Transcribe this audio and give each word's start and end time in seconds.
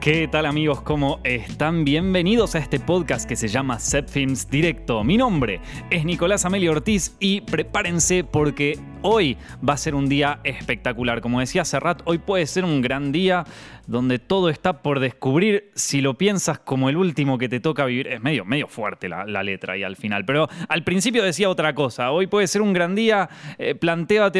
¿Qué 0.00 0.28
tal 0.28 0.46
amigos? 0.46 0.80
¿Cómo 0.82 1.18
están? 1.24 1.84
Bienvenidos 1.84 2.54
a 2.54 2.58
este 2.58 2.78
podcast 2.78 3.28
que 3.28 3.34
se 3.34 3.48
llama 3.48 3.80
Set 3.80 4.08
Films 4.08 4.48
Directo. 4.48 5.02
Mi 5.02 5.16
nombre 5.16 5.60
es 5.90 6.04
Nicolás 6.04 6.44
Amelio 6.44 6.70
Ortiz 6.70 7.16
y 7.18 7.40
prepárense 7.40 8.22
porque 8.22 8.78
hoy 9.02 9.36
va 9.66 9.74
a 9.74 9.76
ser 9.76 9.94
un 9.94 10.08
día 10.08 10.40
espectacular. 10.44 11.20
Como 11.20 11.40
decía 11.40 11.64
Serrat, 11.64 12.02
hoy 12.04 12.18
puede 12.18 12.46
ser 12.46 12.64
un 12.64 12.80
gran 12.80 13.12
día 13.12 13.44
donde 13.86 14.18
todo 14.18 14.50
está 14.50 14.82
por 14.82 15.00
descubrir. 15.00 15.70
Si 15.74 16.00
lo 16.00 16.14
piensas 16.14 16.58
como 16.58 16.88
el 16.88 16.96
último 16.96 17.38
que 17.38 17.48
te 17.48 17.58
toca 17.58 17.86
vivir, 17.86 18.06
es 18.08 18.20
medio, 18.20 18.44
medio 18.44 18.68
fuerte 18.68 19.08
la, 19.08 19.24
letra 19.42 19.76
y 19.76 19.82
al 19.82 19.96
final. 19.96 20.24
Pero 20.24 20.48
al 20.68 20.84
principio 20.84 21.24
decía 21.24 21.48
otra 21.48 21.74
cosa. 21.74 22.10
Hoy 22.12 22.26
puede 22.26 22.46
ser 22.46 22.60
un 22.60 22.72
gran 22.72 22.94
día, 22.94 23.28
eh, 23.58 23.76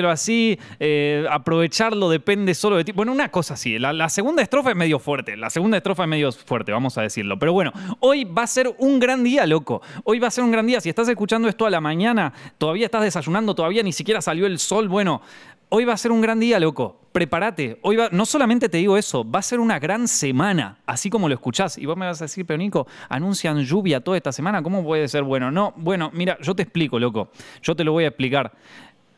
así, 0.08 0.58
eh, 0.78 1.26
aprovecharlo 1.30 2.10
depende 2.10 2.54
solo 2.54 2.76
de 2.76 2.84
ti. 2.84 2.92
Bueno, 2.92 3.12
una 3.12 3.30
cosa 3.30 3.54
así. 3.54 3.78
La, 3.78 4.08
segunda 4.08 4.42
estrofa 4.42 4.70
es 4.70 4.76
medio 4.76 4.98
fuerte. 4.98 5.36
La 5.36 5.50
segunda 5.50 5.78
estrofa 5.78 6.02
es 6.02 6.08
medio 6.08 6.30
fuerte, 6.30 6.72
vamos 6.72 6.98
a 6.98 7.02
decirlo. 7.02 7.38
Pero 7.38 7.52
bueno, 7.52 7.72
hoy 8.00 8.24
va 8.24 8.42
a 8.42 8.46
ser 8.46 8.74
un 8.78 8.98
gran 8.98 9.24
día, 9.24 9.46
loco. 9.46 9.80
Hoy 10.04 10.18
va 10.18 10.28
a 10.28 10.30
ser 10.30 10.44
un 10.44 10.50
gran 10.50 10.66
día. 10.66 10.80
Si 10.80 10.90
estás 10.90 11.08
escuchando 11.08 11.48
esto 11.48 11.64
a 11.64 11.70
la 11.70 11.80
mañana, 11.80 12.34
todavía 12.58 12.84
estás 12.84 13.02
desayunando, 13.02 13.54
todavía 13.54 13.82
ni 13.82 13.92
siquiera 13.92 14.20
salió 14.20 14.46
el 14.48 14.58
sol. 14.58 14.88
Bueno, 14.88 15.22
hoy 15.68 15.84
va 15.84 15.92
a 15.92 15.96
ser 15.96 16.10
un 16.10 16.20
gran 16.20 16.40
día, 16.40 16.58
loco. 16.58 17.00
Prepárate. 17.12 17.78
Hoy 17.82 17.96
va, 17.96 18.08
no 18.10 18.26
solamente 18.26 18.68
te 18.68 18.78
digo 18.78 18.96
eso, 18.96 19.28
va 19.28 19.38
a 19.38 19.42
ser 19.42 19.60
una 19.60 19.78
gran 19.78 20.08
semana, 20.08 20.78
así 20.86 21.10
como 21.10 21.28
lo 21.28 21.34
escuchás. 21.34 21.78
Y 21.78 21.86
vos 21.86 21.96
me 21.96 22.06
vas 22.06 22.20
a 22.20 22.24
decir, 22.24 22.44
pero 22.46 22.58
Nico, 22.58 22.86
anuncian 23.08 23.62
lluvia 23.62 24.00
toda 24.00 24.16
esta 24.16 24.32
semana, 24.32 24.62
¿cómo 24.62 24.84
puede 24.84 25.08
ser 25.08 25.22
bueno? 25.22 25.50
No, 25.50 25.72
bueno, 25.76 26.10
mira, 26.12 26.36
yo 26.40 26.54
te 26.54 26.62
explico, 26.62 26.98
loco. 26.98 27.30
Yo 27.62 27.74
te 27.74 27.84
lo 27.84 27.92
voy 27.92 28.04
a 28.04 28.08
explicar. 28.08 28.52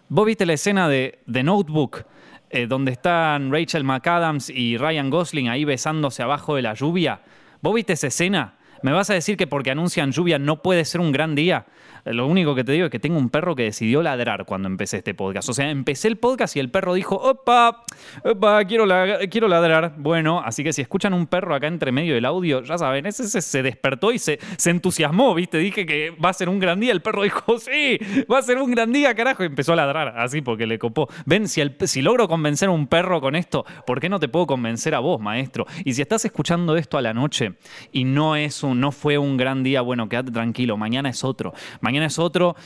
Vos 0.09 0.27
viste 0.27 0.47
la 0.47 0.55
escena 0.55 0.89
de 0.89 1.21
The 1.31 1.43
Notebook, 1.43 2.05
eh, 2.51 2.67
donde 2.67 2.93
están 2.93 3.53
Rachel 3.53 3.85
McAdams 3.85 4.51
y 4.51 4.77
Ryan 4.77 5.09
Gosling 5.09 5.49
ahí 5.49 5.65
besándose 5.65 6.23
abajo 6.23 6.57
de 6.57 6.63
la 6.63 6.75
lluvia. 6.75 7.21
¿Vos 7.63 7.75
viste 7.75 7.93
esa 7.93 8.09
escena? 8.09 8.55
¿Me 8.83 8.93
vas 8.93 9.11
a 9.11 9.15
decir 9.15 9.37
que 9.37 9.47
porque 9.47 9.71
anuncian 9.71 10.11
lluvia 10.11 10.39
no 10.39 10.63
puede 10.63 10.85
ser 10.85 11.01
un 11.01 11.13
gran 11.13 11.35
día? 11.35 11.67
Lo 12.05 12.27
único 12.27 12.55
que 12.55 12.65
te 12.65 12.73
digo 12.73 12.87
es 12.87 12.91
que 12.91 12.99
tengo 12.99 13.19
un 13.19 13.31
perro 13.31 13.55
que 13.55 13.65
decidió 13.65 14.03
ladrar 14.03 14.45
cuando 14.45 14.69
empecé 14.69 14.99
este 14.99 15.15
podcast. 15.15 15.49
O 15.49 15.53
sea, 15.53 15.71
empecé 15.71 16.09
el 16.09 16.17
podcast 16.17 16.57
y 16.57 16.61
el 16.61 16.71
perro 16.71 16.95
dijo, 16.95 17.17
opa, 17.17 17.85
opa, 18.25 18.65
quiero, 18.65 18.87
quiero 19.31 19.49
ladrar. 19.49 19.95
Bueno, 19.99 20.43
así 20.45 20.65
que 20.65 20.73
si 20.73 20.83
escuchan 20.83 21.15
un 21.15 21.27
perro 21.27 21.55
acá 21.55 21.67
entre 21.67 21.93
medio 21.93 22.15
del 22.15 22.25
audio, 22.25 22.63
ya 22.63 22.79
saben, 22.79 23.07
ese, 23.07 23.41
se 23.41 23.63
despertó 23.63 24.13
y 24.13 24.19
se, 24.19 24.39
se 24.57 24.71
entusiasmó, 24.71 25.35
¿viste? 25.35 25.59
Dije 25.59 25.87
que 25.87 26.11
va 26.11 26.31
a 26.31 26.33
ser 26.33 26.49
un 26.49 26.59
gran 26.59 26.81
día. 26.81 26.93
El 26.93 27.03
perro 27.03 27.23
dijo, 27.23 27.59
sí, 27.59 27.99
va 28.31 28.39
a 28.39 28.43
ser 28.43 28.59
un 28.59 28.71
gran 28.71 28.93
día, 28.93 29.15
carajo. 29.15 29.43
Y 29.43 29.47
empezó 29.47 29.73
a 29.73 29.77
ladrar 29.77 30.15
así 30.19 30.41
porque 30.41 30.67
le 30.67 30.79
copó. 30.79 31.09
Ven, 31.27 31.49
si, 31.49 31.63
si 31.85 32.03
logro 32.03 32.29
convencer 32.29 32.69
a 32.69 32.73
un 32.73 32.87
perro 32.87 33.21
con 33.21 33.37
esto, 33.37 33.65
¿por 33.87 34.01
qué 34.01 34.09
no 34.09 34.19
te 34.19 34.29
puedo 34.29 34.47
convencer 34.47 34.95
a 34.95 35.01
vos, 35.01 35.21
maestro? 35.21 35.67
Y 35.85 35.95
si 35.95 36.03
estás 36.03 36.25
escuchando 36.25 36.77
esto 36.77 36.99
a 36.99 37.03
la 37.03 37.15
noche 37.15 37.55
y 37.93 38.05
no, 38.05 38.37
es 38.37 38.63
un, 38.63 38.81
no 38.81 38.93
fue 38.93 39.19
un 39.19 39.37
gran 39.37 39.63
día, 39.63 39.81
bueno, 39.81 40.09
quédate 40.09 40.31
tranquilo, 40.31 40.77
mañana 40.77 41.11
es 41.11 41.25
otro 41.25 41.53
es 41.97 42.19
otro. 42.19 42.57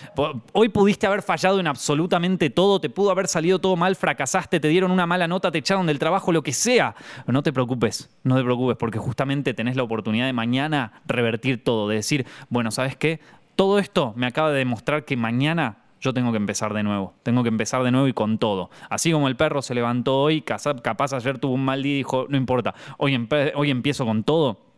Hoy 0.52 0.68
pudiste 0.68 1.06
haber 1.06 1.22
fallado 1.22 1.60
en 1.60 1.66
absolutamente 1.66 2.50
todo, 2.50 2.80
te 2.80 2.90
pudo 2.90 3.10
haber 3.10 3.28
salido 3.28 3.58
todo 3.58 3.76
mal, 3.76 3.96
fracasaste, 3.96 4.60
te 4.60 4.68
dieron 4.68 4.90
una 4.90 5.06
mala 5.06 5.28
nota, 5.28 5.50
te 5.50 5.58
echaron 5.58 5.86
del 5.86 5.98
trabajo, 5.98 6.32
lo 6.32 6.42
que 6.42 6.52
sea. 6.52 6.94
no 7.26 7.42
te 7.42 7.52
preocupes, 7.52 8.10
no 8.22 8.36
te 8.36 8.44
preocupes, 8.44 8.76
porque 8.76 8.98
justamente 8.98 9.54
tenés 9.54 9.76
la 9.76 9.82
oportunidad 9.82 10.26
de 10.26 10.32
mañana 10.32 11.02
revertir 11.06 11.62
todo, 11.62 11.88
de 11.88 11.96
decir, 11.96 12.26
bueno, 12.48 12.70
¿sabes 12.70 12.96
qué? 12.96 13.20
Todo 13.56 13.78
esto 13.78 14.12
me 14.16 14.26
acaba 14.26 14.50
de 14.50 14.58
demostrar 14.58 15.04
que 15.04 15.16
mañana 15.16 15.78
yo 16.04 16.12
tengo 16.12 16.32
que 16.32 16.36
empezar 16.36 16.74
de 16.74 16.82
nuevo. 16.82 17.14
Tengo 17.22 17.42
que 17.42 17.48
empezar 17.48 17.82
de 17.82 17.90
nuevo 17.90 18.06
y 18.06 18.12
con 18.12 18.36
todo. 18.36 18.68
Así 18.90 19.10
como 19.10 19.26
el 19.26 19.36
perro 19.36 19.62
se 19.62 19.74
levantó 19.74 20.20
hoy, 20.20 20.42
capaz 20.42 21.14
ayer 21.14 21.38
tuvo 21.38 21.54
un 21.54 21.64
mal 21.64 21.82
día 21.82 21.94
y 21.94 21.96
dijo, 21.96 22.26
no 22.28 22.36
importa, 22.36 22.74
hoy, 22.98 23.26
hoy 23.54 23.70
empiezo 23.70 24.04
con 24.04 24.22
todo. 24.22 24.73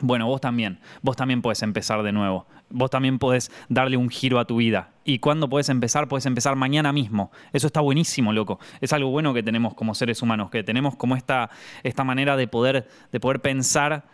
Bueno, 0.00 0.26
vos 0.26 0.40
también, 0.40 0.78
vos 1.02 1.16
también 1.16 1.42
puedes 1.42 1.62
empezar 1.62 2.02
de 2.02 2.12
nuevo. 2.12 2.46
Vos 2.70 2.90
también 2.90 3.18
puedes 3.18 3.50
darle 3.68 3.96
un 3.96 4.08
giro 4.08 4.38
a 4.38 4.44
tu 4.44 4.56
vida. 4.56 4.90
¿Y 5.04 5.18
cuándo 5.18 5.48
puedes 5.48 5.68
empezar? 5.70 6.06
Puedes 6.06 6.26
empezar 6.26 6.54
mañana 6.54 6.92
mismo. 6.92 7.32
Eso 7.52 7.66
está 7.66 7.80
buenísimo, 7.80 8.32
loco. 8.32 8.60
Es 8.80 8.92
algo 8.92 9.10
bueno 9.10 9.34
que 9.34 9.42
tenemos 9.42 9.74
como 9.74 9.94
seres 9.94 10.22
humanos, 10.22 10.50
que 10.50 10.62
tenemos 10.62 10.94
como 10.96 11.16
esta, 11.16 11.50
esta 11.82 12.04
manera 12.04 12.36
de 12.36 12.46
poder, 12.46 12.88
de 13.10 13.20
poder 13.20 13.40
pensar 13.40 14.04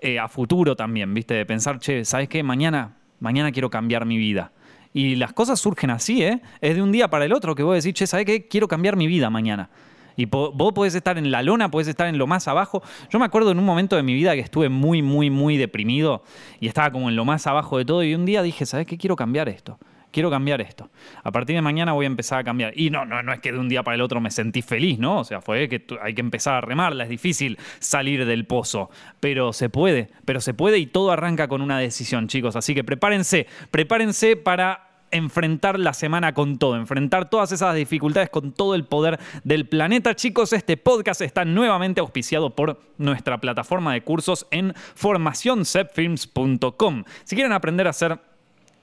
eh, 0.00 0.18
a 0.18 0.28
futuro 0.28 0.74
también, 0.74 1.14
¿viste? 1.14 1.34
De 1.34 1.46
pensar, 1.46 1.78
che, 1.78 2.04
¿sabes 2.04 2.28
qué? 2.28 2.42
Mañana, 2.42 2.96
mañana 3.20 3.52
quiero 3.52 3.70
cambiar 3.70 4.06
mi 4.06 4.16
vida. 4.16 4.52
Y 4.92 5.16
las 5.16 5.32
cosas 5.32 5.60
surgen 5.60 5.90
así, 5.90 6.24
¿eh? 6.24 6.40
Es 6.60 6.74
de 6.74 6.82
un 6.82 6.90
día 6.90 7.08
para 7.08 7.26
el 7.26 7.32
otro 7.32 7.54
que 7.54 7.62
vos 7.62 7.76
decís, 7.76 7.94
che, 7.94 8.06
¿sabes 8.06 8.26
qué? 8.26 8.48
Quiero 8.48 8.66
cambiar 8.66 8.96
mi 8.96 9.06
vida 9.06 9.30
mañana. 9.30 9.70
Y 10.18 10.26
vos 10.26 10.72
podés 10.74 10.96
estar 10.96 11.16
en 11.16 11.30
la 11.30 11.42
lona, 11.42 11.70
podés 11.70 11.86
estar 11.86 12.08
en 12.08 12.18
lo 12.18 12.26
más 12.26 12.48
abajo. 12.48 12.82
Yo 13.08 13.20
me 13.20 13.24
acuerdo 13.24 13.52
en 13.52 13.58
un 13.60 13.64
momento 13.64 13.94
de 13.94 14.02
mi 14.02 14.14
vida 14.14 14.34
que 14.34 14.40
estuve 14.40 14.68
muy, 14.68 15.00
muy, 15.00 15.30
muy 15.30 15.56
deprimido 15.56 16.24
y 16.58 16.66
estaba 16.66 16.90
como 16.90 17.08
en 17.08 17.14
lo 17.14 17.24
más 17.24 17.46
abajo 17.46 17.78
de 17.78 17.84
todo. 17.84 18.02
Y 18.02 18.16
un 18.16 18.26
día 18.26 18.42
dije, 18.42 18.66
¿sabes 18.66 18.84
qué? 18.84 18.98
Quiero 18.98 19.14
cambiar 19.14 19.48
esto 19.48 19.78
quiero 20.10 20.30
cambiar 20.30 20.60
esto. 20.60 20.90
A 21.22 21.30
partir 21.30 21.54
de 21.54 21.62
mañana 21.62 21.92
voy 21.92 22.04
a 22.04 22.08
empezar 22.08 22.38
a 22.40 22.44
cambiar. 22.44 22.72
Y 22.76 22.90
no, 22.90 23.04
no, 23.04 23.22
no 23.22 23.32
es 23.32 23.40
que 23.40 23.52
de 23.52 23.58
un 23.58 23.68
día 23.68 23.82
para 23.82 23.94
el 23.94 24.00
otro 24.00 24.20
me 24.20 24.30
sentí 24.30 24.62
feliz, 24.62 24.98
¿no? 24.98 25.20
O 25.20 25.24
sea, 25.24 25.40
fue 25.40 25.68
que 25.68 25.84
hay 26.02 26.14
que 26.14 26.20
empezar 26.20 26.54
a 26.54 26.60
remarla, 26.60 27.04
es 27.04 27.10
difícil 27.10 27.58
salir 27.78 28.24
del 28.24 28.44
pozo, 28.44 28.90
pero 29.20 29.52
se 29.52 29.68
puede, 29.68 30.10
pero 30.24 30.40
se 30.40 30.54
puede 30.54 30.78
y 30.78 30.86
todo 30.86 31.12
arranca 31.12 31.48
con 31.48 31.62
una 31.62 31.78
decisión, 31.78 32.28
chicos. 32.28 32.56
Así 32.56 32.74
que 32.74 32.84
prepárense, 32.84 33.46
prepárense 33.70 34.36
para 34.36 34.87
enfrentar 35.10 35.78
la 35.78 35.92
semana 35.92 36.32
con 36.34 36.58
todo, 36.58 36.76
enfrentar 36.76 37.30
todas 37.30 37.52
esas 37.52 37.74
dificultades 37.74 38.30
con 38.30 38.52
todo 38.52 38.74
el 38.74 38.84
poder 38.84 39.18
del 39.44 39.68
planeta. 39.68 40.14
Chicos, 40.14 40.52
este 40.52 40.76
podcast 40.76 41.20
está 41.20 41.44
nuevamente 41.44 42.00
auspiciado 42.00 42.50
por 42.50 42.80
nuestra 42.98 43.38
plataforma 43.38 43.92
de 43.92 44.02
cursos 44.02 44.46
en 44.50 44.74
formacioncepfilms.com. 44.94 47.04
Si 47.24 47.36
quieren 47.36 47.52
aprender 47.52 47.86
a 47.86 47.90
hacer 47.90 48.18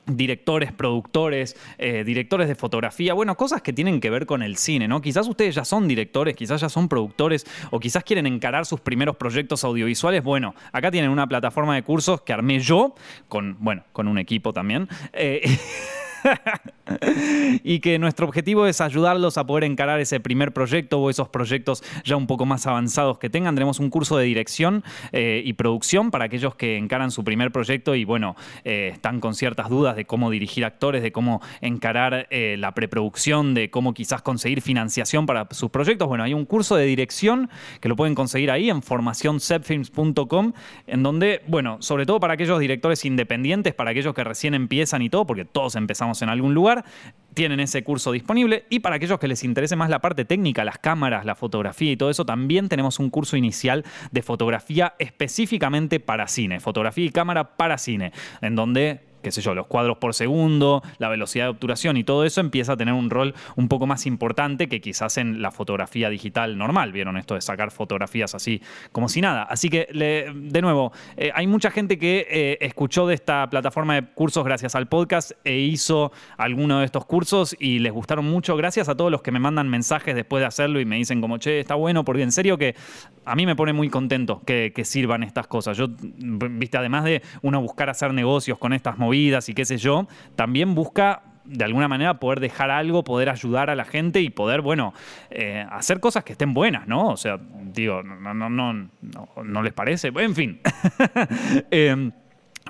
directores, 0.08 0.72
productores, 0.72 1.56
eh, 1.78 2.04
directores 2.04 2.48
de 2.48 2.56
fotografía, 2.56 3.14
bueno, 3.14 3.36
cosas 3.36 3.62
que 3.62 3.74
tienen 3.74 4.00
que 4.00 4.10
ver 4.10 4.26
con 4.26 4.44
el 4.44 4.58
cine, 4.58 4.88
¿no? 4.88 5.02
Quizás 5.02 5.28
ustedes 5.28 5.56
ya 5.56 5.66
son 5.66 5.88
directores, 5.88 6.36
quizás 6.36 6.62
ya 6.62 6.70
son 6.70 6.88
productores 6.88 7.46
o 7.72 7.80
quizás 7.80 8.04
quieren 8.04 8.28
encarar 8.28 8.66
sus 8.66 8.80
primeros 8.80 9.16
proyectos 9.16 9.64
audiovisuales. 9.64 10.24
Bueno, 10.24 10.56
acá 10.72 10.92
tienen 10.92 11.10
una 11.10 11.28
plataforma 11.28 11.76
de 11.76 11.84
cursos 11.84 12.22
que 12.22 12.34
armé 12.34 12.60
yo, 12.60 12.96
con, 13.28 13.58
bueno, 13.60 13.84
con 13.94 14.08
un 14.08 14.18
equipo 14.18 14.54
también. 14.54 14.88
Eh, 15.14 15.42
y 17.64 17.80
que 17.80 18.00
nuestro 18.00 18.28
objetivo 18.28 18.66
es 18.68 18.82
ayudarlos 18.82 19.38
a 19.38 19.46
poder 19.46 19.64
encarar 19.64 20.00
ese 20.00 20.20
primer 20.20 20.54
proyecto 20.54 21.00
o 21.00 21.10
esos 21.10 21.30
proyectos 21.30 21.84
ya 22.04 22.16
un 22.16 22.28
poco 22.28 22.46
más 22.46 22.68
avanzados 22.68 23.18
que 23.18 23.30
tengan. 23.30 23.56
Tenemos 23.56 23.80
un 23.80 23.90
curso 23.90 24.18
de 24.18 24.26
dirección 24.26 24.84
eh, 25.12 25.42
y 25.44 25.54
producción 25.54 26.12
para 26.12 26.26
aquellos 26.26 26.56
que 26.56 26.78
encaran 26.78 27.12
su 27.12 27.24
primer 27.24 27.52
proyecto 27.52 27.96
y 27.96 28.06
bueno, 28.06 28.36
eh, 28.64 28.90
están 28.94 29.20
con 29.20 29.36
ciertas 29.36 29.70
dudas 29.70 29.96
de 29.96 30.06
cómo 30.06 30.30
dirigir 30.30 30.66
actores, 30.66 31.04
de 31.04 31.12
cómo 31.12 31.42
encarar 31.62 32.28
eh, 32.30 32.56
la 32.58 32.74
preproducción, 32.74 33.54
de 33.54 33.70
cómo 33.70 33.94
quizás 33.94 34.22
conseguir 34.22 34.62
financiación 34.62 35.26
para 35.26 35.48
sus 35.52 35.70
proyectos. 35.70 36.08
Bueno, 36.08 36.24
hay 36.24 36.34
un 36.34 36.46
curso 36.46 36.76
de 36.76 36.86
dirección 36.86 37.50
que 37.80 37.90
lo 37.90 37.96
pueden 37.96 38.16
conseguir 38.16 38.52
ahí 38.52 38.70
en 38.70 38.82
formacioncepfilms.com, 38.82 40.54
en 40.88 41.04
donde, 41.04 41.42
bueno, 41.48 41.78
sobre 41.82 42.06
todo 42.06 42.20
para 42.20 42.34
aquellos 42.34 42.60
directores 42.60 43.06
independientes, 43.06 43.74
para 43.74 43.92
aquellos 43.92 44.14
que 44.14 44.24
recién 44.24 44.54
empiezan 44.54 45.02
y 45.02 45.10
todo, 45.10 45.26
porque 45.26 45.46
todos 45.46 45.76
empezamos 45.76 46.15
en 46.22 46.30
algún 46.30 46.54
lugar, 46.54 46.86
tienen 47.36 47.60
ese 47.60 47.84
curso 47.84 48.12
disponible. 48.12 48.66
Y 48.70 48.80
para 48.80 48.96
aquellos 48.96 49.20
que 49.20 49.28
les 49.28 49.44
interese 49.44 49.76
más 49.76 49.90
la 49.90 50.00
parte 50.00 50.26
técnica, 50.26 50.64
las 50.64 50.80
cámaras, 50.80 51.26
la 51.26 51.36
fotografía 51.36 51.92
y 51.92 51.98
todo 51.98 52.10
eso, 52.10 52.26
también 52.26 52.70
tenemos 52.70 52.98
un 53.00 53.12
curso 53.12 53.38
inicial 53.38 53.84
de 54.12 54.22
fotografía 54.24 54.96
específicamente 54.98 56.00
para 56.00 56.28
cine, 56.28 56.60
fotografía 56.60 57.06
y 57.06 57.10
cámara 57.10 57.58
para 57.58 57.78
cine, 57.78 58.12
en 58.42 58.56
donde 58.56 59.02
qué 59.26 59.32
sé 59.32 59.42
yo, 59.42 59.56
los 59.56 59.66
cuadros 59.66 59.98
por 59.98 60.14
segundo, 60.14 60.84
la 61.00 61.10
velocidad 61.10 61.46
de 61.46 61.50
obturación 61.50 61.98
y 61.98 62.04
todo 62.04 62.26
eso 62.26 62.42
empieza 62.42 62.74
a 62.74 62.78
tener 62.78 62.94
un 62.94 63.10
rol 63.10 63.34
un 63.56 63.68
poco 63.68 63.88
más 63.88 64.06
importante 64.06 64.70
que 64.70 64.80
quizás 64.80 65.18
en 65.18 65.42
la 65.42 65.50
fotografía 65.50 66.12
digital 66.12 66.60
normal. 66.60 66.92
¿Vieron 66.92 67.18
esto 67.18 67.34
de 67.34 67.42
sacar 67.42 67.72
fotografías 67.72 68.36
así 68.36 68.62
como 68.92 69.10
si 69.10 69.22
nada? 69.22 69.42
Así 69.42 69.70
que, 69.70 69.88
de 69.92 70.62
nuevo, 70.62 70.94
eh, 71.18 71.32
hay 71.34 71.48
mucha 71.48 71.72
gente 71.72 71.98
que 71.98 72.28
eh, 72.30 72.58
escuchó 72.62 73.08
de 73.08 73.16
esta 73.16 73.50
plataforma 73.50 73.96
de 73.96 74.06
cursos 74.06 74.46
gracias 74.46 74.76
al 74.76 74.88
podcast 74.88 75.32
e 75.44 75.58
hizo 75.58 76.12
alguno 76.38 76.82
de 76.82 76.86
estos 76.86 77.06
cursos 77.06 77.56
y 77.60 77.80
les 77.80 77.92
gustaron 77.92 78.26
mucho. 78.26 78.56
Gracias 78.56 78.90
a 78.90 78.96
todos 78.96 79.10
los 79.10 79.24
que 79.24 79.32
me 79.32 79.40
mandan 79.40 79.68
mensajes 79.70 80.14
después 80.14 80.42
de 80.42 80.46
hacerlo 80.46 80.80
y 80.80 80.86
me 80.86 80.98
dicen 80.98 81.20
como, 81.20 81.40
che, 81.40 81.62
está 81.62 81.74
bueno, 81.74 82.06
porque 82.06 82.22
en 82.22 82.32
serio 82.32 82.60
que 82.60 82.76
a 83.26 83.36
mí 83.36 83.48
me 83.48 83.56
pone 83.56 83.74
muy 83.74 83.90
contento 83.90 84.44
que, 84.46 84.72
sirvan 84.86 85.24
estas 85.24 85.48
cosas. 85.48 85.76
Yo, 85.78 85.88
viste, 85.90 86.78
además 86.78 87.06
de 87.06 87.24
uno 87.42 87.60
buscar 87.60 87.90
hacer 87.90 88.14
negocios 88.14 88.60
con 88.60 88.72
estas 88.72 89.00
movidas, 89.00 89.15
y 89.16 89.54
qué 89.54 89.66
sé 89.66 89.78
yo, 89.78 90.08
también 90.36 90.76
busca 90.76 91.24
de 91.46 91.64
alguna 91.64 91.88
manera 91.88 92.20
poder 92.20 92.40
dejar 92.40 92.72
algo, 92.72 93.04
poder 93.04 93.30
ayudar 93.30 93.70
a 93.70 93.76
la 93.76 93.86
gente 93.86 94.22
y 94.22 94.30
poder, 94.30 94.62
bueno, 94.62 94.94
eh, 95.30 95.66
hacer 95.70 96.00
cosas 96.00 96.24
que 96.24 96.34
estén 96.34 96.54
buenas, 96.54 96.88
¿no? 96.88 97.10
O 97.10 97.18
sea, 97.18 97.40
digo, 97.74 98.04
no, 98.04 98.34
no, 98.34 98.50
no, 98.50 98.90
no, 99.44 99.64
les 99.64 99.74
parece. 99.74 100.12
En 100.16 100.36
fin. 100.36 100.60
Em, 101.72 102.12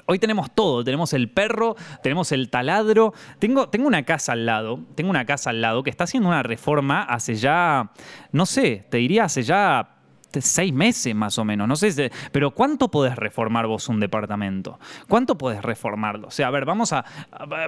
hoy 0.06 0.20
tenemos 0.20 0.54
todo, 0.54 0.84
tenemos 0.84 1.14
el 1.14 1.30
perro, 1.30 1.76
tenemos 2.04 2.32
el 2.32 2.50
taladro. 2.50 3.14
Tengo, 3.40 3.70
tengo 3.70 3.88
una 3.88 4.04
casa 4.04 4.34
al 4.34 4.46
lado, 4.46 4.80
tengo 4.96 5.10
una 5.10 5.26
casa 5.26 5.52
al 5.52 5.62
lado 5.62 5.84
que 5.84 5.90
está 5.90 6.04
haciendo 6.04 6.30
una 6.30 6.44
reforma 6.44 7.04
hace 7.04 7.36
ya, 7.36 7.92
no 8.32 8.46
sé, 8.46 8.86
te 8.90 8.98
diría 8.98 9.26
hace 9.26 9.44
ya 9.44 9.95
seis 10.42 10.74
meses 10.74 11.14
más 11.16 11.38
o 11.38 11.46
menos, 11.46 11.68
no 11.68 11.76
sé, 11.76 12.12
pero 12.32 12.52
¿cuánto 12.52 12.90
podés 12.90 13.16
reformar 13.16 13.68
vos 13.68 13.90
un 13.90 14.00
departamento? 14.00 14.80
¿Cuánto 15.08 15.38
podés 15.38 15.62
reformarlo? 15.62 16.28
O 16.28 16.32
sea, 16.32 16.48
a 16.48 16.52
ver, 16.52 16.66
vamos 16.66 16.94
a, 16.94 17.06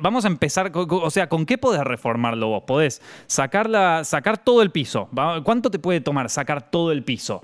vamos 0.02 0.26
a 0.26 0.28
empezar, 0.28 0.72
o 0.74 1.10
sea, 1.10 1.28
¿con 1.30 1.46
qué 1.46 1.58
podés 1.58 1.84
reformarlo 1.84 2.48
vos? 2.48 2.64
Podés 2.66 3.02
sacar, 3.28 4.06
sacar 4.06 4.38
todo 4.38 4.62
el 4.62 4.72
piso. 4.72 5.10
¿Cuánto 5.44 5.72
te 5.72 5.80
puede 5.80 6.02
tomar 6.02 6.30
sacar 6.30 6.70
todo 6.70 6.92
el 6.92 7.04
piso? 7.04 7.44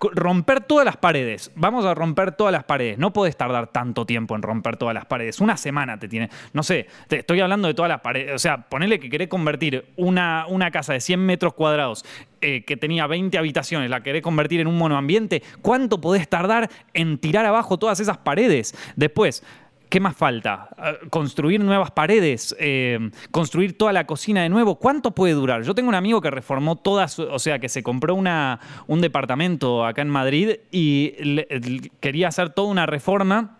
romper 0.00 0.60
todas 0.60 0.84
las 0.84 0.96
paredes. 0.96 1.50
Vamos 1.54 1.84
a 1.84 1.94
romper 1.94 2.32
todas 2.32 2.52
las 2.52 2.64
paredes. 2.64 2.98
No 2.98 3.12
podés 3.12 3.36
tardar 3.36 3.68
tanto 3.68 4.06
tiempo 4.06 4.34
en 4.34 4.42
romper 4.42 4.76
todas 4.76 4.94
las 4.94 5.06
paredes. 5.06 5.40
Una 5.40 5.56
semana 5.56 5.98
te 5.98 6.08
tiene, 6.08 6.30
no 6.52 6.62
sé, 6.62 6.86
te 7.08 7.20
estoy 7.20 7.40
hablando 7.40 7.68
de 7.68 7.74
todas 7.74 7.88
las 7.88 8.00
paredes. 8.00 8.34
O 8.34 8.38
sea, 8.38 8.68
ponele 8.68 8.98
que 8.98 9.10
querés 9.10 9.28
convertir 9.28 9.86
una, 9.96 10.46
una 10.48 10.70
casa 10.70 10.92
de 10.92 11.00
100 11.00 11.24
metros 11.24 11.54
cuadrados 11.54 12.04
eh, 12.40 12.64
que 12.64 12.76
tenía 12.76 13.06
20 13.06 13.36
habitaciones, 13.38 13.90
la 13.90 14.02
querés 14.02 14.22
convertir 14.22 14.60
en 14.60 14.66
un 14.66 14.78
monoambiente, 14.78 15.42
¿cuánto 15.62 16.00
podés 16.00 16.28
tardar 16.28 16.70
en 16.94 17.18
tirar 17.18 17.46
abajo 17.46 17.78
todas 17.78 18.00
esas 18.00 18.18
paredes? 18.18 18.74
Después, 18.96 19.42
¿Qué 19.88 20.00
más 20.00 20.16
falta? 20.16 20.68
Ah, 20.76 20.94
construir 21.08 21.60
nuevas 21.60 21.90
paredes, 21.90 22.54
eh, 22.58 23.10
construir 23.30 23.78
toda 23.78 23.92
la 23.92 24.06
cocina 24.06 24.42
de 24.42 24.50
nuevo. 24.50 24.74
¿Cuánto 24.74 25.12
puede 25.12 25.32
durar? 25.32 25.62
Yo 25.62 25.74
tengo 25.74 25.88
un 25.88 25.94
amigo 25.94 26.20
que 26.20 26.30
reformó 26.30 26.76
todas, 26.76 27.18
o 27.18 27.38
sea, 27.38 27.58
que 27.58 27.70
se 27.70 27.82
compró 27.82 28.14
una, 28.14 28.60
un 28.86 29.00
departamento 29.00 29.86
acá 29.86 30.02
en 30.02 30.10
Madrid 30.10 30.56
y 30.70 31.14
quería 32.00 32.28
hacer 32.28 32.50
toda 32.50 32.68
una 32.68 32.84
reforma 32.84 33.56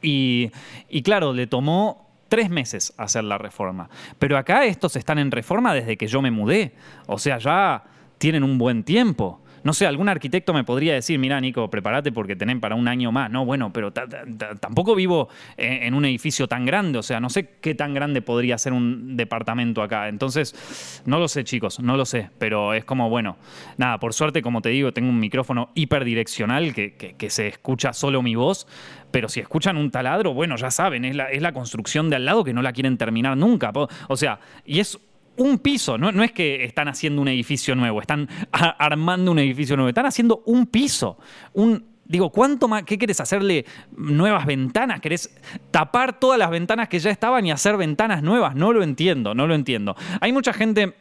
y, 0.00 0.52
y 0.88 1.02
claro, 1.02 1.32
le 1.32 1.48
tomó 1.48 2.08
tres 2.28 2.50
meses 2.50 2.94
hacer 2.96 3.24
la 3.24 3.38
reforma. 3.38 3.88
Pero 4.18 4.38
acá 4.38 4.64
estos 4.64 4.94
están 4.94 5.18
en 5.18 5.30
reforma 5.30 5.74
desde 5.74 5.96
que 5.96 6.06
yo 6.06 6.22
me 6.22 6.30
mudé. 6.30 6.72
O 7.06 7.18
sea, 7.18 7.38
ya 7.38 7.82
tienen 8.18 8.42
un 8.42 8.58
buen 8.58 8.84
tiempo. 8.84 9.40
No 9.64 9.72
sé, 9.72 9.86
algún 9.86 10.08
arquitecto 10.08 10.54
me 10.54 10.64
podría 10.64 10.94
decir, 10.94 11.18
mira, 11.18 11.40
Nico, 11.40 11.68
prepárate 11.68 12.12
porque 12.12 12.36
tenés 12.36 12.58
para 12.58 12.74
un 12.74 12.88
año 12.88 13.12
más. 13.12 13.30
No, 13.30 13.44
bueno, 13.44 13.72
pero 13.72 13.92
tampoco 13.92 14.94
vivo 14.94 15.28
en 15.56 15.94
un 15.94 16.04
edificio 16.04 16.48
tan 16.48 16.64
grande. 16.64 16.98
O 16.98 17.02
sea, 17.02 17.20
no 17.20 17.28
sé 17.28 17.50
qué 17.60 17.74
tan 17.74 17.94
grande 17.94 18.22
podría 18.22 18.56
ser 18.58 18.72
un 18.72 19.16
departamento 19.16 19.82
acá. 19.82 20.08
Entonces, 20.08 21.02
no 21.06 21.18
lo 21.18 21.28
sé, 21.28 21.44
chicos, 21.44 21.80
no 21.80 21.96
lo 21.96 22.04
sé. 22.04 22.30
Pero 22.38 22.74
es 22.74 22.84
como, 22.84 23.10
bueno, 23.10 23.36
nada, 23.76 23.98
por 23.98 24.14
suerte, 24.14 24.42
como 24.42 24.62
te 24.62 24.70
digo, 24.70 24.92
tengo 24.92 25.10
un 25.10 25.20
micrófono 25.20 25.70
hiperdireccional 25.74 26.72
que, 26.72 26.94
que, 26.94 27.30
se 27.30 27.48
escucha 27.48 27.92
solo 27.92 28.22
mi 28.22 28.34
voz. 28.34 28.66
Pero 29.10 29.28
si 29.28 29.40
escuchan 29.40 29.76
un 29.76 29.90
taladro, 29.90 30.34
bueno, 30.34 30.56
ya 30.56 30.70
saben, 30.70 31.04
es 31.04 31.16
la, 31.16 31.30
es 31.30 31.42
la 31.42 31.52
construcción 31.52 32.10
de 32.10 32.16
al 32.16 32.24
lado 32.24 32.44
que 32.44 32.52
no 32.52 32.62
la 32.62 32.72
quieren 32.72 32.96
terminar 32.96 33.36
nunca. 33.36 33.72
O 34.08 34.16
sea, 34.16 34.40
y 34.64 34.80
es 34.80 34.98
un 35.38 35.58
piso, 35.58 35.98
no, 35.98 36.22
es 36.22 36.32
que 36.32 36.64
están 36.64 36.88
haciendo 36.88 37.22
un 37.22 37.28
edificio 37.28 37.74
nuevo, 37.74 38.00
están 38.00 38.28
armando 38.52 39.32
un 39.32 39.38
edificio 39.38 39.76
nuevo, 39.76 39.88
están 39.88 40.06
haciendo 40.06 40.42
un 40.46 40.66
piso. 40.66 41.18
Un, 41.54 41.84
digo, 42.04 42.30
¿cuánto 42.30 42.68
más? 42.68 42.82
¿Qué 42.84 42.98
querés 42.98 43.20
hacerle 43.20 43.64
nuevas 43.96 44.46
ventanas? 44.46 45.00
¿Querés 45.00 45.34
tapar 45.70 46.18
todas 46.18 46.38
las 46.38 46.50
ventanas 46.50 46.88
que 46.88 46.98
ya 46.98 47.10
estaban 47.10 47.46
y 47.46 47.50
hacer 47.50 47.76
ventanas 47.76 48.22
nuevas? 48.22 48.54
No 48.54 48.72
lo 48.72 48.82
entiendo, 48.82 49.34
no 49.34 49.46
lo 49.46 49.54
entiendo. 49.54 49.96
Hay 50.20 50.32
mucha 50.32 50.52
gente 50.52 50.94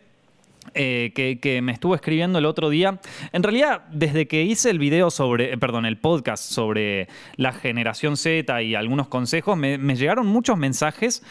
eh, 0.74 1.40
que, 1.42 1.62
me 1.62 1.72
estuvo 1.72 1.96
escribiendo 1.96 2.40
el 2.40 2.46
otro 2.46 2.70
día. 2.70 3.00
En 3.32 3.44
realidad, 3.44 3.84
desde 3.92 4.28
que 4.28 4.44
hice 4.44 4.70
el 4.70 4.80
video 4.80 5.10
sobre, 5.10 5.54
eh, 5.54 5.58
perdón, 5.58 5.86
el 5.86 5.98
podcast 5.98 6.44
sobre 6.44 7.08
la 7.36 7.54
generación 7.54 8.18
Z 8.18 8.62
y 8.62 8.76
algunos 8.76 9.08
consejos, 9.08 9.58
me, 9.58 9.78
llegaron 9.96 10.28
muchos 10.28 10.58
mensajes 10.58 11.24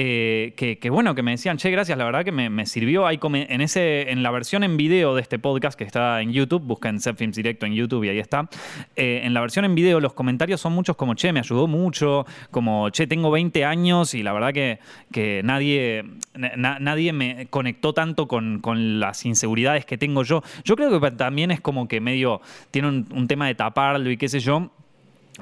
eh, 0.00 0.78
que, 0.80 0.90
bueno, 0.90 1.14
que 1.14 1.22
me 1.22 1.32
decían, 1.32 1.56
che, 1.56 1.70
gracias, 1.70 1.98
la 1.98 2.04
verdad 2.04 2.24
que 2.24 2.30
me, 2.32 2.66
sirvió. 2.66 3.06
Hay 3.06 3.18
en, 3.22 3.60
ese, 3.60 4.10
en 4.10 4.22
la 4.22 4.30
versión 4.30 4.62
en 4.62 4.76
video 4.76 5.14
de 5.14 5.22
este 5.22 5.38
podcast 5.38 5.76
que 5.76 5.84
está 5.84 6.20
en 6.22 6.32
YouTube, 6.32 6.62
busquen 6.62 7.00
Films 7.00 7.34
Directo 7.34 7.66
en 7.66 7.74
YouTube 7.74 8.04
y 8.04 8.10
ahí 8.10 8.18
está. 8.18 8.48
en 8.94 9.34
la 9.34 9.40
versión 9.40 9.64
en 9.64 9.74
video, 9.74 9.98
los 9.98 10.12
comentarios 10.12 10.60
son 10.60 10.72
muchos 10.72 10.96
como, 10.96 11.14
che, 11.14 11.32
me 11.32 11.40
ayudó 11.40 11.66
mucho, 11.66 12.26
como, 12.50 12.90
che, 12.90 13.06
tengo 13.08 13.30
20 13.30 13.64
años 13.64 14.14
y 14.14 14.22
la 14.22 14.32
verdad 14.32 14.52
que, 14.52 14.78
que 15.10 15.42
nadie, 15.42 16.04
nadie 16.34 17.12
me 17.12 17.46
conectó 17.48 17.92
tanto 17.92 18.28
con, 18.28 18.60
con 18.60 19.00
las 19.00 19.24
inseguridades 19.24 19.84
que 19.84 19.98
tengo 19.98 20.22
yo. 20.22 20.42
Yo 20.64 20.76
creo 20.76 21.00
que 21.00 21.10
también 21.12 21.50
es 21.50 21.60
como 21.60 21.88
que 21.88 22.00
medio 22.00 22.40
tiene 22.70 22.88
un, 22.88 23.28
tema 23.28 23.46
de 23.46 23.54
taparlo 23.54 24.10
y 24.10 24.16
qué 24.16 24.28
sé 24.28 24.40
yo. 24.40 24.70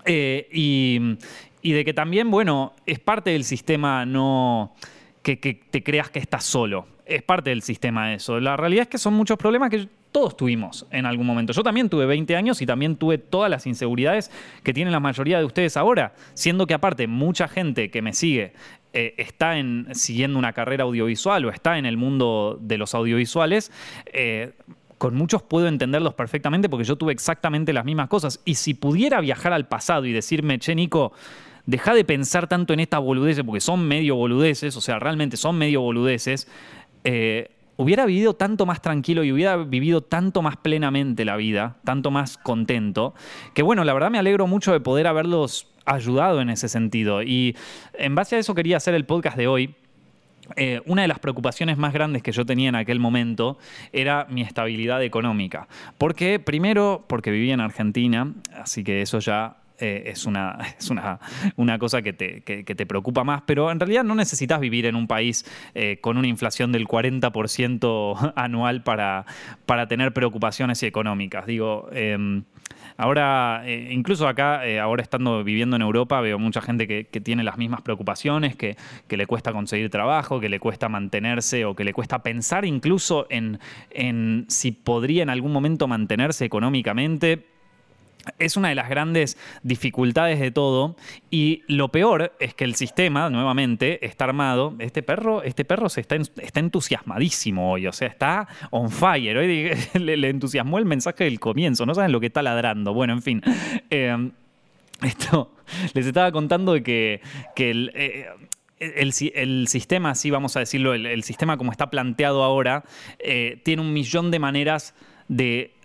Eh, 0.05 0.49
y, 0.53 1.17
de 1.62 1.85
que 1.85 1.94
también, 1.94 2.31
bueno, 2.31 2.75
es 2.87 2.99
parte 2.99 3.31
del 3.31 3.44
sistema 3.44 4.06
no 4.06 4.75
que, 5.35 5.37
te 5.37 5.82
creas 5.82 6.11
que 6.11 6.19
estás 6.19 6.44
solo. 6.44 6.87
Es 7.05 7.23
parte 7.23 7.50
del 7.50 7.62
sistema 7.62 8.14
eso. 8.14 8.41
La 8.41 8.56
realidad 8.56 8.82
es 8.82 8.88
que 8.88 8.99
son 8.99 9.14
muchos 9.14 9.37
problemas 9.38 9.70
que 9.70 9.88
todos 10.12 10.37
tuvimos 10.37 10.87
en 10.91 11.06
algún 11.06 11.26
momento. 11.26 11.53
Yo 11.53 11.62
también 11.62 11.88
tuve 11.88 12.06
20 12.06 12.37
años 12.37 12.62
y 12.62 12.67
también 12.67 12.97
tuve 12.97 13.19
todas 13.19 13.50
las 13.50 13.67
inseguridades 13.67 14.31
que 14.62 14.73
tienen 14.73 14.93
la 14.93 15.00
mayoría 15.00 15.38
de 15.38 15.44
ustedes 15.44 15.76
ahora, 15.76 16.14
siendo 16.35 16.67
que 16.67 16.75
aparte 16.75 17.06
mucha 17.06 17.49
gente 17.49 17.91
que 17.91 18.03
me 18.03 18.12
sigue 18.12 18.53
eh, 18.93 19.14
está 19.19 19.58
en, 19.58 19.88
siguiendo 19.93 20.38
una 20.38 20.53
carrera 20.53 20.85
audiovisual 20.85 21.44
o 21.44 21.50
está 21.50 21.76
en 21.76 21.87
el 21.87 21.97
mundo 21.97 22.58
de 22.61 22.79
los 22.79 22.94
audiovisuales, 22.94 23.70
eh, 24.06 24.53
con 24.97 25.14
muchos 25.14 25.43
puedo 25.43 25.69
entenderlos 25.69 26.14
perfectamente 26.14 26.69
porque 26.69 26.85
yo 26.85 26.97
tuve 26.97 27.12
exactamente 27.12 27.73
las 27.73 27.85
mismas 27.85 28.08
cosas. 28.08 28.41
Y 28.44 28.55
si 28.55 28.75
pudiera 28.75 29.20
viajar 29.20 29.53
al 29.53 29.69
pasado 29.69 30.06
y 30.06 30.12
decirme, 30.12 30.58
che, 30.58 30.75
Nico, 30.75 31.12
deja 31.66 31.94
de 31.94 32.04
pensar 32.04 32.48
tanto 32.48 32.72
en 32.72 32.80
estas 32.80 33.00
boludeces, 33.00 33.44
porque 33.44 33.60
son 33.60 33.86
medio 33.86 34.16
boludeces, 34.16 34.76
o 34.76 34.80
sea, 34.80 34.98
realmente 34.98 35.36
son 35.36 35.58
medio 35.58 35.80
boludeces, 35.82 36.48
eh, 37.04 37.50
hubiera 37.76 38.06
vivido 38.06 38.34
tanto 38.34 38.66
más 38.66 38.80
tranquilo 38.80 39.22
y 39.24 39.32
hubiera 39.32 39.56
vivido 39.56 40.00
tanto 40.00 40.42
más 40.42 40.56
plenamente 40.56 41.24
la 41.24 41.36
vida, 41.36 41.76
tanto 41.84 42.10
más 42.10 42.38
contento, 42.38 43.14
que 43.52 43.62
bueno, 43.62 43.84
la 43.84 43.92
verdad 43.92 44.10
me 44.10 44.18
alegro 44.18 44.46
mucho 44.46 44.72
de 44.72 44.80
poder 44.80 45.06
haberlos 45.06 45.68
ayudado 45.84 46.40
en 46.40 46.50
ese 46.50 46.68
sentido. 46.68 47.22
Y 47.22 47.56
en 47.94 48.14
base 48.14 48.36
a 48.36 48.38
eso 48.38 48.54
quería 48.54 48.76
hacer 48.76 48.94
el 48.94 49.04
podcast 49.04 49.36
de 49.36 49.46
hoy. 49.46 49.74
Eh, 50.54 50.80
una 50.86 51.02
de 51.02 51.08
las 51.08 51.19
preocupaciones 51.19 51.76
más 51.76 51.92
grandes 51.92 52.22
que 52.22 52.30
yo 52.30 52.46
tenía 52.46 52.69
en 52.69 52.76
aquel 52.76 53.00
momento 53.00 53.58
era 53.92 54.26
mi 54.30 54.42
estabilidad 54.42 55.02
económica. 55.02 55.66
Porque, 55.98 56.38
primero, 56.38 57.04
porque 57.08 57.30
vivía 57.30 57.54
en 57.54 57.60
Argentina, 57.60 58.32
así 58.54 58.84
que 58.84 59.02
eso 59.02 59.19
ya 59.19 59.56
eh, 59.78 60.05
es, 60.06 60.26
una, 60.26 60.58
es 60.78 60.90
una, 60.90 61.19
una 61.56 61.78
cosa 61.78 62.02
que 62.02 62.12
te, 62.12 62.40
te, 62.40 62.87
preocupa 62.87 63.25
más, 63.25 63.43
pero 63.46 63.70
en 63.70 63.81
realidad 63.81 64.05
no 64.05 64.14
necesitas 64.14 64.61
vivir 64.61 64.87
en 64.87 64.96
un 64.96 65.06
país 65.06 65.44
eh, 65.75 65.99
con 66.00 66.17
una 66.17 66.28
inflación 66.28 66.73
del 66.73 66.87
40% 66.87 68.32
anual 68.37 68.82
para, 68.82 69.26
para 69.67 69.88
tener 69.88 70.12
preocupaciones 70.12 70.82
económicas. 70.82 71.46
Digo, 71.46 71.89
em, 71.93 72.44
Ahora, 72.98 73.62
eh, 73.67 73.91
incluso 73.93 74.27
acá, 74.27 74.62
ahora 74.81 75.03
estando 75.03 75.44
viviendo 75.44 75.77
en 75.77 75.82
Europa, 75.82 76.19
veo 76.22 76.39
mucha 76.39 76.62
gente 76.62 76.86
que, 76.89 77.05
tiene 77.20 77.44
las 77.44 77.58
mismas 77.58 77.82
preocupaciones, 77.82 78.56
que, 78.56 78.77
le 79.08 79.27
cuesta 79.27 79.53
conseguir 79.53 79.91
trabajo, 79.91 80.41
que 80.41 80.48
le 80.48 80.58
cuesta 80.58 80.89
mantenerse 80.89 81.67
o 81.67 81.74
que 81.74 81.84
le 81.84 81.93
cuesta 81.93 82.22
pensar 82.22 82.65
incluso 82.65 83.27
en, 83.29 83.58
en 83.91 84.46
si 84.48 84.72
podría 84.72 85.22
en 85.22 85.31
algún 85.31 85.53
momento 85.53 85.86
mantenerse 85.86 86.46
económicamente 86.46 87.44
es 88.38 88.56
una 88.56 88.68
de 88.68 88.74
las 88.74 88.88
grandes 88.88 89.38
dificultades 89.62 90.40
de 90.40 90.50
todo. 90.50 90.96
Y 91.30 91.62
lo 91.68 91.88
peor 91.88 92.32
es 92.40 92.54
que 92.54 92.64
el 92.64 92.74
sistema 92.74 93.30
nuevamente 93.30 94.04
está 94.04 94.24
armado. 94.24 94.74
Este 94.78 95.02
perro 95.02 95.42
este 95.42 95.64
perro 95.64 95.88
se 95.88 96.00
está, 96.00 96.16
está 96.16 96.60
entusiasmadísimo 96.60 97.72
hoy 97.72 97.86
o 97.86 97.92
sea 97.92 98.08
está 98.08 98.48
on 98.70 98.90
fire. 98.90 99.36
Hoy 99.36 99.70
le, 99.94 100.28
entusiasmó 100.28 100.78
el 100.78 100.84
mensaje 100.84 101.24
del 101.24 101.40
comienzo. 101.40 101.86
No 101.86 101.94
saben 101.94 102.12
lo 102.12 102.20
que 102.20 102.26
está 102.26 102.42
ladrando. 102.42 102.94
Bueno 102.94 103.12
en 103.12 103.22
fin. 103.22 103.42
Em, 103.90 104.32
esto 105.02 105.52
les 105.94 106.06
estaba 106.06 106.32
contando 106.32 106.72
de 106.72 106.82
que, 106.82 107.20
eh, 107.56 108.26
el, 108.78 109.12
el, 109.34 109.68
sistema, 109.68 110.10
así 110.10 110.30
vamos 110.30 110.56
a 110.56 110.60
decirlo, 110.60 110.94
el, 110.94 111.22
sistema 111.22 111.56
como 111.56 111.72
está 111.72 111.88
planteado 111.90 112.42
ahora, 112.42 112.84
eh, 113.18 113.60
tiene 113.64 113.82
un 113.82 113.92
millón 113.92 114.30
de 114.30 114.38
maneras 114.38 114.94
de 115.28 115.75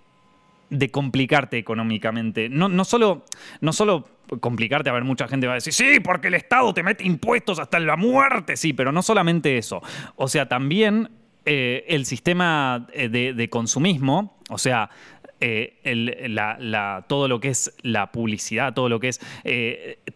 de 0.72 0.90
complicarte 0.90 1.58
económicamente. 1.58 2.48
No, 2.48 2.68
no, 2.68 2.84
solo, 2.84 3.26
no 3.60 3.72
solo 3.72 4.08
complicarte, 4.40 4.88
a 4.88 4.94
ver, 4.94 5.04
mucha 5.04 5.28
gente 5.28 5.46
va 5.46 5.52
a 5.52 5.56
decir, 5.56 5.72
sí, 5.74 6.00
porque 6.00 6.28
el 6.28 6.34
Estado 6.34 6.72
te 6.72 6.82
mete 6.82 7.04
impuestos 7.04 7.58
hasta 7.58 7.78
la 7.78 7.96
muerte, 7.96 8.56
sí, 8.56 8.72
pero 8.72 8.90
no 8.90 9.02
solamente 9.02 9.58
eso. 9.58 9.82
O 10.16 10.28
sea, 10.28 10.48
también 10.48 11.10
eh, 11.44 11.84
el 11.88 12.06
sistema 12.06 12.88
eh, 12.94 13.08
de, 13.10 13.48
consumismo, 13.50 14.38
o 14.48 14.56
sea, 14.56 14.88
eh, 15.40 15.78
la, 15.84 17.04
todo 17.06 17.28
lo 17.28 17.38
que 17.38 17.48
es 17.48 17.76
la 17.82 18.10
publicidad, 18.10 18.72
todo 18.72 18.88
lo 18.88 18.98
que 18.98 19.08
es 19.08 19.20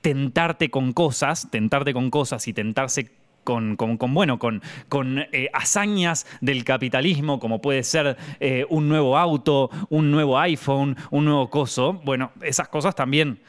tentarte 0.01 0.71
con 0.71 0.95
cosas, 0.95 1.51
tentarte 1.51 1.93
con 1.93 2.09
cosas 2.11 2.49
y 2.49 2.55
tentarse 2.55 3.11
con, 3.47 3.76
bueno, 4.12 4.38
con, 4.38 4.61
con 4.91 5.21
eh, 5.33 5.49
hazañas 5.55 6.26
del 6.43 6.65
capitalismo, 6.65 7.41
como 7.41 7.62
puede 7.62 7.83
ser 7.83 8.19
eh, 8.41 8.67
un 8.69 8.88
nuevo 8.88 9.17
auto, 9.17 9.71
un 9.88 10.11
nuevo 10.11 10.38
iPhone, 10.38 10.97
un 11.11 11.25
nuevo 11.25 11.49
coso, 11.49 11.95
bueno, 12.05 12.33
esas 12.43 12.69
cosas 12.69 12.95
también 12.95 13.41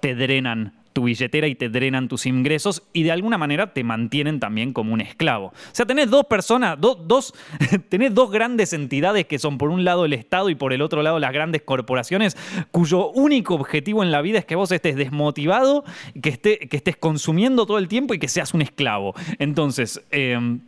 te 0.00 0.14
drenan 0.14 0.74
tu 0.96 1.02
billetera 1.02 1.46
y 1.46 1.54
te 1.54 1.68
drenan 1.68 2.08
tus 2.08 2.24
ingresos 2.24 2.82
y 2.94 3.02
de 3.02 3.12
alguna 3.12 3.36
manera 3.36 3.74
te 3.74 3.84
mantienen 3.84 4.40
también 4.40 4.72
como 4.72 4.94
un 4.94 5.02
esclavo. 5.02 5.48
O 5.48 5.52
sea, 5.72 5.84
tenés 5.84 6.08
dos 6.08 6.24
personas, 6.24 6.78
dos, 6.80 7.34
tenés 7.90 8.14
dos 8.14 8.30
grandes 8.30 8.72
entidades 8.72 9.26
que 9.26 9.38
son 9.38 9.58
por 9.58 9.68
un 9.68 9.84
lado 9.84 10.06
el 10.06 10.14
Estado 10.14 10.48
y 10.48 10.54
por 10.54 10.72
el 10.72 10.80
otro 10.80 11.02
lado 11.02 11.18
las 11.18 11.34
grandes 11.34 11.60
corporaciones, 11.60 12.34
cuyo 12.70 13.10
único 13.10 13.56
objetivo 13.56 14.02
en 14.02 14.10
la 14.10 14.22
vida 14.22 14.38
es 14.38 14.46
que 14.46 14.54
vos 14.54 14.72
estés 14.72 14.96
desmotivado, 14.96 15.84
que, 16.22 16.30
esté, 16.30 16.60
que 16.60 16.78
estés 16.78 16.96
consumiendo 16.96 17.66
todo 17.66 17.76
el 17.76 17.88
tiempo 17.88 18.14
y 18.14 18.18
que 18.18 18.28
seas 18.28 18.54
un 18.54 18.62
esclavo. 18.62 19.14
Entonces, 19.38 20.02
em, 20.10 20.60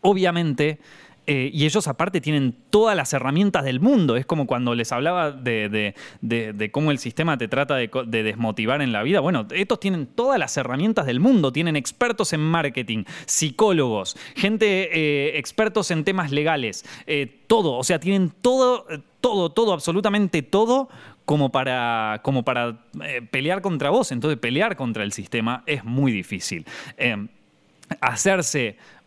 obviamente 0.00 0.80
eh, 1.32 1.48
y 1.54 1.64
ellos 1.64 1.86
aparte 1.86 2.20
tienen 2.20 2.56
todas 2.70 2.96
las 2.96 3.12
herramientas 3.12 3.62
del 3.62 3.78
mundo. 3.78 4.16
Es 4.16 4.26
como 4.26 4.48
cuando 4.48 4.74
les 4.74 4.90
hablaba 4.90 5.30
de, 5.30 5.94
cómo 6.72 6.90
el 6.90 6.98
sistema 6.98 7.38
te 7.38 7.46
trata 7.46 7.76
de, 7.76 7.88
desmotivar 8.08 8.82
en 8.82 8.90
la 8.90 9.04
vida. 9.04 9.20
Bueno, 9.20 9.46
estos 9.52 9.78
tienen 9.78 10.08
todas 10.08 10.40
las 10.40 10.56
herramientas 10.56 11.06
del 11.06 11.20
mundo. 11.20 11.52
Tienen 11.52 11.76
expertos 11.76 12.32
en 12.32 12.40
marketing, 12.40 13.04
psicólogos, 13.26 14.16
gente 14.34 14.90
eh, 14.92 15.38
expertos 15.38 15.92
en 15.92 16.02
temas 16.02 16.32
legales, 16.32 16.84
eh, 17.06 17.32
todo. 17.46 17.74
O 17.76 17.84
sea, 17.84 18.00
tienen 18.00 18.32
todo, 18.42 18.86
todo, 19.20 19.52
todo, 19.52 19.72
absolutamente 19.72 20.42
todo 20.42 20.88
como 21.26 21.52
para, 21.52 22.22
como 22.24 22.42
para 22.42 22.86
pelear 23.30 23.62
contra 23.62 23.90
vos. 23.90 24.10
Entonces, 24.10 24.36
pelear 24.36 24.74
contra 24.74 25.04
el 25.04 25.12
sistema 25.12 25.62
es 25.66 25.84
muy 25.84 26.10
difícil. 26.10 26.66
hacerse 28.00 28.66
e 28.68 28.99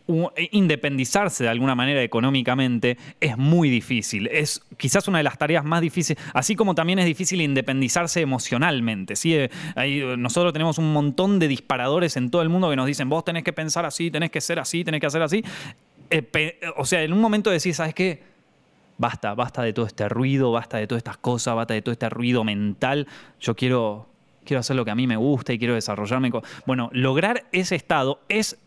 independizarse 0.50 1.44
de 1.44 1.50
alguna 1.50 1.74
manera 1.74 2.02
económicamente 2.02 2.98
es 3.20 3.38
muy 3.38 3.70
difícil. 3.70 4.26
Es 4.26 4.60
quizás 4.76 5.08
una 5.08 5.18
de 5.18 5.24
las 5.24 5.38
tareas 5.38 5.64
más 5.64 5.80
difíciles, 5.80 6.22
así 6.34 6.56
como 6.56 6.74
también 6.74 6.98
es 6.98 7.06
difícil 7.06 7.40
independizarse 7.40 8.20
emocionalmente. 8.20 9.16
¿sí? 9.16 9.34
Eh, 9.34 10.14
nosotros 10.18 10.52
tenemos 10.52 10.78
un 10.78 10.92
montón 10.92 11.38
de 11.38 11.48
disparadores 11.48 12.16
en 12.16 12.30
todo 12.30 12.42
el 12.42 12.50
mundo 12.50 12.68
que 12.68 12.76
nos 12.76 12.86
dicen, 12.86 13.08
vos 13.08 13.24
tenés 13.24 13.44
que 13.44 13.52
pensar 13.52 13.86
así, 13.86 14.10
tenés 14.10 14.30
que 14.30 14.40
ser 14.40 14.58
así, 14.58 14.84
tenés 14.84 15.00
que 15.00 15.06
hacer 15.06 15.22
así. 15.22 15.42
Eh, 16.10 16.60
o 16.76 16.84
sea, 16.84 17.02
en 17.02 17.12
un 17.12 17.20
momento 17.20 17.50
decís, 17.50 17.76
¿sabes 17.76 17.94
qué? 17.94 18.22
Basta, 18.98 19.34
basta 19.34 19.62
de 19.62 19.72
todo 19.72 19.86
este 19.86 20.08
ruido, 20.08 20.52
basta 20.52 20.76
de 20.76 20.86
todas 20.86 21.00
estas 21.00 21.16
cosas, 21.16 21.56
basta 21.56 21.74
de 21.74 21.82
todo 21.82 21.92
este 21.92 22.10
ruido 22.10 22.44
mental. 22.44 23.08
Yo 23.40 23.56
quiero, 23.56 24.06
quiero 24.44 24.60
hacer 24.60 24.76
lo 24.76 24.84
que 24.84 24.90
a 24.90 24.94
mí 24.94 25.06
me 25.06 25.16
gusta 25.16 25.52
y 25.54 25.58
quiero 25.58 25.74
desarrollarme. 25.74 26.30
Bueno, 26.66 26.90
lograr 26.92 27.46
ese 27.52 27.74
estado 27.74 28.20
es 28.28 28.58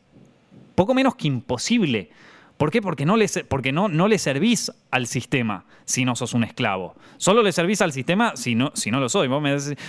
poco 0.78 0.94
menos 0.94 1.16
que 1.16 1.28
imposible. 1.28 2.12
¿Por 2.56 2.70
qué? 2.70 2.84
Porque 2.84 3.04
no 3.04 3.18
le, 3.18 3.28
porque 3.50 3.72
no, 3.72 3.88
no 3.88 4.08
le 4.08 4.20
servís 4.20 4.72
al 4.92 5.08
sistema 5.08 5.66
si 5.86 6.06
no 6.06 6.16
sos 6.16 6.34
un 6.34 6.44
esclavo. 6.44 6.96
Solo 7.18 7.42
le 7.42 7.52
servís 7.52 7.82
al 7.82 7.92
sistema 7.92 8.36
si 8.36 8.54
no, 8.54 8.72
si 8.76 8.92
no 8.92 9.00
lo 9.00 9.10
soy. 9.10 9.28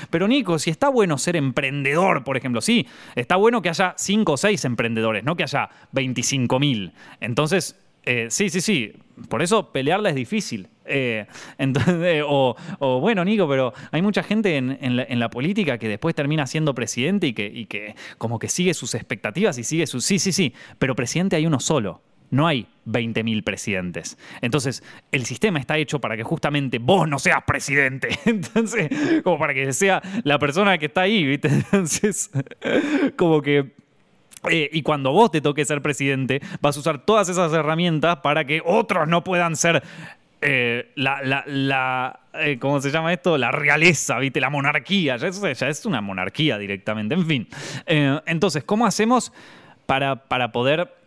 pero 0.08 0.26
Nico, 0.26 0.58
si 0.58 0.70
está 0.70 0.88
bueno 0.88 1.18
ser 1.18 1.36
emprendedor, 1.36 2.24
por 2.24 2.38
ejemplo, 2.38 2.62
sí, 2.62 2.86
está 3.16 3.36
bueno 3.36 3.60
que 3.60 3.68
haya 3.68 3.94
5 3.98 4.32
o 4.32 4.36
6 4.38 4.64
emprendedores, 4.64 5.24
no 5.24 5.36
que 5.36 5.42
haya 5.42 5.68
25 5.92 6.58
mil. 6.58 6.92
Entonces, 7.20 7.78
eh, 8.04 8.28
sí, 8.30 8.48
sí, 8.48 8.62
sí. 8.62 8.94
Por 9.28 9.42
eso 9.42 9.70
pelearla 9.72 10.08
es 10.08 10.14
difícil. 10.14 10.68
Eh, 10.88 11.26
entonces, 11.58 12.24
o, 12.26 12.56
bueno, 13.00 13.24
Nico, 13.24 13.48
pero 13.48 13.72
hay 13.90 14.02
mucha 14.02 14.22
gente 14.22 14.56
en, 14.56 15.20
la, 15.20 15.30
política 15.30 15.78
que 15.78 15.88
después 15.88 16.14
termina 16.14 16.46
siendo 16.46 16.74
presidente 16.74 17.26
y 17.26 17.66
que, 17.66 17.94
como 18.16 18.38
que 18.38 18.48
sigue 18.48 18.74
sus 18.74 18.94
expectativas 18.94 19.58
y 19.58 19.64
sigue 19.64 19.86
sus... 19.86 20.04
Sí, 20.04 20.18
sí, 20.18 20.32
sí, 20.32 20.54
pero 20.78 20.96
presidente 20.96 21.36
hay 21.36 21.46
uno 21.46 21.60
solo. 21.60 22.02
No 22.30 22.46
hay 22.46 22.66
20.000 22.86 23.42
presidentes. 23.42 24.18
Entonces, 24.42 24.82
el 25.12 25.24
sistema 25.24 25.58
está 25.58 25.78
hecho 25.78 25.98
para 25.98 26.16
que 26.16 26.24
justamente 26.24 26.78
vos 26.78 27.08
no 27.08 27.18
seas 27.18 27.42
presidente. 27.46 28.10
Entonces, 28.26 28.90
como 29.22 29.38
para 29.38 29.54
que 29.54 29.72
sea 29.72 30.02
la 30.24 30.38
persona 30.38 30.76
que 30.76 30.86
está 30.86 31.02
ahí, 31.02 31.24
¿viste? 31.24 31.48
Entonces, 31.48 32.30
como 33.16 33.40
que 33.40 33.72
eh, 34.48 34.70
y 34.72 34.82
cuando 34.82 35.12
vos 35.12 35.30
te 35.30 35.40
toque 35.40 35.64
ser 35.64 35.82
presidente, 35.82 36.40
vas 36.60 36.76
a 36.76 36.80
usar 36.80 37.04
todas 37.04 37.28
esas 37.28 37.52
herramientas 37.52 38.18
para 38.18 38.44
que 38.44 38.62
otros 38.64 39.08
no 39.08 39.24
puedan 39.24 39.56
ser 39.56 39.82
eh, 40.40 40.92
la, 40.96 42.20
eh, 42.34 42.58
¿cómo 42.58 42.80
se 42.80 42.90
llama 42.90 43.12
esto? 43.12 43.38
La 43.38 43.50
realeza, 43.50 44.18
¿viste? 44.18 44.40
La 44.40 44.50
monarquía. 44.50 45.16
Ya 45.16 45.28
es, 45.28 45.40
ya 45.40 45.68
es 45.68 45.86
una 45.86 46.00
monarquía 46.00 46.58
directamente. 46.58 47.14
En 47.14 47.26
fin. 47.26 47.48
entonces, 47.86 48.64
¿cómo 48.64 48.86
hacemos 48.86 49.32
para, 49.86 50.28
para 50.28 50.52
poder 50.52 50.97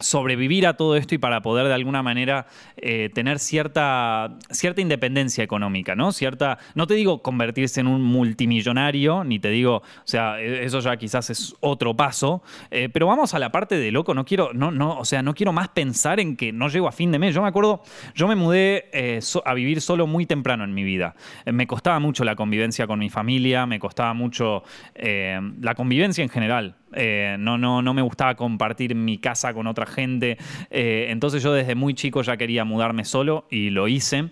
sobrevivir 0.00 0.66
a 0.66 0.74
todo 0.74 0.96
esto 0.96 1.14
y 1.14 1.18
para 1.18 1.40
poder 1.40 1.66
de 1.66 1.74
alguna 1.74 2.02
manera 2.02 2.46
eh, 2.76 3.10
tener 3.14 3.38
cierta, 3.38 4.36
cierta 4.50 4.80
independencia 4.80 5.44
económica, 5.44 5.94
¿no? 5.94 6.12
Cierta, 6.12 6.58
no 6.74 6.86
te 6.86 6.94
digo 6.94 7.22
convertirse 7.22 7.80
en 7.80 7.86
un 7.86 8.02
multimillonario, 8.02 9.24
ni 9.24 9.38
te 9.38 9.50
digo, 9.50 9.76
o 9.76 9.82
sea, 10.04 10.40
e, 10.40 10.64
eso 10.64 10.80
ya 10.80 10.96
quizás 10.96 11.30
es 11.30 11.54
otro 11.60 11.94
paso, 11.94 12.42
eh, 12.70 12.88
pero 12.92 13.06
vamos 13.06 13.34
a 13.34 13.38
la 13.38 13.52
parte 13.52 13.76
de 13.76 13.92
loco, 13.92 14.14
no 14.14 14.24
quiero, 14.24 14.52
no, 14.52 14.70
no, 14.70 14.98
o 14.98 15.04
sea, 15.04 15.22
no 15.22 15.34
quiero 15.34 15.52
más 15.52 15.68
pensar 15.68 16.18
en 16.18 16.36
que 16.36 16.52
no 16.52 16.68
llego 16.68 16.88
a 16.88 16.92
fin 16.92 17.12
de 17.12 17.18
mes. 17.18 17.34
Yo 17.34 17.42
me 17.42 17.48
acuerdo, 17.48 17.82
yo 18.14 18.26
me 18.26 18.34
mudé 18.34 18.86
eh, 18.92 19.20
a 19.44 19.54
vivir 19.54 19.80
solo 19.80 20.06
muy 20.06 20.26
temprano 20.26 20.64
en 20.64 20.74
mi 20.74 20.82
vida. 20.82 21.14
me 21.46 21.66
costaba 21.66 21.98
mucho 22.00 22.24
la 22.24 22.34
convivencia 22.34 22.86
con 22.86 22.98
mi 22.98 23.10
familia, 23.10 23.66
me 23.66 23.78
costaba 23.78 24.12
mucho 24.14 24.62
la 24.94 25.74
convivencia 25.74 26.22
en 26.22 26.30
general. 26.30 26.76
Eh, 26.94 27.36
no, 27.38 27.58
no, 27.58 27.82
no 27.82 27.94
me 27.94 28.02
gustaba 28.02 28.34
compartir 28.34 28.94
mi 28.94 29.18
casa 29.18 29.52
con 29.52 29.66
otra 29.66 29.86
gente. 29.86 30.38
Eh, 30.70 31.06
entonces 31.10 31.42
yo 31.42 31.52
desde 31.52 31.74
muy 31.74 31.94
chico 31.94 32.22
ya 32.22 32.36
quería 32.36 32.64
mudarme 32.64 33.04
solo 33.04 33.46
y 33.50 33.70
lo 33.70 33.88
hice. 33.88 34.30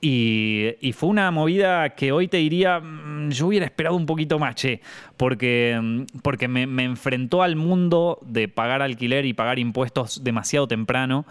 Y, 0.00 0.92
fue 0.92 1.08
una 1.08 1.30
movida 1.30 1.90
que 1.90 2.12
hoy 2.12 2.28
te 2.28 2.36
diría, 2.36 2.80
mm, 2.80 3.30
yo 3.30 3.48
hubiera 3.48 3.66
esperado 3.66 3.96
un 3.96 4.06
poquito 4.06 4.38
más, 4.38 4.54
che, 4.54 4.80
porque, 5.16 5.78
mm, 5.82 6.20
porque 6.22 6.48
me, 6.48 6.84
enfrentó 6.84 7.42
al 7.42 7.56
mundo 7.56 8.20
de 8.22 8.46
pagar 8.46 8.82
alquiler 8.82 9.24
y 9.24 9.32
pagar 9.32 9.58
impuestos 9.58 10.22
demasiado 10.22 10.68
temprano 10.68 11.26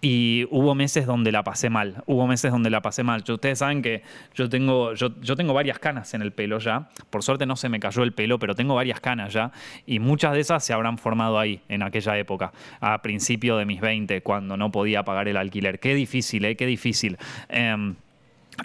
y 0.00 0.46
hubo 0.50 0.74
meses 0.74 1.06
donde 1.06 1.32
la 1.32 1.44
pasé 1.44 1.70
mal, 1.70 2.02
hubo 2.06 2.26
meses 2.26 2.50
donde 2.50 2.70
la 2.70 2.80
pasé 2.80 3.02
mal. 3.02 3.22
Ustedes 3.28 3.58
saben 3.58 3.82
que 3.82 4.02
yo 4.34 4.48
tengo, 4.48 4.94
yo, 4.94 5.10
yo 5.20 5.36
tengo 5.36 5.52
varias 5.52 5.78
canas 5.78 6.14
en 6.14 6.22
el 6.22 6.32
pelo 6.32 6.58
ya, 6.58 6.88
por 7.10 7.22
suerte 7.22 7.46
no 7.46 7.56
se 7.56 7.68
me 7.68 7.80
cayó 7.80 8.02
el 8.02 8.12
pelo, 8.12 8.38
pero 8.38 8.54
tengo 8.54 8.74
varias 8.74 9.00
canas 9.00 9.32
ya 9.32 9.52
y 9.86 9.98
muchas 9.98 10.32
de 10.32 10.40
esas 10.40 10.64
se 10.64 10.72
habrán 10.72 10.98
formado 10.98 11.38
ahí, 11.38 11.60
en 11.68 11.82
aquella 11.82 12.16
época, 12.18 12.52
a 12.80 13.02
principio 13.02 13.56
de 13.56 13.66
mis 13.66 13.80
20, 13.80 14.22
cuando 14.22 14.56
no 14.56 14.72
podía 14.72 15.04
pagar 15.04 15.28
el 15.28 15.36
alquiler. 15.36 15.80
Qué 15.80 15.94
difícil, 15.94 16.44
¿eh? 16.44 16.56
Qué 16.56 16.66
difícil. 16.66 17.18
Em, 17.48 17.94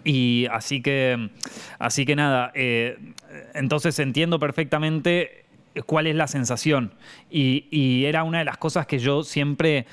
y 0.03 0.47
así 0.51 0.81
que, 0.81 1.29
así 1.79 2.05
que 2.05 2.15
nada, 2.15 2.51
eh, 2.53 2.97
entonces 3.53 3.97
entiendo 3.99 4.39
perfectamente 4.39 5.45
cuál 5.85 6.07
es 6.07 6.15
la 6.15 6.27
sensación. 6.27 6.93
Y, 7.29 8.05
era 8.05 8.23
una 8.23 8.39
de 8.39 8.45
las 8.45 8.57
cosas 8.57 8.85
que 8.87 8.99
yo 8.99 9.23
siempre, 9.23 9.85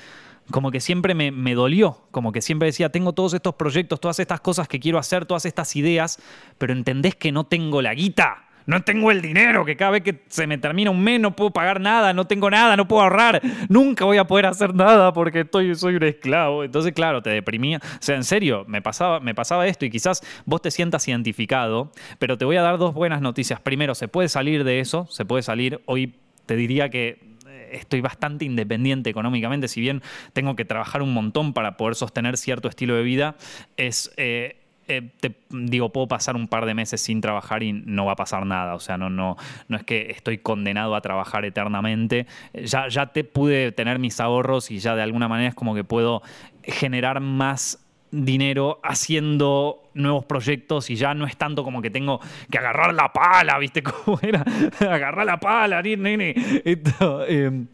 como 0.53 0.69
que 0.69 0.79
siempre 0.79 1.15
me, 1.15 1.55
dolió, 1.55 2.03
como 2.11 2.31
que 2.31 2.39
siempre 2.39 2.67
decía, 2.67 2.89
tengo 2.89 3.13
todos 3.13 3.33
estos 3.33 3.55
proyectos, 3.55 3.99
todas 3.99 4.19
estas 4.19 4.39
cosas 4.39 4.67
que 4.67 4.79
quiero 4.79 4.99
hacer, 4.99 5.25
todas 5.25 5.47
estas 5.47 5.75
ideas, 5.75 6.19
pero 6.59 6.73
entendés 6.73 7.15
que 7.15 7.31
no 7.31 7.45
tengo 7.45 7.81
la 7.81 7.95
guita 7.95 8.45
no 8.65 8.81
tengo 8.83 9.11
el 9.11 9.21
dinero, 9.21 9.65
que 9.65 9.75
cada 9.75 9.91
vez 9.91 10.03
que 10.03 10.23
se 10.27 10.47
me 10.47 10.57
termina 10.57 10.89
un 10.89 11.03
mes 11.03 11.19
no 11.19 11.35
puedo 11.35 11.51
pagar 11.51 11.81
nada, 11.81 12.13
no 12.13 12.27
tengo 12.27 12.49
nada, 12.49 12.77
no 12.77 12.87
puedo 12.87 13.01
ahorrar, 13.01 13.41
nunca 13.67 14.05
voy 14.05 14.17
a 14.17 14.25
poder 14.25 14.45
hacer 14.45 14.73
nada 14.73 15.11
porque 15.11 15.41
estoy, 15.41 15.75
soy 15.75 15.95
un 15.95 16.03
esclavo. 16.03 16.63
Entonces, 16.63 16.93
claro, 16.93 17.21
te 17.21 17.29
deprimía. 17.31 17.79
O 17.83 17.97
sea, 17.99 18.15
en 18.15 18.23
serio, 18.23 18.63
me 18.65 18.81
pasaba, 18.81 19.19
me 19.19 19.35
pasaba 19.35 19.67
esto 19.67 19.83
y 19.83 19.89
quizás 19.89 20.21
vos 20.45 20.61
te 20.61 20.71
sientas 20.71 21.05
identificado, 21.09 21.91
pero 22.19 22.37
te 22.37 22.45
voy 22.45 22.55
a 22.55 22.61
dar 22.61 22.77
dos 22.77 22.93
buenas 22.93 23.21
noticias. 23.21 23.59
Primero, 23.59 23.95
se 23.95 24.07
puede 24.07 24.29
salir 24.29 24.63
de 24.63 24.79
eso, 24.79 25.07
se 25.09 25.25
puede 25.25 25.43
salir. 25.43 25.81
Hoy 25.85 26.15
te 26.45 26.55
diría 26.55 26.87
que 26.87 27.32
estoy 27.73 28.01
bastante 28.01 28.45
independiente 28.45 29.09
económicamente, 29.09 29.67
si 29.67 29.81
bien 29.81 30.01
tengo 30.33 30.55
que 30.55 30.65
trabajar 30.65 31.01
un 31.01 31.13
montón 31.13 31.53
para 31.53 31.77
poder 31.77 31.95
sostener 31.95 32.37
cierto 32.37 32.67
estilo 32.67 32.95
de 32.95 33.03
vida, 33.03 33.35
es... 33.77 34.11
Eh, 34.17 34.59
eh, 34.89 35.11
te 35.21 35.33
digo, 35.49 35.93
puedo 35.93 36.09
pasar 36.09 36.35
un 36.35 36.49
par 36.49 36.65
de 36.65 36.73
meses 36.73 36.99
sin 36.99 37.21
trabajar 37.21 37.63
y 37.63 37.71
no 37.71 38.05
va 38.05 38.13
a 38.13 38.15
pasar 38.17 38.45
nada. 38.45 38.75
O 38.75 38.81
sea, 38.81 38.97
no, 38.97 39.09
no, 39.09 39.37
no 39.69 39.77
es 39.77 39.83
que 39.83 40.11
estoy 40.11 40.39
condenado 40.39 40.95
a 40.95 41.01
trabajar 41.01 41.45
eternamente. 41.45 42.27
Ya, 42.53 42.89
ya 42.89 43.07
te 43.07 43.23
pude 43.23 43.71
tener 43.71 43.97
mis 43.99 44.19
ahorros 44.19 44.71
y 44.71 44.79
ya 44.79 44.95
de 44.95 45.01
alguna 45.01 45.29
manera 45.29 45.49
es 45.49 45.55
como 45.55 45.73
que 45.73 45.85
puedo 45.85 46.21
generar 46.63 47.21
más 47.21 47.82
dinero 48.13 48.79
haciendo 48.83 49.89
nuevos 49.95 50.25
proyectos 50.25 50.89
y 50.89 50.95
ya 50.95 51.13
no 51.13 51.25
es 51.25 51.35
tanto 51.35 51.63
como 51.63 51.81
que 51.81 51.89
tengo 51.89 52.19
que 52.49 52.59
agarrar 52.59 52.93
la 52.93 53.11
pala, 53.11 53.57
¿viste 53.57 53.81
cómo 53.83 54.19
era? 54.21 54.45
agarrar 54.79 55.25
la 55.25 55.39
pala, 55.39 55.81
nene. 55.81 56.33
Eh, 56.65 57.65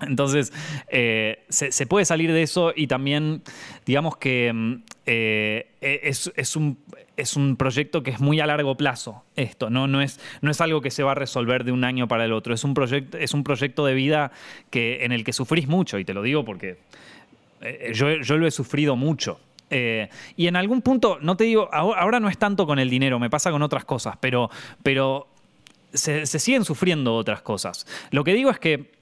entonces, 0.00 0.52
eh, 0.88 1.44
se, 1.48 1.86
puede 1.86 2.04
salir 2.04 2.32
de 2.32 2.42
eso 2.42 2.72
y 2.74 2.86
también, 2.86 3.42
digamos 3.86 4.16
que 4.16 4.52
mm, 4.52 4.74
eh, 5.06 5.70
e, 5.80 6.00
es, 6.04 6.56
un, 6.56 6.78
es, 7.16 7.36
un, 7.36 7.56
proyecto 7.56 8.02
que 8.02 8.10
es 8.10 8.20
muy 8.20 8.40
a 8.40 8.46
largo 8.46 8.76
plazo, 8.76 9.22
esto, 9.36 9.70
¿no? 9.70 9.86
No, 9.86 10.02
es, 10.02 10.20
no 10.40 10.50
es 10.50 10.60
algo 10.60 10.80
que 10.80 10.90
se 10.90 11.02
va 11.02 11.12
a 11.12 11.14
resolver 11.14 11.64
de 11.64 11.72
un 11.72 11.84
año 11.84 12.08
para 12.08 12.24
el 12.24 12.32
otro, 12.32 12.54
es 12.54 12.64
un, 12.64 12.74
proyecto, 12.74 13.18
es 13.18 13.34
un 13.34 13.44
proyecto 13.44 13.86
de 13.86 13.94
vida 13.94 14.32
que, 14.70 15.04
en 15.04 15.12
el 15.12 15.24
que 15.24 15.32
sufrís 15.32 15.68
mucho, 15.68 15.98
y 15.98 16.04
te 16.04 16.14
lo 16.14 16.22
digo 16.22 16.44
porque 16.44 16.78
eh, 17.60 17.92
yo, 17.94 18.20
yo 18.20 18.36
lo 18.36 18.46
he 18.46 18.50
sufrido 18.50 18.96
mucho. 18.96 19.38
Y 20.36 20.46
en 20.46 20.56
algún 20.56 20.82
punto, 20.82 21.18
no 21.20 21.36
te 21.36 21.44
digo, 21.44 21.68
ahora 21.72 22.20
no 22.20 22.28
es 22.28 22.38
tanto 22.38 22.66
con 22.66 22.78
el 22.78 22.88
dinero, 22.88 23.18
me 23.18 23.30
pasa 23.30 23.50
con 23.50 23.62
otras 23.62 23.84
cosas, 23.84 24.16
pero, 24.20 24.50
pero 24.82 25.26
se, 25.94 26.26
siguen 26.26 26.64
sufriendo 26.64 27.14
otras 27.14 27.40
cosas. 27.40 27.86
Lo 28.10 28.24
que 28.24 28.34
digo 28.34 28.50
es 28.50 28.58
que 28.58 28.92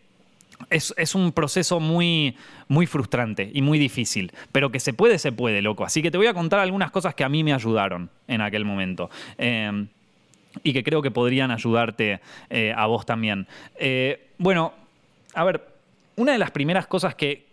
es, 0.70 1.14
un 1.14 1.32
proceso 1.32 1.80
muy, 1.80 2.36
muy 2.68 2.86
frustrante 2.86 3.50
y 3.52 3.62
muy 3.62 3.78
difícil, 3.78 4.32
pero 4.52 4.70
que 4.70 4.78
se 4.78 4.92
puede, 4.92 5.18
se 5.18 5.32
puede, 5.32 5.62
loco. 5.62 5.84
Así 5.84 6.02
que 6.02 6.10
te 6.10 6.18
voy 6.18 6.26
a 6.26 6.34
contar 6.34 6.60
algunas 6.60 6.90
cosas 6.90 7.14
que 7.14 7.24
a 7.24 7.28
mí 7.28 7.42
me 7.42 7.52
ayudaron 7.52 8.10
en 8.28 8.40
aquel 8.40 8.64
momento. 8.64 9.10
Em, 9.38 9.88
y 10.62 10.72
que 10.72 10.84
creo 10.84 11.00
que 11.00 11.10
podrían 11.10 11.50
ayudarte 11.50 12.20
eh, 12.50 12.74
a 12.76 12.86
vos 12.86 13.06
también. 13.06 13.46
Eh, 13.76 14.28
bueno, 14.38 14.74
a 15.34 15.44
ver, 15.44 15.66
una 16.16 16.32
de 16.32 16.38
las 16.38 16.50
primeras 16.50 16.86
cosas 16.86 17.14
que, 17.14 17.46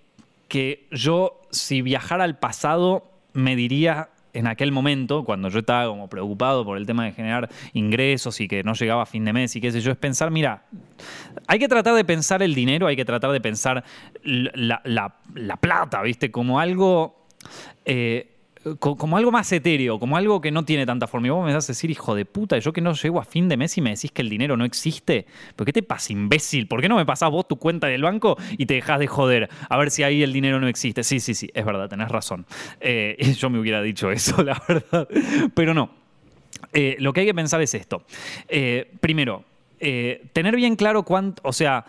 que 0.50 0.86
yo, 0.92 1.42
si 1.50 1.82
viajara 1.82 2.26
al 2.26 2.38
pasado, 2.38 3.09
me 3.34 3.56
diría 3.56 4.10
en 4.34 4.48
aquel 4.48 4.72
momento, 4.72 5.24
cuando 5.26 5.50
yo 5.50 5.60
estaba 5.60 5.88
como 5.88 6.08
preocupado 6.08 6.64
por 6.64 6.78
el 6.78 6.86
tema 6.86 7.06
de 7.06 7.12
generar 7.12 7.50
ingresos 7.74 8.40
y 8.42 8.48
que 8.48 8.64
no 8.64 8.74
llegaba 8.74 9.04
a 9.04 9.06
fin 9.06 9.26
de 9.26 9.34
mes 9.34 9.56
y 9.56 9.62
qué 9.62 9.72
sé 9.72 9.82
yo, 9.82 9.92
es 9.92 9.98
pensar, 9.98 10.32
mira, 10.32 10.66
hay 11.48 11.60
que 11.60 11.68
tratar 11.68 11.96
de 11.96 12.06
pensar 12.06 12.44
el 12.44 12.54
dinero, 12.54 12.88
hay 12.88 12.96
que 12.96 13.06
tratar 13.06 13.32
de 13.32 13.42
pensar 13.42 13.84
la, 14.24 15.58
plata, 15.60 16.02
¿viste? 16.02 16.32
Como 16.32 16.60
algo... 16.60 17.28
Eh, 17.86 18.36
como 18.80 19.18
algo 19.18 19.32
más 19.32 19.52
etéreo, 19.52 20.00
como 20.00 20.18
algo 20.18 20.42
que 20.42 20.52
no 20.52 20.66
tiene 20.66 20.86
tanta 20.86 21.08
forma. 21.08 21.28
Y 21.28 21.30
vos 21.30 21.46
me 21.46 21.54
das 21.54 21.66
a 21.66 21.68
decir, 21.70 21.90
hijo 21.90 22.14
de 22.14 22.26
puta, 22.26 22.58
yo 22.60 22.74
que 22.74 22.82
no 22.82 22.94
llego 22.94 23.20
a 23.20 23.24
fin 23.24 23.48
de 23.48 23.58
mes 23.58 23.78
y 23.78 23.82
me 23.82 23.92
decís 23.92 24.12
que 24.12 24.22
el 24.22 24.30
dinero 24.30 24.58
no 24.58 24.66
existe. 24.66 25.26
¿Pero 25.56 25.66
qué 25.66 25.74
te 25.74 25.84
pasa, 25.84 26.12
imbécil? 26.12 26.68
¿Por 26.68 26.82
qué 26.82 26.90
no 26.90 26.98
me 26.98 27.06
pasás 27.06 27.32
vos 27.32 27.48
tu 27.48 27.56
cuenta 27.56 27.88
del 27.88 28.02
banco 28.02 28.38
y 28.58 28.66
te 28.66 28.74
dejás 28.74 29.00
de 29.00 29.08
joder? 29.08 29.50
A 29.70 29.78
ver 29.78 29.92
si 29.92 30.04
ahí 30.04 30.24
el 30.24 30.34
dinero 30.34 30.60
no 30.60 30.68
existe. 30.68 31.04
Sí, 31.04 31.20
sí, 31.20 31.34
sí, 31.34 31.50
es 31.54 31.66
verdad, 31.66 31.88
tenés 31.88 32.10
razón. 32.10 32.46
Eh, 32.82 33.34
yo 33.38 33.50
me 33.50 33.60
hubiera 33.60 33.82
dicho 33.82 34.12
eso, 34.12 34.44
la 34.44 34.62
verdad. 34.68 35.08
Pero 35.54 35.74
no. 35.74 35.92
Eh, 36.74 36.98
lo 37.00 37.14
que 37.14 37.22
hay 37.22 37.26
que 37.26 37.34
pensar 37.34 37.62
es 37.62 37.74
esto. 37.74 38.04
Eh, 38.50 38.92
primero, 39.00 39.46
tener 39.80 40.58
bien 40.58 40.76
claro 40.76 41.04
cuánto, 41.04 41.42
o 41.46 41.54
sea, 41.54 41.86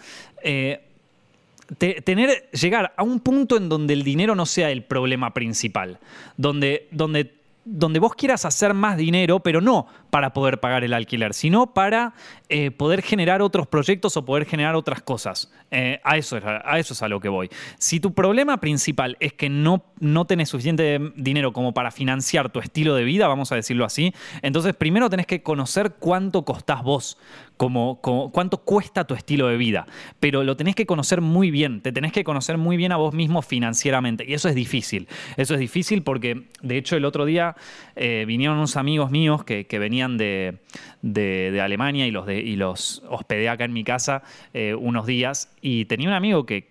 tener, 1.79 2.51
llegar 2.51 2.93
a 2.97 3.03
un 3.03 3.21
punto 3.21 3.57
en 3.57 3.69
donde 3.69 3.95
el 3.95 4.03
dinero 4.03 4.35
no 4.35 4.47
sea 4.47 4.71
el 4.71 4.83
problema 4.85 5.33
principal, 5.35 5.99
donde, 6.37 6.89
donde, 6.91 7.40
donde 7.65 7.99
vos 7.99 8.15
quieras 8.15 8.45
hacer 8.45 8.75
más 8.75 8.97
dinero, 8.97 9.41
pero 9.41 9.61
no 9.61 9.87
para 10.11 10.33
poder 10.33 10.61
pagar 10.61 10.83
el 10.83 10.93
alquiler, 10.93 11.35
sino 11.35 11.73
para 11.73 12.15
eh, 12.49 12.71
poder 12.71 13.03
generar 13.03 13.43
otros 13.43 13.67
proyectos 13.67 14.17
o 14.17 14.25
poder 14.25 14.45
generar 14.45 14.75
otras 14.75 15.03
cosas. 15.03 15.53
Eh, 15.71 16.01
a, 16.03 16.17
eso, 16.17 16.39
a 16.45 16.79
eso 16.81 16.95
es 16.95 17.03
a 17.03 17.09
lo 17.09 17.21
que 17.21 17.29
voy. 17.29 17.49
Si 17.79 18.01
tu 18.01 18.13
problema 18.13 18.59
principal 18.59 19.17
es 19.21 19.33
que 19.33 19.49
no, 19.49 19.85
no 20.01 20.25
tenés 20.25 20.49
suficiente 20.49 20.99
dinero 21.15 21.53
como 21.53 21.73
para 21.73 21.93
financiar 21.93 22.51
tu 22.51 22.59
estilo 22.59 22.97
de 22.97 23.05
vida, 23.05 23.29
vamos 23.29 23.53
a 23.53 23.55
decirlo 23.55 23.85
así, 23.85 24.13
entonces 24.43 24.75
primero 24.75 25.09
tenés 25.09 25.27
que 25.27 25.43
conocer 25.43 25.95
cuánto 26.01 26.45
costás 26.45 26.83
vos, 26.83 27.19
como, 27.57 28.01
cuánto 28.01 28.59
cuesta 28.65 29.07
tu 29.07 29.15
estilo 29.15 29.47
de 29.47 29.59
vida, 29.59 29.87
pero 30.19 30.43
lo 30.43 30.57
tenés 30.57 30.75
que 30.75 30.87
conocer 30.87 31.21
muy 31.21 31.51
bien, 31.51 31.83
te 31.83 31.93
tenés 31.93 32.11
que 32.11 32.25
conocer 32.25 32.57
muy 32.57 32.77
bien 32.77 32.91
a 32.91 32.97
vos 32.97 33.13
mismo 33.13 33.43
financieramente, 33.43 34.25
y 34.27 34.33
eso 34.33 34.49
es 34.49 34.55
difícil. 34.55 35.09
Eso 35.37 35.55
es 35.55 35.61
difícil 35.61 36.03
porque, 36.03 36.49
de 36.63 36.79
hecho, 36.79 36.97
el 36.97 37.05
otro 37.05 37.27
día 37.27 37.50
eh, 37.97 38.25
vinieron 38.27 38.57
unos 38.57 38.77
amigos 38.77 39.11
míos 39.11 39.45
que, 39.45 39.67
venían 39.79 40.19
de, 40.19 41.61
Alemania 41.63 42.07
y 42.07 42.57
los, 42.57 43.03
hospedé 43.09 43.49
acá 43.49 43.65
en 43.65 43.73
mi 43.73 43.85
casa 43.85 44.23
eh, 44.55 44.75
unos 44.75 45.07
días, 45.07 45.53
y 45.61 45.85
tenía 45.87 46.09
un 46.09 46.15
amigo 46.15 46.47
que 46.47 46.69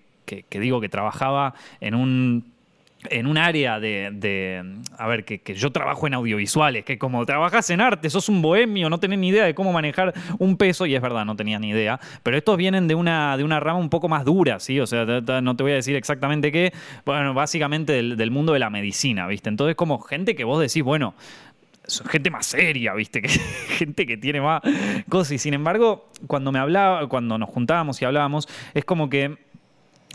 digo 0.52 0.82
que 0.82 0.90
trabajaba 0.90 1.54
en 1.82 1.96
un 1.96 2.59
en 3.10 3.28
un 3.28 3.38
área 3.38 3.80
de, 3.80 4.64
a 4.98 5.08
ver, 5.08 5.24
que, 5.24 5.42
yo 5.56 5.72
trabajo 5.72 6.08
en 6.08 6.14
audiovisuales, 6.14 6.84
que 6.84 6.98
como 6.98 7.26
trabajas 7.26 7.70
en 7.70 7.80
arte, 7.80 8.10
sos 8.10 8.28
un 8.28 8.42
bohemio, 8.42 8.90
no 8.90 9.00
tenés 9.00 9.20
ni 9.20 9.30
idea 9.30 9.46
de 9.46 9.56
cómo 9.56 9.72
manejar 9.72 10.14
un 10.38 10.58
peso, 10.58 10.86
y 10.86 10.96
es 10.96 11.02
verdad, 11.02 11.26
no 11.26 11.36
tenía 11.36 11.60
ni 11.60 11.70
idea, 11.70 12.00
pero 12.24 12.38
estos 12.38 12.58
vienen 12.58 12.88
de 12.88 12.96
una, 12.96 13.38
de 13.38 13.44
una 13.44 13.60
rama 13.60 13.80
un 13.80 13.90
poco 13.90 14.10
más 14.10 14.26
dura, 14.26 14.60
¿sí? 14.60 14.80
O 14.80 14.88
sea, 14.88 15.06
no 15.06 15.56
te 15.56 15.64
voy 15.64 15.72
a 15.72 15.76
decir 15.76 15.96
exactamente 15.96 16.52
qué, 16.52 16.74
bueno, 17.06 17.34
básicamente 17.34 17.94
del, 17.94 18.32
mundo 18.32 18.54
de 18.54 18.60
la 18.60 18.70
medicina, 18.70 19.28
¿viste? 19.28 19.50
Entonces, 19.50 19.76
como 19.76 20.00
gente 20.00 20.36
que 20.36 20.44
vos 20.44 20.60
decís, 20.60 20.84
bueno, 20.84 21.16
gente 22.10 22.30
más 22.30 22.46
seria, 22.46 22.94
¿viste? 22.94 23.22
Gente 23.80 24.06
que 24.06 24.18
tiene 24.18 24.42
más 24.42 24.62
cosas, 25.08 25.32
y 25.32 25.38
sin 25.40 25.54
embargo, 25.54 26.10
cuando 26.28 26.52
me 26.52 26.60
hablaba, 26.60 27.08
cuando 27.08 27.38
nos 27.38 27.50
juntábamos 27.50 28.00
y 28.02 28.06
hablábamos, 28.06 28.48
es 28.74 28.86
como 28.86 29.10
que 29.10 29.49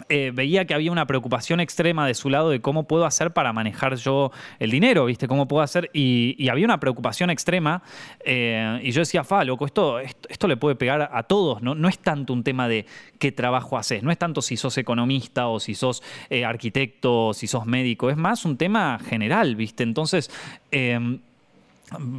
eh, 0.08 0.32
veía 0.34 0.66
que 0.66 0.74
había 0.74 0.92
una 0.92 1.06
preocupación 1.06 1.60
extrema 1.60 2.06
de 2.06 2.14
su 2.14 2.28
lado 2.28 2.50
de 2.50 2.60
cómo 2.60 2.84
puedo 2.84 3.06
hacer 3.06 3.32
para 3.32 3.52
manejar 3.52 3.96
yo 3.96 4.32
el 4.58 4.70
dinero, 4.70 5.06
¿viste? 5.06 5.26
¿Cómo 5.26 5.48
puedo 5.48 5.62
hacer? 5.62 5.90
Y, 5.92 6.48
había 6.48 6.66
una 6.66 6.78
preocupación 6.78 7.30
extrema 7.30 7.82
eh, 8.24 8.80
y 8.82 8.90
yo 8.92 9.00
decía, 9.00 9.24
fa, 9.24 9.44
loco, 9.44 9.66
esto, 9.66 9.98
esto, 9.98 10.46
le 10.46 10.56
puede 10.56 10.76
pegar 10.76 11.10
a 11.12 11.22
todos, 11.22 11.62
¿no? 11.62 11.74
No 11.74 11.88
es 11.88 11.98
tanto 11.98 12.32
un 12.32 12.44
tema 12.44 12.68
de 12.68 12.86
qué 13.18 13.32
trabajo 13.32 13.78
haces, 13.78 14.02
no 14.02 14.10
es 14.10 14.18
tanto 14.18 14.42
si 14.42 14.56
sos 14.56 14.76
economista 14.78 15.48
o 15.48 15.58
si 15.58 15.74
sos 15.74 16.02
eh, 16.28 16.44
arquitecto 16.44 17.28
o 17.28 17.34
si 17.34 17.46
sos 17.46 17.64
médico, 17.66 18.10
es 18.10 18.16
más 18.16 18.44
un 18.44 18.56
tema 18.56 18.98
general, 18.98 19.56
¿viste? 19.56 19.82
Entonces, 19.82 20.30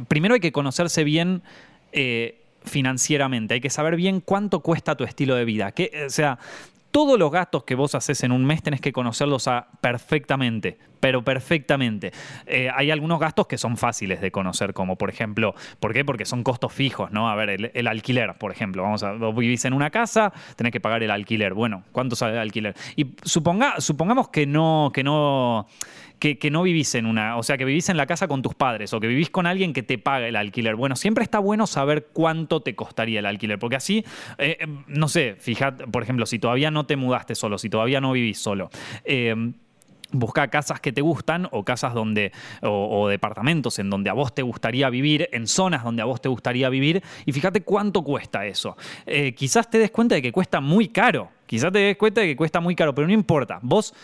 primero 0.08 0.34
hay 0.34 0.40
que 0.40 0.52
conocerse 0.52 1.04
bien 1.04 1.42
financieramente. 2.64 3.54
Hay 3.54 3.60
que 3.60 3.70
saber 3.70 3.96
bien 3.96 4.20
cuánto 4.20 4.60
cuesta 4.60 4.96
tu 4.96 5.04
estilo 5.04 5.34
de 5.36 5.44
vida. 5.44 5.72
o 6.06 6.10
sea, 6.10 6.38
todos 6.90 7.18
los 7.18 7.30
gastos 7.30 7.64
que 7.64 7.74
vos 7.74 7.94
haces 7.94 8.22
en 8.24 8.32
un 8.32 8.44
mes 8.44 8.62
tenés 8.62 8.80
que 8.80 8.92
conocerlos 8.92 9.48
perfectamente, 9.80 10.78
pero 11.00 11.22
perfectamente. 11.22 12.12
Eh, 12.46 12.70
hay 12.74 12.90
algunos 12.90 13.20
gastos 13.20 13.46
que 13.46 13.58
son 13.58 13.76
fáciles 13.76 14.20
de 14.20 14.30
conocer, 14.30 14.72
como 14.72 14.96
por 14.96 15.10
ejemplo, 15.10 15.54
¿por 15.78 15.92
qué? 15.92 16.04
Porque 16.04 16.24
son 16.24 16.42
costos 16.42 16.72
fijos, 16.72 17.10
¿no? 17.10 17.28
A 17.28 17.34
ver, 17.34 17.70
el, 17.74 17.86
alquiler, 17.86 18.34
por 18.38 18.50
ejemplo. 18.50 18.82
Vamos 18.82 19.02
a, 19.02 19.12
vos 19.12 19.36
vivís 19.36 19.64
en 19.64 19.72
una 19.72 19.90
casa, 19.90 20.32
tenés 20.56 20.72
que 20.72 20.80
pagar 20.80 21.02
el 21.02 21.10
alquiler. 21.10 21.54
Bueno, 21.54 21.84
¿cuánto 21.92 22.16
sale 22.16 22.34
el 22.34 22.40
alquiler? 22.40 22.74
Y 22.96 23.14
suponga, 23.22 23.80
supongamos 23.80 24.28
que 24.30 24.46
no, 24.46 24.90
que 24.92 25.04
no 25.04 25.66
que, 26.18 26.50
no 26.50 26.62
vivís 26.62 26.94
en 26.94 27.06
una, 27.06 27.36
o 27.36 27.42
sea, 27.42 27.58
que 27.58 27.64
vivís 27.64 27.88
en 27.88 27.96
la 27.96 28.06
casa 28.06 28.28
con 28.28 28.42
tus 28.42 28.54
padres 28.54 28.92
o 28.92 29.00
que 29.00 29.06
vivís 29.06 29.30
con 29.30 29.46
alguien 29.46 29.72
que 29.72 29.82
te 29.82 29.98
paga 29.98 30.26
el 30.26 30.36
alquiler. 30.36 30.76
Bueno, 30.76 30.96
siempre 30.96 31.22
está 31.22 31.38
bueno 31.38 31.66
saber 31.66 32.08
cuánto 32.12 32.60
te 32.60 32.74
costaría 32.74 33.20
el 33.20 33.26
alquiler, 33.26 33.58
porque 33.58 33.76
así, 33.76 34.04
eh, 34.38 34.56
eh, 34.60 34.66
no 34.86 35.08
sé, 35.08 35.36
fíjate, 35.38 35.86
por 35.86 36.02
ejemplo, 36.02 36.26
si 36.26 36.38
todavía 36.38 36.70
no 36.70 36.86
te 36.86 36.96
mudaste 36.96 37.34
solo, 37.34 37.58
si 37.58 37.68
todavía 37.68 38.00
no 38.00 38.12
vivís 38.12 38.38
solo. 38.38 38.70
Eh, 39.04 39.34
busca 40.12 40.48
casas 40.48 40.80
que 40.80 40.92
te 40.92 41.00
gustan 41.00 41.48
o 41.50 41.64
casas 41.64 41.92
donde 41.92 42.30
o, 42.62 43.08
departamentos 43.08 43.80
en 43.80 43.90
donde 43.90 44.08
a 44.08 44.12
vos 44.12 44.32
te 44.34 44.42
gustaría 44.42 44.88
vivir, 44.88 45.28
en 45.32 45.48
zonas 45.48 45.82
donde 45.82 46.00
a 46.00 46.04
vos 46.04 46.20
te 46.20 46.28
gustaría 46.28 46.68
vivir 46.68 47.02
y 47.26 47.32
fíjate 47.32 47.62
cuánto 47.62 48.02
cuesta 48.02 48.46
eso. 48.46 48.76
quizás 49.34 49.68
te 49.68 49.78
des 49.78 49.90
cuenta 49.90 50.14
de 50.14 50.22
que 50.22 50.30
cuesta 50.30 50.60
muy 50.60 50.88
caro, 50.88 51.30
quizás 51.46 51.72
te 51.72 51.80
des 51.80 51.96
cuenta 51.96 52.20
de 52.20 52.28
que 52.28 52.36
cuesta 52.36 52.60
muy 52.60 52.76
caro, 52.76 52.94
pero 52.94 53.08
no 53.08 53.12
importa, 53.12 53.58
vos 53.62 53.94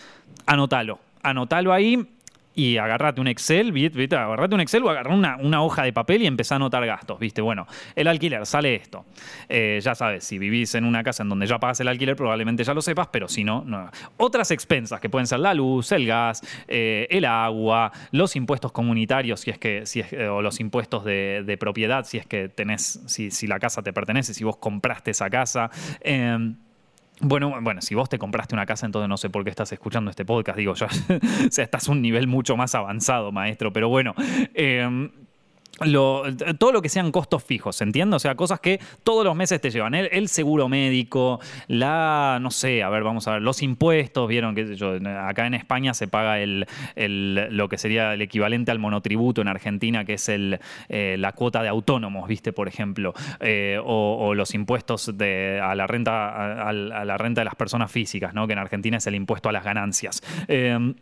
anótalo 0.45 0.99
anotalo 1.23 1.73
ahí 1.73 2.07
y 2.55 2.77
agarrate 2.77 3.19
un 3.19 3.27
Excel, 3.27 3.71
¿viste? 3.71 4.15
agarrate 4.15 4.53
un 4.53 4.61
Excel 4.61 4.83
o 4.83 4.89
agarrá 4.89 5.13
una, 5.13 5.63
hoja 5.63 5.83
de 5.83 5.93
papel 5.93 6.21
y 6.21 6.27
empezá 6.27 6.55
a 6.55 6.57
anotar 6.57 6.85
gastos, 6.85 7.19
¿viste? 7.19 7.41
Bueno, 7.41 7.67
el 7.95 8.07
alquiler, 8.07 8.45
sale 8.45 8.75
esto. 8.75 9.05
Eh, 9.49 9.79
ya 9.81 9.95
sabes, 9.95 10.23
si 10.23 10.37
vivís 10.37 10.75
en 10.75 10.85
una 10.85 11.03
casa 11.03 11.23
en 11.23 11.29
donde 11.29 11.47
ya 11.47 11.59
pagas 11.59 11.79
el 11.79 11.87
alquiler, 11.87 12.15
probablemente 12.15 12.63
ya 12.63 12.73
lo 12.73 12.81
sepas, 12.81 13.07
pero 13.07 13.27
si 13.27 13.43
no, 13.43 13.63
no. 13.65 13.89
Otras 14.17 14.51
expensas 14.51 14.99
que 14.99 15.09
pueden 15.09 15.27
ser 15.27 15.39
la 15.39 15.53
luz, 15.53 15.91
el 15.91 16.05
gas, 16.05 16.41
eh, 16.67 17.07
el 17.09 17.25
agua, 17.25 17.91
los 18.11 18.35
impuestos 18.35 18.71
comunitarios, 18.71 19.39
si 19.41 19.49
es 19.49 19.57
que, 19.57 19.79
es, 19.79 19.97
o 20.29 20.41
los 20.41 20.59
impuestos 20.59 21.03
de, 21.05 21.57
propiedad, 21.59 22.05
si 22.05 22.17
es 22.17 22.25
que 22.25 22.49
tenés, 22.49 23.01
si, 23.05 23.31
si, 23.31 23.47
la 23.47 23.59
casa 23.59 23.81
te 23.81 23.93
pertenece, 23.93 24.33
si 24.33 24.43
vos 24.43 24.57
compraste 24.57 25.11
esa 25.11 25.29
casa. 25.29 25.69
Bueno, 27.19 27.53
bueno, 27.61 27.81
si 27.81 27.95
vos 27.95 28.09
te 28.09 28.17
compraste 28.17 28.55
una 28.55 28.65
casa, 28.65 28.85
entonces 28.85 29.07
no 29.07 29.17
sé 29.17 29.29
por 29.29 29.43
qué 29.43 29.49
estás 29.49 29.71
escuchando 29.71 30.09
este 30.09 30.25
podcast. 30.25 30.57
Digo, 30.57 30.73
ya, 30.73 30.87
o 31.47 31.51
sea, 31.51 31.63
estás 31.63 31.87
a 31.87 31.91
un 31.91 32.01
nivel 32.01 32.27
mucho 32.27 32.57
más 32.57 32.75
avanzado, 32.75 33.31
maestro. 33.31 33.71
Pero 33.71 33.89
bueno, 33.89 34.13
eh, 34.53 35.09
todo 35.83 36.71
lo 36.71 36.81
que 36.81 36.89
sean 36.89 37.11
costos 37.11 37.43
fijos, 37.43 37.81
¿entiendes? 37.81 38.17
O 38.17 38.19
sea, 38.19 38.35
cosas 38.35 38.59
que 38.59 38.79
todos 39.03 39.25
los 39.25 39.35
meses 39.35 39.61
te 39.61 39.69
llevan. 39.69 39.93
El, 39.95 40.27
seguro 40.27 40.69
médico, 40.69 41.39
la, 41.67 42.39
no 42.41 42.49
sé, 42.49 42.81
a 42.83 42.89
ver, 42.89 43.03
vamos 43.03 43.27
a 43.27 43.33
ver, 43.33 43.41
los 43.41 43.61
impuestos, 43.61 44.27
vieron 44.27 44.55
que 44.55 44.75
yo, 44.75 44.97
acá 45.19 45.45
en 45.45 45.53
España 45.53 45.93
se 45.93 46.07
paga 46.07 46.39
el, 46.39 46.65
lo 46.95 47.69
que 47.69 47.77
sería 47.77 48.13
el 48.13 48.21
equivalente 48.21 48.71
al 48.71 48.79
monotributo 48.79 49.41
en 49.41 49.47
Argentina, 49.47 50.05
que 50.05 50.13
es 50.13 50.29
el, 50.29 50.59
eh, 50.89 51.15
la 51.19 51.33
cuota 51.33 51.61
de 51.61 51.69
autónomos, 51.69 52.27
¿viste? 52.27 52.53
Por 52.53 52.67
ejemplo, 52.67 53.13
eh, 53.39 53.79
o, 53.83 54.33
los 54.33 54.53
impuestos 54.53 55.17
de, 55.17 55.59
a, 55.61 55.75
la 55.75 55.87
renta, 55.87 56.67
a, 56.67 56.73
la 56.73 57.17
renta 57.17 57.41
de 57.41 57.45
las 57.45 57.55
personas 57.55 57.91
físicas, 57.91 58.33
¿no? 58.33 58.47
Que 58.47 58.53
en 58.53 58.59
Argentina 58.59 58.97
es 58.97 59.07
el 59.07 59.15
impuesto 59.15 59.49
a 59.49 59.51
las 59.51 59.63
ganancias. 59.63 60.21
Eh, 60.47 60.93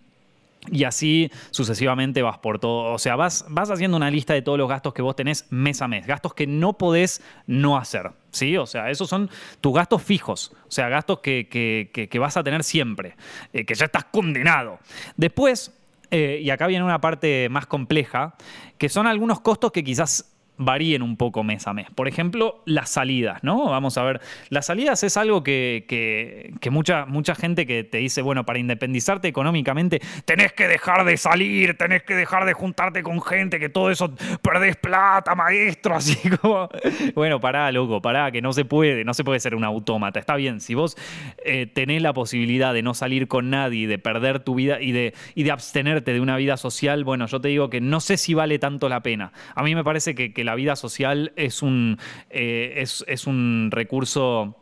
y 0.69 0.83
así 0.83 1.31
sucesivamente 1.49 2.21
vas 2.21 2.37
por 2.37 2.59
todo. 2.59 2.93
O 2.93 2.99
sea, 2.99 3.15
vas, 3.15 3.45
vas 3.49 3.71
haciendo 3.71 3.97
una 3.97 4.11
lista 4.11 4.33
de 4.33 4.41
todos 4.41 4.57
los 4.57 4.69
gastos 4.69 4.93
que 4.93 5.01
vos 5.01 5.15
tenés 5.15 5.47
mes 5.49 5.81
a 5.81 5.87
mes. 5.87 6.05
Gastos 6.05 6.33
que 6.33 6.45
no 6.45 6.73
podés 6.73 7.21
no 7.47 7.77
hacer. 7.77 8.11
¿Sí? 8.31 8.55
O 8.57 8.65
sea, 8.65 8.89
esos 8.89 9.09
son 9.09 9.29
tus 9.59 9.73
gastos 9.73 10.03
fijos. 10.03 10.51
O 10.67 10.71
sea, 10.71 10.87
gastos 10.89 11.19
que, 11.19 12.09
vas 12.19 12.37
a 12.37 12.43
tener 12.43 12.63
siempre. 12.63 13.15
Eh, 13.53 13.65
que 13.65 13.73
ya 13.73 13.85
estás 13.85 14.05
condenado. 14.05 14.79
Después, 15.17 15.73
eh, 16.11 16.39
y 16.43 16.49
acá 16.51 16.67
viene 16.67 16.85
una 16.85 17.01
parte 17.01 17.49
más 17.49 17.65
compleja, 17.65 18.35
que 18.77 18.87
son 18.87 19.07
algunos 19.07 19.41
costos 19.41 19.71
que 19.71 19.83
quizás 19.83 20.31
varíen 20.61 21.01
un 21.01 21.17
poco 21.17 21.43
mes 21.43 21.67
a 21.67 21.73
mes. 21.73 21.87
Por 21.93 22.07
ejemplo, 22.07 22.61
las 22.65 22.89
salidas, 22.89 23.43
¿no? 23.43 23.69
Vamos 23.69 23.97
a 23.97 24.03
ver, 24.03 24.21
las 24.49 24.67
salidas 24.67 25.03
es 25.03 25.17
algo 25.17 25.43
que, 25.43 25.85
que, 25.87 26.69
mucha, 26.69 27.05
mucha 27.05 27.35
gente 27.35 27.65
que 27.65 27.83
te 27.83 27.97
dice, 27.97 28.21
bueno, 28.21 28.45
para 28.45 28.59
independizarte 28.59 29.27
económicamente, 29.27 30.01
tenés 30.25 30.53
que 30.53 30.67
dejar 30.67 31.03
de 31.05 31.17
salir, 31.17 31.77
tenés 31.77 32.03
que 32.03 32.15
dejar 32.15 32.45
de 32.45 32.53
juntarte 32.53 33.03
con 33.03 33.21
gente, 33.21 33.59
que 33.59 33.69
todo 33.69 33.91
eso 33.91 34.13
perdés 34.41 34.77
plata, 34.77 35.35
maestro, 35.35 35.95
así 36.01 36.17
como, 36.29 36.69
bueno, 37.15 37.39
pará, 37.39 37.71
loco, 37.71 38.01
pará, 38.01 38.31
que 38.31 38.41
no 38.41 38.53
se 38.53 38.65
puede, 38.65 39.03
no 39.03 39.13
se 39.13 39.23
puede 39.23 39.39
ser 39.39 39.55
un 39.55 39.63
autómata. 39.63 40.19
Está 40.19 40.35
bien, 40.35 40.61
si 40.61 40.75
vos 40.75 40.97
eh, 41.43 41.65
tenés 41.65 42.01
la 42.01 42.13
posibilidad 42.13 42.73
de 42.73 42.83
no 42.83 42.93
salir 42.93 43.27
con 43.27 43.49
nadie, 43.49 43.87
de 43.87 43.97
perder 43.97 44.39
tu 44.39 44.55
vida 44.55 44.81
y 44.81 44.91
de, 44.91 45.13
y 45.35 45.43
de 45.43 45.51
abstenerte 45.51 46.13
de 46.13 46.21
una 46.21 46.37
vida 46.37 46.57
social, 46.57 47.03
bueno, 47.03 47.25
yo 47.25 47.41
te 47.41 47.47
digo 47.47 47.69
que 47.69 47.81
no 47.81 47.99
sé 47.99 48.17
si 48.17 48.33
vale 48.33 48.59
tanto 48.59 48.89
la 48.89 49.01
pena. 49.01 49.31
A 49.55 49.63
mí 49.63 49.75
me 49.75 49.83
parece 49.83 50.15
que, 50.15 50.43
la 50.43 50.50
vida 50.55 50.75
social 50.75 51.33
es 51.35 51.61
un, 51.61 51.97
eh, 52.29 52.73
es, 52.77 53.03
es 53.07 53.27
un 53.27 53.69
recurso 53.71 54.55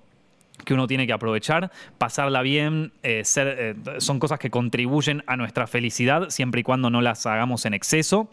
que 0.66 0.74
uno 0.74 0.88
tiene 0.88 1.08
que 1.08 1.14
aprovechar, 1.14 1.72
pasarla 1.98 2.42
bien, 2.42 2.92
eh, 3.04 3.24
ser, 3.24 3.56
eh, 3.60 3.76
son 4.00 4.20
cosas 4.20 4.40
que 4.40 4.50
contribuyen 4.50 5.24
a 5.28 5.38
nuestra 5.38 5.68
felicidad 5.68 6.30
siempre 6.30 6.62
y 6.62 6.64
cuando 6.64 6.90
no 6.90 7.02
las 7.02 7.26
hagamos 7.26 7.66
en 7.66 7.74
exceso. 7.74 8.30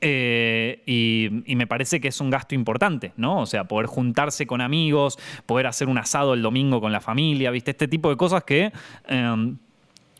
Eh, 0.00 0.82
y, 0.86 1.54
me 1.58 1.66
parece 1.66 2.00
que 2.00 2.08
es 2.08 2.20
un 2.20 2.30
gasto 2.30 2.54
importante, 2.54 3.12
¿no? 3.16 3.40
O 3.40 3.46
sea, 3.46 3.64
poder 3.64 3.86
juntarse 3.86 4.46
con 4.46 4.60
amigos, 4.60 5.18
poder 5.44 5.66
hacer 5.66 5.88
un 5.88 5.98
asado 5.98 6.34
el 6.34 6.42
domingo 6.42 6.80
con 6.80 6.92
la 6.92 7.00
familia, 7.00 7.50
¿viste? 7.50 7.72
Este 7.72 7.88
tipo 7.88 8.08
de 8.08 8.16
cosas 8.16 8.44
que 8.44 8.70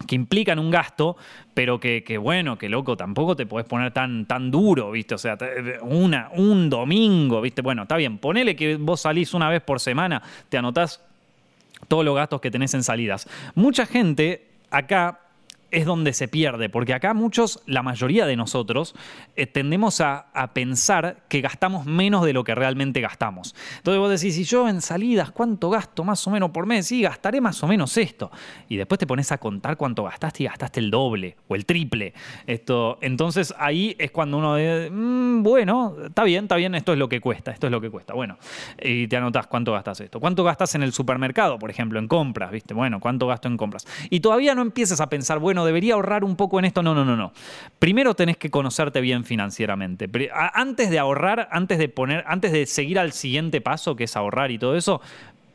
que 0.06 0.14
implican 0.14 0.58
un 0.58 0.70
gasto, 0.70 1.16
pero 1.54 1.80
que, 1.80 2.18
bueno, 2.20 2.56
que 2.56 2.68
loco, 2.68 2.96
tampoco 2.96 3.34
te 3.34 3.46
podés 3.46 3.66
poner 3.66 3.92
tan, 3.92 4.26
tan 4.26 4.50
duro, 4.50 4.90
¿viste? 4.92 5.14
O 5.14 5.18
sea, 5.18 5.36
una, 5.82 6.30
un 6.34 6.70
domingo, 6.70 7.40
¿viste? 7.40 7.62
Bueno, 7.62 7.82
está 7.82 7.96
bien, 7.96 8.18
ponele 8.18 8.54
que 8.54 8.76
vos 8.76 9.00
salís 9.00 9.34
una 9.34 9.48
vez 9.48 9.62
por 9.62 9.80
semana, 9.80 10.22
te 10.48 10.58
anotás 10.58 11.00
todos 11.88 12.04
los 12.04 12.14
gastos 12.14 12.40
que 12.40 12.50
tenés 12.50 12.74
en 12.74 12.82
salidas. 12.82 13.28
Mucha 13.54 13.86
gente 13.86 14.46
acá 14.70 15.20
es 15.70 15.84
donde 15.84 16.12
se 16.12 16.28
pierde, 16.28 16.68
porque 16.68 16.94
acá 16.94 17.14
muchos, 17.14 17.62
la 17.66 17.82
mayoría 17.82 18.26
de 18.26 18.36
nosotros, 18.36 18.94
eh, 19.36 19.46
tendemos 19.46 20.00
a, 20.00 20.26
pensar 20.54 21.24
que 21.28 21.40
gastamos 21.40 21.84
menos 21.84 22.24
de 22.24 22.32
lo 22.32 22.42
que 22.44 22.54
realmente 22.54 23.00
gastamos. 23.00 23.54
Entonces 23.78 24.00
vos 24.00 24.10
decís, 24.10 24.34
si 24.34 24.44
yo 24.44 24.68
en 24.68 24.80
salidas, 24.80 25.30
¿cuánto 25.30 25.68
gasto 25.68 26.04
más 26.04 26.26
o 26.26 26.30
menos 26.30 26.50
por 26.50 26.64
mes? 26.64 26.86
Sí, 26.86 27.02
gastaré 27.02 27.40
más 27.40 27.62
o 27.62 27.66
menos 27.66 27.96
esto. 27.96 28.30
Y 28.68 28.76
después 28.76 28.98
te 28.98 29.06
pones 29.06 29.30
a 29.32 29.38
contar 29.38 29.76
cuánto 29.76 30.04
gastaste 30.04 30.44
y 30.44 30.46
gastaste 30.46 30.80
el 30.80 30.90
doble 30.90 31.36
o 31.48 31.54
el 31.54 31.66
triple. 31.66 32.14
Esto, 32.46 32.98
entonces 33.02 33.54
ahí 33.58 33.94
es 33.98 34.10
cuando 34.10 34.38
uno 34.38 34.56
dice, 34.56 34.90
mm, 34.90 35.42
bueno, 35.42 35.96
está 36.06 36.24
bien, 36.24 36.44
está 36.44 36.56
bien, 36.56 36.74
esto 36.74 36.92
es 36.92 36.98
lo 36.98 37.08
que 37.08 37.20
cuesta, 37.20 37.50
esto 37.50 37.66
es 37.66 37.72
lo 37.72 37.80
que 37.80 37.90
cuesta. 37.90 38.14
Bueno, 38.14 38.38
y 38.82 39.06
te 39.08 39.16
anotás 39.16 39.46
cuánto 39.46 39.72
gastas 39.72 40.00
esto. 40.00 40.20
¿Cuánto 40.20 40.44
gastas 40.44 40.74
en 40.74 40.82
el 40.82 40.92
supermercado, 40.92 41.58
por 41.58 41.70
ejemplo, 41.70 41.98
en 41.98 42.08
compras? 42.08 42.50
¿Viste? 42.50 42.74
Bueno, 42.74 43.00
¿cuánto 43.00 43.26
gasto 43.26 43.48
en 43.48 43.56
compras? 43.56 43.86
Y 44.08 44.20
todavía 44.20 44.54
no 44.54 44.62
empiezas 44.62 45.00
a 45.00 45.08
pensar, 45.08 45.38
bueno, 45.38 45.57
debería 45.64 45.94
ahorrar 45.94 46.24
un 46.24 46.36
poco 46.36 46.58
en 46.58 46.64
esto. 46.64 46.82
No, 46.82 46.94
no, 46.94 47.04
no, 47.04 47.16
no. 47.16 47.32
Primero 47.78 48.14
tenés 48.14 48.36
que 48.36 48.50
conocerte 48.50 49.00
bien 49.00 49.24
financieramente. 49.24 50.08
Antes 50.54 50.90
de 50.90 50.98
ahorrar, 50.98 51.48
antes 51.50 51.78
de 51.78 51.88
poner, 51.88 52.24
antes 52.26 52.52
de 52.52 52.66
seguir 52.66 52.98
al 52.98 53.12
siguiente 53.12 53.60
paso, 53.60 53.96
que 53.96 54.04
es 54.04 54.16
ahorrar 54.16 54.50
y 54.50 54.58
todo 54.58 54.76
eso, 54.76 55.00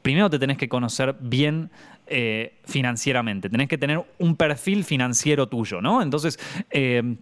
primero 0.01 0.29
te 0.29 0.39
tenés 0.39 0.57
que 0.57 0.69
conocer 0.69 1.15
bien 1.19 1.71
eh, 2.07 2.53
financieramente. 2.65 3.49
Tenés 3.49 3.67
que 3.67 3.77
tener 3.77 4.03
un 4.19 4.35
perfil 4.35 4.83
financiero 4.83 5.47
tuyo, 5.47 5.81
¿no? 5.81 6.01
Entonces, 6.01 6.39
eh, 6.69 7.15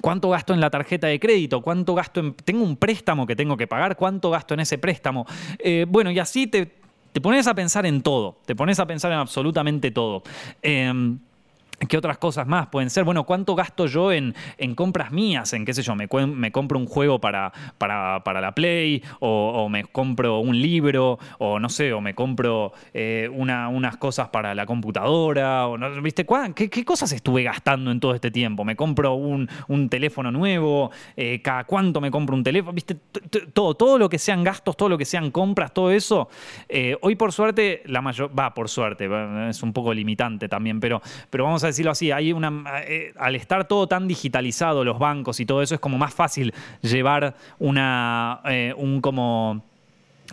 ¿Cuánto 0.00 0.30
gasto 0.30 0.52
en 0.52 0.60
la 0.60 0.70
tarjeta 0.70 1.06
de 1.06 1.20
crédito? 1.20 1.62
¿Cuánto 1.62 1.94
gasto 1.94 2.20
en... 2.20 2.34
Tengo 2.34 2.64
un 2.64 2.76
préstamo 2.76 3.26
que 3.26 3.36
tengo 3.36 3.56
que 3.56 3.66
pagar? 3.66 3.96
¿Cuánto 3.96 4.30
gasto 4.30 4.54
en 4.54 4.60
ese 4.60 4.78
préstamo? 4.78 5.26
Eh, 5.58 5.86
bueno, 5.88 6.10
y 6.10 6.18
así 6.18 6.46
te, 6.46 6.70
te, 7.12 7.20
pones 7.20 7.46
a 7.46 7.54
pensar 7.54 7.86
en 7.86 8.02
todo. 8.02 8.38
Te 8.44 8.56
pones 8.56 8.78
a 8.80 8.86
pensar 8.86 9.12
en 9.12 9.18
absolutamente 9.18 9.90
todo. 9.90 10.22
¿Qué 11.88 11.96
otras 11.96 12.18
cosas 12.18 12.46
más 12.46 12.68
pueden 12.68 12.90
ser? 12.90 13.04
Bueno, 13.04 13.24
¿cuánto 13.24 13.54
gasto 13.54 13.86
yo 13.86 14.12
en, 14.12 14.34
en 14.58 14.74
compras 14.74 15.12
mías? 15.12 15.52
En 15.52 15.64
qué 15.64 15.74
sé 15.74 15.82
yo, 15.82 15.94
me, 15.94 16.06
me 16.26 16.52
compro 16.52 16.78
un 16.78 16.86
juego 16.86 17.20
para, 17.20 17.52
para, 17.78 18.40
la 18.40 18.54
Play, 18.54 19.02
o, 19.20 19.68
me 19.68 19.84
compro 19.84 20.38
un 20.38 20.60
libro, 20.60 21.18
o 21.38 21.58
no 21.58 21.68
sé, 21.68 21.92
o 21.92 22.00
me 22.00 22.14
compro 22.14 22.72
eh, 22.92 23.28
unas 23.32 23.96
cosas 23.96 24.28
para 24.28 24.54
la 24.54 24.66
computadora, 24.66 25.66
o 25.66 25.76
no, 25.76 25.90
¿viste? 26.02 26.26
¿Qué, 26.54 26.84
cosas 26.84 27.12
estuve 27.12 27.42
gastando 27.42 27.90
en 27.90 28.00
todo 28.00 28.14
este 28.14 28.30
tiempo? 28.30 28.64
¿Me 28.64 28.76
compro 28.76 29.14
un, 29.14 29.48
teléfono 29.88 30.30
nuevo? 30.30 30.90
Eh, 31.16 31.40
¿Cada 31.42 31.64
cuánto 31.64 32.00
me 32.00 32.10
compro 32.10 32.36
un 32.36 32.44
teléfono? 32.44 32.72
¿Viste? 32.72 32.96
Todo, 33.52 33.74
todo 33.74 33.98
lo 33.98 34.08
que 34.08 34.18
sean 34.18 34.44
gastos, 34.44 34.76
todo 34.76 34.88
lo 34.88 34.98
que 34.98 35.04
sean 35.04 35.30
compras, 35.30 35.72
todo 35.74 35.90
eso. 35.90 36.28
Eh, 36.68 36.96
hoy, 37.02 37.16
por 37.16 37.32
suerte, 37.32 37.82
la 37.86 38.00
mayor. 38.00 38.30
Va, 38.38 38.54
por 38.54 38.68
suerte, 38.68 39.08
es 39.48 39.62
un 39.62 39.72
poco 39.72 39.92
limitante 39.92 40.48
también, 40.48 40.80
pero, 40.80 41.02
pero 41.30 41.44
vamos 41.44 41.63
a 41.64 41.68
decirlo 41.68 41.90
así, 41.90 42.10
hay 42.10 42.32
una, 42.32 42.62
eh, 42.86 43.12
al 43.16 43.34
estar 43.34 43.66
todo 43.66 43.86
tan 43.86 44.06
digitalizado, 44.06 44.84
los 44.84 44.98
bancos 44.98 45.40
y 45.40 45.46
todo 45.46 45.62
eso, 45.62 45.74
es 45.74 45.80
como 45.80 45.98
más 45.98 46.14
fácil 46.14 46.52
llevar 46.82 47.34
una, 47.58 48.40
eh, 48.44 48.74
un 48.76 49.00
como... 49.00 49.62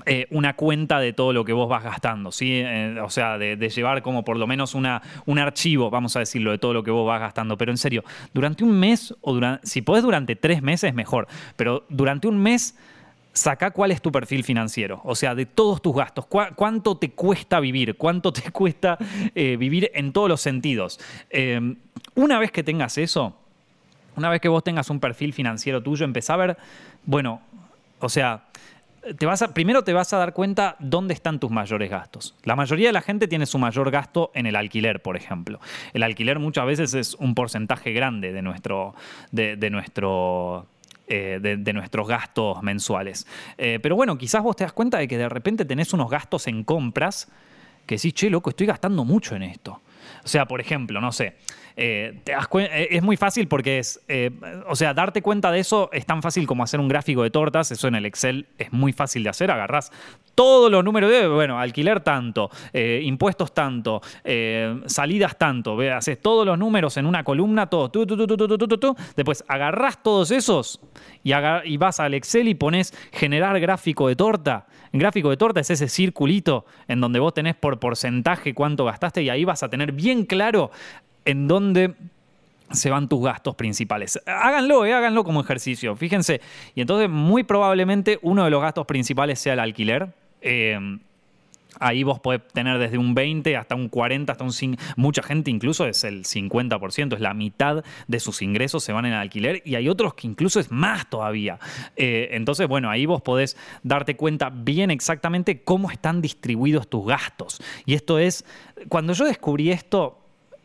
Eh, 0.05 0.25
una 0.31 0.55
cuenta 0.55 1.01
de 1.01 1.11
todo 1.11 1.33
lo 1.33 1.43
que 1.43 1.51
vos 1.51 1.67
vas 1.67 1.83
gastando, 1.83 2.31
¿sí? 2.31 2.63
o 3.03 3.09
sea, 3.09 3.37
de, 3.37 3.57
llevar 3.57 4.01
como 4.01 4.23
por 4.23 4.37
lo 4.37 4.47
menos 4.47 4.73
una, 4.73 5.01
un 5.25 5.37
archivo, 5.37 5.89
vamos 5.89 6.15
a 6.15 6.19
decirlo, 6.19 6.51
de 6.51 6.57
todo 6.57 6.73
lo 6.73 6.81
que 6.81 6.91
vos 6.91 7.05
vas 7.05 7.19
gastando. 7.19 7.57
Pero 7.57 7.71
en 7.71 7.77
serio, 7.77 8.03
durante 8.33 8.63
un 8.63 8.71
mes 8.71 9.13
o 9.19 9.33
durante, 9.33 9.67
si 9.67 9.81
podés 9.81 10.01
durante 10.01 10.37
tres 10.37 10.61
meses, 10.61 10.93
mejor, 10.93 11.27
pero 11.57 11.83
durante 11.89 12.29
un 12.29 12.41
mes 12.41 12.73
saca 13.33 13.71
cuál 13.71 13.91
es 13.91 14.01
tu 14.01 14.11
perfil 14.11 14.43
financiero, 14.43 15.01
o 15.03 15.15
sea, 15.15 15.35
de 15.35 15.45
todos 15.45 15.81
tus 15.81 15.95
gastos, 15.95 16.25
cuánto 16.27 16.97
te 16.97 17.11
cuesta 17.11 17.59
vivir, 17.59 17.95
cuánto 17.95 18.33
te 18.33 18.51
cuesta 18.51 18.97
eh, 19.35 19.55
vivir 19.57 19.91
en 19.93 20.11
todos 20.11 20.29
los 20.29 20.41
sentidos. 20.41 20.99
Em, 21.29 21.77
una 22.15 22.39
vez 22.39 22.51
que 22.51 22.63
tengas 22.63 22.97
eso, 22.97 23.35
una 24.15 24.29
vez 24.29 24.41
que 24.41 24.49
vos 24.49 24.63
tengas 24.63 24.89
un 24.89 24.99
perfil 24.99 25.33
financiero 25.33 25.81
tuyo, 25.81 26.05
empezá 26.05 26.33
a 26.33 26.37
ver, 26.37 26.57
bueno, 27.05 27.41
o 27.99 28.09
sea, 28.09 28.45
te 29.17 29.25
vas 29.25 29.41
a, 29.41 29.53
primero 29.53 29.83
te 29.83 29.93
vas 29.93 30.13
a 30.13 30.17
dar 30.17 30.33
cuenta 30.33 30.75
dónde 30.79 31.13
están 31.13 31.39
tus 31.39 31.49
mayores 31.49 31.89
gastos. 31.89 32.35
La 32.43 32.55
mayoría 32.55 32.89
de 32.89 32.93
la 32.93 33.01
gente 33.01 33.27
tiene 33.27 33.45
su 33.45 33.57
mayor 33.57 33.89
gasto 33.89 34.31
en 34.35 34.45
el 34.45 34.55
alquiler, 34.55 35.01
por 35.01 35.15
ejemplo. 35.15 35.59
El 35.93 36.03
alquiler 36.03 36.37
muchas 36.37 36.65
veces 36.65 36.93
es 36.93 37.15
un 37.15 37.33
porcentaje 37.33 37.93
grande 37.93 38.31
de 38.31 38.41
nuestro, 38.41 38.93
de 39.31 39.69
nuestro 39.71 40.67
eh, 41.13 41.39
de, 41.41 41.73
nuestros 41.73 42.07
gastos 42.07 42.63
mensuales. 42.63 43.27
Eh, 43.57 43.79
pero 43.83 43.97
bueno, 43.97 44.17
quizás 44.17 44.41
vos 44.41 44.55
te 44.55 44.63
das 44.63 44.71
cuenta 44.71 44.97
de 44.97 45.09
que 45.09 45.17
de 45.17 45.27
repente 45.27 45.65
tenés 45.65 45.91
unos 45.91 46.09
gastos 46.09 46.47
en 46.47 46.63
compras 46.63 47.29
que 47.85 47.95
decís, 47.95 48.13
che, 48.13 48.29
loco, 48.29 48.51
estoy 48.51 48.65
gastando 48.65 49.03
mucho 49.03 49.35
en 49.35 49.43
esto. 49.43 49.81
O 50.23 50.27
sea, 50.29 50.45
por 50.45 50.61
ejemplo, 50.61 51.01
no 51.01 51.11
sé, 51.11 51.35
eh, 51.75 52.21
es 52.89 53.03
muy 53.03 53.17
fácil 53.17 53.49
porque 53.49 53.79
es, 53.79 53.99
o 54.69 54.75
sea, 54.77 54.93
darte 54.93 55.21
cuenta 55.21 55.51
de 55.51 55.59
eso 55.59 55.89
es 55.91 56.05
tan 56.05 56.21
fácil 56.21 56.47
como 56.47 56.63
hacer 56.63 56.79
un 56.79 56.87
gráfico 56.87 57.23
de 57.23 57.29
tortas, 57.29 57.71
eso 57.71 57.89
en 57.89 57.95
el 57.95 58.05
Excel 58.05 58.47
es 58.57 58.71
muy 58.71 58.93
fácil 58.93 59.23
de 59.23 59.29
hacer, 59.31 59.51
agarrás 59.51 59.91
todos 60.41 60.71
los 60.71 60.83
números 60.83 61.11
de, 61.11 61.27
bueno, 61.27 61.59
alquiler 61.59 61.99
tanto, 61.99 62.49
impuestos 62.73 63.53
tanto, 63.53 64.01
salidas 64.87 65.37
tanto, 65.37 65.75
ve, 65.75 65.91
haces 65.91 66.19
todos 66.19 66.47
los 66.47 66.57
números 66.57 66.97
en 66.97 67.05
una 67.05 67.23
columna, 67.23 67.67
todo, 67.67 67.91
tú, 67.91 68.95
después 69.15 69.43
agarrás 69.47 70.01
todos 70.01 70.31
esos 70.31 70.79
y, 71.23 71.77
vas 71.77 71.99
al 71.99 72.15
Excel 72.15 72.47
y 72.47 72.55
pones 72.55 72.91
generar 73.11 73.59
gráfico 73.59 74.07
de 74.07 74.15
torta. 74.15 74.65
Gráfico 74.91 75.29
de 75.29 75.37
torta 75.37 75.59
es 75.59 75.69
ese 75.69 75.87
circulito 75.87 76.65
en 76.87 76.99
donde 77.01 77.19
vos 77.19 77.35
tenés 77.35 77.53
por 77.55 77.77
porcentaje 77.77 78.55
cuánto 78.55 78.85
gastaste 78.85 79.21
y 79.21 79.29
ahí 79.29 79.45
vas 79.45 79.61
a 79.61 79.69
tener 79.69 79.91
bien 79.91 80.25
claro 80.25 80.71
en 81.23 81.47
dónde 81.47 81.93
se 82.71 82.89
van 82.89 83.07
tus 83.07 83.23
gastos 83.23 83.53
principales. 83.53 84.19
Háganlo, 84.25 84.87
eh, 84.87 84.93
háganlo 84.95 85.23
como 85.23 85.41
ejercicio, 85.41 85.95
fíjense. 85.95 86.41
Y 86.73 86.81
entonces 86.81 87.11
muy 87.11 87.43
probablemente 87.43 88.17
uno 88.23 88.43
de 88.43 88.49
los 88.49 88.59
gastos 88.59 88.87
principales 88.87 89.39
sea 89.39 89.53
el 89.53 89.59
alquiler. 89.59 90.09
Eh, 90.41 90.99
ahí 91.81 92.03
vos 92.03 92.19
podés 92.19 92.41
tener 92.53 92.77
desde 92.77 92.97
un 92.97 93.13
20 93.13 93.57
hasta 93.57 93.75
un 93.75 93.89
40, 93.89 94.31
hasta 94.31 94.43
un 94.43 94.53
5. 94.53 94.81
Mucha 94.95 95.23
gente 95.23 95.51
incluso 95.51 95.85
es 95.85 96.03
el 96.03 96.23
50%, 96.23 97.15
es 97.15 97.19
la 97.19 97.33
mitad 97.33 97.83
de 98.07 98.19
sus 98.19 98.41
ingresos 98.41 98.83
se 98.83 98.93
van 98.93 99.05
en 99.05 99.13
alquiler 99.13 99.61
y 99.65 99.75
hay 99.75 99.89
otros 99.89 100.13
que 100.13 100.27
incluso 100.27 100.59
es 100.59 100.71
más 100.71 101.09
todavía. 101.09 101.59
Eh, 101.95 102.29
entonces, 102.31 102.67
bueno, 102.67 102.89
ahí 102.89 103.05
vos 103.05 103.21
podés 103.21 103.57
darte 103.83 104.15
cuenta 104.15 104.49
bien 104.49 104.91
exactamente 104.91 105.63
cómo 105.63 105.91
están 105.91 106.21
distribuidos 106.21 106.87
tus 106.87 107.05
gastos. 107.05 107.61
Y 107.85 107.95
esto 107.95 108.19
es, 108.19 108.45
cuando 108.87 109.13
yo 109.13 109.25
descubrí 109.25 109.71
esto, 109.71 110.20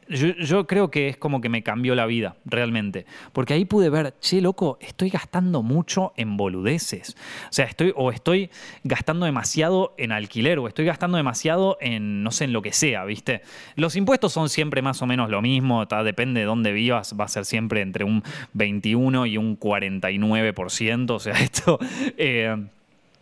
yo, 0.08 0.66
creo 0.66 0.90
que 0.90 1.08
es 1.08 1.16
como 1.16 1.40
que 1.40 1.48
me 1.48 1.62
cambió 1.62 1.94
la 1.94 2.06
vida, 2.06 2.36
realmente. 2.44 3.06
Porque 3.32 3.54
ahí 3.54 3.64
pude 3.64 3.90
ver, 3.90 4.14
che, 4.20 4.40
loco, 4.40 4.78
estoy 4.80 5.10
gastando 5.10 5.62
mucho 5.62 6.12
en 6.16 6.36
boludeces. 6.36 7.16
O 7.44 7.52
sea, 7.52 7.64
estoy, 7.64 7.92
o 7.96 8.10
estoy 8.10 8.50
gastando 8.84 9.26
demasiado 9.26 9.94
en 9.98 10.12
alquiler, 10.12 10.58
o 10.58 10.68
estoy 10.68 10.84
gastando 10.84 11.16
demasiado 11.16 11.78
en, 11.80 12.22
no 12.22 12.30
sé, 12.30 12.44
en 12.44 12.52
lo 12.52 12.62
que 12.62 12.72
sea, 12.72 13.04
¿viste? 13.04 13.42
Los 13.74 13.96
impuestos 13.96 14.32
son 14.32 14.48
siempre 14.48 14.82
más 14.82 15.02
o 15.02 15.06
menos 15.06 15.30
lo 15.30 15.42
mismo, 15.42 15.84
depende 15.86 16.40
de 16.40 16.46
dónde 16.46 16.72
vivas, 16.72 17.14
va 17.18 17.24
a 17.24 17.28
ser 17.28 17.44
siempre 17.44 17.80
entre 17.80 18.04
un 18.04 18.22
21 18.52 19.26
y 19.26 19.36
un 19.36 19.58
49%. 19.58 21.10
O 21.10 21.18
sea, 21.18 21.34
esto. 21.40 21.78
Eh, 22.16 22.56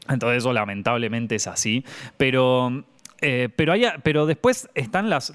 entonces, 0.08 0.44
lamentablemente 0.44 1.36
es 1.36 1.46
así. 1.46 1.84
Pero 2.16 2.84
eh, 3.26 3.48
pero, 3.48 3.72
pero 4.02 4.26
después 4.26 4.68
están 4.74 5.08
las, 5.08 5.32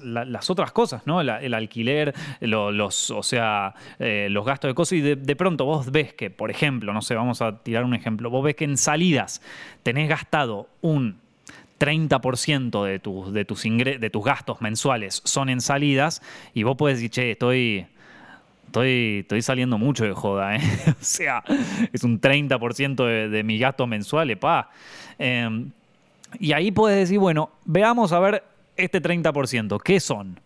otras 0.48 0.70
cosas, 0.70 1.08
¿no? 1.08 1.20
el 1.20 1.54
alquiler, 1.54 2.14
los, 2.38 3.10
o 3.10 3.22
sea, 3.24 3.74
eh, 3.98 4.28
los 4.30 4.46
gastos 4.46 4.68
de 4.70 4.74
cosas 4.76 4.92
y 4.92 5.00
de, 5.00 5.36
pronto 5.36 5.64
vos 5.64 5.90
ves 5.90 6.14
que, 6.14 6.30
por 6.30 6.52
ejemplo, 6.52 6.92
no 6.92 7.02
sé, 7.02 7.16
vamos 7.16 7.42
a 7.42 7.58
tirar 7.64 7.84
un 7.84 7.94
ejemplo, 7.94 8.30
vos 8.30 8.44
ves 8.44 8.54
que 8.54 8.64
en 8.64 8.76
salidas 8.76 9.42
tenés 9.82 10.08
gastado 10.08 10.68
un 10.82 11.18
30% 11.80 12.84
de 12.84 13.00
tus, 13.00 13.32
de, 13.32 13.44
tus 13.44 13.64
de 13.64 14.10
tus 14.10 14.24
gastos 14.24 14.60
mensuales 14.60 15.20
son 15.24 15.48
en 15.48 15.60
salidas 15.60 16.22
y 16.54 16.62
vos 16.62 16.76
puedes 16.76 16.98
decir, 16.98 17.10
che, 17.10 17.30
estoy... 17.32 17.86
Estoy, 18.66 19.18
estoy, 19.22 19.42
saliendo 19.42 19.78
mucho 19.78 20.04
de 20.04 20.12
joda, 20.12 20.54
¿eh? 20.54 20.60
o 20.86 20.94
sea, 21.00 21.42
es 21.92 22.04
un 22.04 22.20
30% 22.20 23.04
de, 23.04 23.28
de 23.28 23.42
mis 23.42 23.60
gastos 23.60 23.88
mensuales, 23.88 24.36
pa. 24.36 24.70
Em, 25.18 25.72
y 26.38 26.52
ahí 26.52 26.70
puedes 26.70 26.98
decir, 26.98 27.18
bueno, 27.18 27.50
veamos 27.64 28.12
a 28.12 28.20
ver 28.20 28.44
este 28.76 29.02
30%, 29.02 29.80
¿qué 29.82 30.00
son? 30.00 30.40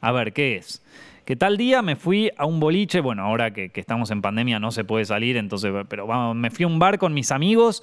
A 0.00 0.12
ver, 0.12 0.32
¿qué 0.32 0.56
es? 0.56 0.82
Que 1.24 1.36
tal 1.36 1.56
día 1.56 1.82
me 1.82 1.96
fui 1.96 2.30
a 2.36 2.46
un 2.46 2.60
boliche, 2.60 3.00
bueno, 3.00 3.22
ahora 3.22 3.52
que, 3.52 3.70
estamos 3.74 4.10
en 4.10 4.22
pandemia 4.22 4.58
no 4.58 4.70
se 4.70 4.84
puede 4.84 5.04
salir, 5.04 5.36
entonces, 5.36 5.72
pero 5.88 6.06
vamos, 6.06 6.36
me 6.36 6.50
fui 6.50 6.64
a 6.64 6.68
un 6.68 6.78
bar 6.78 6.98
con 6.98 7.14
mis 7.14 7.30
amigos 7.30 7.82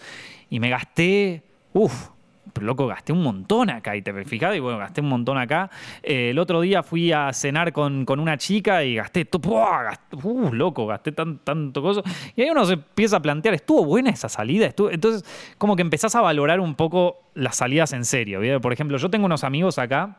y 0.49 0.59
me 0.59 0.69
gasté, 0.69 1.43
uff, 1.73 2.09
pero 2.53 2.65
loco, 2.65 2.87
gasté 2.87 3.13
un 3.13 3.23
montón 3.23 3.69
acá 3.69 3.95
y 3.95 4.01
te 4.01 4.13
fijas, 4.25 4.55
y 4.55 4.59
bueno, 4.59 4.77
gasté 4.77 5.01
un 5.01 5.09
montón 5.09 5.37
acá. 5.37 5.69
Eh, 6.03 6.31
el 6.31 6.39
otro 6.39 6.61
día 6.61 6.83
fui 6.83 7.11
a 7.11 7.31
cenar 7.33 7.73
con, 7.73 8.05
una 8.07 8.37
chica 8.37 8.83
y 8.83 8.95
gasté, 8.95 9.27
uh, 9.33 10.53
loco, 10.53 10.87
gasté 10.87 11.11
tan, 11.11 11.39
tanto 11.39 11.81
cosa. 11.81 12.01
Y 12.35 12.41
ahí 12.41 12.49
uno 12.49 12.65
se 12.65 12.73
empieza 12.73 13.17
a 13.17 13.19
plantear, 13.21 13.55
¿estuvo 13.55 13.85
buena 13.85 14.09
esa 14.09 14.29
salida? 14.29 14.65
Entonces, 14.67 15.23
como 15.57 15.75
que 15.75 15.81
empezás 15.81 16.15
a 16.15 16.21
valorar 16.21 16.59
un 16.59 16.75
poco 16.75 17.29
las 17.33 17.55
salidas 17.55 17.93
en 17.93 18.05
serio. 18.05 18.41
Por 18.61 18.73
ejemplo, 18.73 18.97
yo 18.97 19.09
tengo 19.09 19.25
unos 19.25 19.43
amigos 19.43 19.77
acá 19.79 20.17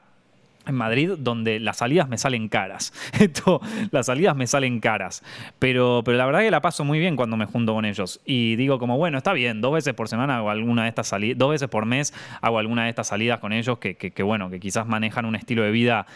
en 0.69 0.75
Madrid 0.75 1.13
donde 1.19 1.61
las 1.61 1.79
salidas 1.79 2.09
me 2.09 2.19
salen 2.19 2.49
caras. 2.49 2.93
Esto, 3.21 3.61
las 3.91 4.07
salidas 4.07 4.37
me 4.37 4.47
salen 4.47 4.81
caras. 4.81 5.23
Pero, 5.59 6.03
pero 6.05 6.17
la 6.19 6.27
verdad 6.27 6.41
que 6.41 6.51
la 6.51 6.61
paso 6.61 6.85
muy 6.85 6.99
bien 6.99 7.17
cuando 7.17 7.37
me 7.37 7.47
junto 7.47 7.75
con 7.75 7.85
ellos. 7.85 8.21
Y 8.25 8.57
digo 8.57 8.79
como, 8.79 8.97
bueno, 8.97 9.19
está 9.19 9.33
bien, 9.33 9.61
dos 9.61 9.73
veces 9.73 9.95
por 9.95 10.09
semana 10.09 10.39
hago 10.39 10.51
alguna 10.51 10.85
de 10.85 10.89
estas 10.89 11.09
salidas, 11.09 11.39
dos 11.39 11.51
veces 11.51 11.69
por 11.69 11.87
mes 11.87 12.15
hago 12.41 12.59
alguna 12.59 12.85
de 12.85 12.91
estas 12.91 13.09
salidas 13.09 13.41
con 13.41 13.53
ellos 13.53 13.79
que, 13.79 13.97
que, 13.97 14.23
bueno, 14.23 14.51
que 14.51 14.61
quizás 14.61 14.87
manejan 14.87 15.25
un 15.25 15.37
estilo 15.37 15.63
de 15.63 15.71
vida 15.71 16.07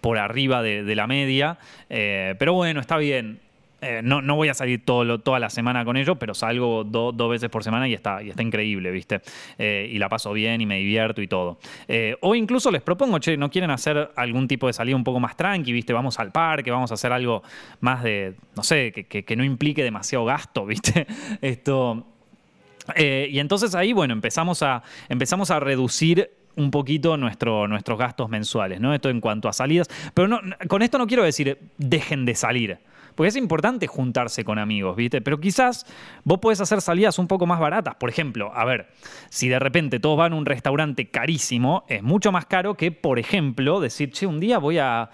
por 0.00 0.18
arriba 0.18 0.62
de, 0.62 0.94
la 0.94 1.06
media. 1.06 1.58
Eh, 1.90 2.34
pero 2.38 2.52
bueno, 2.54 2.80
está 2.80 2.96
bien. 2.96 3.40
Eh, 3.84 4.00
no, 4.02 4.22
no, 4.22 4.34
voy 4.34 4.48
a 4.48 4.54
salir 4.54 4.82
todo 4.82 5.20
toda 5.20 5.38
la 5.38 5.50
semana 5.50 5.84
con 5.84 5.98
ellos, 5.98 6.16
pero 6.18 6.32
salgo 6.32 6.84
dos 6.84 7.30
veces 7.30 7.50
por 7.50 7.62
semana 7.62 7.86
y 7.86 7.92
está, 7.92 8.22
y 8.22 8.30
está 8.30 8.42
increíble, 8.42 8.90
¿viste? 8.90 9.20
Eh, 9.58 9.90
y 9.92 9.98
la 9.98 10.08
paso 10.08 10.32
bien 10.32 10.62
y 10.62 10.66
me 10.66 10.78
divierto 10.78 11.20
y 11.20 11.28
todo. 11.28 11.58
Eh, 11.86 12.16
o 12.22 12.34
incluso 12.34 12.70
les 12.70 12.80
propongo, 12.80 13.18
che, 13.18 13.36
¿no 13.36 13.50
quieren 13.50 13.70
hacer 13.70 14.10
algún 14.16 14.48
tipo 14.48 14.66
de 14.68 14.72
salida 14.72 14.96
un 14.96 15.04
poco 15.04 15.20
más 15.20 15.36
tranqui, 15.36 15.70
¿viste? 15.70 15.92
Vamos 15.92 16.18
al 16.18 16.32
parque, 16.32 16.70
vamos 16.70 16.90
a 16.92 16.94
hacer 16.94 17.12
algo 17.12 17.42
más 17.80 18.02
de, 18.02 18.34
no 18.56 18.62
sé, 18.62 18.92
que, 18.92 19.36
no 19.36 19.44
implique 19.44 19.84
demasiado 19.84 20.24
gasto, 20.24 20.64
¿viste? 20.66 21.06
Esto. 21.42 22.06
y 22.96 23.38
entonces 23.38 23.74
ahí, 23.74 23.92
bueno, 23.92 24.14
empezamos 24.14 24.62
a, 24.62 24.82
empezamos 25.10 25.50
a 25.50 25.60
reducir 25.60 26.30
un 26.56 26.70
poquito 26.70 27.16
nuestro, 27.18 27.68
nuestros 27.68 27.98
gastos 27.98 28.30
mensuales, 28.30 28.80
¿no? 28.80 28.94
Esto 28.94 29.10
en 29.10 29.20
cuanto 29.20 29.48
a 29.48 29.52
salidas. 29.52 29.88
Pero 30.14 30.40
con 30.68 30.80
esto 30.80 30.96
no 30.96 31.06
quiero 31.06 31.22
decir 31.22 31.58
dejen 31.76 32.24
de 32.24 32.34
salir. 32.34 32.78
Porque 33.14 33.28
es 33.28 33.36
importante 33.36 33.86
juntarse 33.86 34.44
con 34.44 34.58
amigos, 34.58 34.96
¿viste? 34.96 35.20
Pero 35.20 35.38
quizás 35.38 35.86
vos 36.24 36.38
podés 36.38 36.60
hacer 36.60 36.80
salidas 36.80 37.18
un 37.18 37.28
poco 37.28 37.46
más 37.46 37.60
baratas. 37.60 37.94
Por 37.94 38.10
ejemplo, 38.10 38.52
a 38.54 38.64
ver, 38.64 38.88
si 39.30 39.48
de 39.48 39.58
repente 39.58 40.00
todos 40.00 40.18
van 40.18 40.32
a 40.32 40.36
un 40.36 40.46
restaurante 40.46 41.08
carísimo, 41.10 41.84
es 41.88 42.02
mucho 42.02 42.32
más 42.32 42.46
caro 42.46 42.74
que, 42.74 42.90
por 42.90 43.18
ejemplo, 43.18 43.80
decir, 43.80 44.10
che, 44.10 44.26
un 44.26 44.40
día 44.40 44.58
voy 44.58 44.78
a, 44.78 45.10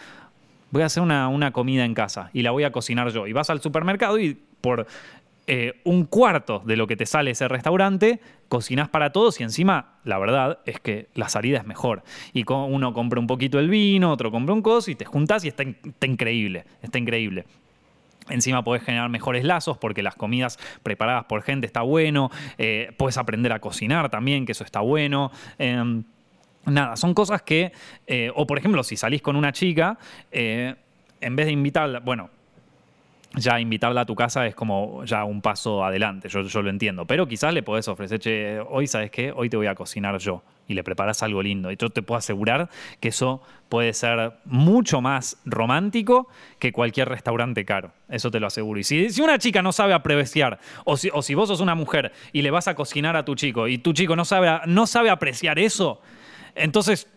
voy 0.70 0.82
a 0.82 0.86
hacer 0.86 1.02
una, 1.02 1.50
comida 1.52 1.84
en 1.84 1.94
casa 1.94 2.30
y 2.32 2.42
la 2.42 2.52
voy 2.52 2.64
a 2.64 2.72
cocinar 2.72 3.10
yo. 3.10 3.26
Y 3.26 3.32
vas 3.32 3.50
al 3.50 3.60
supermercado 3.60 4.18
y 4.18 4.38
por 4.60 4.86
eh, 5.46 5.80
un 5.84 6.04
cuarto 6.04 6.62
de 6.64 6.76
lo 6.76 6.86
que 6.86 6.96
te 6.96 7.04
sale 7.04 7.32
ese 7.32 7.48
restaurante, 7.48 8.20
cocinas 8.48 8.88
para 8.88 9.10
todos 9.10 9.40
y 9.40 9.42
encima 9.42 9.98
la 10.04 10.18
verdad 10.18 10.60
es 10.64 10.80
que 10.80 11.08
la 11.14 11.28
salida 11.28 11.58
es 11.58 11.66
mejor. 11.66 12.02
Y 12.32 12.44
uno 12.50 12.94
compra 12.94 13.20
un 13.20 13.26
poquito 13.26 13.58
el 13.58 13.68
vino, 13.68 14.10
otro 14.10 14.30
compra 14.30 14.54
un 14.54 14.62
coso 14.62 14.90
y 14.90 14.94
te 14.94 15.04
juntas 15.04 15.44
y 15.44 15.48
está, 15.48 15.64
está 15.64 16.06
increíble, 16.06 16.64
está 16.82 16.98
increíble. 16.98 17.44
Encima 18.30 18.62
podés 18.62 18.82
generar 18.82 19.08
mejores 19.08 19.44
lazos 19.44 19.78
porque 19.78 20.02
las 20.02 20.14
comidas 20.14 20.58
preparadas 20.82 21.24
por 21.24 21.42
gente 21.42 21.66
está 21.66 21.82
bueno. 21.82 22.30
Eh, 22.58 22.92
puedes 22.96 23.18
aprender 23.18 23.52
a 23.52 23.60
cocinar 23.60 24.10
también, 24.10 24.46
que 24.46 24.52
eso 24.52 24.64
está 24.64 24.80
bueno. 24.80 25.30
Em, 25.58 26.04
nada, 26.66 26.96
son 26.96 27.14
cosas 27.14 27.42
que, 27.42 27.72
eh, 28.06 28.30
o 28.34 28.46
por 28.46 28.58
ejemplo, 28.58 28.82
si 28.82 28.96
salís 28.96 29.22
con 29.22 29.36
una 29.36 29.52
chica, 29.52 29.98
eh, 30.30 30.74
en 31.20 31.36
vez 31.36 31.46
de 31.46 31.52
invitarla, 31.52 32.00
bueno, 32.00 32.30
ya 33.34 33.60
invitarla 33.60 34.02
a 34.02 34.06
tu 34.06 34.16
casa 34.16 34.46
es 34.46 34.54
como 34.54 35.04
ya 35.04 35.24
un 35.24 35.40
paso 35.40 35.84
adelante, 35.84 36.28
yo, 36.28 36.42
yo 36.42 36.62
lo 36.62 36.70
entiendo, 36.70 37.06
pero 37.06 37.28
quizás 37.28 37.54
le 37.54 37.62
podés 37.62 37.86
ofrecer, 37.86 38.18
che, 38.18 38.58
hoy 38.58 38.86
sabes 38.86 39.10
qué, 39.10 39.32
hoy 39.32 39.48
te 39.48 39.56
voy 39.56 39.68
a 39.68 39.74
cocinar 39.74 40.18
yo 40.18 40.42
y 40.70 40.74
le 40.74 40.84
preparas 40.84 41.24
algo 41.24 41.42
lindo. 41.42 41.72
Y 41.72 41.76
yo 41.76 41.90
te 41.90 42.00
puedo 42.00 42.16
asegurar 42.16 42.70
que 43.00 43.08
eso 43.08 43.42
puede 43.68 43.92
ser 43.92 44.34
mucho 44.44 45.00
más 45.00 45.36
romántico 45.44 46.28
que 46.60 46.70
cualquier 46.70 47.08
restaurante 47.08 47.64
caro. 47.64 47.90
Eso 48.08 48.30
te 48.30 48.38
lo 48.38 48.46
aseguro. 48.46 48.78
Y 48.78 48.84
si, 48.84 49.10
si 49.10 49.20
una 49.20 49.36
chica 49.38 49.62
no 49.62 49.72
sabe 49.72 49.94
apreciar, 49.94 50.60
o 50.84 50.96
si, 50.96 51.10
o 51.12 51.22
si, 51.22 51.34
vos 51.34 51.48
sos 51.48 51.60
una 51.60 51.74
mujer 51.74 52.12
y 52.32 52.42
le 52.42 52.52
vas 52.52 52.68
a 52.68 52.76
cocinar 52.76 53.16
a 53.16 53.24
tu 53.24 53.34
chico 53.34 53.66
y 53.66 53.78
tu 53.78 53.92
chico 53.92 54.14
no 54.14 54.24
sabe, 54.24 54.60
no 54.66 54.86
sabe 54.86 55.10
apreciar 55.10 55.58
eso, 55.58 56.00
entonces 56.54 57.08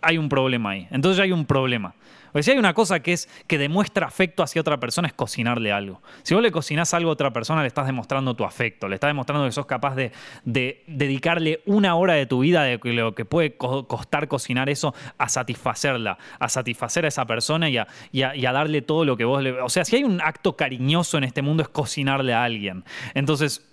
hay 0.00 0.16
un 0.16 0.30
problema 0.30 0.70
ahí. 0.70 0.88
Entonces 0.90 1.22
hay 1.22 1.32
un 1.32 1.44
problema. 1.44 1.94
Porque 2.36 2.42
si 2.42 2.50
hay 2.50 2.58
una 2.58 2.74
cosa 2.74 3.00
que 3.00 3.14
es 3.14 3.30
que 3.46 3.56
demuestra 3.56 4.06
afecto 4.06 4.42
hacia 4.42 4.60
otra 4.60 4.78
persona 4.78 5.08
es 5.08 5.14
cocinarle 5.14 5.72
algo. 5.72 6.02
Si 6.22 6.34
vos 6.34 6.42
le 6.42 6.52
cocinás 6.52 6.92
algo 6.92 7.08
a 7.08 7.14
otra 7.14 7.32
persona, 7.32 7.62
le 7.62 7.68
estás 7.68 7.86
demostrando 7.86 8.36
tu 8.36 8.44
afecto, 8.44 8.88
le 8.88 8.96
estás 8.96 9.08
demostrando 9.08 9.46
que 9.46 9.52
sos 9.52 9.64
capaz 9.64 9.94
de, 9.94 10.12
dedicarle 10.44 11.62
una 11.64 11.94
hora 11.94 12.12
de 12.12 12.26
tu 12.26 12.40
vida 12.40 12.62
de 12.62 12.78
lo 12.92 13.14
que 13.14 13.24
puede 13.24 13.56
costar 13.56 14.28
cocinar 14.28 14.68
eso 14.68 14.94
a 15.16 15.30
satisfacerla, 15.30 16.18
a 16.38 16.50
satisfacer 16.50 17.06
a 17.06 17.08
esa 17.08 17.24
persona 17.24 17.70
y 17.70 17.78
a, 17.78 17.86
y 18.12 18.20
a 18.20 18.52
darle 18.52 18.82
todo 18.82 19.06
lo 19.06 19.16
que 19.16 19.24
vos 19.24 19.42
le... 19.42 19.58
O 19.62 19.70
sea, 19.70 19.86
si 19.86 19.96
hay 19.96 20.04
un 20.04 20.20
acto 20.20 20.56
cariñoso 20.56 21.16
en 21.16 21.24
este 21.24 21.40
mundo 21.40 21.62
es 21.62 21.70
cocinarle 21.70 22.34
a 22.34 22.44
alguien. 22.44 22.84
Entonces, 23.14 23.66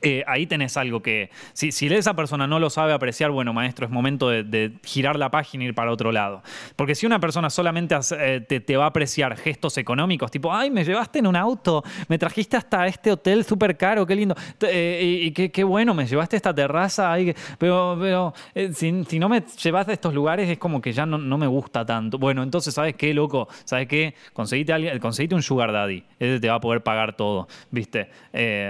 eh, 0.00 0.22
ahí 0.28 0.46
tenés 0.46 0.76
algo 0.76 1.02
que, 1.02 1.30
si, 1.52 1.72
si, 1.72 1.88
esa 1.88 2.14
persona 2.14 2.46
no 2.46 2.60
lo 2.60 2.70
sabe 2.70 2.92
apreciar, 2.92 3.32
bueno, 3.32 3.52
maestro, 3.52 3.84
es 3.84 3.90
momento 3.90 4.28
de, 4.28 4.72
girar 4.84 5.18
la 5.18 5.30
página 5.30 5.64
y 5.64 5.68
ir 5.68 5.74
para 5.74 5.90
otro 5.90 6.12
lado. 6.12 6.42
Porque 6.76 6.94
si 6.94 7.04
una 7.04 7.18
persona 7.18 7.50
solamente 7.50 7.96
eh, 8.16 8.40
te, 8.40 8.76
va 8.76 8.84
a 8.84 8.88
apreciar 8.88 9.36
gestos 9.36 9.76
económicos, 9.76 10.30
tipo, 10.30 10.54
ay, 10.54 10.70
me 10.70 10.84
llevaste 10.84 11.18
en 11.18 11.26
un 11.26 11.34
auto, 11.34 11.82
me 12.06 12.16
trajiste 12.16 12.56
hasta 12.56 12.86
este 12.86 13.10
hotel 13.10 13.44
súper 13.44 13.76
caro, 13.76 14.06
qué 14.06 14.14
lindo, 14.14 14.36
eh, 14.60 15.22
y, 15.24 15.30
qué, 15.32 15.64
bueno, 15.64 15.94
me 15.94 16.06
llevaste 16.06 16.36
esta 16.36 16.54
terraza, 16.54 17.16
pero, 17.58 17.98
pero 18.00 18.34
si, 18.72 18.92
no 18.92 19.28
me 19.28 19.40
llevas 19.40 19.88
a 19.88 19.92
estos 19.92 20.14
lugares 20.14 20.48
es 20.48 20.58
como 20.58 20.80
que 20.80 20.92
ya 20.92 21.06
no, 21.06 21.38
me 21.38 21.46
gusta 21.48 21.84
tanto. 21.84 22.18
Bueno, 22.18 22.44
entonces, 22.44 22.72
¿sabes 22.72 22.94
qué, 22.94 23.12
loco? 23.12 23.48
¿Sabes 23.64 23.88
qué? 23.88 24.14
Conseguite, 24.32 24.72
alguien, 24.72 24.98
conseguite 25.00 25.34
un 25.34 25.42
sugar 25.42 25.72
daddy, 25.72 26.04
ese 26.20 26.38
te 26.38 26.48
va 26.48 26.56
a 26.56 26.60
poder 26.60 26.82
pagar 26.82 27.16
todo, 27.16 27.48
¿viste? 27.72 28.08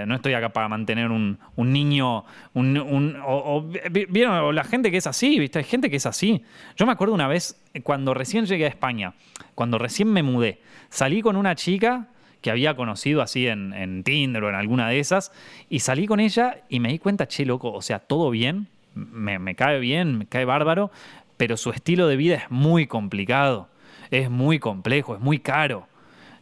no 0.07 0.15
estoy 0.15 0.33
acá 0.33 0.49
para 0.49 0.67
mantener 0.67 1.11
un 1.11 1.18
un, 1.55 1.73
niño, 1.73 2.25
un, 2.53 3.17
o, 3.25 4.51
la 4.51 4.63
gente 4.63 4.91
que 4.91 4.97
es 4.97 5.07
así, 5.07 5.39
¿viste? 5.39 5.59
Hay 5.59 5.65
gente 5.65 5.89
que 5.89 5.97
es 5.97 6.05
así. 6.05 6.43
Yo 6.75 6.85
me 6.85 6.91
acuerdo 6.91 7.13
una 7.13 7.27
vez, 7.27 7.61
cuando 7.83 8.13
recién 8.13 8.45
llegué 8.45 8.65
a 8.65 8.69
España, 8.69 9.13
cuando 9.55 9.77
recién 9.77 10.11
me 10.11 10.23
mudé, 10.23 10.59
salí 10.89 11.21
con 11.21 11.35
una 11.35 11.55
chica 11.55 12.07
que 12.41 12.51
había 12.51 12.75
conocido 12.75 13.21
así 13.21 13.47
en, 13.47 14.03
Tinder 14.03 14.43
o 14.43 14.49
en 14.49 14.55
alguna 14.55 14.87
de 14.87 14.99
esas, 14.99 15.31
y 15.69 15.79
salí 15.79 16.07
con 16.07 16.19
ella 16.19 16.61
y 16.69 16.79
me 16.79 16.89
di 16.89 16.99
cuenta, 16.99 17.27
che, 17.27 17.45
loco, 17.45 17.71
o 17.71 17.81
sea, 17.81 17.99
todo 17.99 18.29
bien, 18.29 18.67
me, 18.95 19.39
me 19.39 19.55
cae 19.55 19.79
bien, 19.79 20.17
me 20.17 20.25
cae 20.25 20.45
bárbaro, 20.45 20.91
pero 21.37 21.57
su 21.57 21.71
estilo 21.71 22.07
de 22.07 22.15
vida 22.15 22.35
es 22.35 22.51
muy 22.51 22.87
complicado, 22.87 23.69
es 24.11 24.29
muy 24.29 24.59
complejo, 24.59 25.15
es 25.15 25.21
muy 25.21 25.39
caro. 25.39 25.87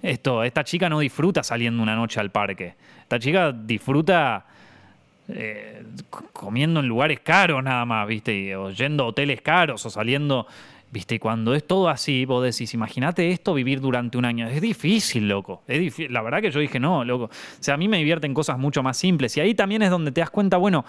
Esto, 0.02 0.44
esta 0.44 0.64
chica 0.64 0.90
no 0.90 1.00
disfruta 1.00 1.44
saliendo 1.44 1.82
una 1.82 1.96
noche 1.96 2.20
al 2.20 2.32
parque. 2.32 2.76
Esta 3.02 3.20
chica 3.20 3.52
disfruta 3.52 4.46
eh, 5.30 5.84
comiendo 6.34 6.80
en 6.80 6.88
lugares 6.88 7.20
caros 7.20 7.64
nada 7.64 7.86
más, 7.86 8.08
¿viste? 8.08 8.56
o 8.56 8.72
yendo 8.72 9.04
a 9.04 9.08
hoteles 9.08 9.42
caros 9.42 9.86
o 9.86 9.90
saliendo 9.90 10.48
¿Viste? 10.90 11.16
Y 11.16 11.20
cuando 11.20 11.54
es 11.54 11.68
todo 11.68 11.90
así, 11.90 12.24
vos 12.24 12.42
decís, 12.42 12.74
imagínate 12.74 13.32
esto 13.32 13.54
vivir 13.54 13.82
durante 13.82 14.18
un 14.18 14.24
año. 14.24 14.48
Es 14.48 14.62
difícil, 14.62 15.28
loco. 15.28 15.62
Es 15.68 15.80
difícil. 15.80 16.14
La 16.14 16.22
verdad 16.22 16.42
que 16.42 16.50
yo 16.50 16.62
dije, 16.62 16.80
no, 16.80 17.04
loco. 17.04 17.26
O 17.26 17.30
sea, 17.60 17.74
a 17.74 17.78
mí 17.78 17.90
me 17.90 17.98
divierten 17.98 18.34
cosas 18.34 18.58
mucho 18.58 18.82
más 18.84 18.96
simples. 18.96 19.36
Y 19.36 19.42
ahí 19.42 19.54
también 19.54 19.82
es 19.82 19.90
donde 19.90 20.14
te 20.14 20.22
das 20.22 20.30
cuenta, 20.30 20.56
bueno, 20.56 20.86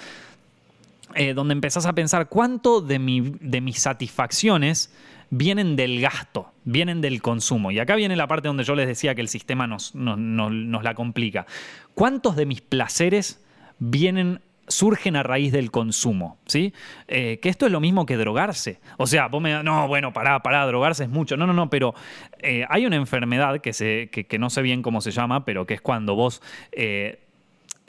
eh, 1.16 1.34
donde 1.34 1.52
empezás 1.52 1.84
a 1.84 1.94
pensar 1.94 2.28
cuánto 2.28 2.80
de, 2.80 2.98
de 3.40 3.60
mis 3.60 3.80
satisfacciones 3.80 4.94
vienen 5.30 5.76
del 5.76 6.00
gasto, 6.00 6.52
vienen 6.64 7.00
del 7.00 7.20
consumo. 7.20 7.70
Y 7.70 7.78
acá 7.78 7.96
viene 7.96 8.16
la 8.16 8.26
parte 8.26 8.48
donde 8.48 8.64
yo 8.64 8.74
les 8.74 8.86
decía 8.86 9.14
que 9.14 9.20
el 9.20 9.28
sistema 9.28 9.66
nos, 9.66 9.94
nos, 9.94 10.82
la 10.82 10.94
complica. 10.94 11.46
¿Cuántos 11.94 12.36
de 12.36 12.46
mis 12.46 12.60
placeres 12.60 13.44
vienen 13.78 14.40
surgen 14.68 15.16
a 15.16 15.22
raíz 15.22 15.50
del 15.50 15.70
consumo, 15.70 16.38
¿sí? 16.46 16.74
Eh, 17.08 17.38
que 17.40 17.48
esto 17.48 17.66
es 17.66 17.72
lo 17.72 17.80
mismo 17.80 18.06
que 18.06 18.16
drogarse. 18.16 18.80
O 18.98 19.06
sea, 19.06 19.28
vos 19.28 19.40
me 19.40 19.62
no, 19.62 19.88
bueno, 19.88 20.12
pará, 20.12 20.40
pará, 20.42 20.66
drogarse 20.66 21.04
es 21.04 21.10
mucho. 21.10 21.36
No, 21.36 21.46
no, 21.46 21.54
no, 21.54 21.70
pero 21.70 21.94
eh, 22.40 22.64
hay 22.68 22.86
una 22.86 22.96
enfermedad 22.96 23.60
que, 23.60 23.72
se, 23.72 24.10
que, 24.10 24.38
no 24.38 24.50
sé 24.50 24.62
bien 24.62 24.82
cómo 24.82 25.00
se 25.00 25.10
llama, 25.10 25.44
pero 25.44 25.66
que 25.66 25.74
es 25.74 25.80
cuando 25.80 26.14
vos 26.14 26.42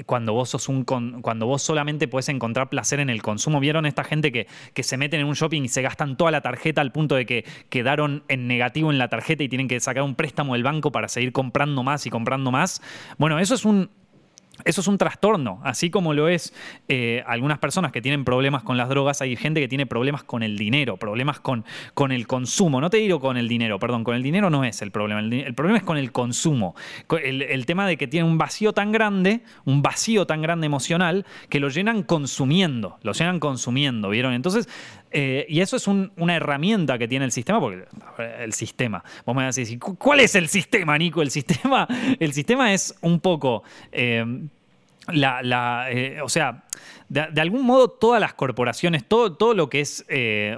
cuando 0.05 0.33
vos 0.33 0.49
sos 0.49 0.69
un 0.69 0.85
cuando 0.85 1.45
vos 1.45 1.61
solamente 1.61 2.07
puedes 2.07 2.29
encontrar 2.29 2.69
placer 2.69 2.99
en 2.99 3.09
el 3.09 3.21
consumo. 3.21 3.59
¿Vieron 3.59 3.85
esta 3.85 4.03
gente 4.03 4.31
que, 4.31 4.47
que, 4.73 4.83
se 4.83 4.97
meten 4.97 5.19
en 5.19 5.27
un 5.27 5.33
shopping 5.33 5.63
y 5.63 5.67
se 5.67 5.81
gastan 5.81 6.15
toda 6.15 6.31
la 6.31 6.41
tarjeta 6.41 6.81
al 6.81 6.91
punto 6.91 7.15
de 7.15 7.25
que 7.25 7.45
quedaron 7.69 8.23
en 8.27 8.47
negativo 8.47 8.91
en 8.91 8.97
la 8.97 9.09
tarjeta 9.09 9.43
y 9.43 9.49
tienen 9.49 9.67
que 9.67 9.79
sacar 9.79 10.03
un 10.03 10.15
préstamo 10.15 10.53
del 10.53 10.63
banco 10.63 10.91
para 10.91 11.07
seguir 11.07 11.31
comprando 11.31 11.83
más 11.83 12.05
y 12.05 12.09
comprando 12.09 12.51
más? 12.51 12.81
Bueno, 13.17 13.39
eso 13.39 13.55
es 13.55 13.65
un, 13.65 13.89
eso 14.65 14.81
es 14.81 14.87
un 14.87 14.97
trastorno, 14.97 15.61
así 15.63 15.89
como 15.89 16.13
lo 16.13 16.27
es 16.27 16.53
eh, 16.87 17.23
algunas 17.27 17.59
personas 17.59 17.91
que 17.91 18.01
tienen 18.01 18.25
problemas 18.25 18.63
con 18.63 18.77
las 18.77 18.89
drogas, 18.89 19.21
hay 19.21 19.35
gente 19.35 19.59
que 19.59 19.67
tiene 19.67 19.85
problemas 19.85 20.23
con 20.23 20.43
el 20.43 20.57
dinero, 20.57 20.97
problemas 20.97 21.39
con, 21.39 21.65
con 21.93 22.11
el 22.11 22.27
consumo. 22.27 22.81
No 22.81 22.89
te 22.89 22.97
digo 22.97 23.19
con 23.19 23.37
el 23.37 23.47
dinero, 23.47 23.79
perdón, 23.79 24.03
con 24.03 24.15
el 24.15 24.23
dinero 24.23 24.49
no 24.49 24.63
es 24.63 24.81
el 24.81 24.91
problema, 24.91 25.21
el, 25.21 25.53
problema 25.55 25.77
es 25.77 25.83
con 25.83 25.97
el 25.97 26.11
consumo. 26.11 26.75
El, 27.23 27.41
el, 27.41 27.65
tema 27.65 27.87
de 27.87 27.97
que 27.97 28.07
tiene 28.07 28.27
un 28.27 28.37
vacío 28.37 28.73
tan 28.73 28.91
grande, 28.91 29.41
un 29.65 29.81
vacío 29.81 30.25
tan 30.25 30.41
grande 30.41 30.65
emocional, 30.65 31.25
que 31.49 31.59
lo 31.59 31.69
llenan 31.69 32.03
consumiendo, 32.03 32.97
lo 33.03 33.13
llenan 33.13 33.39
consumiendo, 33.39 34.09
¿vieron? 34.09 34.33
Entonces, 34.33 34.67
eh, 35.11 35.45
y 35.49 35.61
eso 35.61 35.77
es 35.77 35.87
una 35.87 36.35
herramienta 36.35 36.97
que 36.97 37.07
tiene 37.07 37.25
el 37.25 37.31
sistema, 37.31 37.59
porque 37.59 37.85
el 38.39 38.53
sistema, 38.53 39.03
vos 39.25 39.35
me 39.35 39.43
vas 39.43 39.57
a 39.57 39.61
decir, 39.61 39.79
¿cuál 39.79 40.19
es 40.19 40.35
el 40.35 40.47
sistema, 40.47 40.97
Nico? 40.97 41.21
El 41.21 41.31
sistema, 41.31 41.87
el 42.19 42.33
sistema 42.33 42.73
es 42.73 42.95
un 43.01 43.19
poco... 43.19 43.63
Eh, 43.91 44.25
la, 45.11 45.87
eh, 45.89 46.21
o 46.21 46.29
sea, 46.29 46.65
de, 47.07 47.41
algún 47.41 47.65
modo 47.65 47.87
todas 47.87 48.21
las 48.21 48.35
corporaciones, 48.35 49.03
todo, 49.07 49.35
todo 49.35 49.55
lo 49.55 49.67
que 49.67 49.81
es, 49.81 50.05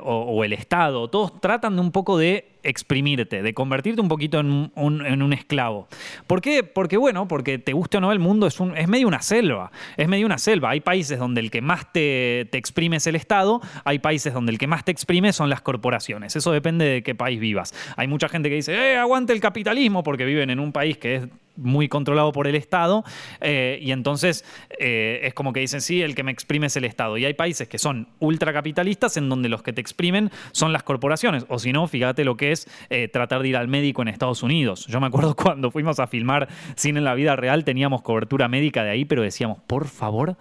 o, 0.04 0.44
el 0.44 0.52
Estado, 0.52 1.10
todos 1.10 1.40
tratan 1.40 1.76
de 1.76 1.82
un 1.82 1.94
poco 1.94 2.18
de 2.18 2.51
exprimirte, 2.64 3.42
de 3.42 3.54
convertirte 3.54 4.02
un 4.02 4.08
poquito 4.08 4.40
en 4.40 4.72
un, 4.76 5.34
esclavo. 5.34 5.88
¿Por 6.28 6.42
qué? 6.42 6.64
Porque, 6.64 6.98
bueno, 6.98 7.28
porque 7.28 7.58
te 7.58 7.74
guste 7.74 7.98
o 7.98 8.02
no, 8.02 8.12
el 8.12 8.20
mundo 8.20 8.48
es, 8.48 8.88
medio 8.88 9.08
una 9.08 9.22
selva. 9.22 9.72
Es 9.98 10.08
medio 10.08 10.26
una 10.26 10.38
selva. 10.38 10.72
Hay 10.72 10.82
países 10.82 11.20
donde 11.20 11.42
el 11.42 11.52
que 11.52 11.62
más 11.62 11.92
te, 11.92 12.48
te 12.52 12.58
exprime 12.58 12.98
es 12.98 13.08
el 13.08 13.16
Estado, 13.16 13.62
hay 13.84 14.00
países 14.00 14.34
donde 14.34 14.52
el 14.52 14.58
que 14.58 14.68
más 14.68 14.86
te 14.86 14.92
exprime 14.92 15.34
son 15.34 15.50
las 15.50 15.62
corporaciones. 15.62 16.36
Eso 16.36 16.52
depende 16.52 16.86
de 16.86 17.04
qué 17.04 17.16
país 17.16 17.40
vivas. 17.40 17.74
Hay 17.96 18.08
mucha 18.08 18.30
gente 18.30 18.50
que 18.50 18.56
dice, 18.56 18.74
eh, 18.74 18.98
aguante 18.98 19.34
el 19.34 19.40
capitalismo, 19.40 20.04
porque 20.04 20.26
viven 20.26 20.50
en 20.50 20.60
un 20.60 20.72
país 20.72 20.98
que 20.98 21.16
es 21.16 21.28
muy 21.56 21.90
controlado 21.90 22.32
por 22.32 22.48
el 22.48 22.56
Estado, 22.56 23.04
eh, 23.40 23.78
y 23.82 23.92
entonces 23.92 24.46
eh, 24.80 25.20
es 25.24 25.34
como 25.34 25.54
que 25.54 25.60
dicen, 25.60 25.82
sí, 25.82 26.02
el 26.02 26.16
que 26.16 26.24
me 26.24 26.32
exprime 26.32 26.68
es 26.68 26.76
el 26.78 26.86
Estado. 26.86 27.18
Y 27.18 27.26
hay 27.26 27.34
países 27.34 27.68
que 27.68 27.78
son 27.78 28.08
ultracapitalistas 28.20 29.18
en 29.18 29.30
donde 29.30 29.50
los 29.50 29.62
que 29.62 29.74
te 29.74 29.82
exprimen 29.82 30.32
son 30.52 30.74
las 30.74 30.84
corporaciones, 30.84 31.46
o 31.50 31.60
si 31.60 31.74
no, 31.74 31.88
fíjate 31.88 32.24
lo 32.26 32.38
que 32.38 32.51
es 32.52 32.68
eh, 32.90 33.08
tratar 33.08 33.42
de 33.42 33.50
ir 33.50 33.58
al 33.58 33.68
médico 33.68 34.02
en 34.02 34.08
Estados 34.08 34.44
Unidos. 34.44 34.86
Yo 34.88 35.00
me 35.00 35.08
acuerdo 35.08 35.36
cuando 35.42 35.72
fuimos 35.72 36.00
a 36.00 36.08
filmar 36.08 36.48
cine 36.76 37.00
en 37.00 37.06
la 37.06 37.14
vida 37.14 37.36
real, 37.36 37.64
teníamos 37.64 38.02
cobertura 38.02 38.48
médica 38.48 38.84
de 38.84 38.92
ahí, 38.92 39.06
pero 39.06 39.22
decíamos, 39.22 39.60
por 39.68 39.88
favor, 39.88 40.38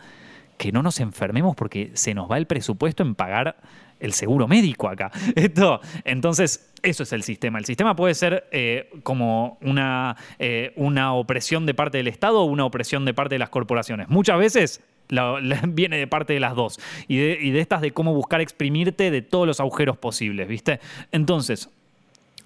que 0.60 0.72
no 0.72 0.82
nos 0.82 1.00
enfermemos 1.00 1.56
porque 1.56 1.90
se 1.94 2.12
nos 2.12 2.30
va 2.30 2.36
el 2.36 2.46
presupuesto 2.46 3.02
en 3.02 3.14
pagar 3.14 3.56
el 4.00 4.12
seguro 4.12 4.48
médico 4.48 4.88
acá. 4.88 5.10
Entonces, 6.04 6.70
eso 6.82 7.02
es 7.02 7.12
el 7.12 7.22
sistema. 7.22 7.58
El 7.58 7.64
sistema 7.64 7.94
puede 7.94 8.14
ser 8.14 8.48
eh, 8.50 8.90
como 9.02 9.58
una, 9.62 10.16
eh, 10.38 10.72
una 10.76 11.14
opresión 11.14 11.66
de 11.66 11.74
parte 11.74 11.98
del 11.98 12.08
Estado 12.08 12.40
o 12.40 12.44
una 12.44 12.64
opresión 12.64 13.04
de 13.04 13.14
parte 13.14 13.36
de 13.36 13.38
las 13.38 13.50
corporaciones. 13.50 14.08
Muchas 14.08 14.38
veces 14.38 14.82
viene 15.68 15.98
de 15.98 16.06
parte 16.06 16.32
de 16.32 16.40
las 16.40 16.54
dos. 16.54 16.78
Y 17.08 17.18
y 17.20 17.50
de 17.50 17.60
estas 17.60 17.80
de 17.80 17.92
cómo 17.92 18.14
buscar 18.14 18.40
exprimirte 18.40 19.10
de 19.10 19.22
todos 19.22 19.46
los 19.46 19.60
agujeros 19.60 19.96
posibles, 19.98 20.48
¿viste? 20.48 20.80
Entonces, 21.12 21.70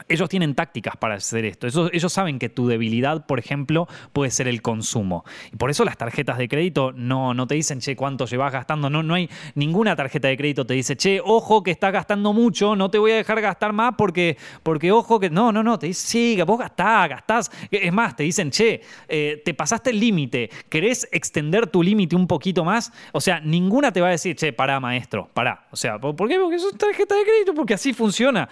ellos 0.09 0.29
tienen 0.29 0.55
tácticas 0.55 0.97
para 0.97 1.15
hacer 1.15 1.45
esto. 1.45 1.67
Ellos, 1.67 2.13
saben 2.13 2.39
que 2.39 2.49
tu 2.49 2.67
debilidad, 2.67 3.27
por 3.27 3.39
ejemplo, 3.39 3.89
puede 4.13 4.31
ser 4.31 4.49
el 4.49 4.61
consumo. 4.61 5.25
Y 5.53 5.57
por 5.57 5.71
eso 5.71 5.85
las 5.85 5.97
tarjetas 5.97 6.39
de 6.39 6.49
crédito 6.49 6.93
no, 6.93 7.33
no 7.35 7.47
te 7.47 7.55
dicen, 7.55 7.81
che, 7.81 7.97
cuánto 7.97 8.27
llevas 8.27 8.53
gastando. 8.53 8.91
No, 8.91 9.03
no 9.03 9.15
hay 9.15 9.31
ninguna 9.55 9.97
tarjeta 9.97 10.29
de 10.29 10.37
crédito 10.37 10.67
te 10.67 10.75
dice, 10.75 10.97
che, 10.97 11.21
ojo 11.25 11.63
que 11.63 11.71
estás 11.71 11.93
gastando 11.93 12.33
mucho, 12.33 12.77
no 12.77 12.91
te 12.91 12.99
voy 12.99 13.13
a 13.13 13.17
dejar 13.17 13.41
gastar 13.41 13.73
más 13.73 13.95
porque, 13.97 14.37
porque 14.63 14.93
ojo 14.93 15.19
que. 15.19 15.31
No, 15.31 15.53
no, 15.53 15.63
no. 15.63 15.79
Te 15.79 15.87
dicen, 15.87 16.07
sí, 16.07 16.43
vos 16.43 16.59
gastás, 16.59 17.09
gastás. 17.09 17.51
Es 17.71 17.93
más, 17.93 18.15
te 18.15 18.25
dicen, 18.25 18.51
che, 18.51 18.83
eh, 19.09 19.43
te 19.45 19.55
pasaste 19.55 19.91
el 19.91 20.01
límite. 20.01 20.51
¿Querés 20.69 21.09
extender 21.13 21.67
tu 21.67 21.83
límite 21.83 22.15
un 22.15 22.27
poquito 22.27 22.65
más? 22.65 22.93
O 23.13 23.21
sea, 23.21 23.41
ninguna 23.41 23.91
te 23.91 24.01
va 24.01 24.09
a 24.09 24.11
decir, 24.11 24.37
che, 24.37 24.53
pará, 24.53 24.79
maestro, 24.81 25.29
pará. 25.33 25.67
O 25.71 25.77
sea, 25.77 25.99
¿por 25.99 26.29
qué? 26.29 26.39
Porque 26.39 26.57
es 26.57 26.67
tarjeta 26.77 27.15
de 27.15 27.23
crédito, 27.23 27.55
porque 27.55 27.75
así 27.75 27.93
funciona. 27.93 28.49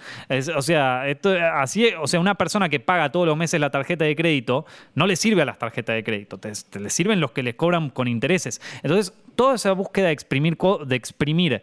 o 0.55 0.61
sea, 0.61 1.07
esto 1.07 1.42
así, 1.43 1.89
o 1.99 2.07
sea, 2.07 2.19
una 2.19 2.35
persona 2.35 2.69
que 2.69 2.79
paga 2.79 3.11
todos 3.11 3.25
los 3.25 3.37
meses 3.37 3.59
la 3.59 3.69
tarjeta 3.69 4.05
de 4.05 4.15
crédito, 4.15 4.65
no 4.95 5.07
le 5.07 5.15
sirve 5.15 5.41
a 5.41 5.45
las 5.45 5.57
tarjetas 5.57 5.95
de 5.95 6.03
crédito, 6.03 6.37
te, 6.37 6.51
le 6.79 6.89
sirven 6.89 7.19
los 7.19 7.31
que 7.31 7.43
les 7.43 7.55
cobran 7.55 7.89
con 7.89 8.07
intereses. 8.07 8.61
Entonces, 8.81 9.13
toda 9.35 9.55
esa 9.55 9.71
búsqueda 9.73 10.07
de 10.07 10.13
exprimir, 10.13 10.57
de 10.85 10.95
exprimir 10.95 11.61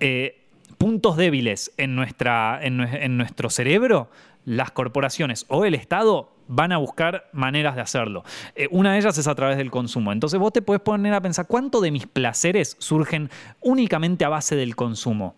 eh, 0.00 0.40
puntos 0.78 1.16
débiles 1.16 1.72
en, 1.76 1.94
nuestra, 1.94 2.58
en, 2.62 3.16
nuestro 3.16 3.50
cerebro, 3.50 4.10
las 4.44 4.70
corporaciones 4.70 5.44
o 5.48 5.64
el 5.64 5.74
Estado 5.74 6.32
van 6.48 6.72
a 6.72 6.78
buscar 6.78 7.28
maneras 7.32 7.76
de 7.76 7.82
hacerlo. 7.82 8.24
Eh, 8.56 8.66
una 8.70 8.92
de 8.92 8.98
ellas 8.98 9.16
es 9.18 9.28
a 9.28 9.34
través 9.34 9.56
del 9.56 9.70
consumo. 9.70 10.10
Entonces 10.10 10.40
vos 10.40 10.52
te 10.52 10.62
puedes 10.62 10.82
poner 10.82 11.14
a 11.14 11.20
pensar 11.20 11.46
cuánto 11.46 11.80
de 11.80 11.90
mis 11.90 12.06
placeres 12.06 12.76
surgen 12.80 13.30
únicamente 13.60 14.24
a 14.24 14.28
base 14.28 14.56
del 14.56 14.74
consumo. 14.74 15.36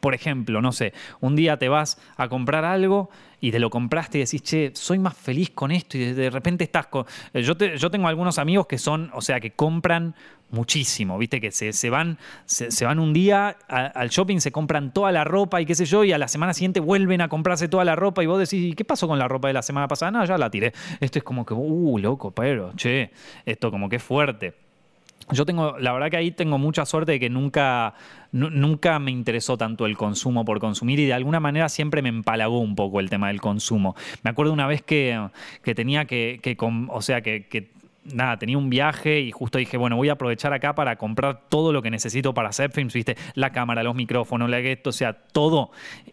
Por 0.00 0.14
ejemplo, 0.14 0.62
no 0.62 0.72
sé, 0.72 0.92
un 1.20 1.36
día 1.36 1.58
te 1.58 1.68
vas 1.68 1.98
a 2.16 2.28
comprar 2.28 2.64
algo 2.64 3.10
y 3.40 3.50
te 3.50 3.58
lo 3.58 3.70
compraste 3.70 4.18
y 4.18 4.20
decís, 4.22 4.42
che, 4.42 4.70
soy 4.74 4.98
más 4.98 5.16
feliz 5.16 5.50
con 5.50 5.72
esto 5.72 5.98
y 5.98 6.12
de 6.12 6.30
repente 6.30 6.64
estás 6.64 6.86
con... 6.86 7.04
Eh, 7.34 7.42
yo, 7.42 7.56
tengo 7.56 8.06
algunos 8.06 8.38
amigos 8.38 8.66
que 8.68 8.78
son, 8.78 9.10
o 9.14 9.20
sea, 9.20 9.40
que 9.40 9.50
compran 9.50 10.14
muchísimo, 10.50 11.18
viste, 11.18 11.40
que 11.40 11.50
se, 11.50 11.90
van, 11.90 12.18
se, 12.44 12.84
van 12.84 13.00
un 13.00 13.12
día 13.12 13.56
al 13.68 14.10
shopping, 14.10 14.38
se 14.38 14.52
compran 14.52 14.92
toda 14.92 15.10
la 15.10 15.24
ropa 15.24 15.60
y 15.60 15.66
qué 15.66 15.74
sé 15.74 15.86
yo, 15.86 16.04
y 16.04 16.12
a 16.12 16.18
la 16.18 16.28
semana 16.28 16.54
siguiente 16.54 16.78
vuelven 16.78 17.20
a 17.20 17.28
comprarse 17.28 17.68
toda 17.68 17.84
la 17.84 17.96
ropa 17.96 18.22
y 18.22 18.26
vos 18.26 18.38
decís, 18.38 18.76
¿qué 18.76 18.84
pasó 18.84 19.08
con 19.08 19.18
la 19.18 19.26
ropa 19.26 19.48
de 19.48 19.54
la 19.54 19.62
semana 19.62 19.88
pasada? 19.88 20.12
No, 20.12 20.24
ya 20.24 20.38
la 20.38 20.50
tiré. 20.50 20.72
Esto 21.00 21.18
es 21.18 21.24
como 21.24 21.44
que, 21.44 21.54
uh, 21.54 21.98
loco, 21.98 22.30
pero, 22.30 22.72
che, 22.76 23.10
esto 23.44 23.70
como 23.70 23.88
que 23.88 23.96
es 23.96 24.02
fuerte. 24.02 24.54
Yo 25.30 25.44
tengo, 25.46 25.78
la 25.78 25.92
verdad 25.92 26.10
que 26.10 26.16
ahí 26.16 26.30
tengo 26.30 26.58
mucha 26.58 26.84
suerte 26.84 27.12
de 27.12 27.20
que 27.20 27.30
nunca, 27.30 27.94
nunca 28.32 28.98
me 28.98 29.10
interesó 29.10 29.56
tanto 29.56 29.86
el 29.86 29.96
consumo 29.96 30.44
por 30.44 30.58
consumir 30.58 30.98
y 31.00 31.06
de 31.06 31.14
alguna 31.14 31.40
manera 31.40 31.68
siempre 31.68 32.02
me 32.02 32.08
empalagó 32.08 32.58
un 32.58 32.74
poco 32.74 33.00
el 33.00 33.08
tema 33.08 33.28
del 33.28 33.40
consumo. 33.40 33.94
Me 34.22 34.30
acuerdo 34.30 34.52
una 34.52 34.66
vez 34.66 34.82
que, 34.82 35.18
tenía 35.74 36.04
que, 36.06 36.56
o 36.88 37.02
sea, 37.02 37.20
que, 37.20 37.70
nada, 38.12 38.38
tenía 38.38 38.58
un 38.58 38.68
viaje 38.68 39.20
y 39.20 39.30
justo 39.30 39.58
dije, 39.58 39.76
bueno, 39.76 39.96
voy 39.96 40.08
a 40.08 40.12
aprovechar 40.14 40.52
acá 40.52 40.74
para 40.74 40.96
comprar 40.96 41.42
todo 41.48 41.72
lo 41.72 41.82
que 41.82 41.90
necesito 41.90 42.34
para 42.34 42.48
hacer 42.48 42.70
films, 42.70 42.92
viste, 42.92 43.16
la 43.34 43.50
cámara, 43.50 43.82
los 43.82 43.94
micrófonos, 43.94 44.50
la 44.50 44.58
esto, 44.58 44.90
o 44.90 44.92
sea, 44.92 45.12
todo. 45.12 45.70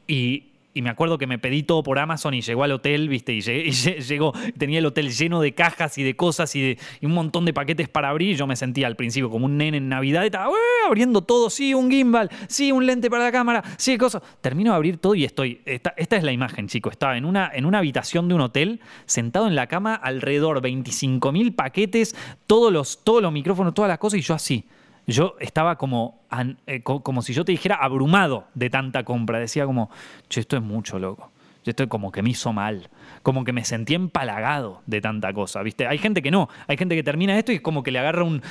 Y, 0.08 0.49
y 0.74 0.82
me 0.82 0.90
acuerdo 0.90 1.18
que 1.18 1.26
me 1.26 1.40
pedí 1.40 1.64
todo 1.64 1.82
por 1.82 1.98
Amazon 1.98 2.34
y 2.34 2.42
llegó 2.42 2.64
al 2.64 2.72
hotel, 2.72 3.10
¿viste? 3.10 3.34
Y, 3.34 3.42
llegó, 3.42 4.34
tenía 4.58 4.80
el 4.80 4.86
hotel 4.86 5.12
lleno 5.12 5.42
de 5.42 5.54
cajas 5.54 5.98
y 5.98 6.04
de 6.04 6.16
cosas 6.16 6.56
y, 6.56 6.62
de, 6.62 6.78
un 7.02 7.12
montón 7.12 7.46
de 7.46 7.54
paquetes 7.54 7.90
para 7.90 8.10
abrir. 8.10 8.38
Yo 8.38 8.46
me 8.46 8.56
sentía 8.56 8.88
al 8.88 8.96
principio 8.96 9.30
como 9.30 9.46
un 9.46 9.58
nene 9.58 9.78
en 9.78 9.90
Navidad, 9.90 10.26
estaba 10.26 10.54
abriendo 10.88 11.24
todo, 11.24 11.50
sí, 11.50 11.74
un 11.74 11.90
gimbal, 11.90 12.30
sí, 12.48 12.72
un 12.72 12.86
lente 12.86 13.10
para 13.10 13.24
la 13.24 13.32
cámara, 13.32 13.64
sí, 13.78 13.98
cosas. 13.98 14.22
Termino 14.42 14.72
de 14.72 14.76
abrir 14.76 14.98
todo 14.98 15.16
y 15.16 15.26
estoy, 15.26 15.62
esta, 15.66 15.94
esta 15.98 16.18
es 16.18 16.24
la 16.24 16.32
imagen, 16.32 16.68
chico, 16.68 16.90
estaba 16.90 17.18
en 17.18 17.26
una, 17.26 17.50
en 17.54 17.66
una 17.66 17.80
habitación 17.80 18.28
de 18.28 18.36
un 18.36 18.42
hotel, 18.42 18.80
sentado 19.06 19.48
en 19.48 19.56
la 19.56 19.68
cama, 19.68 19.96
alrededor 19.96 20.62
25 20.62 21.32
mil 21.32 21.54
paquetes, 21.54 22.16
todos 22.46 22.72
los, 22.72 23.04
todos 23.04 23.22
los 23.22 23.32
micrófonos, 23.32 23.74
todas 23.74 23.90
las 23.90 23.98
cosas 23.98 24.20
y 24.20 24.22
yo 24.22 24.34
así 24.34 24.66
yo 25.14 25.36
estaba 25.40 25.78
como, 25.78 26.20
eh, 26.68 26.82
como 26.82 27.22
si 27.22 27.34
yo 27.34 27.46
te 27.46 27.52
dijera 27.52 27.76
abrumado 27.76 28.48
de 28.54 28.70
tanta 28.70 29.04
compra. 29.04 29.40
Decía 29.40 29.66
como, 29.66 29.90
che, 30.30 30.42
esto 30.42 30.56
es 30.58 30.64
mucho, 30.64 31.00
loco. 31.00 31.32
Yo 31.66 31.72
estoy 31.72 31.88
como 31.88 32.12
que 32.12 32.22
me 32.22 32.30
hizo 32.30 32.54
mal, 32.54 32.90
como 33.22 33.44
que 33.44 33.52
me 33.52 33.66
sentí 33.66 33.94
empalagado 33.94 34.82
de 34.86 35.02
tanta 35.02 35.34
cosa, 35.34 35.62
¿viste? 35.62 35.86
Hay 35.86 35.98
gente 35.98 36.22
que 36.22 36.32
no, 36.32 36.48
hay 36.68 36.78
gente 36.78 36.96
que 36.96 37.04
termina 37.04 37.38
esto 37.38 37.52
y 37.52 37.56
es 37.56 37.62
como 37.62 37.84
que 37.84 37.92
le 37.92 38.00
agarra 38.00 38.24
un, 38.24 38.42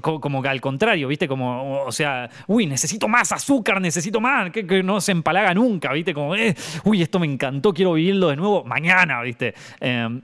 como, 0.00 0.42
que 0.42 0.48
al 0.48 0.62
contrario, 0.62 1.08
¿viste? 1.08 1.28
Como, 1.28 1.82
o 1.82 1.92
sea, 1.92 2.30
uy, 2.46 2.66
necesito 2.66 3.06
más 3.06 3.32
azúcar, 3.32 3.82
necesito 3.82 4.18
más, 4.18 4.50
que, 4.50 4.82
no 4.82 5.02
se 5.02 5.12
empalaga 5.12 5.52
nunca, 5.52 5.92
¿viste? 5.92 6.14
Como, 6.14 6.34
eh, 6.34 6.54
uy, 6.84 7.02
esto 7.02 7.18
me 7.18 7.26
encantó, 7.26 7.74
quiero 7.74 7.92
vivirlo 7.92 8.28
de 8.28 8.36
nuevo 8.36 8.64
mañana, 8.64 9.20
¿viste? 9.20 9.54
Eh, 9.80 10.20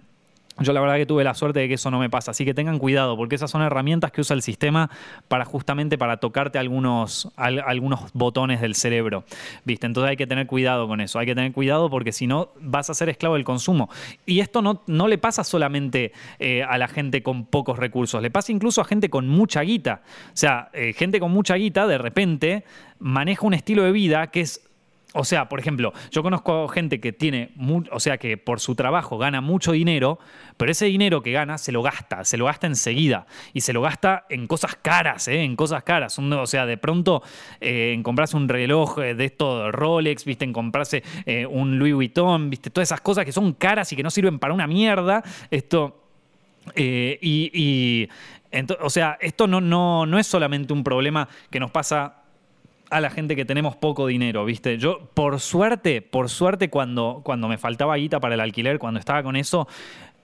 yo 0.61 0.73
la 0.73 0.81
verdad 0.81 0.97
que 0.97 1.07
tuve 1.07 1.25
la 1.25 1.35
suerte 1.35 1.61
de 1.61 1.69
que 1.69 1.75
eso 1.75 1.91
no 1.91 1.99
me 1.99 2.11
pasa, 2.11 2.31
así 2.31 2.45
que 2.45 2.55
tengan 2.55 2.79
cuidado, 2.79 3.17
porque 3.17 3.35
esas 3.35 3.51
son 3.51 3.63
herramientas 3.63 4.13
que 4.13 4.21
usa 4.21 4.35
el 4.35 4.43
sistema 4.43 4.91
para 5.29 5.45
justamente 5.45 5.99
para 5.99 6.19
tocarte 6.19 6.59
algunos, 6.59 7.31
algunos 7.37 8.13
botones 8.13 8.61
del 8.61 8.75
cerebro. 8.75 9.25
¿Viste? 9.65 9.87
Entonces 9.87 10.11
hay 10.11 10.17
que 10.17 10.27
tener 10.27 10.47
cuidado 10.47 10.87
con 10.87 11.01
eso, 11.01 11.19
hay 11.19 11.27
que 11.27 11.35
tener 11.35 11.53
cuidado 11.53 11.91
porque 11.91 12.13
si 12.13 12.27
no 12.27 12.51
vas 12.61 12.91
a 12.91 12.95
ser 12.95 13.09
esclavo 13.09 13.35
del 13.35 13.45
consumo. 13.45 13.89
Y 14.27 14.41
esto 14.41 14.63
no, 14.63 14.83
no 14.87 15.09
le 15.09 15.19
pasa 15.19 15.45
solamente 15.45 16.13
eh, 16.39 16.63
a 16.63 16.79
la 16.79 16.89
gente 16.89 17.23
con 17.23 17.47
pocos 17.47 17.79
recursos, 17.79 18.23
le 18.23 18.31
pasa 18.31 18.53
incluso 18.53 18.81
a 18.81 18.85
gente 18.85 19.11
con 19.11 19.29
mucha 19.29 19.63
guita. 19.63 20.03
O 20.29 20.37
sea, 20.37 20.71
eh, 20.73 20.93
gente 20.93 21.21
con 21.21 21.33
mucha 21.33 21.55
guita 21.55 21.87
de 21.87 21.99
repente 21.99 22.65
maneja 22.99 23.47
un 23.47 23.55
estilo 23.55 23.83
de 23.83 23.93
vida 23.93 24.27
que 24.29 24.43
es 24.43 24.70
o 25.13 25.25
sea, 25.25 25.49
por 25.49 25.59
ejemplo, 25.59 25.93
yo 26.13 26.23
conozco 26.23 26.69
gente 26.69 27.01
que 27.01 27.13
tiene, 27.13 27.51
o 27.91 27.99
sea, 27.99 28.19
que 28.19 28.37
por 28.37 28.61
su 28.61 28.77
trabajo 28.77 29.19
gana 29.19 29.41
mucho 29.41 29.73
dinero, 29.73 30.21
pero 30.57 30.71
ese 30.71 30.87
dinero 30.87 31.21
que 31.21 31.33
gana 31.33 31.59
se 31.59 31.73
lo 31.73 31.83
gasta, 31.83 32.25
se 32.25 32.37
lo 32.37 32.45
gasta 32.45 32.69
enseguida 32.69 33.27
y 33.53 33.63
se 33.63 33.73
lo 33.73 33.83
gasta 33.83 34.27
en 34.29 34.47
cosas 34.47 34.77
caras, 34.77 35.27
¿eh? 35.27 35.43
en 35.43 35.57
cosas 35.57 35.83
caras. 35.83 36.17
o 36.19 36.47
sea, 36.47 36.65
de 36.65 36.77
pronto 36.77 37.23
eh, 37.61 37.93
en 37.93 38.05
comprarse 38.05 38.37
un 38.37 38.49
reloj 38.49 39.01
eh, 39.01 39.15
de 39.15 39.25
esto 39.25 39.73
Rolex, 39.73 40.25
viste, 40.25 40.45
en 40.45 40.53
comprarse 40.53 41.03
un 41.51 41.79
Louis 41.79 41.95
Vuitton, 41.95 42.49
viste, 42.49 42.71
todas 42.71 42.89
esas 42.89 43.01
cosas 43.01 43.25
que 43.25 43.33
son 43.33 43.53
caras 43.55 43.93
y 43.93 43.97
que 43.97 44.03
no 44.03 44.11
sirven 44.11 44.39
para 44.39 44.55
una 44.55 44.67
mierda. 44.67 45.25
Esto. 45.51 46.05
y, 46.77 48.09
o 48.81 48.91
sea, 48.91 49.19
esto 49.21 49.47
no, 49.47 49.61
no, 49.61 50.07
no 50.07 50.19
es 50.19 50.27
solamente 50.27 50.73
un 50.73 50.85
problema 50.85 51.29
que 51.51 51.59
nos 51.59 51.71
pasa 51.71 52.20
a 52.91 53.01
la 53.01 53.11
gente 53.11 53.37
que 53.37 53.45
tenemos 53.45 53.77
poco 53.77 54.07
dinero, 54.07 54.45
¿viste? 54.45 54.77
Yo, 54.79 55.11
por 55.15 55.41
suerte, 55.41 56.03
por 56.03 56.29
suerte, 56.29 56.71
cuando, 56.71 57.23
cuando 57.25 57.49
me 57.49 57.57
faltaba 57.57 57.97
guita 57.97 58.21
para 58.21 58.35
el 58.35 58.41
alquiler, 58.41 58.79
cuando 58.79 59.01
estaba 59.01 59.23
con 59.23 59.37
eso, 59.37 59.69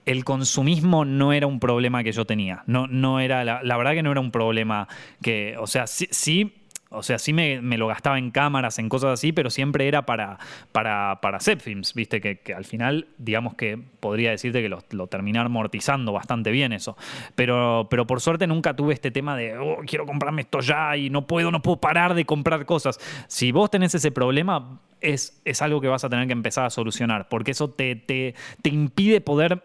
el 0.05 0.23
consumismo 0.23 1.05
no 1.05 1.33
era 1.33 1.47
un 1.47 1.59
problema 1.59 2.03
que 2.03 2.11
yo 2.11 2.25
tenía. 2.25 2.63
No, 2.65 2.87
no 2.87 3.19
era, 3.19 3.43
la, 3.43 3.77
verdad 3.77 3.93
que 3.93 4.03
no 4.03 4.11
era 4.11 4.21
un 4.21 4.31
problema 4.31 4.87
que, 5.21 5.55
o 5.57 5.67
sea, 5.67 5.87
sí 5.87 6.53
o 6.97 7.03
sea, 7.03 7.19
sí 7.19 7.33
me, 7.33 7.61
lo 7.61 7.87
gastaba 7.87 8.17
en 8.17 8.31
cámaras, 8.31 8.79
en 8.79 8.89
cosas 8.89 9.13
así, 9.13 9.31
pero 9.31 9.49
siempre 9.49 9.87
era 9.87 10.05
para, 10.05 10.39
para, 10.71 11.19
para 11.21 11.39
films, 11.39 11.93
viste, 11.93 12.19
que, 12.19 12.53
al 12.53 12.65
final, 12.65 13.07
digamos 13.17 13.55
que 13.55 13.77
podría 13.99 14.31
decirte 14.31 14.61
que 14.61 14.69
lo, 14.69 14.79
lo, 14.91 15.07
terminé 15.07 15.39
amortizando 15.39 16.11
bastante 16.11 16.51
bien 16.51 16.73
eso. 16.73 16.97
Pero, 17.35 17.87
pero 17.89 18.07
por 18.07 18.21
suerte 18.21 18.47
nunca 18.47 18.75
tuve 18.75 18.93
este 18.93 19.11
tema 19.11 19.35
de, 19.37 19.57
oh, 19.57 19.77
quiero 19.85 20.05
comprarme 20.05 20.41
esto 20.41 20.59
ya 20.59 20.97
y 20.97 21.09
no 21.09 21.27
puedo, 21.27 21.51
no 21.51 21.61
puedo 21.61 21.77
parar 21.77 22.13
de 22.13 22.25
comprar 22.25 22.65
cosas. 22.65 22.99
Si 23.27 23.51
vos 23.51 23.69
tenés 23.69 23.95
ese 23.95 24.11
problema, 24.11 24.79
es, 25.01 25.41
es 25.45 25.61
algo 25.61 25.81
que 25.81 25.87
vas 25.87 26.03
a 26.03 26.09
tener 26.09 26.27
que 26.27 26.33
empezar 26.33 26.65
a 26.65 26.69
solucionar, 26.69 27.29
porque 27.29 27.51
eso 27.51 27.69
te, 27.69 27.95
te, 27.95 28.35
te 28.61 28.69
impide 28.69 29.21
poder 29.21 29.61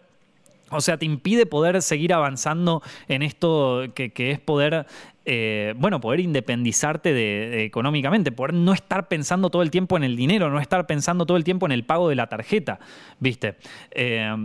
o 0.73 0.81
sea, 0.81 0.97
te 0.97 1.05
impide 1.05 1.45
poder 1.45 1.81
seguir 1.81 2.13
avanzando 2.13 2.81
en 3.07 3.21
esto 3.21 3.83
que, 3.93 4.11
es 4.15 4.39
poder, 4.39 4.87
eh, 5.25 5.73
bueno, 5.77 6.01
poder 6.01 6.19
independizarte 6.19 7.13
de, 7.13 7.63
económicamente, 7.63 8.31
poder 8.31 8.53
no 8.53 8.73
estar 8.73 9.07
pensando 9.07 9.49
todo 9.49 9.61
el 9.61 9.71
tiempo 9.71 9.97
en 9.97 10.03
el 10.03 10.15
dinero, 10.15 10.49
no 10.49 10.59
estar 10.59 10.85
pensando 10.85 11.25
todo 11.25 11.37
el 11.37 11.43
tiempo 11.43 11.65
en 11.65 11.71
el 11.71 11.83
pago 11.83 12.09
de 12.09 12.15
la 12.15 12.27
tarjeta, 12.27 12.79
¿viste? 13.19 13.55
Eh, 13.91 14.35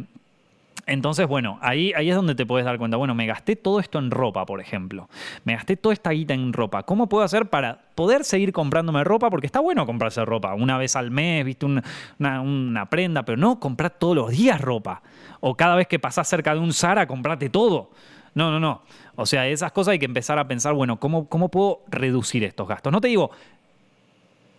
entonces, 0.88 1.26
bueno, 1.26 1.58
ahí, 1.60 1.92
ahí 1.94 2.08
es 2.08 2.16
donde 2.16 2.34
te 2.34 2.46
puedes 2.46 2.64
dar 2.64 2.78
cuenta. 2.78 2.96
Bueno, 2.96 3.14
me 3.14 3.26
gasté 3.26 3.56
todo 3.56 3.78
esto 3.78 3.98
en 3.98 4.10
ropa, 4.10 4.46
por 4.46 4.58
ejemplo. 4.58 5.10
Me 5.44 5.54
gasté 5.54 5.76
toda 5.76 5.92
esta 5.92 6.10
guita 6.10 6.32
en 6.32 6.54
ropa. 6.54 6.82
¿Cómo 6.84 7.10
puedo 7.10 7.22
hacer 7.22 7.50
para 7.50 7.78
poder 7.94 8.24
seguir 8.24 8.54
comprándome 8.54 9.04
ropa? 9.04 9.28
Porque 9.28 9.46
está 9.46 9.60
bueno 9.60 9.84
comprarse 9.84 10.24
ropa. 10.24 10.54
Una 10.54 10.78
vez 10.78 10.96
al 10.96 11.10
mes, 11.10 11.44
viste, 11.44 11.66
una, 11.66 12.86
prenda, 12.88 13.22
pero 13.22 13.36
no 13.36 13.60
comprar 13.60 13.90
todos 13.90 14.16
los 14.16 14.30
días 14.30 14.62
ropa. 14.62 15.02
O 15.40 15.54
cada 15.54 15.76
vez 15.76 15.88
que 15.88 15.98
pasás 15.98 16.26
cerca 16.26 16.54
de 16.54 16.60
un 16.60 16.72
Zara, 16.72 17.06
comprate 17.06 17.50
todo. 17.50 17.90
No, 18.34 18.50
no, 18.50 18.58
no. 18.58 18.80
O 19.20 19.26
sea, 19.26 19.48
esas 19.48 19.72
cosas 19.72 19.92
hay 19.92 19.98
que 19.98 20.04
empezar 20.04 20.38
a 20.38 20.46
pensar, 20.46 20.74
bueno, 20.74 21.00
¿cómo, 21.00 21.28
cómo 21.28 21.48
puedo 21.48 21.80
reducir 21.88 22.44
estos 22.44 22.68
gastos? 22.68 22.92
No 22.92 23.00
te 23.00 23.08
digo 23.08 23.32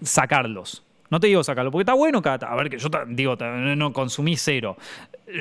sacarlos, 0.03 0.83
no 1.09 1.21
te 1.21 1.27
digo 1.27 1.41
sacarlo, 1.45 1.71
porque 1.71 1.83
está 1.83 1.93
bueno 1.93 2.21
cada. 2.21 2.49
A 2.49 2.55
ver, 2.57 2.69
que 2.69 2.77
yo 2.77 2.89
digo, 3.07 3.37
no 3.37 3.93
consumí 3.93 4.35
cero. 4.35 4.75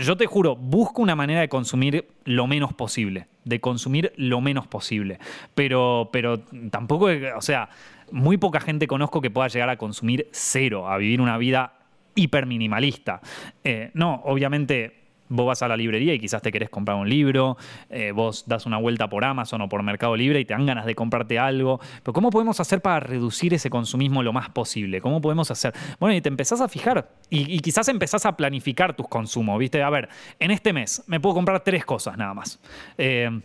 Yo 0.02 0.16
te 0.16 0.26
juro, 0.26 0.54
busco 0.54 1.02
una 1.02 1.16
manera 1.16 1.40
de 1.40 1.48
consumir 1.48 2.06
lo 2.26 2.46
menos 2.46 2.72
posible. 2.74 3.26
De 3.44 3.58
consumir 3.60 4.12
lo 4.16 4.40
menos 4.40 4.68
posible. 4.68 5.18
Pero, 5.52 6.10
pero 6.12 6.38
tampoco, 6.70 7.08
o 7.36 7.42
sea, 7.42 7.70
muy 8.12 8.36
poca 8.36 8.60
gente 8.60 8.86
conozco 8.86 9.20
que 9.20 9.32
pueda 9.32 9.48
llegar 9.48 9.68
a 9.68 9.76
consumir 9.76 10.28
cero, 10.30 10.88
a 10.88 10.96
vivir 10.96 11.20
una 11.20 11.38
vida 11.38 11.72
hiper 12.14 12.46
minimalista. 12.46 13.20
Eh, 13.64 13.90
no, 13.94 14.22
obviamente 14.26 15.07
vos 15.28 15.46
vas 15.46 15.62
a 15.62 15.68
la 15.68 15.76
librería 15.76 16.14
y 16.14 16.18
quizás 16.18 16.42
te 16.42 16.52
querés 16.52 16.70
comprar 16.70 16.96
un 16.96 17.08
libro, 17.08 17.56
eh, 17.90 18.12
vos 18.12 18.44
das 18.46 18.66
una 18.66 18.78
vuelta 18.78 19.08
por 19.08 19.24
Amazon 19.24 19.60
o 19.62 19.68
por 19.68 19.82
Mercado 19.82 20.16
Libre 20.16 20.40
y 20.40 20.44
te 20.44 20.54
dan 20.54 20.66
ganas 20.66 20.86
de 20.86 20.94
comprarte 20.94 21.38
algo. 21.38 21.80
Pero 22.02 22.12
¿cómo 22.12 22.30
podemos 22.30 22.60
hacer 22.60 22.80
para 22.80 23.00
reducir 23.00 23.54
ese 23.54 23.70
consumismo 23.70 24.22
lo 24.22 24.32
más 24.32 24.50
posible? 24.50 25.00
¿Cómo 25.00 25.20
podemos 25.20 25.50
hacer? 25.50 25.74
Bueno, 25.98 26.16
y 26.16 26.20
te 26.20 26.28
empezás 26.28 26.60
a 26.60 26.68
fijar 26.68 27.10
y, 27.30 27.58
quizás 27.60 27.88
empezás 27.88 28.24
a 28.24 28.36
planificar 28.36 28.94
tus 28.94 29.08
consumos, 29.08 29.58
¿viste? 29.58 29.82
A 29.82 29.90
ver, 29.90 30.08
en 30.38 30.50
este 30.50 30.72
mes 30.72 31.02
me 31.06 31.20
puedo 31.20 31.34
comprar 31.34 31.62
tres 31.62 31.84
cosas 31.84 32.16
nada 32.16 32.34
más. 32.34 32.58
Eh, 32.96 33.40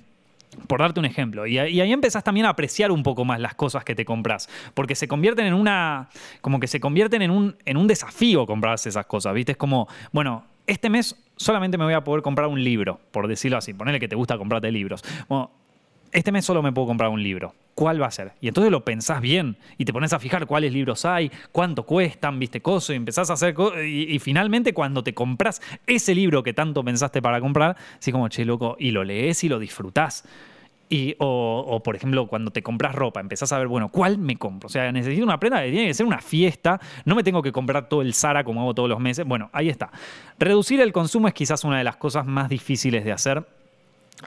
por 0.68 0.80
darte 0.80 1.00
un 1.00 1.06
ejemplo. 1.06 1.48
Y, 1.48 1.58
ahí 1.58 1.92
empezás 1.92 2.24
también 2.24 2.46
a 2.46 2.50
apreciar 2.50 2.92
un 2.92 3.04
poco 3.04 3.26
más 3.26 3.40
las 3.40 3.56
cosas 3.56 3.84
que 3.84 3.96
te 3.96 4.06
compras. 4.06 4.50
Porque 4.74 4.96
se 4.96 5.08
convierten 5.08 5.48
en 5.48 5.54
una. 5.54 6.10
como 6.42 6.60
que 6.60 6.68
se 6.68 6.80
convierten 6.80 7.22
en 7.22 7.32
un, 7.32 7.56
en 7.66 7.78
un 7.78 7.88
desafío 7.88 8.46
comprarse 8.46 8.90
esas 8.90 9.06
cosas. 9.06 9.34
¿Viste? 9.34 9.54
Es 9.54 9.58
como, 9.58 9.88
bueno, 10.12 10.46
este 10.68 10.90
mes 10.90 11.16
solamente 11.44 11.78
me 11.78 11.84
voy 11.84 11.94
a 11.94 12.04
poder 12.04 12.24
comprar 12.24 12.48
un 12.48 12.64
libro, 12.64 13.00
por 13.12 13.28
decirlo 13.28 13.58
así. 13.58 13.74
Ponele 13.74 14.00
que 14.00 14.08
te 14.08 14.16
gusta 14.16 14.38
comprarte 14.38 14.72
libros. 14.72 15.04
Este 16.12 16.32
mes 16.32 16.46
solo 16.46 16.62
me 16.62 16.72
puedo 16.72 16.88
comprar 16.88 17.10
un 17.10 17.22
libro. 17.22 17.56
¿Cuál 17.74 18.00
va 18.00 18.06
a 18.06 18.12
ser? 18.12 18.34
Y 18.40 18.48
entonces 18.48 18.72
lo 18.72 18.86
pensás 18.86 19.20
bien 19.20 19.58
y 19.80 19.86
te 19.86 19.92
pones 19.92 20.14
a 20.14 20.20
fijar 20.20 20.46
cuáles 20.46 20.72
libros 20.72 21.06
hay, 21.06 21.32
cuánto 21.52 21.84
cuestan, 21.84 22.38
viste 22.38 22.62
cosas 22.62 22.92
y 22.92 22.98
empezás 22.98 23.32
a 23.32 23.34
hacer 23.34 23.56
cosas. 23.56 23.84
Y, 23.84 24.20
finalmente, 24.20 24.74
cuando 24.74 25.04
te 25.04 25.16
compras 25.16 25.60
ese 25.88 26.14
libro 26.14 26.44
que 26.44 26.54
tanto 26.54 26.84
pensaste 26.84 27.20
para 27.20 27.42
comprar, 27.42 27.76
así 27.98 28.12
como, 28.12 28.28
che, 28.28 28.46
loco, 28.46 28.76
y 28.80 28.92
lo 28.92 29.04
lees 29.04 29.44
y 29.44 29.50
lo 29.50 29.58
disfrutás 29.58 30.24
o, 31.20 31.82
por 31.84 31.96
ejemplo, 31.96 32.28
cuando 32.28 32.52
te 32.52 32.62
compras 32.62 32.94
ropa, 32.94 33.20
empezás 33.20 33.52
a 33.52 33.58
ver, 33.58 33.68
bueno, 33.68 33.90
¿cuál 33.90 34.18
me 34.18 34.36
compro? 34.38 34.68
O 34.68 34.70
sea, 34.70 34.92
necesito 34.92 35.24
una 35.24 35.40
prenda 35.40 35.62
tiene 35.64 35.88
que 35.88 35.94
ser 35.94 36.06
una 36.06 36.20
fiesta, 36.20 36.80
no 37.06 37.16
me 37.16 37.24
tengo 37.24 37.42
que 37.42 37.52
comprar 37.52 37.90
todo 37.90 38.02
el 38.02 38.14
Zara 38.14 38.44
como 38.44 38.62
hago 38.62 38.74
todos 38.74 38.90
los 38.90 39.00
meses. 39.00 39.26
Bueno, 39.26 39.50
ahí 39.54 39.70
está. 39.70 39.92
Reducir 40.38 40.82
el 40.82 40.92
consumo 40.92 41.28
es 41.28 41.34
quizás 41.34 41.64
una 41.64 41.78
de 41.78 41.84
las 41.84 41.96
cosas 41.96 42.26
más 42.26 42.50
difíciles 42.50 43.04
de 43.04 43.12
hacer 43.12 43.46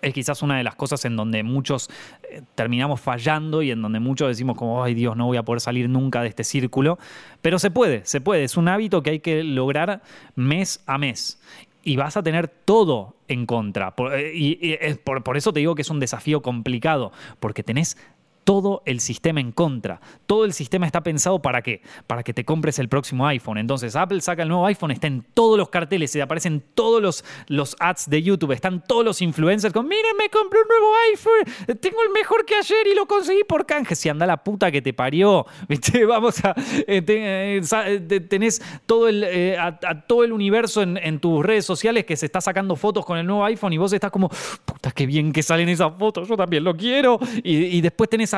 es 0.02 0.12
quizás 0.12 0.42
una 0.42 0.58
de 0.58 0.64
las 0.64 0.74
cosas 0.74 1.04
en 1.04 1.16
donde 1.16 1.42
muchos 1.42 1.88
eh, 2.30 2.42
terminamos 2.54 3.00
fallando 3.00 3.62
y 3.62 3.70
en 3.70 3.80
donde 3.82 4.00
muchos 4.00 4.28
decimos 4.28 4.56
como, 4.56 4.82
ay 4.82 4.94
Dios, 4.94 5.16
no 5.16 5.26
voy 5.26 5.36
a 5.36 5.42
poder 5.42 5.60
salir 5.60 5.88
nunca 5.88 6.22
de 6.22 6.28
este 6.28 6.44
círculo. 6.44 6.98
Pero 7.42 7.58
se 7.58 7.70
puede, 7.70 8.04
se 8.04 8.20
puede. 8.20 8.44
Es 8.44 8.56
un 8.56 8.68
hábito 8.68 9.02
que 9.02 9.10
hay 9.10 9.20
que 9.20 9.42
lograr 9.42 10.02
mes 10.34 10.82
a 10.86 10.98
mes 10.98 11.40
y 11.86 11.94
vas 11.94 12.16
a 12.16 12.22
tener 12.24 12.48
todo 12.48 13.14
en 13.28 13.46
contra. 13.46 13.94
Eh, 14.12 14.32
y, 14.34 14.94
por, 15.04 15.22
por, 15.22 15.36
eso 15.36 15.52
te 15.52 15.60
digo 15.60 15.76
que 15.76 15.82
es 15.82 15.90
un 15.90 16.00
desafío 16.00 16.42
complicado, 16.42 17.12
porque 17.38 17.62
tenés 17.62 17.96
todo 18.46 18.82
el 18.86 19.00
sistema 19.00 19.40
en 19.40 19.50
contra. 19.50 20.00
Todo 20.26 20.44
el 20.44 20.52
sistema 20.52 20.86
está 20.86 21.02
pensado 21.02 21.42
para 21.42 21.62
qué? 21.62 21.82
Para 22.06 22.22
que 22.22 22.32
te 22.32 22.44
compres 22.44 22.78
el 22.78 22.88
próximo 22.88 23.26
iPhone. 23.26 23.58
Entonces 23.58 23.96
Apple 23.96 24.20
saca 24.20 24.44
el 24.44 24.48
nuevo 24.48 24.64
iPhone, 24.66 24.92
está 24.92 25.08
en 25.08 25.26
todos 25.34 25.58
los 25.58 25.68
carteles, 25.68 26.12
se 26.12 26.22
aparecen 26.22 26.62
todos 26.74 27.02
los, 27.02 27.24
los 27.48 27.74
ads 27.80 28.08
de 28.08 28.22
YouTube, 28.22 28.52
están 28.52 28.84
todos 28.86 29.04
los 29.04 29.20
influencers 29.20 29.74
con, 29.74 29.88
miren, 29.88 30.16
me 30.16 30.30
compré 30.30 30.60
un 30.60 30.68
nuevo 30.68 30.94
iPhone, 31.10 31.78
tengo 31.80 32.04
el 32.04 32.10
mejor 32.10 32.44
que 32.44 32.54
ayer 32.54 32.86
y 32.86 32.94
lo 32.94 33.06
conseguí 33.06 33.42
por 33.42 33.66
canje. 33.66 33.96
Si 33.96 34.08
anda 34.08 34.26
la 34.26 34.36
puta 34.36 34.70
que 34.70 34.80
te 34.80 34.92
parió. 34.92 35.44
Vamos 36.08 36.44
a... 36.44 36.54
Eh, 36.86 37.02
eh, 37.04 37.60
eh, 37.86 38.20
tenés 38.20 38.62
todo 38.86 39.08
el, 39.08 39.24
a, 39.58 39.76
todo 40.06 40.22
el 40.22 40.32
universo 40.32 40.82
en, 40.82 41.18
tus 41.18 41.44
redes 41.44 41.66
sociales 41.66 42.04
que 42.04 42.16
se 42.16 42.26
está 42.26 42.40
sacando 42.40 42.76
fotos 42.76 43.04
con 43.04 43.18
el 43.18 43.26
nuevo 43.26 43.44
iPhone 43.44 43.72
y 43.72 43.78
vos 43.78 43.92
estás 43.92 44.12
como, 44.12 44.28
puta, 44.64 44.92
qué 44.92 45.04
bien 45.04 45.32
que 45.32 45.42
salen 45.42 45.68
esas 45.68 45.92
fotos, 45.98 46.28
yo 46.28 46.36
también 46.36 46.62
lo 46.62 46.76
quiero. 46.76 47.18
Y, 47.42 47.76
y 47.76 47.80
después 47.80 48.08
tenés 48.08 48.35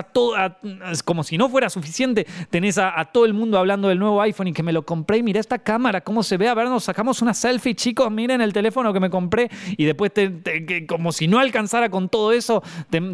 como 1.05 1.24
si 1.24 1.38
no 1.38 1.49
fuera 1.49 1.70
suficiente, 1.70 2.26
tenés 2.51 2.78
a, 2.78 3.05
todo 3.12 3.24
el 3.24 3.34
mundo 3.34 3.59
hablando 3.59 3.88
del 3.88 3.99
nuevo 3.99 4.20
iPhone 4.22 4.49
y 4.49 4.53
que 4.53 4.62
me 4.62 4.72
lo 4.72 4.84
compré. 4.84 5.18
Y 5.18 5.22
mira 5.22 5.40
esta 5.40 5.59
cámara, 5.59 6.01
cómo 6.01 6.22
se 6.22 6.36
ve, 6.36 6.49
a 6.49 6.55
ver, 6.55 6.68
nos 6.68 6.84
sacamos 6.84 7.22
una 7.22 7.34
selfie, 7.34 7.74
chicos, 7.74 8.11
miren 8.11 8.40
el 8.40 8.53
teléfono 8.53 8.92
que 8.92 9.01
me 9.01 9.11
compré. 9.11 9.51
Y 9.76 9.84
después, 9.84 10.12
como 10.88 11.12
si 11.12 11.28
no 11.28 11.38
alcanzara 11.38 11.88
con 11.88 12.09
todo 12.09 12.32
eso, 12.32 12.62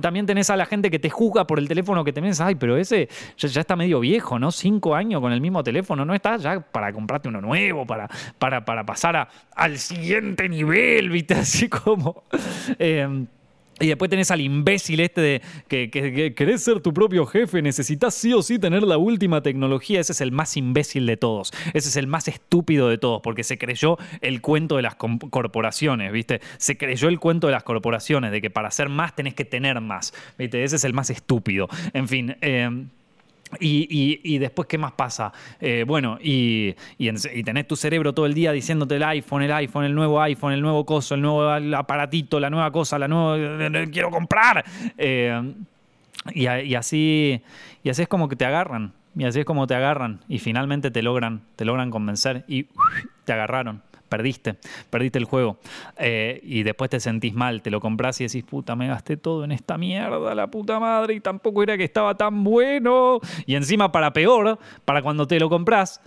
también 0.01 0.27
tenés 0.27 0.51
a 0.51 0.57
la 0.57 0.67
gente 0.67 0.91
que 0.91 0.99
te 0.99 1.11
juzga 1.11 1.47
por 1.47 1.59
el 1.59 1.69
teléfono 1.69 2.05
que 2.05 2.13
tenés, 2.13 2.41
ay, 2.41 2.55
pero 2.55 2.77
ese 2.77 3.09
ya, 3.37 3.61
está 3.61 3.77
medio 3.77 4.01
viejo, 4.01 4.39
¿no? 4.39 4.51
Cinco 4.51 4.95
años 4.95 5.21
con 5.21 5.33
el 5.33 5.41
mismo 5.41 5.63
teléfono, 5.63 6.05
no 6.05 6.15
está 6.15 6.37
ya 6.37 6.61
para 6.61 6.93
comprarte 6.93 7.29
uno 7.29 7.41
nuevo, 7.41 7.87
para, 7.87 8.09
para, 8.39 8.65
para 8.65 8.85
pasar 8.85 9.29
al 9.55 9.79
siguiente 9.79 10.49
nivel, 10.49 11.11
¿viste? 11.11 11.35
Así 11.45 11.69
como... 11.69 12.25
Em, 12.79 13.27
y 13.81 13.89
después 13.89 14.09
tenés 14.09 14.31
al 14.31 14.41
imbécil 14.41 15.01
este 15.01 15.21
de 15.21 15.43
que, 15.69 16.35
querés 16.37 16.63
ser 16.63 16.81
tu 16.81 16.93
propio 16.93 17.27
jefe, 17.27 17.61
necesitas 17.61 18.15
sí 18.15 18.33
o 18.33 18.43
sí 18.43 18.59
tener 18.59 18.83
la 18.83 18.99
última 18.99 19.43
tecnología. 19.43 20.01
Ese 20.01 20.13
es 20.13 20.21
el 20.21 20.33
más 20.33 20.57
imbécil 20.57 21.07
de 21.07 21.17
todos. 21.17 21.53
Ese 21.73 21.89
es 21.89 21.97
el 21.97 22.07
más 22.07 22.29
estúpido 22.29 22.89
de 22.89 22.99
todos, 22.99 23.21
porque 23.23 23.43
se 23.43 23.59
creyó 23.59 23.99
el 24.21 24.41
cuento 24.41 24.77
de 24.77 24.83
las 24.83 24.95
corporaciones, 24.95 26.13
¿viste? 26.13 26.41
Se 26.59 26.77
creyó 26.77 27.09
el 27.09 27.19
cuento 27.19 27.49
de 27.49 27.53
las 27.53 27.65
corporaciones, 27.65 28.31
de 28.31 28.41
que 28.41 28.51
para 28.51 28.69
hacer 28.69 28.89
más 28.89 29.17
tenés 29.17 29.35
que 29.35 29.45
tener 29.45 29.81
más, 29.81 30.15
¿viste? 30.39 30.63
Ese 30.63 30.77
es 30.77 30.85
el 30.85 30.93
más 30.93 31.11
estúpido. 31.11 31.69
En 31.93 32.09
fin. 32.09 32.37
Eh, 32.41 32.71
y, 33.61 34.39
después, 34.39 34.69
¿qué 34.69 34.79
más 34.79 34.93
pasa? 34.93 35.33
Eh, 35.61 35.85
bueno, 35.87 36.19
y, 36.21 36.75
tenés 37.45 37.67
tu 37.67 37.77
cerebro 37.77 38.13
todo 38.13 38.27
el 38.27 38.35
día 38.35 38.53
diciéndote 38.53 38.97
el 38.97 39.03
iPhone, 39.03 39.43
el 39.43 39.53
iPhone, 39.53 39.85
el 39.85 39.95
nuevo 39.95 40.21
iPhone, 40.21 40.53
el 40.53 40.63
nuevo 40.63 40.85
coso, 40.85 41.15
el 41.15 41.23
nuevo 41.23 41.49
aparatito, 41.77 42.41
la 42.41 42.51
nueva 42.51 42.71
cosa, 42.71 42.99
la 42.99 43.09
nueva. 43.09 43.71
¡Quiero 43.91 44.11
comprar! 44.11 44.65
Eh, 44.97 45.55
y, 46.33 46.47
así, 46.47 47.43
y 47.83 47.89
así 47.89 48.03
es 48.03 48.09
como 48.09 48.29
que 48.29 48.37
te 48.37 48.45
agarran. 48.45 48.93
Y 49.17 49.25
así 49.25 49.41
es 49.41 49.45
como 49.45 49.67
te 49.67 49.75
agarran. 49.75 50.21
Y 50.29 50.39
finalmente 50.39 50.91
te 50.91 51.03
logran, 51.03 51.43
te 51.57 51.65
logran 51.65 51.91
convencer 51.91 52.45
y 52.49 52.67
te 53.25 53.33
agarraron 53.33 53.83
perdiste, 54.15 54.55
perdiste 54.91 55.19
el 55.19 55.25
juego. 55.25 55.59
Eh, 55.99 56.41
y 56.45 56.63
después 56.63 56.89
te 56.89 57.01
sentís 57.01 57.35
mal, 57.35 57.63
te 57.63 57.71
lo 57.71 57.81
compras 57.81 58.21
y 58.21 58.25
decís, 58.25 58.45
puta, 58.45 58.77
me 58.77 58.87
gasté 58.87 59.17
todo 59.17 59.43
en 59.43 59.51
esta 59.51 59.77
mierda, 59.77 60.37
la 60.37 60.47
puta 60.47 60.79
madre, 60.79 61.15
y 61.15 61.21
tampoco 61.21 61.65
era 61.65 61.77
que 61.77 61.83
estaba 61.83 62.15
tan 62.17 62.45
bueno. 62.45 63.19
Y 63.45 63.57
encima, 63.57 63.91
para 63.91 64.13
peor, 64.13 64.57
para 64.85 65.03
cuando 65.03 65.27
te 65.27 65.41
lo 65.41 65.49
compras, 65.49 66.01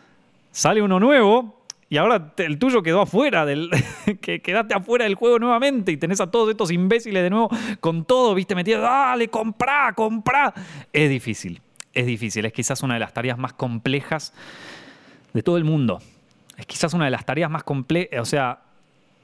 sale 0.52 0.82
uno 0.82 1.02
nuevo. 1.02 1.58
Y 1.90 1.98
ahora 1.98 2.34
el 2.38 2.58
tuyo 2.60 2.82
quedó 2.82 3.02
afuera 3.02 3.46
del. 3.46 3.70
que 4.22 4.42
quedaste 4.42 4.74
afuera 4.74 5.04
del 5.04 5.16
juego 5.16 5.38
nuevamente 5.38 5.92
y 5.92 5.98
tenés 5.98 6.22
a 6.22 6.32
todos 6.32 6.50
estos 6.50 6.72
imbéciles 6.72 7.24
de 7.24 7.30
nuevo 7.30 7.50
con 7.82 8.06
todo, 8.06 8.34
viste, 8.36 8.56
metido. 8.56 8.80
Dale, 8.80 9.28
comprá, 9.28 9.92
comprá. 9.94 10.54
Es 10.94 11.10
difícil. 11.10 11.62
Es 11.94 12.06
difícil. 12.06 12.46
Es 12.46 12.54
quizás 12.54 12.84
una 12.84 12.94
de 12.94 13.02
las 13.02 13.14
tareas 13.14 13.38
más 13.38 13.52
complejas 13.52 14.34
de 15.34 15.44
todo 15.44 15.58
el 15.58 15.66
mundo 15.66 16.00
es 16.58 16.66
quizás 16.66 16.94
una 16.94 17.06
de 17.06 17.12
las 17.12 17.26
tareas 17.26 17.50
más 17.50 17.64
complejas, 17.64 18.20
o 18.20 18.26
sea, 18.26 18.62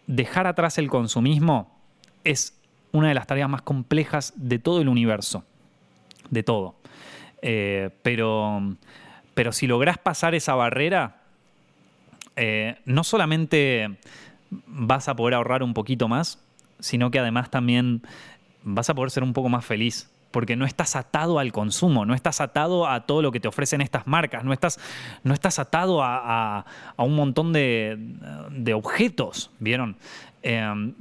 dejar 0.07 0.47
atrás 0.47 0.77
el 0.77 0.89
consumismo 0.89 1.79
es 2.23 2.57
una 2.91 3.07
de 3.07 3.15
las 3.15 3.27
tareas 3.27 3.49
más 3.49 3.63
complejas 3.63 4.33
de 4.35 4.59
todo 4.59 4.81
el 4.81 4.87
universo, 4.87 5.43
de 6.29 6.43
todo. 6.43 6.75
Eh, 7.41 7.89
pero, 8.03 8.75
pero 9.33 9.51
si 9.51 9.67
lográs 9.67 9.97
pasar 9.97 10.35
esa 10.35 10.53
barrera, 10.53 11.21
eh, 12.35 12.77
no 12.85 13.03
solamente 13.03 13.97
vas 14.67 15.09
a 15.09 15.15
poder 15.15 15.33
ahorrar 15.33 15.63
un 15.63 15.73
poquito 15.73 16.07
más, 16.07 16.39
sino 16.79 17.09
que 17.09 17.19
además 17.19 17.49
también 17.49 18.03
vas 18.63 18.89
a 18.89 18.93
poder 18.93 19.09
ser 19.09 19.23
un 19.23 19.33
poco 19.33 19.49
más 19.49 19.65
feliz 19.65 20.12
porque 20.33 20.55
no 20.55 20.65
estás 20.65 20.95
atado 20.95 21.37
al 21.37 21.51
consumo, 21.51 22.05
no 22.05 22.15
estás 22.15 22.41
atado 22.41 22.87
a 22.87 23.05
todo 23.05 23.21
lo 23.21 23.31
que 23.31 23.39
te 23.39 23.47
ofrecen 23.47 23.81
estas 23.81 24.07
marcas, 24.07 24.43
no 24.43 24.51
estás, 24.51 24.79
no 25.23 25.33
estás 25.33 25.59
atado 25.59 26.01
a, 26.03 26.65
un 26.97 27.15
montón 27.15 27.53
de, 27.53 28.73
objetos, 28.73 29.51
¿vieron? 29.59 29.95
Em, 30.41 30.93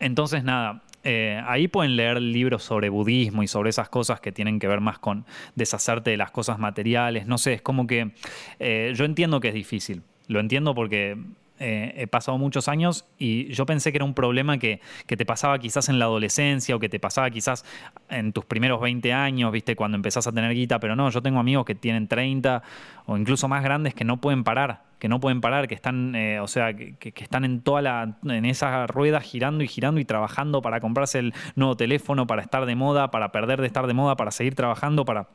entonces, 0.00 0.42
nada, 0.42 0.82
eh, 1.04 1.40
ahí 1.46 1.68
pueden 1.68 1.94
leer 1.94 2.20
libros 2.20 2.64
sobre 2.64 2.88
budismo 2.88 3.44
y 3.44 3.46
sobre 3.48 3.70
esas 3.70 3.88
cosas 3.88 4.20
que 4.20 4.32
tienen 4.32 4.58
que 4.58 4.66
ver 4.66 4.80
más 4.80 4.98
con 4.98 5.24
deshacerte 5.54 6.10
de 6.10 6.16
las 6.16 6.32
cosas 6.32 6.58
materiales. 6.58 7.26
No 7.26 7.38
sé, 7.38 7.54
es 7.54 7.62
como 7.62 7.86
que 7.86 8.10
eh, 8.58 8.92
yo 8.96 9.04
entiendo 9.04 9.38
que 9.38 9.48
es 9.48 9.54
difícil. 9.54 10.02
Lo 10.26 10.40
entiendo 10.40 10.74
porque 10.74 11.16
eh, 11.60 11.92
he 11.96 12.06
pasado 12.06 12.38
muchos 12.38 12.68
años 12.68 13.04
y 13.18 13.52
yo 13.52 13.66
pensé 13.66 13.90
que 13.90 13.98
era 13.98 14.04
un 14.04 14.14
problema 14.14 14.58
que, 14.58 14.80
te 15.06 15.26
pasaba 15.26 15.58
quizás 15.58 15.88
en 15.88 15.98
la 15.98 16.04
adolescencia 16.04 16.76
o 16.76 16.78
que 16.78 16.88
te 16.88 17.00
pasaba 17.00 17.30
quizás 17.30 17.64
en 18.08 18.32
tus 18.32 18.44
primeros 18.44 18.80
20 18.80 19.12
años, 19.12 19.50
viste, 19.50 19.74
cuando 19.74 19.96
empezás 19.96 20.26
a 20.28 20.32
tener 20.32 20.54
guita, 20.54 20.78
pero 20.78 20.94
no, 20.94 21.10
yo 21.10 21.20
tengo 21.20 21.40
amigos 21.40 21.64
que 21.64 21.74
tienen 21.74 22.06
30 22.06 22.62
o 23.06 23.16
incluso 23.16 23.48
más 23.48 23.64
grandes 23.64 23.94
que 23.94 24.04
no 24.04 24.18
pueden 24.18 24.44
parar, 24.44 24.84
que 25.00 25.08
no 25.08 25.18
pueden 25.18 25.40
parar, 25.40 25.66
que 25.66 25.74
están, 25.74 26.14
eh, 26.14 26.38
o 26.38 26.46
sea, 26.46 26.74
que, 26.74 27.12
están 27.16 27.44
en 27.44 27.60
toda 27.60 27.82
la, 27.82 28.16
en 28.24 28.44
esa 28.44 28.86
rueda 28.86 29.20
girando 29.20 29.64
y 29.64 29.68
girando 29.68 30.00
y 30.00 30.04
trabajando 30.04 30.62
para 30.62 30.80
comprarse 30.80 31.18
el 31.18 31.34
nuevo 31.56 31.76
teléfono, 31.76 32.26
para 32.28 32.42
estar 32.42 32.66
de 32.66 32.76
moda, 32.76 33.10
para 33.10 33.32
perder 33.32 33.60
de 33.60 33.66
estar 33.66 33.86
de 33.88 33.94
moda, 33.94 34.16
para 34.16 34.30
seguir 34.30 34.54
trabajando, 34.54 35.04
para 35.04 35.26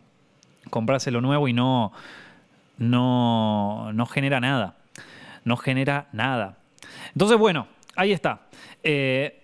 comprarse 0.70 1.12
lo 1.12 1.20
nuevo 1.20 1.50
y 1.50 1.54
no, 1.54 1.92
no, 2.78 3.92
no 3.92 4.06
genera 4.06 4.40
nada 4.40 4.76
no 5.44 5.58
genera 5.58 6.08
nada. 6.12 6.58
Entonces, 7.14 7.38
bueno, 7.38 7.68
ahí 7.96 8.12
está. 8.12 8.42
Eh, 8.84 9.42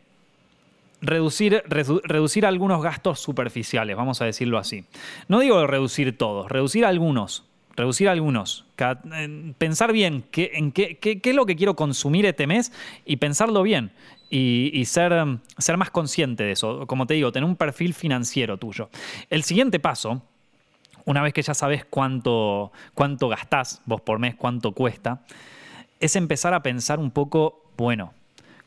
reducir, 1.02 1.64
reducir 1.68 2.46
algunos 2.46 2.82
gastos 2.82 3.20
superficiales, 3.20 3.96
vamos 3.96 4.22
a 4.22 4.26
decirlo 4.26 4.58
así. 4.58 4.86
No 5.28 5.40
digo 5.40 5.66
reducir 5.68 6.18
todos, 6.18 6.50
reducir 6.50 6.86
algunos. 6.86 7.46
Reducir 7.76 8.10
algunos. 8.10 8.66
Pensar 9.58 9.94
bien 9.94 10.26
qué, 10.32 10.52
en 10.56 10.74
qué, 10.74 10.98
qué, 10.98 11.22
es 11.24 11.36
lo 11.36 11.46
que 11.46 11.56
quiero 11.56 11.78
consumir 11.78 12.26
este 12.26 12.46
mes 12.46 12.74
y 13.06 13.18
pensarlo 13.18 13.64
bien. 13.64 13.92
Y, 14.30 14.84
ser, 14.86 15.14
ser 15.58 15.78
más 15.78 15.90
consciente 15.90 16.44
de 16.44 16.52
eso. 16.52 16.86
Como 16.88 17.08
te 17.08 17.14
digo, 17.14 17.32
tener 17.32 17.48
un 17.48 17.56
perfil 17.56 17.94
financiero 17.94 18.58
tuyo. 18.58 18.90
El 19.30 19.44
siguiente 19.44 19.80
paso, 19.80 20.22
una 21.06 21.22
vez 21.22 21.34
que 21.34 21.42
ya 21.42 21.54
sabes 21.54 21.86
cuánto, 21.86 22.74
cuánto 22.94 23.30
gastás 23.30 23.82
vos 23.86 24.02
por 24.02 24.20
mes, 24.20 24.36
cuánto 24.36 24.74
cuesta, 24.74 25.22
es 26.00 26.16
empezar 26.16 26.54
a 26.54 26.64
pensar 26.64 27.00
un 27.00 27.12
poco, 27.12 27.64
bueno, 27.78 28.14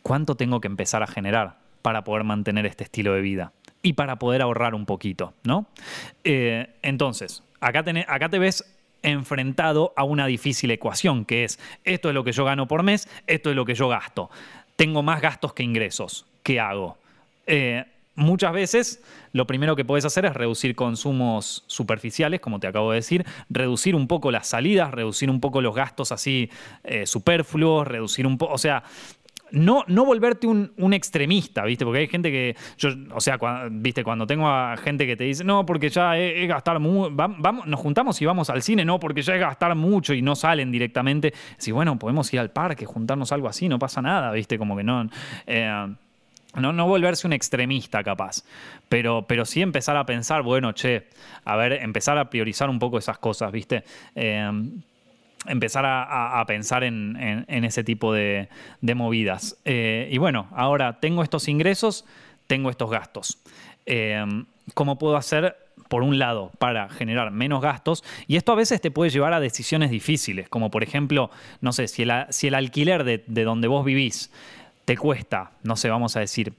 ¿cuánto 0.03 0.37
tengo 0.37 0.61
que 0.61 0.69
empezar 0.69 1.03
a 1.03 1.07
generar 1.07 1.59
para 1.83 2.05
poder 2.05 2.25
mantener 2.25 2.67
este 2.67 2.85
estilo 2.85 3.15
de 3.15 3.21
vida? 3.21 3.53
Y 3.83 3.95
para 3.95 4.19
poder 4.19 4.43
ahorrar 4.43 4.75
un 4.75 4.87
poquito, 4.87 5.35
¿no? 5.43 5.67
Eh, 6.25 6.69
entonces, 6.83 7.43
acá, 7.61 7.83
te 7.83 8.39
ves 8.39 8.65
enfrentado 9.03 9.93
a 9.97 10.05
una 10.05 10.27
difícil 10.27 10.71
ecuación, 10.71 11.25
que 11.25 11.45
es, 11.45 11.59
esto 11.83 12.09
es 12.09 12.15
lo 12.15 12.23
que 12.23 12.33
yo 12.33 12.45
gano 12.45 12.69
por 12.69 12.85
mes, 12.85 13.09
esto 13.27 13.51
es 13.51 13.57
lo 13.57 13.65
que 13.65 13.75
yo 13.75 13.89
gasto. 13.89 14.31
Tengo 14.77 15.03
más 15.03 15.21
gastos 15.21 15.53
que 15.53 15.65
ingresos. 15.65 16.27
¿Qué 16.43 16.61
hago? 16.61 16.99
Eh, 17.47 17.85
muchas 18.15 18.53
veces 18.53 19.03
lo 19.33 19.47
primero 19.47 19.77
que 19.77 19.85
puedes 19.85 20.05
hacer 20.05 20.25
es 20.25 20.35
reducir 20.35 20.75
consumos 20.75 21.65
superficiales, 21.67 22.41
como 22.41 22.61
te 22.61 22.67
acabo 22.67 22.91
de 22.91 22.97
decir, 22.97 23.25
reducir 23.49 23.95
un 23.95 24.09
poco 24.09 24.31
las 24.31 24.47
salidas, 24.47 24.91
reducir 24.91 25.31
un 25.31 25.41
poco 25.41 25.61
los 25.61 25.75
gastos 25.75 26.13
así 26.13 26.51
eh, 26.85 27.07
superfluos, 27.07 27.87
reducir 27.87 28.27
un 28.27 28.39
poco, 28.39 28.53
o 28.53 28.59
sea, 28.59 28.85
no, 29.53 29.85
no 29.87 30.05
volverte 30.05 30.47
un, 30.47 30.95
extremista, 30.95 31.65
¿viste? 31.65 31.85
Porque 31.85 32.01
hay 32.01 32.09
gente 32.09 32.31
que, 32.31 32.57
yo, 32.79 32.91
o 33.15 33.21
sea, 33.21 33.39
¿viste? 33.71 34.03
Cuando 34.03 34.27
tengo 34.27 34.49
a 34.49 34.77
gente 34.77 35.07
que 35.07 35.17
te 35.17 35.25
dice, 35.25 35.45
no, 35.45 35.65
porque 35.65 35.91
ya 35.91 36.19
es, 36.19 36.49
gastar 36.49 36.81
mucho, 36.81 37.11
vamos, 37.15 37.67
nos 37.67 37.79
juntamos 37.79 38.21
y 38.21 38.25
vamos 38.25 38.51
al 38.51 38.63
cine, 38.63 38.85
no, 38.85 38.99
porque 38.99 39.23
ya 39.23 39.35
es 39.35 39.41
gastar 39.41 39.75
mucho 39.75 40.15
y 40.15 40.23
no 40.23 40.35
salen 40.35 40.73
directamente. 40.73 41.35
Si, 41.59 41.71
bueno, 41.71 41.99
podemos 41.99 42.33
ir 42.33 42.41
al 42.41 42.51
parque, 42.51 42.87
juntarnos 42.87 43.31
algo 43.31 43.49
así, 43.49 43.69
no 43.69 43.79
pasa 43.79 44.01
nada, 44.03 44.33
¿viste? 44.33 44.59
Como 44.59 44.77
que 44.77 44.85
no... 44.85 45.09
Eh, 45.47 45.95
no, 46.55 46.73
no 46.73 46.87
volverse 46.87 47.27
un 47.27 47.33
extremista 47.33 48.03
capaz, 48.03 48.45
pero, 48.89 49.27
pero 49.27 49.45
sí 49.45 49.63
empezar 49.63 49.97
a 49.97 50.05
pensar, 50.05 50.43
bueno, 50.43 50.73
che, 50.73 51.09
a 51.45 51.57
ver, 51.57 51.73
empezar 51.75 52.19
a 52.19 52.29
priorizar 52.29 52.69
un 52.69 52.79
poco 52.79 52.99
esas 52.99 53.19
cosas, 53.19 53.51
¿viste? 53.53 53.85
Em, 54.15 54.83
empezar 55.47 55.85
a, 55.87 56.45
pensar 56.47 56.85
en, 56.85 57.47
ese 57.49 57.85
tipo 57.85 58.13
de, 58.13 58.49
movidas. 58.95 59.57
Eh, 59.65 60.09
y 60.11 60.19
bueno, 60.19 60.49
ahora 60.53 61.01
tengo 61.01 61.23
estos 61.23 61.49
ingresos, 61.49 62.05
tengo 62.47 62.71
estos 62.71 62.91
gastos. 62.91 63.39
Em, 63.87 64.45
¿Cómo 64.75 64.99
puedo 64.99 65.17
hacer, 65.17 65.57
por 65.89 66.03
un 66.03 66.19
lado, 66.19 66.53
para 66.59 66.89
generar 66.91 67.33
menos 67.33 67.61
gastos? 67.61 68.05
Y 68.29 68.37
esto 68.37 68.53
a 68.53 68.57
veces 68.57 68.81
te 68.81 68.91
puede 68.91 69.11
llevar 69.11 69.33
a 69.33 69.41
decisiones 69.41 69.91
difíciles, 69.91 70.49
como 70.49 70.71
por 70.71 70.83
ejemplo, 70.83 71.31
no 71.61 71.73
sé, 71.73 71.89
si 71.89 72.03
el, 72.03 72.13
si 72.31 72.47
el 72.47 72.55
alquiler 72.55 73.03
de, 73.05 73.25
de 73.27 73.45
donde 73.45 73.69
vos 73.69 73.85
vivís 73.85 74.31
te 74.85 74.97
cuesta, 74.97 75.53
no 75.63 75.77
sé, 75.77 75.89
vamos 75.89 76.17
a 76.17 76.21
decir, 76.21 76.55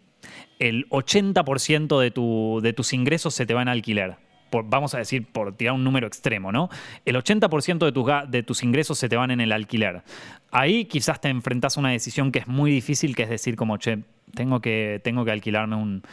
el 0.59 0.87
80% 0.89 1.99
de, 1.99 2.11
tu, 2.11 2.59
de 2.61 2.73
tus 2.73 2.93
ingresos 2.93 3.33
se 3.33 3.45
te 3.45 3.53
van 3.53 3.67
a 3.67 3.71
alquiler. 3.71 4.17
Vamos 4.65 4.93
a 4.93 4.99
decir, 4.99 5.25
por 5.25 5.57
tirar 5.57 5.73
un 5.73 5.83
número 5.83 6.05
extremo, 6.05 6.51
¿no? 6.51 6.69
El 7.05 7.15
80% 7.15 7.85
de 7.85 7.91
tus, 7.91 8.05
de 8.29 8.43
tus 8.43 8.61
ingresos 8.61 8.99
se 8.99 9.09
te 9.09 9.15
van 9.15 9.31
en 9.31 9.41
el 9.41 9.51
alquiler. 9.51 10.03
Ahí 10.51 10.85
quizás 10.85 11.19
te 11.19 11.29
enfrentas 11.29 11.75
a 11.75 11.79
una 11.79 11.89
decisión 11.89 12.31
que 12.31 12.39
es 12.39 12.47
muy 12.47 12.69
difícil, 12.69 13.15
que 13.15 13.23
es 13.23 13.29
decir, 13.29 13.55
como, 13.55 13.77
che, 13.77 14.03
tengo 14.35 14.61
que, 14.61 15.01
tengo 15.03 15.25
que 15.25 15.31
alquilarme 15.31 15.75
un, 15.75 16.03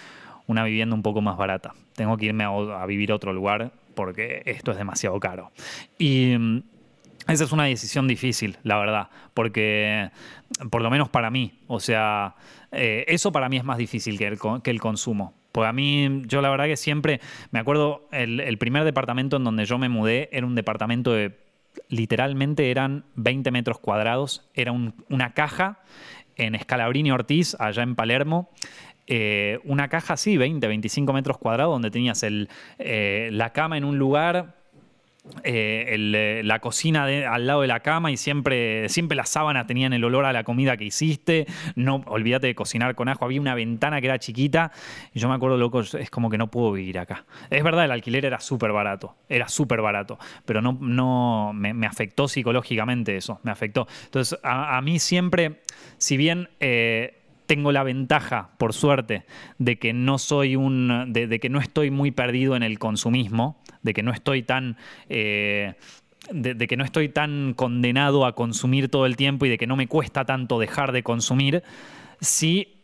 una 0.47 0.65
vivienda 0.65 0.95
un 0.95 1.03
poco 1.03 1.21
más 1.21 1.37
barata. 1.37 1.75
Tengo 1.95 2.17
que 2.17 2.27
irme 2.27 2.45
a, 2.45 2.87
vivir 2.87 3.13
a 3.13 3.15
otro 3.15 3.33
lugar 3.33 3.73
porque 3.95 4.43
esto 4.47 4.71
es 4.71 4.79
demasiado 4.79 5.21
caro. 5.21 5.53
Y 5.99 6.37
mm, 6.39 6.63
esa 7.33 7.45
es 7.45 7.53
una 7.53 7.65
decisión 7.65 8.09
difícil, 8.09 8.59
la 8.63 8.79
verdad, 8.79 9.09
porque 9.35 10.11
por 10.71 10.83
lo 10.83 10.91
menos 10.91 11.09
para 11.09 11.31
mí, 11.31 11.61
o 11.67 11.81
sea, 11.81 12.35
eh, 12.73 13.05
eso 13.09 13.33
para 13.33 13.49
mí 13.49 13.57
es 13.57 13.65
más 13.65 13.79
difícil 13.79 14.19
que 14.19 14.27
el, 14.27 14.39
que 14.63 14.71
el 14.71 14.81
consumo. 14.81 15.35
Pues 15.53 15.69
a 15.69 15.73
mí, 15.73 16.23
yo 16.27 16.41
la 16.43 16.51
verdad 16.51 16.67
que 16.67 16.77
siempre, 16.77 17.21
me 17.51 17.59
acuerdo, 17.59 18.09
el, 18.13 18.57
primer 18.59 18.85
departamento 18.85 19.37
en 19.37 19.45
donde 19.45 19.65
yo 19.65 19.79
me 19.79 19.89
mudé 19.89 20.29
era 20.33 20.47
un 20.47 20.55
departamento 20.55 21.13
de, 21.13 21.39
literalmente 21.89 22.71
eran 22.71 23.05
20 23.17 23.51
metros 23.51 23.79
cuadrados, 23.81 24.49
era 24.55 24.73
una 24.73 25.35
caja 25.35 25.81
en 26.37 26.55
Escalabrini 26.55 27.11
Ortiz, 27.11 27.57
allá 27.59 27.83
en 27.83 27.97
Palermo. 27.97 28.51
Eh, 29.13 29.59
una 29.65 29.89
caja 29.89 30.15
así, 30.15 30.37
20, 30.37 30.69
25 30.69 31.13
metros 31.13 31.39
cuadrados, 31.39 31.75
donde 31.75 31.91
tenías 31.91 32.23
eh, 32.23 33.29
la 33.33 33.53
cama 33.53 33.77
en 33.77 33.85
un 33.85 33.99
lugar, 33.99 34.60
eh, 35.45 35.87
eh, 35.89 36.43
la 36.45 36.59
cocina 36.61 37.05
al 37.05 37.47
lado 37.47 37.63
de 37.63 37.67
la 37.67 37.81
cama 37.81 38.11
y 38.11 38.17
siempre, 38.17 38.89
siempre 38.89 39.17
las 39.17 39.29
sábanas 39.29 39.67
tenían 39.67 39.93
el 39.93 40.05
olor 40.05 40.25
a 40.25 40.33
la 40.33 40.45
comida 40.45 40.77
que 40.77 40.85
hiciste. 40.85 41.47
No 41.75 42.03
olvídate 42.07 42.47
de 42.47 42.55
cocinar 42.55 42.95
con 42.95 43.09
ajo. 43.09 43.25
Había 43.25 43.41
una 43.41 43.55
ventana 43.55 44.01
que 44.01 44.07
era 44.07 44.19
chiquita 44.19 44.73
y 45.15 45.21
yo 45.21 45.29
me 45.29 45.35
acuerdo, 45.35 45.57
loco, 45.57 45.81
es 45.81 46.11
como 46.11 46.31
que 46.31 46.39
no 46.39 46.51
puedo 46.51 46.73
vivir 46.73 46.99
acá. 46.99 47.25
Es 47.51 47.63
verdad, 47.63 47.85
el 47.85 47.91
alquiler 47.91 48.25
era 48.25 48.41
súper 48.41 48.73
barato, 48.73 49.17
era 49.29 49.49
súper 49.49 49.81
barato, 49.81 50.19
pero 50.45 50.61
no, 50.63 50.77
no 50.81 51.53
me, 51.55 51.87
afectó 51.87 52.29
psicológicamente 52.29 53.17
eso, 53.17 53.41
me 53.43 53.51
afectó. 53.51 53.87
Entonces, 54.05 54.39
a, 54.43 54.81
mí 54.83 54.99
siempre, 54.99 55.61
si 55.99 56.17
bien... 56.17 56.49
Eh, 56.61 57.17
tengo 57.51 57.73
la 57.73 57.83
ventaja, 57.83 58.51
por 58.59 58.73
suerte, 58.73 59.25
de 59.59 59.77
que 59.77 59.93
no 59.93 60.19
soy 60.19 60.55
un. 60.55 61.13
de, 61.13 61.41
que 61.41 61.49
no 61.49 61.59
estoy 61.59 61.91
muy 61.91 62.13
perdido 62.13 62.55
en 62.55 62.63
el 62.63 62.79
consumismo, 62.79 63.61
de 63.83 63.95
que 63.95 64.03
no 64.03 64.13
estoy 64.13 64.43
tan. 64.43 64.77
Eh, 65.09 65.75
de, 66.33 66.67
que 66.69 66.77
no 66.77 66.85
estoy 66.85 67.09
tan 67.09 67.55
condenado 67.55 68.27
a 68.27 68.35
consumir 68.35 68.89
todo 68.89 69.07
el 69.07 69.17
tiempo 69.17 69.47
y 69.47 69.49
de 69.49 69.59
que 69.59 69.67
no 69.67 69.75
me 69.75 69.89
cuesta 69.89 70.25
tanto 70.25 70.61
dejar 70.61 70.93
de 70.93 71.03
consumir, 71.03 71.65
sí 72.21 72.81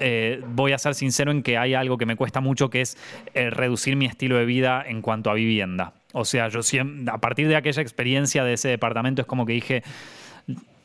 eh, 0.00 0.42
voy 0.48 0.72
a 0.72 0.78
ser 0.78 0.94
sincero 0.94 1.30
en 1.30 1.42
que 1.42 1.56
hay 1.56 1.74
algo 1.74 1.96
que 1.96 2.06
me 2.06 2.16
cuesta 2.16 2.40
mucho, 2.40 2.70
que 2.70 2.80
es 2.80 2.98
eh, 3.34 3.50
reducir 3.50 3.96
mi 3.96 4.06
estilo 4.06 4.36
de 4.36 4.44
vida 4.44 4.84
en 4.86 5.00
cuanto 5.00 5.30
a 5.30 5.34
vivienda. 5.34 5.94
O 6.12 6.24
sea, 6.24 6.48
yo 6.48 6.62
siempre, 6.62 7.12
a 7.12 7.18
partir 7.18 7.48
de 7.48 7.56
aquella 7.56 7.82
experiencia 7.82 8.44
de 8.44 8.54
ese 8.54 8.68
departamento 8.68 9.22
es 9.22 9.26
como 9.26 9.46
que 9.46 9.52
dije, 9.54 9.82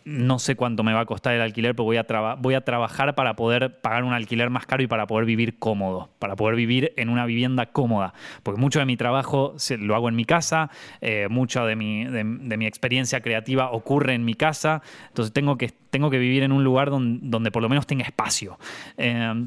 no 0.08 0.39
sé 0.39 0.55
cuánto 0.55 0.84
me 0.84 0.93
va 0.93 1.01
a 1.01 1.05
costar 1.05 1.34
el 1.34 1.41
alquiler, 1.41 1.76
pero 1.76 1.84
voy 1.84 1.97
a, 1.97 2.62
trabajar 2.62 3.14
para 3.14 3.36
poder 3.36 3.82
pagar 3.82 4.05
un 4.05 4.14
alquiler 4.14 4.49
más 4.49 4.66
caro 4.66 4.82
y 4.82 4.88
para 4.88 5.05
poder 5.05 5.26
vivir 5.26 5.60
cómodo, 5.60 6.10
para 6.18 6.38
poder 6.38 6.55
vivir 6.55 6.93
en 6.95 7.10
una 7.10 7.26
vivienda 7.26 7.66
cómoda. 7.66 8.14
Porque 8.41 8.62
mucho 8.62 8.80
de 8.80 8.86
mi 8.86 8.95
trabajo 8.95 9.55
lo 9.80 9.95
hago 9.95 10.08
en 10.08 10.16
mi 10.16 10.24
casa, 10.24 10.70
eh, 11.01 11.28
mucha 11.30 11.66
de 11.66 11.76
mi, 11.76 12.66
experiencia 12.66 13.20
creativa 13.20 13.72
ocurre 13.72 14.14
en 14.14 14.24
mi 14.24 14.34
casa, 14.34 14.82
entonces 15.10 15.34
tengo 15.34 15.58
que, 15.58 15.74
vivir 16.18 16.43
en 16.43 16.53
un 16.53 16.64
lugar 16.64 16.89
donde, 16.89 17.20
donde 17.24 17.51
por 17.51 17.62
lo 17.62 17.68
menos 17.68 17.86
tenga 17.86 18.05
espacio. 18.05 18.58
Eh, 18.97 19.45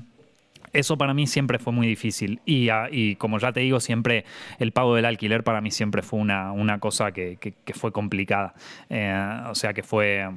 eso 0.72 0.96
para 0.96 1.14
mí 1.14 1.26
siempre 1.26 1.58
fue 1.58 1.72
muy 1.72 1.86
difícil. 1.86 2.40
Ah, 2.70 2.88
y, 2.90 3.16
como 3.16 3.38
ya 3.38 3.52
te 3.52 3.60
digo, 3.60 3.80
siempre 3.80 4.24
el 4.58 4.72
pago 4.72 4.94
del 4.94 5.04
alquiler 5.04 5.42
para 5.42 5.60
mí 5.60 5.70
siempre 5.70 6.02
fue 6.02 6.20
una, 6.20 6.52
una 6.52 6.78
cosa 6.78 7.12
que, 7.12 7.38
fue 7.74 7.92
complicada. 7.92 8.54
Eh, 8.88 9.40
o 9.48 9.54
sea 9.54 9.72
que 9.72 9.82
fue. 9.82 10.28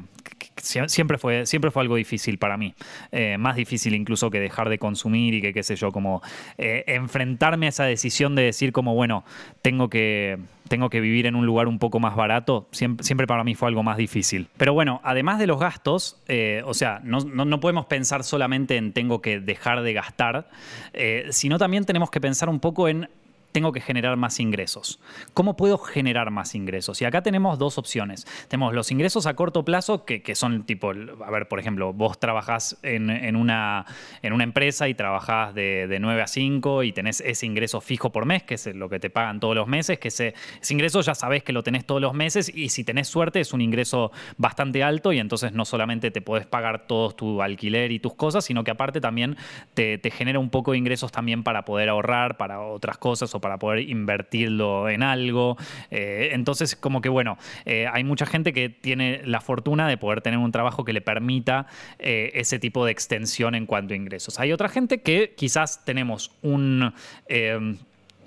siempre, 0.58 1.18
fue 1.18 1.46
siempre 1.46 1.72
fue 1.72 1.82
algo 1.82 1.96
difícil 1.96 2.38
para 2.38 2.58
mí. 2.58 2.74
Eh, 3.12 3.38
más 3.38 3.56
difícil 3.56 3.94
incluso 3.96 4.30
que 4.30 4.40
dejar 4.40 4.70
de 4.70 4.80
consumir 4.80 5.36
y 5.36 5.42
que, 5.42 5.54
qué 5.54 5.64
sé 5.64 5.76
yo, 5.76 5.92
como 5.92 6.22
eh, 6.58 6.84
enfrentarme 6.88 7.68
a 7.68 7.70
esa 7.70 7.86
decisión 7.86 8.36
de 8.36 8.44
decir, 8.44 8.72
como, 8.72 8.96
bueno, 8.96 9.24
tengo 9.62 9.90
que 9.90 10.38
tengo 10.74 10.90
que 10.90 11.02
vivir 11.02 11.28
en 11.28 11.36
un 11.36 11.46
lugar 11.46 11.68
un 11.68 11.78
poco 11.78 12.00
más 12.00 12.16
barato, 12.16 12.68
siempre, 12.72 13.28
para 13.28 13.44
mí 13.44 13.54
fue 13.54 13.68
algo 13.68 13.84
más 13.84 13.96
difícil. 13.96 14.48
Pero 14.58 14.74
bueno, 14.74 15.02
además 15.04 15.38
de 15.38 15.46
los 15.46 15.60
gastos, 15.60 16.20
eh, 16.28 16.64
o 16.66 16.74
sea, 16.74 17.00
no, 17.04 17.60
podemos 17.60 17.86
pensar 17.86 18.24
solamente 18.24 18.78
en 18.78 18.92
tengo 18.92 19.22
que 19.22 19.40
dejar 19.40 19.84
de 19.84 19.94
gastar, 19.94 20.50
eh, 20.94 21.28
sino 21.30 21.60
también 21.60 21.86
tenemos 21.86 22.10
que 22.10 22.20
pensar 22.20 22.50
un 22.50 22.60
poco 22.60 22.88
en 22.88 23.08
tengo 23.54 23.72
que 23.72 23.80
generar 23.80 24.18
más 24.18 24.40
ingresos. 24.40 25.00
¿Cómo 25.34 25.56
puedo 25.56 25.78
generar 25.78 26.32
más 26.32 26.56
ingresos? 26.56 27.02
Y 27.02 27.06
acá 27.06 27.22
tenemos 27.22 27.60
dos 27.60 27.78
opciones. 27.78 28.26
Tenemos 28.50 28.74
los 28.74 28.92
ingresos 28.92 29.28
a 29.28 29.36
corto 29.36 29.64
plazo, 29.64 30.04
que, 30.06 30.36
son 30.36 30.64
tipo, 30.64 30.90
a 30.90 31.32
ver, 31.32 31.48
por 31.48 31.60
ejemplo, 31.60 31.94
vos 31.94 32.20
trabajás 32.20 32.78
en, 32.82 33.36
una, 33.36 33.86
en 34.24 34.34
una 34.34 34.44
empresa 34.44 34.90
y 34.90 34.96
trabajás 34.96 35.54
de, 35.54 35.98
9 36.02 36.22
a 36.22 36.28
5 36.28 36.84
y 36.84 36.92
tenés 36.92 37.22
ese 37.22 37.46
ingreso 37.46 37.80
fijo 37.80 38.12
por 38.12 38.26
mes, 38.26 38.44
que 38.44 38.56
es 38.56 38.66
lo 38.76 38.90
que 38.90 39.00
te 39.00 39.12
pagan 39.12 39.40
todos 39.40 39.56
los 39.56 39.68
meses, 39.68 40.00
que 40.00 40.08
ese, 40.08 40.34
ingreso 40.70 41.02
ya 41.02 41.14
sabés 41.14 41.44
que 41.44 41.54
lo 41.54 41.62
tenés 41.62 41.86
todos 41.86 42.02
los 42.02 42.16
meses 42.16 42.52
y 42.54 42.70
si 42.70 42.84
tenés 42.84 43.08
suerte 43.08 43.40
es 43.40 43.54
un 43.54 43.62
ingreso 43.62 44.12
bastante 44.38 44.84
alto 44.84 45.14
y 45.14 45.20
entonces 45.20 45.54
no 45.54 45.66
solamente 45.66 46.10
te 46.10 46.22
podés 46.22 46.48
pagar 46.48 46.88
todo 46.88 47.12
tu 47.12 47.44
alquiler 47.44 47.92
y 47.92 48.00
tus 48.00 48.16
cosas, 48.16 48.44
sino 48.46 48.64
que 48.64 48.72
aparte 48.72 49.00
también 49.00 49.38
te, 49.76 50.00
te 50.00 50.10
genera 50.10 50.40
un 50.40 50.50
poco 50.50 50.72
de 50.72 50.80
ingresos 50.80 51.12
también 51.12 51.44
para 51.44 51.64
poder 51.64 51.90
ahorrar 51.90 52.38
para 52.38 52.62
otras 52.62 52.98
cosas 52.98 53.34
o 53.36 53.43
para 53.44 53.60
poder 53.60 53.90
invertirlo 53.90 54.88
en 54.88 55.04
algo. 55.04 55.58
Eh, 55.92 56.30
entonces, 56.32 56.78
como 56.78 57.02
que 57.02 57.10
bueno, 57.10 57.38
eh, 57.66 57.88
hay 57.92 58.06
mucha 58.06 58.26
gente 58.26 58.54
que 58.54 58.70
tiene 58.70 59.22
la 59.26 59.42
fortuna 59.42 59.86
de 59.88 59.98
poder 59.98 60.22
tener 60.22 60.40
un 60.40 60.54
trabajo 60.54 60.86
que 60.86 60.94
le 60.94 61.02
permita 61.02 61.68
eh, 62.00 62.32
ese 62.36 62.58
tipo 62.58 62.86
de 62.86 62.94
extensión 62.94 63.54
en 63.54 63.66
cuanto 63.66 63.94
a 63.94 63.98
ingresos. 63.98 64.40
Hay 64.40 64.54
otra 64.54 64.70
gente 64.70 65.02
que 65.02 65.34
quizás 65.36 65.84
tenemos 65.84 66.32
un 66.42 66.94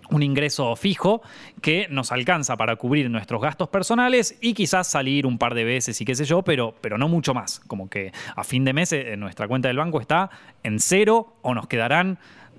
un 0.09 0.23
ingreso 0.23 0.77
fijo 0.77 1.21
que 1.61 1.89
nos 1.91 2.13
alcanza 2.13 2.57
para 2.57 2.77
cubrir 2.77 3.11
nuestros 3.11 3.43
gastos 3.43 3.69
personales 3.69 4.39
y 4.41 4.55
quizás 4.55 4.89
salir 4.89 5.27
un 5.27 5.37
par 5.37 5.55
de 5.55 5.65
veces 5.65 6.01
y 6.01 6.05
qué 6.05 6.15
sé 6.15 6.25
yo, 6.25 6.43
pero, 6.43 6.77
pero 6.81 6.97
no 6.97 7.09
mucho 7.09 7.35
más. 7.35 7.59
Como 7.67 7.89
que 7.89 8.13
a 8.37 8.45
fin 8.45 8.65
de 8.65 8.73
mes 8.73 8.95
nuestra 9.19 9.49
cuenta 9.49 9.67
del 9.67 9.79
banco 9.79 10.01
está 10.01 10.31
en 10.63 10.79
cero 10.79 11.35
o 11.43 11.55
nos 11.55 11.67
quedarán 11.67 12.19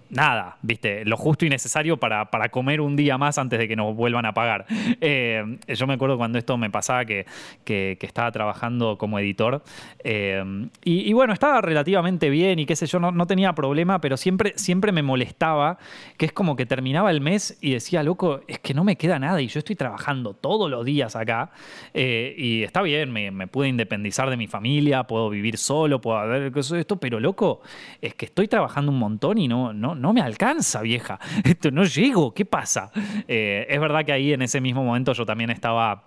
nada, 0.09 0.57
viste, 0.61 1.05
lo 1.05 1.17
justo 1.17 1.45
y 1.45 1.49
necesario 1.49 1.97
para, 1.97 2.29
para, 2.31 2.49
comer 2.49 2.81
un 2.81 2.95
día 2.95 3.17
más 3.17 3.37
antes 3.37 3.59
de 3.59 3.67
que 3.67 3.75
nos 3.75 3.95
vuelvan 3.95 4.25
a 4.25 4.33
pagar. 4.33 4.65
Eh, 4.99 5.59
yo 5.67 5.87
me 5.87 5.93
acuerdo 5.93 6.17
cuando 6.17 6.37
esto 6.37 6.57
me 6.57 6.69
pasaba 6.69 7.05
que, 7.05 7.25
que, 7.63 7.97
estaba 8.01 8.31
trabajando 8.31 8.97
como 8.97 9.19
editor 9.19 9.61
eh, 10.03 10.69
y, 10.83 11.11
bueno, 11.13 11.33
estaba 11.33 11.61
relativamente 11.61 12.29
bien 12.29 12.59
y 12.59 12.65
qué 12.65 12.75
sé 12.75 12.87
yo, 12.87 12.99
no, 12.99 13.11
no, 13.11 13.27
tenía 13.27 13.53
problema, 13.53 13.99
pero 13.99 14.17
siempre, 14.17 14.53
siempre 14.55 14.91
me 14.91 15.03
molestaba 15.03 15.77
que 16.17 16.25
es 16.25 16.31
como 16.31 16.55
que 16.55 16.65
terminaba 16.65 17.11
el 17.11 17.21
mes 17.21 17.57
y 17.61 17.71
decía, 17.71 18.03
loco, 18.03 18.41
es 18.47 18.59
que 18.59 18.73
no 18.73 18.83
me 18.83 18.95
queda 18.95 19.19
nada 19.19 19.41
y 19.41 19.47
yo 19.47 19.59
estoy 19.59 19.75
trabajando 19.75 20.33
todos 20.33 20.69
los 20.69 20.85
días 20.85 21.15
acá 21.15 21.51
eh, 21.93 22.33
y 22.37 22.63
está 22.63 22.81
bien, 22.81 23.11
me, 23.11 23.31
me, 23.31 23.47
pude 23.47 23.67
independizar 23.67 24.29
de 24.29 24.37
mi 24.37 24.47
familia, 24.47 25.03
puedo 25.03 25.29
vivir 25.29 25.57
solo, 25.57 25.99
puedo 26.01 26.17
hacer 26.17 26.51
esto, 26.79 26.97
pero 26.97 27.19
loco, 27.19 27.61
es 28.01 28.13
que 28.15 28.25
estoy 28.25 28.47
trabajando 28.47 28.91
un 28.91 28.99
montón 28.99 29.37
y 29.37 29.47
no, 29.47 29.73
no, 29.73 29.95
no 29.97 30.13
me 30.13 30.21
alcanza, 30.21 30.81
vieja. 30.81 31.19
Esto 31.43 31.71
no 31.71 31.83
llego, 31.83 32.33
¿qué 32.33 32.45
pasa? 32.45 32.91
Eh, 33.27 33.65
es 33.69 33.79
verdad 33.79 34.05
que 34.05 34.11
ahí 34.11 34.33
en 34.33 34.41
ese 34.41 34.61
mismo 34.61 34.83
momento 34.83 35.13
yo 35.13 35.25
también 35.25 35.49
estaba 35.49 36.03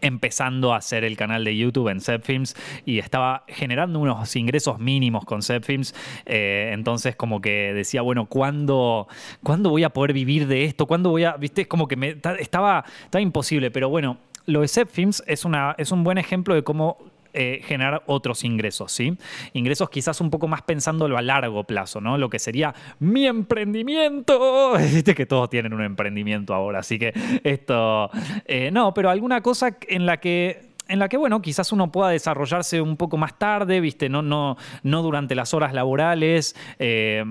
empezando 0.00 0.72
a 0.72 0.78
hacer 0.78 1.04
el 1.04 1.16
canal 1.16 1.44
de 1.44 1.56
YouTube 1.56 1.88
en 1.88 2.00
Zepfilms 2.00 2.56
y 2.84 2.98
estaba 2.98 3.44
generando 3.48 3.98
unos 3.98 4.34
ingresos 4.36 4.78
mínimos 4.78 5.24
con 5.24 5.42
Zepfilms. 5.42 5.94
Eh, 6.26 6.70
entonces, 6.72 7.16
como 7.16 7.40
que 7.40 7.72
decía, 7.74 8.02
bueno, 8.02 8.26
¿cuándo, 8.26 9.08
¿cuándo 9.42 9.70
voy 9.70 9.84
a 9.84 9.90
poder 9.90 10.12
vivir 10.12 10.46
de 10.46 10.64
esto? 10.64 10.86
¿Cuándo 10.86 11.10
voy 11.10 11.24
a.? 11.24 11.36
Viste, 11.36 11.62
es 11.62 11.68
como 11.68 11.88
que 11.88 11.96
me, 11.96 12.08
estaba, 12.38 12.84
estaba 13.04 13.20
imposible, 13.20 13.70
pero 13.70 13.88
bueno. 13.88 14.18
Lo 14.46 14.62
de 14.62 14.68
Zepfilms 14.68 15.22
es, 15.26 15.44
es 15.76 15.92
un 15.92 16.02
buen 16.02 16.18
ejemplo 16.18 16.54
de 16.54 16.64
cómo 16.64 16.96
eh, 17.32 17.60
generar 17.64 18.02
otros 18.06 18.44
ingresos, 18.44 18.92
¿sí? 18.92 19.16
Ingresos 19.52 19.90
quizás 19.90 20.20
un 20.20 20.30
poco 20.30 20.48
más 20.48 20.62
pensándolo 20.62 21.16
a 21.16 21.22
largo 21.22 21.64
plazo, 21.64 22.00
¿no? 22.00 22.18
Lo 22.18 22.28
que 22.28 22.38
sería 22.38 22.74
mi 22.98 23.26
emprendimiento. 23.26 24.72
Viste 24.78 25.14
que 25.14 25.26
todos 25.26 25.48
tienen 25.50 25.72
un 25.72 25.82
emprendimiento 25.82 26.54
ahora, 26.54 26.80
así 26.80 26.98
que 26.98 27.12
esto. 27.44 28.10
Eh, 28.44 28.70
no, 28.70 28.92
pero 28.94 29.10
alguna 29.10 29.40
cosa 29.42 29.76
en 29.88 30.06
la 30.06 30.18
que 30.18 30.70
en 30.88 30.98
la 30.98 31.08
que, 31.08 31.16
bueno, 31.16 31.40
quizás 31.40 31.70
uno 31.70 31.92
pueda 31.92 32.10
desarrollarse 32.10 32.80
un 32.80 32.96
poco 32.96 33.16
más 33.16 33.38
tarde, 33.38 33.80
¿viste? 33.80 34.08
No, 34.08 34.22
no, 34.22 34.56
no 34.82 35.02
durante 35.02 35.36
las 35.36 35.54
horas 35.54 35.72
laborales. 35.72 36.56
Eh, 36.80 37.24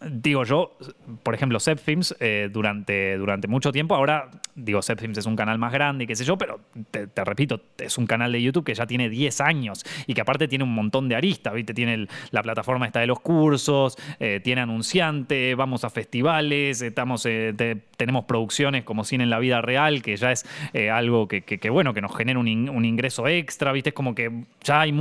digo 0.00 0.44
yo, 0.44 0.76
por 1.22 1.34
ejemplo, 1.34 1.58
Zepfilms 1.58 2.14
eh, 2.20 2.50
durante, 2.52 3.16
durante 3.16 3.48
mucho 3.48 3.72
tiempo, 3.72 3.94
ahora 3.94 4.30
digo, 4.54 4.80
es 4.80 5.26
un 5.26 5.36
canal 5.36 5.58
más 5.58 5.72
grande 5.72 6.04
y 6.04 6.06
qué 6.06 6.16
sé 6.16 6.24
yo, 6.24 6.36
pero 6.36 6.60
te, 6.90 7.24
repito, 7.24 7.60
es 7.78 7.98
un 7.98 8.06
canal 8.06 8.32
de 8.32 8.42
YouTube 8.42 8.64
que 8.64 8.74
ya 8.74 8.86
tiene 8.86 9.08
10 9.08 9.40
años 9.40 9.84
y 10.06 10.14
que 10.14 10.20
aparte 10.20 10.48
tiene 10.48 10.64
un 10.64 10.74
montón 10.74 11.08
de 11.08 11.16
aristas, 11.16 11.54
¿viste? 11.54 11.74
Tiene 11.74 12.08
la 12.30 12.42
plataforma 12.42 12.86
esta 12.86 13.00
de 13.00 13.06
los 13.06 13.20
cursos, 13.20 13.96
eh, 14.18 14.40
tiene 14.42 14.62
anunciante, 14.62 15.54
vamos 15.54 15.84
a 15.84 15.90
festivales, 15.90 16.80
estamos, 16.82 17.24
eh, 17.26 17.54
tenemos 17.96 18.24
producciones 18.24 18.84
como 18.84 19.04
Cine 19.04 19.24
en 19.24 19.30
la 19.30 19.38
Vida 19.38 19.60
Real, 19.60 20.02
que 20.02 20.16
ya 20.16 20.32
es 20.32 20.44
algo 20.92 21.28
que, 21.28 21.70
bueno, 21.70 21.94
que 21.94 22.00
nos 22.00 22.14
genera 22.16 22.38
un, 22.38 22.46
ingreso 22.84 23.26
extra, 23.28 23.72
¿viste? 23.72 23.90
Es 23.90 23.94
como 23.94 24.14
que 24.14 24.44
ya 24.62 24.82
hay, 24.82 24.94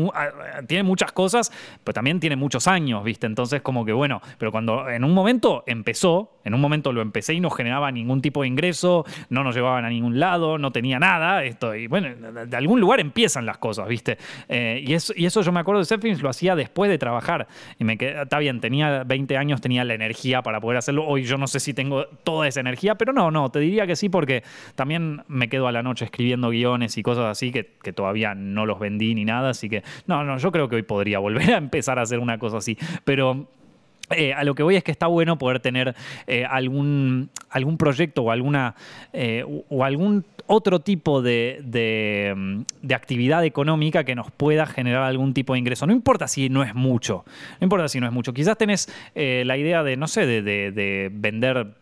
tiene 0.68 0.84
muchas 0.84 1.12
cosas, 1.12 1.52
pero 1.84 1.94
también 1.94 2.20
tiene 2.20 2.36
muchos 2.36 2.68
años, 2.68 3.04
¿viste? 3.04 3.28
Entonces 3.28 3.62
como 3.62 3.86
que 3.86 3.94
bueno, 3.94 4.22
pero 4.38 4.52
cuando 4.52 4.85
en 4.90 5.04
un 5.04 5.14
momento 5.14 5.64
empezó, 5.68 6.32
en 6.44 6.54
un 6.54 6.62
momento 6.62 6.94
lo 6.94 7.02
empecé 7.02 7.34
y 7.34 7.40
no 7.40 7.50
generaba 7.50 7.92
ningún 7.92 8.22
tipo 8.22 8.44
de 8.44 8.48
ingreso, 8.48 9.04
no 9.30 9.44
nos 9.44 9.56
llevaban 9.56 9.84
a 9.84 9.90
ningún 9.90 10.20
lado, 10.20 10.58
no 10.58 10.72
tenía 10.72 11.00
nada. 11.00 11.44
Esto, 11.44 11.76
y 11.76 11.88
bueno, 11.88 12.10
de 12.46 12.58
algún 12.58 12.80
lugar 12.80 13.00
empiezan 13.00 13.46
las 13.46 13.58
cosas, 13.58 13.88
¿viste? 13.88 14.18
Eh, 14.48 14.84
y, 14.86 14.94
eso, 14.94 15.42
yo 15.42 15.52
me 15.52 15.60
acuerdo 15.60 15.80
de 15.80 15.86
Zepfilms, 15.86 16.22
lo 16.22 16.30
hacía 16.30 16.56
después 16.56 16.90
de 16.90 16.98
trabajar. 16.98 17.48
Y 17.80 17.84
me 17.84 17.98
quedé, 17.98 18.22
está 18.22 18.38
bien, 18.40 18.62
tenía 18.62 19.04
20 19.04 19.38
años, 19.38 19.60
tenía 19.60 19.84
la 19.84 19.96
energía 19.96 20.44
para 20.44 20.62
poder 20.62 20.78
hacerlo. 20.78 21.06
Hoy 21.06 21.24
yo 21.24 21.38
no 21.38 21.48
sé 21.48 21.60
si 21.60 21.74
tengo 21.74 22.06
toda 22.24 22.48
esa 22.48 22.60
energía, 22.60 22.96
pero 22.96 23.12
no, 23.12 23.32
no, 23.32 23.50
te 23.50 23.60
diría 23.60 23.88
que 23.88 23.96
sí, 23.96 24.10
porque 24.10 24.44
también 24.76 25.24
me 25.28 25.50
quedo 25.50 25.68
a 25.68 25.72
la 25.72 25.82
noche 25.82 26.06
escribiendo 26.06 26.50
guiones 26.50 26.98
y 26.98 27.04
cosas 27.04 27.26
así 27.26 27.52
que, 27.52 27.74
que 27.82 27.92
todavía 27.92 28.36
no 28.36 28.66
los 28.66 28.80
vendí 28.80 29.16
ni 29.16 29.26
nada. 29.26 29.50
Así 29.50 29.68
que, 29.68 29.84
no, 30.06 30.24
no, 30.24 30.38
yo 30.38 30.52
creo 30.52 30.70
que 30.70 30.76
hoy 30.76 30.84
podría 30.84 31.20
volver 31.20 31.54
a 31.54 31.58
empezar 31.58 31.98
a 31.98 32.04
hacer 32.04 32.20
una 32.20 32.38
cosa 32.38 32.58
así. 32.58 32.78
Pero 33.04 33.48
eh, 34.12 34.34
a 34.34 34.44
lo 34.44 34.56
que 34.56 34.64
voy 34.64 34.76
es 34.76 34.84
que 34.84 34.92
está 34.92 35.08
bueno 35.08 35.38
poder 35.38 35.60
tener 35.60 35.96
eh, 36.28 36.46
algún, 36.46 37.30
algún 37.50 37.78
proyecto 37.78 38.24
o 38.24 38.32
alguna 38.32 38.76
eh, 39.14 39.44
o 39.70 39.84
algún 39.84 40.26
otro 40.48 40.80
tipo 40.80 41.24
de, 41.24 41.60
de, 41.64 42.94
actividad 42.94 43.44
económica 43.44 44.04
que 44.04 44.14
nos 44.14 44.30
pueda 44.30 44.68
generar 44.68 45.04
algún 45.04 45.34
tipo 45.34 45.54
de 45.54 45.60
ingreso. 45.60 45.88
No 45.88 45.94
importa 45.94 46.28
si 46.28 46.50
no 46.50 46.64
es 46.64 46.76
mucho. 46.76 47.26
No 47.60 47.66
importa 47.66 47.88
si 47.88 48.00
no 48.00 48.06
es 48.06 48.14
mucho. 48.14 48.32
Quizás 48.32 48.56
tenés 48.56 48.88
la 49.16 49.58
idea 49.58 49.82
de, 49.82 49.98
no 49.98 50.08
sé, 50.08 50.28
de, 50.28 50.42
de 50.44 51.10
vender 51.12 51.74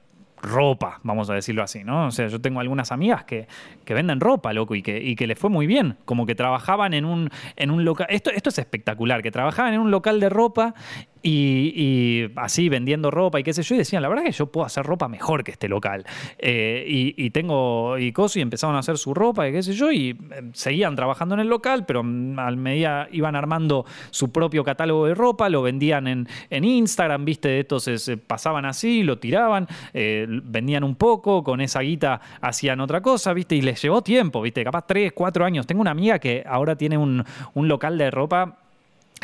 ropa, 0.44 1.00
vamos 1.04 1.30
a 1.30 1.34
decirlo 1.34 1.64
así, 1.64 1.84
¿no? 1.84 2.08
O 2.08 2.12
sea, 2.12 2.28
yo 2.28 2.40
tengo 2.40 2.60
algunas 2.60 2.92
amigas 2.92 3.24
que, 3.24 3.48
que 3.86 3.94
venden 3.94 4.20
ropa, 4.20 4.54
loco, 4.54 4.76
y 4.76 4.84
que, 4.84 5.02
y 5.02 5.16
que 5.16 5.26
les 5.26 5.40
fue 5.40 5.50
muy 5.50 5.66
bien, 5.66 5.96
como 6.06 6.26
que 6.26 6.36
trabajaban 6.36 6.94
en 6.94 7.06
un, 7.06 7.30
en 7.56 7.72
un 7.72 7.86
local, 7.86 8.08
esto, 8.10 8.30
esto 8.30 8.50
es 8.50 8.60
espectacular, 8.60 9.24
que 9.24 9.32
trabajaban 9.32 9.74
en 9.74 9.80
un 9.80 9.90
local 9.90 10.20
de 10.20 10.30
ropa 10.30 10.76
y, 11.24 12.30
así 12.36 12.70
vendiendo 12.70 13.10
ropa 13.10 13.40
y 13.40 13.44
qué 13.44 13.54
sé 13.54 13.64
yo, 13.64 13.76
y 13.76 13.80
decían, 13.80 14.02
la 14.02 14.10
verdad 14.10 14.24
que 14.24 14.32
yo 14.32 14.48
puedo 14.48 14.66
hacer 14.66 14.86
ropa 14.86 15.08
mejor 15.08 15.44
que 15.44 15.52
este 15.52 15.70
local. 15.70 16.06
Eh, 16.38 16.86
y, 16.88 17.30
tengo 17.32 17.98
y 17.98 18.12
cosas 18.12 18.38
y 18.38 18.42
empezaron 18.42 18.76
a 18.76 18.80
hacer 18.80 18.98
su 18.98 19.14
ropa 19.14 19.48
y 19.48 19.52
qué 19.52 19.64
sé 19.64 19.74
yo, 19.74 19.92
y 19.92 20.10
eh, 20.10 20.16
seguían 20.54 20.96
trabajando 20.96 21.36
en 21.36 21.42
el 21.42 21.48
local, 21.48 21.86
pero 21.86 22.02
al 22.02 22.58
medida 22.58 23.08
iban 23.12 23.36
armando 23.36 23.86
su 24.12 24.32
propio 24.32 24.64
catálogo 24.64 25.08
de 25.08 25.16
ropa, 25.16 25.50
lo 25.50 25.62
vendían 25.62 26.08
en, 26.08 26.28
en 26.50 26.64
Instagram, 26.64 27.26
viste, 27.26 27.60
entonces 27.60 28.12
pasaban 28.28 28.66
así, 28.66 29.04
lo 29.04 29.18
tiraban, 29.18 29.68
eh, 29.94 30.26
vendían 30.28 30.84
un 30.84 30.96
poco, 30.96 31.44
con 31.44 31.62
esa 31.62 31.80
guita 31.82 32.20
hacían 32.42 32.82
otra 32.82 33.02
cosa, 33.02 33.34
viste, 33.34 33.56
y 33.56 33.62
les 33.62 33.82
llevó 33.82 34.02
tiempo, 34.02 34.42
viste, 34.42 34.64
capaz 34.64 34.86
tres, 34.86 35.14
cuatro 35.14 35.46
años. 35.46 35.66
Tengo 35.66 35.82
una 35.82 35.92
amiga 35.92 36.20
que 36.20 36.44
ahora 36.46 36.76
tiene 36.76 36.98
un, 36.98 37.24
un 37.54 37.68
local 37.68 37.98
de 37.98 38.12
ropa 38.12 38.62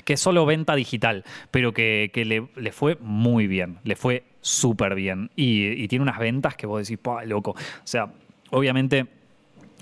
que 0.04 0.14
es 0.14 0.20
solo 0.20 0.45
venta 0.45 0.76
digital, 0.76 1.24
pero 1.52 1.74
que, 1.74 2.12
le, 2.56 2.72
fue 2.72 2.97
muy 3.02 3.47
bien, 3.47 3.80
le 3.84 3.95
fue 3.95 4.24
súper 4.41 4.95
bien. 4.95 5.32
Y, 5.36 5.88
tiene 5.88 6.04
unas 6.04 6.20
ventas 6.20 6.56
que 6.56 6.68
vos 6.68 6.88
decís, 6.88 7.04
loco! 7.26 7.52
O 7.52 7.58
sea, 7.88 8.12
obviamente 8.52 9.08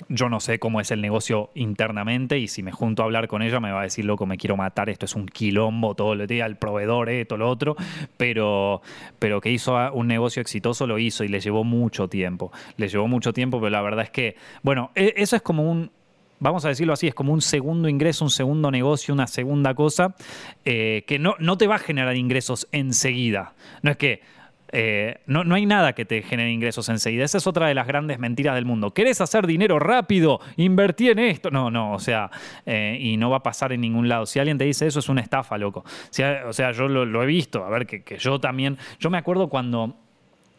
yo 0.09 0.29
no 0.29 0.39
sé 0.39 0.59
cómo 0.59 0.79
es 0.79 0.91
el 0.91 1.01
negocio 1.01 1.49
internamente 1.55 2.37
y 2.37 2.47
si 2.47 2.61
me 2.61 2.71
junto 2.71 3.01
a 3.01 3.05
hablar 3.05 3.27
con 3.27 3.41
ella 3.41 3.59
me 3.59 3.71
va 3.71 3.81
a 3.81 3.83
decir, 3.83 4.05
loco, 4.05 4.25
me 4.25 4.37
quiero 4.37 4.55
matar, 4.55 4.89
esto 4.89 5.05
es 5.05 5.15
un 5.15 5.25
quilombo 5.25 5.95
todo 5.95 6.13
el 6.13 6.27
día, 6.27 6.45
el 6.45 6.55
proveedor, 6.55 7.09
esto, 7.09 7.37
lo 7.37 7.49
otro, 7.49 7.75
pero, 8.15 8.81
pero 9.19 9.41
que 9.41 9.51
hizo 9.51 9.75
un 9.93 10.07
negocio 10.07 10.41
exitoso 10.41 10.87
lo 10.87 10.99
hizo 10.99 11.23
y 11.23 11.27
le 11.27 11.39
llevó 11.39 11.63
mucho 11.63 12.07
tiempo, 12.07 12.51
le 12.77 12.87
llevó 12.87 13.07
mucho 13.07 13.33
tiempo, 13.33 13.59
pero 13.59 13.69
la 13.69 13.81
verdad 13.81 14.05
es 14.05 14.11
que, 14.11 14.35
bueno, 14.61 14.91
e, 14.95 15.13
eso 15.17 15.35
es 15.35 15.41
como 15.41 15.69
un, 15.69 15.91
vamos 16.39 16.65
a 16.65 16.69
decirlo 16.69 16.93
así, 16.93 17.07
es 17.07 17.15
como 17.15 17.33
un 17.33 17.41
segundo 17.41 17.89
ingreso, 17.89 18.25
un 18.25 18.31
segundo 18.31 18.71
negocio, 18.71 19.13
una 19.13 19.27
segunda 19.27 19.73
cosa, 19.73 20.15
eh, 20.65 21.03
que 21.07 21.19
no, 21.19 21.35
no 21.39 21.57
te 21.57 21.67
va 21.67 21.75
a 21.75 21.79
generar 21.79 22.15
ingresos 22.15 22.67
enseguida. 22.71 23.53
No 23.81 23.91
es 23.91 23.97
que 23.97 24.21
eh, 24.71 25.21
no, 25.27 25.43
no, 25.43 25.55
hay 25.55 25.65
nada 25.65 25.93
que 25.93 26.05
te 26.05 26.21
genere 26.21 26.51
ingresos 26.51 26.89
enseguida. 26.89 27.23
Esa 27.23 27.37
es 27.37 27.47
otra 27.47 27.67
de 27.67 27.73
las 27.73 27.87
grandes 27.87 28.19
mentiras 28.19 28.55
del 28.55 28.65
mundo. 28.65 28.93
¿Querés 28.93 29.21
hacer 29.21 29.47
dinero 29.47 29.79
rápido? 29.79 30.39
Invertí 30.57 31.09
en 31.09 31.19
esto. 31.19 31.51
No, 31.51 31.71
no, 31.71 31.93
o 31.93 31.99
sea, 31.99 32.29
eh, 32.65 32.97
y 32.99 33.17
no 33.17 33.29
va 33.29 33.37
a 33.37 33.43
pasar 33.43 33.71
en 33.71 33.81
ningún 33.81 34.09
lado. 34.09 34.25
Si 34.25 34.39
alguien 34.39 34.57
te 34.57 34.65
dice 34.65 34.87
eso, 34.87 34.99
es 34.99 35.09
una 35.09 35.21
estafa, 35.21 35.57
loco. 35.57 35.85
O 36.47 36.53
sea, 36.53 36.71
yo 36.71 36.87
lo, 36.87 37.23
he 37.23 37.25
visto. 37.25 37.63
A 37.63 37.69
ver, 37.69 37.85
que, 37.85 38.03
que 38.03 38.17
yo 38.17 38.39
también. 38.39 38.77
Yo 38.99 39.09
me 39.09 39.17
acuerdo 39.17 39.47
cuando 39.47 39.95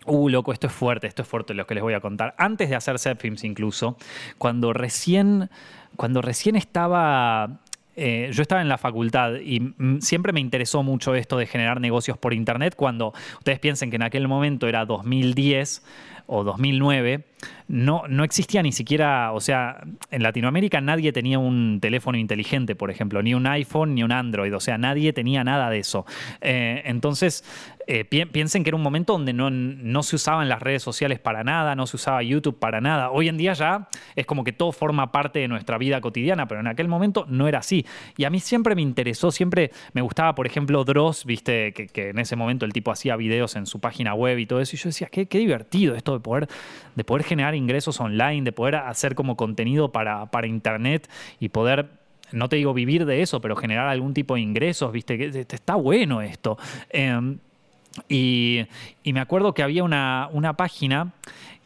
Uh, 0.09 0.29
loco, 0.29 0.53
esto 0.53 0.67
es 0.67 0.73
fuerte, 0.73 1.07
esto 1.07 1.23
es 1.23 1.29
fuerte 1.29 1.55
lo 1.55 1.67
que 1.67 1.75
les 1.75 1.83
voy 1.83 1.95
a 1.95 2.01
contar. 2.01 2.35
Antes 2.39 2.71
de 2.71 2.77
hacer 2.77 2.99
set 2.99 3.21
films 3.21 3.45
incluso, 3.45 3.97
cuando 4.39 4.73
recién, 4.73 5.51
cuando 5.97 6.23
recién 6.23 6.57
estaba 6.57 7.61
eh, 8.01 8.31
yo 8.33 8.43
estaba 8.43 8.63
en 8.63 8.69
la 8.69 8.79
facultad 8.79 9.41
y 9.41 9.75
siempre 9.99 10.33
me 10.33 10.39
interesó 10.39 10.85
mucho 10.85 11.17
esto 11.17 11.37
de 11.37 11.47
generar 11.47 11.81
negocios 11.81 12.17
por 12.17 12.33
internet. 12.33 12.77
Cuando 12.77 13.13
ustedes 13.39 13.59
piensen 13.59 13.91
que 13.91 13.97
en 13.97 14.03
aquel 14.03 14.29
momento 14.29 14.69
era 14.69 14.85
2010 14.85 15.83
o 16.29 16.45
2009, 16.45 17.25
no, 17.67 18.05
no 18.09 18.23
existía 18.23 18.63
ni 18.63 18.71
siquiera, 18.71 19.33
o 19.33 19.41
sea, 19.41 19.83
en 20.13 20.23
Latinoamérica 20.23 20.81
nadie 20.81 21.13
tenía 21.13 21.41
un 21.41 21.81
teléfono 21.81 22.19
inteligente, 22.19 22.77
por 22.77 22.93
ejemplo, 22.93 23.21
ni 23.21 23.35
un 23.35 23.49
iPhone 23.49 23.97
ni 23.97 24.05
un 24.05 24.13
Android, 24.13 24.55
o 24.55 24.61
sea, 24.61 24.79
nadie 24.79 25.13
tenía 25.13 25.43
nada 25.43 25.69
de 25.69 25.81
eso. 25.81 26.07
Eh, 26.41 26.83
entonces, 26.85 27.43
eh, 27.91 28.05
piensen 28.05 28.65
que 28.65 28.69
era 28.69 28.77
un 28.77 28.83
momento 28.83 29.15
donde 29.15 29.33
no, 29.33 29.49
no, 29.49 30.03
se 30.03 30.17
usaban 30.17 30.47
las 30.47 30.61
redes 30.61 30.83
sociales 30.83 31.19
para 31.19 31.43
nada, 31.43 31.75
no 31.75 31.87
se 31.87 31.97
usaba 31.97 32.23
YouTube 32.23 32.59
para 32.59 32.83
nada. 32.83 33.11
Hoy 33.11 33.29
en 33.29 33.39
día 33.39 33.55
ya 33.55 33.89
es 34.15 34.27
como 34.27 34.45
que 34.45 34.53
todo 34.53 34.73
forma 34.73 35.11
parte 35.11 35.39
de 35.39 35.49
nuestra 35.49 35.79
vida 35.79 35.99
cotidiana, 36.03 36.47
pero 36.47 36.61
en 36.61 36.67
aquel 36.67 36.87
momento 36.87 37.25
no 37.31 37.49
era 37.49 37.61
así. 37.61 37.87
Y 38.19 38.25
a 38.25 38.31
mí 38.31 38.41
siempre 38.41 38.75
me 38.75 38.83
interesó, 38.83 39.31
siempre 39.31 39.71
me 39.95 40.03
gustaba, 40.03 40.35
por 40.35 40.47
ejemplo, 40.47 40.85
Dross, 40.85 41.25
viste, 41.25 41.73
que, 41.73 42.11
en 42.11 42.19
ese 42.19 42.37
momento 42.37 42.67
el 42.67 42.75
tipo 42.75 42.91
hacía 42.91 43.17
videos 43.17 43.57
en 43.57 43.65
su 43.65 43.81
página 43.81 44.13
web 44.13 44.39
y 44.39 44.45
todo 44.45 44.61
eso, 44.61 44.77
y 44.77 44.79
yo 44.79 44.91
decía, 44.91 45.09
qué, 45.11 45.25
qué 45.25 45.39
divertido 45.39 45.95
esto 45.95 46.13
de 46.13 46.21
poder, 46.21 46.47
de 46.95 47.05
poder 47.05 47.25
generar 47.25 47.55
ingresos 47.55 47.99
online, 48.03 48.43
de 48.43 48.53
poder 48.53 48.77
hacer 48.77 49.15
como 49.15 49.35
contenido 49.35 49.93
para, 49.93 50.27
para 50.27 50.47
internet 50.47 51.09
y 51.41 51.49
poder 51.49 51.89
no 52.33 52.51
te 52.51 52.57
digo 52.57 52.75
vivir 52.75 53.07
de 53.07 53.23
eso, 53.23 53.41
pero 53.41 53.57
generar 53.57 53.89
algún 53.89 54.13
tipo 54.13 54.35
de 54.35 54.43
ingresos, 54.43 54.93
viste, 54.93 55.47
está 55.51 55.77
bueno 55.77 56.21
esto. 56.21 56.59
Em, 56.91 57.39
y, 58.09 58.67
me 59.05 59.21
acuerdo 59.21 59.55
que 59.55 59.63
había 59.63 59.85
una, 59.85 60.55
página 60.57 61.13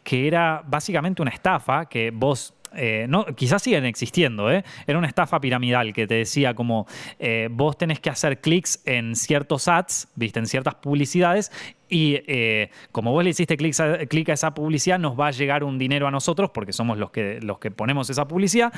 que 0.03 0.27
era 0.27 0.63
básicamente 0.65 1.21
una 1.21 1.31
estafa, 1.31 1.85
que 1.85 2.11
vos 2.11 2.53
eh, 2.75 3.05
no, 3.07 3.25
quizás 3.25 3.61
siguen 3.61 3.85
existiendo, 3.85 4.51
¿eh? 4.51 4.63
era 4.87 4.97
una 4.97 5.07
estafa 5.07 5.39
piramidal 5.39 5.93
que 5.93 6.07
te 6.07 6.15
decía 6.15 6.55
como 6.55 6.87
eh, 7.19 7.47
vos 7.51 7.77
tenés 7.77 7.99
que 7.99 8.09
hacer 8.09 8.41
clics 8.41 8.81
en 8.85 9.15
ciertos 9.15 9.67
ads, 9.67 10.07
viste, 10.15 10.39
en 10.39 10.47
ciertas 10.47 10.75
publicidades, 10.75 11.51
y 11.87 12.19
como 12.91 13.11
vos 13.11 13.23
le 13.23 13.29
hiciste 13.29 13.55
clic 13.55 13.79
a, 13.79 13.83
a, 13.83 14.33
esa 14.33 14.53
publicidad, 14.55 14.97
nos 14.97 15.17
va 15.17 15.27
a 15.27 15.31
llegar 15.31 15.63
un 15.63 15.77
dinero 15.77 16.07
a 16.07 16.11
nosotros, 16.11 16.49
porque 16.51 16.73
somos 16.73 16.97
los 16.97 17.11
que, 17.11 17.39
los 17.41 17.59
que 17.59 17.69
ponemos 17.69 18.09
esa 18.09 18.27
publicidad, 18.27 18.73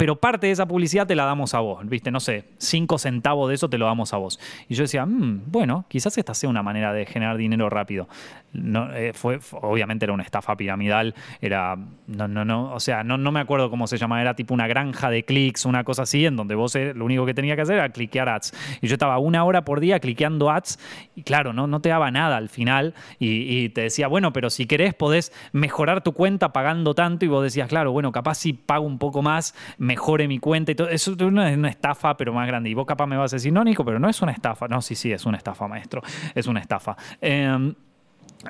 pero 0.00 0.16
parte 0.16 0.46
de 0.46 0.54
esa 0.54 0.64
publicidad 0.64 1.06
te 1.06 1.14
la 1.14 1.26
damos 1.26 1.52
a 1.52 1.60
vos, 1.60 1.86
¿viste? 1.86 2.10
No 2.10 2.20
sé, 2.20 2.46
cinco 2.56 2.96
centavos 2.96 3.50
de 3.50 3.56
eso 3.56 3.68
te 3.68 3.76
lo 3.76 3.84
damos 3.84 4.14
a 4.14 4.16
vos. 4.16 4.40
Y 4.66 4.74
yo 4.74 4.84
decía, 4.84 5.04
mm, 5.04 5.42
bueno, 5.48 5.84
quizás 5.88 6.16
esta 6.16 6.32
sea 6.32 6.48
una 6.48 6.62
manera 6.62 6.94
de 6.94 7.04
generar 7.04 7.36
dinero 7.36 7.68
rápido. 7.68 8.08
No, 8.54 8.90
eh, 8.94 9.12
fue, 9.12 9.38
obviamente 9.60 10.06
era 10.06 10.14
una 10.14 10.22
estafa 10.22 10.56
piramidal, 10.56 11.14
era, 11.42 11.76
no, 12.06 12.26
no, 12.28 12.46
no, 12.46 12.72
o 12.72 12.80
sea, 12.80 13.04
no, 13.04 13.18
no 13.18 13.30
me 13.30 13.40
acuerdo 13.40 13.68
cómo 13.68 13.86
se 13.86 13.98
llama, 13.98 14.22
era 14.22 14.34
tipo 14.34 14.54
una 14.54 14.66
granja 14.66 15.10
de 15.10 15.22
clics, 15.22 15.66
una 15.66 15.84
cosa 15.84 16.02
así, 16.02 16.24
en 16.24 16.34
donde 16.34 16.54
vos 16.54 16.74
eh, 16.76 16.94
lo 16.94 17.04
único 17.04 17.26
que 17.26 17.34
tenía 17.34 17.54
que 17.54 17.62
hacer 17.62 17.74
era 17.74 17.90
cliquear 17.90 18.30
ads. 18.30 18.54
Y 18.80 18.88
yo 18.88 18.94
estaba 18.94 19.18
una 19.18 19.44
hora 19.44 19.66
por 19.66 19.80
día 19.80 20.00
cliqueando 20.00 20.50
ads 20.50 20.78
y 21.14 21.22
claro, 21.24 21.52
no, 21.52 21.66
no 21.66 21.80
te 21.80 21.90
daba 21.90 22.10
nada 22.10 22.38
al 22.38 22.48
final 22.48 22.94
y, 23.18 23.68
te 23.68 23.82
decía, 23.82 24.08
bueno, 24.08 24.32
pero 24.32 24.48
si 24.48 24.64
querés 24.64 24.94
podés 24.94 25.30
mejorar 25.52 26.02
tu 26.02 26.12
cuenta 26.14 26.54
pagando 26.54 26.94
tanto 26.94 27.26
y 27.26 27.28
vos 27.28 27.42
decías, 27.42 27.68
claro, 27.68 27.92
bueno, 27.92 28.10
capaz 28.10 28.36
si 28.36 28.54
pago 28.54 28.86
un 28.86 28.98
poco 28.98 29.20
más, 29.20 29.54
mejore 29.90 30.28
mi 30.28 30.38
cuenta 30.38 30.70
y 30.70 30.74
todo. 30.76 30.88
Eso 30.88 31.12
es 31.12 31.20
una, 31.20 31.68
estafa, 31.68 32.16
pero 32.16 32.32
más 32.32 32.46
grande. 32.46 32.70
Y 32.70 32.74
vos 32.74 32.86
capaz 32.86 33.06
me 33.06 33.16
vas 33.16 33.32
a 33.32 33.36
decir, 33.36 33.52
no, 33.52 33.64
Nico, 33.64 33.84
pero 33.84 33.98
no 33.98 34.08
es 34.08 34.22
una 34.22 34.30
estafa. 34.30 34.68
No, 34.68 34.80
sí, 34.80 34.94
sí, 34.94 35.10
es 35.10 35.26
una 35.26 35.36
estafa, 35.36 35.66
maestro. 35.66 36.00
Es 36.32 36.46
una 36.46 36.60
estafa. 36.60 36.96
Em, 37.20 37.74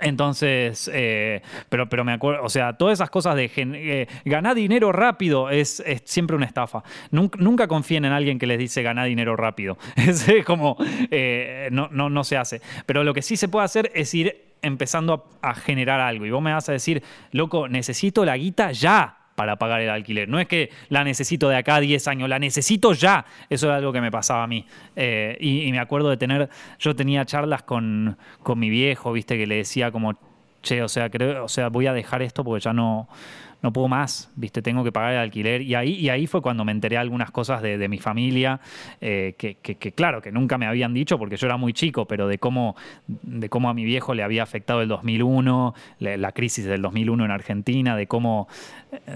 entonces, 0.03 0.91
eh, 0.93 1.41
pero, 1.71 1.89
pero 1.89 2.05
me 2.05 2.13
acuerdo, 2.13 2.45
o 2.45 2.51
sea, 2.51 2.75
todas 2.75 2.99
esas 2.99 3.09
cosas 3.09 3.37
de 3.37 3.51
eh, 3.57 4.07
ganar 4.27 4.55
dinero 4.55 4.93
rápido 4.93 5.49
es, 5.49 5.83
siempre 6.05 6.37
una 6.37 6.45
estafa. 6.45 6.83
Nunca, 7.11 7.67
confíen 7.67 8.05
en 8.05 8.13
alguien 8.13 8.39
que 8.39 8.47
les 8.47 8.59
dice 8.59 8.83
ganar 8.83 9.09
dinero 9.09 9.35
rápido. 9.35 9.79
Es 9.97 10.45
como, 10.45 10.77
eh, 11.11 11.71
no, 11.73 11.89
no, 11.91 12.11
no 12.11 12.23
se 12.23 12.37
hace. 12.37 12.61
Pero 12.85 13.03
lo 13.03 13.15
que 13.15 13.23
sí 13.23 13.39
se 13.39 13.49
puede 13.49 13.65
hacer 13.65 13.91
es 13.95 14.13
ir 14.13 14.53
empezando 14.61 15.39
a, 15.41 15.51
a 15.51 15.55
generar 15.55 16.01
algo. 16.01 16.27
Y 16.27 16.31
vos 16.31 16.43
me 16.43 16.53
vas 16.53 16.69
a 16.69 16.73
decir, 16.73 17.03
loco, 17.33 17.67
necesito 17.67 18.27
la 18.27 18.37
guita 18.37 18.73
ya 18.73 19.20
para 19.41 19.57
pagar 19.57 19.81
el 19.81 19.89
alquiler. 19.89 20.29
No 20.29 20.39
es 20.39 20.47
que 20.47 20.69
la 20.91 21.03
necesito 21.03 21.49
de 21.49 21.57
acá 21.57 21.77
a 21.77 21.81
10 21.81 22.09
años, 22.09 22.29
la 22.29 22.39
necesito 22.39 22.93
ya. 22.93 23.25
Eso 23.49 23.69
era 23.69 23.77
algo 23.77 23.91
que 23.91 24.03
me 24.03 24.11
pasaba 24.11 24.43
a 24.43 24.47
mí. 24.47 24.67
Eh, 24.95 25.35
y, 25.41 25.73
me 25.73 25.79
acuerdo 25.79 26.11
de 26.11 26.19
tener, 26.19 26.51
yo 26.79 26.95
tenía 26.95 27.25
charlas 27.25 27.63
con, 27.63 28.19
con 28.43 28.59
mi 28.59 28.69
viejo, 28.69 29.13
viste, 29.13 29.39
que 29.39 29.47
le 29.47 29.55
decía 29.55 29.91
como 29.91 30.13
che, 30.61 30.83
o 30.83 30.89
sea, 30.89 31.09
creo, 31.09 31.43
o 31.43 31.49
sea, 31.49 31.71
voy 31.71 31.87
a 31.87 31.95
dejar 31.95 32.21
esto 32.21 32.45
porque 32.45 32.63
ya 32.63 32.75
no, 32.75 33.09
no 33.63 33.73
puedo 33.73 33.89
más, 33.89 34.31
¿viste? 34.37 34.63
Tengo 34.63 34.83
que 34.85 34.93
pagar 34.93 35.13
el 35.13 35.19
alquiler. 35.19 35.63
Y 35.63 35.75
ahí, 35.75 35.95
y 35.95 36.09
ahí 36.09 36.27
fue 36.27 36.41
cuando 36.41 36.65
me 36.65 36.73
enteré 36.73 36.97
algunas 36.97 37.31
cosas 37.31 37.63
de, 37.63 37.89
mi 37.89 37.99
familia, 37.99 38.61
eh, 39.01 39.35
que, 39.37 39.93
claro, 39.93 40.23
que 40.23 40.33
nunca 40.33 40.59
me 40.59 40.67
habían 40.67 40.95
dicho 40.95 41.19
porque 41.19 41.37
yo 41.37 41.47
era 41.47 41.57
muy 41.57 41.73
chico, 41.73 42.07
pero 42.07 42.29
de 42.29 42.39
cómo, 42.39 42.77
de 43.07 43.49
cómo 43.49 43.69
a 43.69 43.75
mi 43.75 43.85
viejo 43.85 44.15
le 44.15 44.23
había 44.23 44.43
afectado 44.43 44.83
el 44.83 44.89
2001, 44.89 45.75
la, 45.99 46.33
crisis 46.33 46.65
del 46.65 46.83
2001 46.83 47.25
en 47.25 47.31
Argentina, 47.31 47.97
de 47.97 48.07
cómo, 48.07 48.49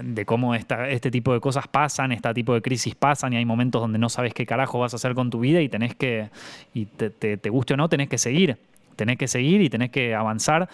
de 0.03 0.25
cómo 0.25 0.53
esta, 0.53 0.89
este 0.89 1.09
tipo 1.09 1.33
de 1.33 1.39
cosas 1.39 1.67
pasan, 1.67 2.11
este 2.11 2.33
tipo 2.33 2.53
de 2.53 2.61
crisis 2.61 2.95
pasan 2.95 3.33
y 3.33 3.37
hay 3.37 3.45
momentos 3.45 3.81
donde 3.81 3.97
no 3.97 4.09
sabes 4.09 4.33
qué 4.33 4.45
carajo 4.45 4.79
vas 4.79 4.93
a 4.93 4.97
hacer 4.97 5.15
con 5.15 5.29
tu 5.29 5.39
vida 5.39 5.61
y 5.61 5.69
tenés 5.69 5.95
que, 5.95 6.29
y 6.73 6.85
te, 6.85 7.09
te 7.09 7.49
guste 7.49 7.73
o 7.73 7.77
no, 7.77 7.89
tenés 7.89 8.09
que 8.09 8.17
seguir 8.17 8.57
tenés 8.95 9.17
que 9.17 9.27
seguir 9.27 9.61
y 9.61 9.69
tenés 9.69 9.91
que 9.91 10.15
avanzar 10.15 10.69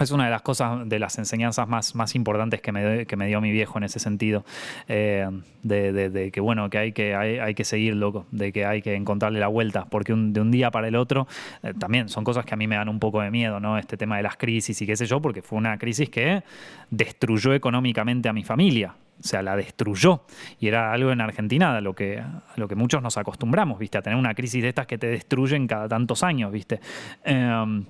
es 0.00 0.10
una 0.10 0.24
de 0.24 0.30
las 0.30 0.42
cosas, 0.42 0.88
de 0.88 0.98
las 0.98 1.18
enseñanzas 1.18 1.68
más, 1.68 2.14
importantes 2.14 2.60
que 2.60 2.72
me, 2.72 3.06
que 3.06 3.16
me 3.16 3.26
dio 3.26 3.40
mi 3.40 3.50
viejo 3.50 3.78
en 3.78 3.84
ese 3.84 3.98
sentido. 3.98 4.44
Eh, 4.88 5.28
de, 5.62 6.30
que, 6.32 6.40
bueno, 6.40 6.68
que 6.70 6.78
hay 6.78 6.92
que, 6.92 7.14
hay, 7.14 7.54
que 7.54 7.64
seguir, 7.64 7.94
loco, 7.94 8.26
de 8.30 8.52
que 8.52 8.64
hay 8.64 8.82
que 8.82 8.94
encontrarle 8.94 9.38
la 9.38 9.48
vuelta, 9.48 9.86
porque 9.86 10.12
de 10.14 10.40
un 10.40 10.50
día 10.50 10.70
para 10.70 10.88
el 10.88 10.96
otro 10.96 11.26
eh, 11.62 11.72
también 11.78 12.08
son 12.08 12.24
cosas 12.24 12.44
que 12.44 12.54
a 12.54 12.56
mí 12.56 12.66
me 12.66 12.76
dan 12.76 12.88
un 12.88 12.98
poco 12.98 13.20
de 13.20 13.30
miedo, 13.30 13.60
¿no? 13.60 13.78
Este 13.78 13.96
tema 13.96 14.16
de 14.16 14.22
las 14.22 14.36
crisis 14.36 14.80
y 14.82 14.86
qué 14.86 14.96
sé 14.96 15.06
yo, 15.06 15.20
porque 15.20 15.42
fue 15.42 15.58
una 15.58 15.78
crisis 15.78 16.10
que 16.10 16.42
destruyó 16.90 17.52
económicamente 17.54 18.28
a 18.28 18.32
mi 18.32 18.44
familia. 18.44 18.94
O 19.20 19.24
sea, 19.24 19.40
la 19.40 19.54
destruyó. 19.54 20.24
Y 20.58 20.66
era 20.66 20.92
algo 20.92 21.12
en 21.12 21.20
Argentina 21.20 21.76
a 21.76 21.80
lo 21.80 21.94
que, 21.94 22.18
a 22.18 22.42
lo 22.56 22.66
que 22.66 22.74
muchos 22.74 23.02
nos 23.02 23.16
acostumbramos, 23.18 23.78
¿viste? 23.78 23.98
A 23.98 24.02
tener 24.02 24.18
una 24.18 24.34
crisis 24.34 24.62
de 24.62 24.70
estas 24.70 24.86
que 24.86 24.98
te 24.98 25.06
destruyen 25.06 25.68
cada 25.68 25.86
tantos 25.86 26.24
años, 26.24 26.50
¿viste? 26.50 26.80
Eh, 27.24 27.84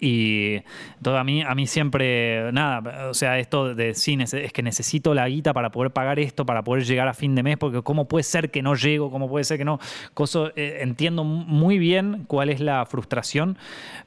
y 0.00 0.60
todo 1.02 1.18
a 1.18 1.24
mí, 1.24 1.42
a 1.42 1.54
mí 1.54 1.66
siempre, 1.66 2.52
nada, 2.52 3.08
o 3.08 3.14
sea, 3.14 3.38
esto 3.38 3.74
de 3.74 3.94
cine 3.94 4.24
es 4.24 4.52
que 4.52 4.62
necesito 4.62 5.14
la 5.14 5.28
guita 5.28 5.52
para 5.52 5.70
poder 5.70 5.92
pagar 5.92 6.18
esto, 6.18 6.46
para 6.46 6.62
poder 6.62 6.84
llegar 6.84 7.08
a 7.08 7.14
fin 7.14 7.34
de 7.34 7.42
mes, 7.42 7.56
porque 7.56 7.82
cómo 7.82 8.06
puede 8.08 8.24
ser 8.24 8.50
que 8.50 8.62
no 8.62 8.74
llego, 8.74 9.10
cómo 9.10 9.28
puede 9.28 9.44
ser 9.44 9.58
que 9.58 9.64
no. 9.64 9.78
Eh, 10.56 10.78
entiendo 10.80 11.24
muy 11.24 11.78
bien 11.78 12.24
cuál 12.26 12.50
es 12.50 12.60
la 12.60 12.86
frustración, 12.86 13.58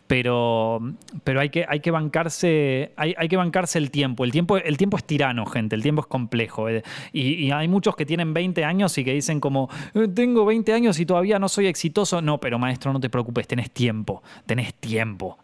pero, 0.08 0.80
pero 1.24 1.42
hay, 1.42 1.50
que, 1.50 1.66
hay, 1.68 1.82
que 1.82 1.92
bancarse, 1.92 2.94
hay, 2.96 3.14
hay, 3.18 3.28
que 3.28 3.36
bancarse 3.36 3.78
el 3.78 3.92
tiempo. 3.92 4.24
El, 4.24 4.32
tiempo. 4.32 4.58
el 4.58 4.78
tiempo 4.78 4.98
es 4.98 5.04
tirano, 5.04 5.46
gente, 5.46 5.76
el 5.76 5.84
tiempo 5.84 6.02
es 6.02 6.08
complejo. 6.08 6.70
Eh. 6.70 6.84
Y, 7.12 7.52
hay 7.52 7.68
muchos 7.68 7.96
que 7.96 8.06
tienen 8.06 8.34
20 8.34 8.64
años 8.64 8.98
y 8.98 9.04
que 9.04 9.14
dicen 9.14 9.40
como, 9.40 9.70
eh, 9.94 10.08
tengo 10.08 10.46
20 10.46 10.74
años 10.74 11.00
y 11.00 11.06
todavía 11.06 11.40
no 11.40 11.50
soy 11.50 11.68
exitoso. 11.68 12.22
No, 12.22 12.40
pero 12.40 12.58
maestro, 12.58 12.94
no 12.94 13.00
te 13.00 13.10
preocupes, 13.10 13.48
tenés 13.48 13.72
tiempo, 13.72 14.24
tenés 14.46 14.74
tiempo, 14.76 15.38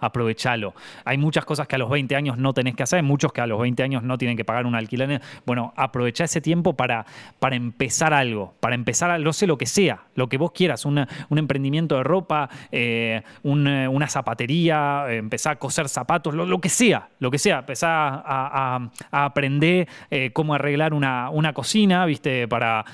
Hay 1.05 1.17
muchas 1.17 1.45
cosas 1.45 1.67
que 1.67 1.75
a 1.75 1.79
los 1.79 1.89
20 1.89 2.15
años 2.15 2.37
no 2.37 2.53
tenés 2.53 2.75
que 2.75 2.83
hacer, 2.83 2.97
hay 2.97 3.03
muchos 3.03 3.31
que 3.33 3.41
a 3.41 3.47
los 3.47 3.59
20 3.59 3.83
años 3.83 4.03
no 4.03 4.17
tienen 4.17 4.37
que 4.37 4.45
pagar 4.45 4.65
un 4.65 4.75
alquiler. 4.75 5.21
Bueno, 5.45 5.73
aprovecha 5.75 6.23
ese 6.23 6.41
tiempo 6.41 6.73
para, 6.73 7.05
para 7.39 7.55
empezar 7.55 8.13
algo, 8.13 8.53
para 8.59 8.75
empezar, 8.75 9.19
no 9.19 9.33
sé 9.33 9.47
lo 9.47 9.57
que 9.57 9.65
sea, 9.65 10.03
lo 10.15 10.29
que 10.29 10.37
vos 10.37 10.51
quieras, 10.51 10.85
un 10.85 11.07
emprendimiento 11.29 11.97
de 11.97 12.03
ropa, 12.03 12.49
eh, 12.71 13.21
una 13.43 14.07
zapatería 14.07 14.73
empezar 15.09 15.53
a 15.53 15.59
coser 15.59 15.89
zapatos, 15.89 16.33
lo, 16.33 16.59
que 16.59 16.69
sea, 16.69 17.09
lo 17.19 17.31
que 17.31 17.37
sea, 17.37 17.59
empezar 17.59 18.23
a, 18.25 18.89
aprender 19.11 19.87
eh, 20.09 20.31
cómo 20.33 20.53
arreglar 20.53 20.93
una, 20.93 21.53
cocina, 21.53 22.05
¿viste? 22.05 22.47
Para 22.47 22.85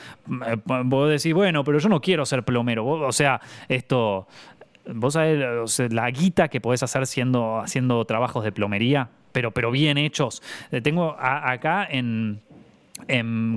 eh, 0.47 0.57
vos 0.65 1.09
decir, 1.09 1.33
bueno, 1.33 1.63
pero 1.63 1.79
yo 1.79 1.89
no 1.89 2.01
quiero 2.01 2.25
ser 2.25 2.43
plomero, 2.43 2.85
o 2.85 3.11
sea, 3.11 3.39
esto, 3.67 4.27
vos 4.93 5.13
sabés 5.13 5.79
la 5.91 6.09
guita 6.11 6.47
que 6.47 6.61
podés 6.61 6.83
hacer 6.83 7.05
siendo, 7.07 7.59
haciendo 7.59 8.03
trabajos 8.05 8.43
de 8.43 8.51
plomería, 8.51 9.09
pero, 9.31 9.51
pero 9.51 9.71
bien 9.71 9.97
hechos. 9.97 10.41
Eh, 10.71 10.81
tengo 10.81 11.15
acá 11.19 11.87
en 11.89 12.41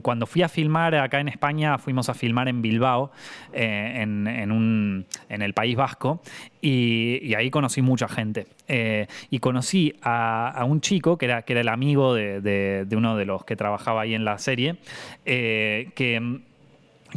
cuando 0.03 0.27
fui 0.27 0.43
a 0.43 0.49
filmar 0.49 0.95
acá 0.95 1.21
en 1.21 1.29
España, 1.29 1.77
fuimos 1.77 2.09
a 2.09 2.15
filmar 2.15 2.49
en 2.49 2.63
Bilbao, 2.63 3.11
eh, 3.53 3.99
en, 4.01 5.05
el 5.29 5.53
País 5.53 5.77
Vasco, 5.77 6.23
y, 6.61 7.35
ahí 7.35 7.51
conocí 7.51 7.83
mucha 7.83 8.09
gente. 8.09 8.47
Eh, 8.69 9.09
y 9.31 9.41
conocí 9.41 9.95
a, 10.01 10.65
un 10.67 10.81
chico 10.81 11.19
que 11.19 11.27
era, 11.27 11.43
que 11.43 11.55
era 11.55 11.61
el 11.61 11.69
amigo 11.69 12.15
de, 12.15 12.87
uno 12.93 13.17
de 13.17 13.25
los 13.25 13.45
que 13.45 13.57
trabajaba 13.57 14.03
ahí 14.03 14.15
en 14.15 14.25
la 14.25 14.39
serie, 14.39 14.77
que 15.25 16.41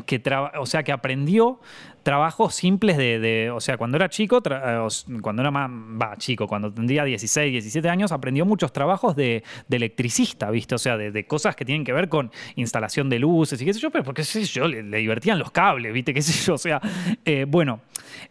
que 0.05 0.21
o 0.57 0.65
sea, 0.65 0.83
que 0.83 0.91
aprendió 0.91 1.59
trabajos 2.05 2.53
simples 2.53 2.97
de, 2.97 3.49
o 3.51 3.59
sea, 3.59 3.77
cuando 3.77 3.97
era 3.97 4.09
chico, 4.09 4.39
eh, 4.47 4.87
cuando 5.21 5.41
era 5.41 5.49
más, 5.49 5.67
va, 5.69 6.15
chico, 6.17 6.47
cuando 6.47 6.71
tendría 6.71 7.03
16, 7.03 7.51
17 7.51 7.89
años, 7.89 8.11
aprendió 8.11 8.45
muchos 8.45 8.71
trabajos 8.71 9.15
de, 9.15 9.43
electricista, 9.71 10.51
¿viste? 10.51 10.75
O 10.75 10.77
sea, 10.77 10.97
de, 10.97 11.25
cosas 11.25 11.55
que 11.55 11.65
tienen 11.65 11.83
que 11.83 11.93
ver 11.93 12.07
con 12.07 12.31
instalación 12.57 13.09
de 13.09 13.17
luces 13.17 13.59
y 13.59 13.65
qué 13.65 13.73
sé 13.73 13.79
yo, 13.79 13.89
pero 13.89 14.03
porque 14.03 14.23
sé 14.23 14.43
yo, 14.43 14.67
le, 14.67 14.83
divertían 14.83 15.39
los 15.39 15.49
cables, 15.49 15.91
¿viste? 15.93 16.13
Qué 16.13 16.21
sé 16.21 16.45
yo, 16.45 16.53
o 16.53 16.59
sea, 16.59 16.79
eh, 17.25 17.47
bueno, 17.47 17.81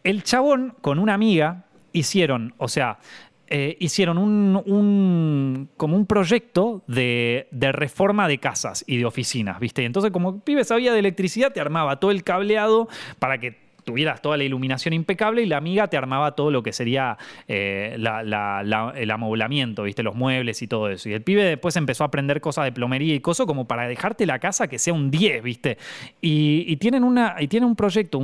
el 0.05 0.23
chabón 0.23 0.77
con 0.81 1.01
una 1.01 1.15
amiga 1.15 1.65
hicieron, 1.93 2.55
o 2.59 2.69
sea, 2.69 3.01
eh, 3.49 3.77
hicieron 3.81 4.19
un, 4.19 5.69
como 5.77 5.97
un 5.97 6.07
proyecto 6.07 6.85
de, 6.87 7.49
reforma 7.73 8.29
de 8.29 8.39
casas 8.39 8.85
y 8.87 8.99
de 8.99 9.05
oficinas, 9.05 9.59
¿viste? 9.59 9.83
Y 9.83 9.85
entonces, 9.85 10.13
como 10.13 10.41
pibe 10.41 10.63
sabía 10.63 10.93
de 10.93 11.01
electricidad, 11.01 11.53
te 11.53 11.61
armaba 11.61 11.99
todo 11.99 12.13
el 12.13 12.23
cableado 12.23 12.89
para 13.19 13.39
que 13.39 13.64
tuvieras 13.85 14.23
toda 14.23 14.37
la 14.37 14.45
iluminación 14.45 14.95
impecable 14.95 15.43
y 15.43 15.47
la 15.47 15.57
amiga 15.57 15.89
te 15.89 15.97
armaba 15.97 16.33
todo 16.33 16.51
lo 16.51 16.63
que 16.63 16.73
sería 16.73 17.19
eh, 17.49 17.97
el 17.97 19.11
amoblamiento, 19.11 19.83
¿viste? 19.85 20.03
Los 20.03 20.15
muebles 20.15 20.63
y 20.63 20.67
todo 20.67 20.89
eso. 20.89 21.09
Y 21.09 21.13
el 21.13 21.23
pibe 21.23 21.45
después 21.45 21.77
empezó 21.77 22.05
a 22.05 22.09
aprender 22.09 22.41
cosas 22.41 22.65
de 22.65 22.73
plomería 22.73 23.15
y 23.15 23.21
cosas 23.21 23.47
como 23.47 23.67
para 23.67 23.87
dejarte 23.87 24.27
la 24.27 24.39
casa 24.39 24.69
que 24.69 24.79
sea 24.79 24.95
un 24.95 25.11
10, 25.11 25.43
¿viste? 25.43 25.79
Y, 26.21 26.77
tienen, 26.77 27.05
una, 27.05 27.37
y 27.39 27.49
tienen 27.49 27.69
un 27.69 27.77
proyecto 27.77 28.21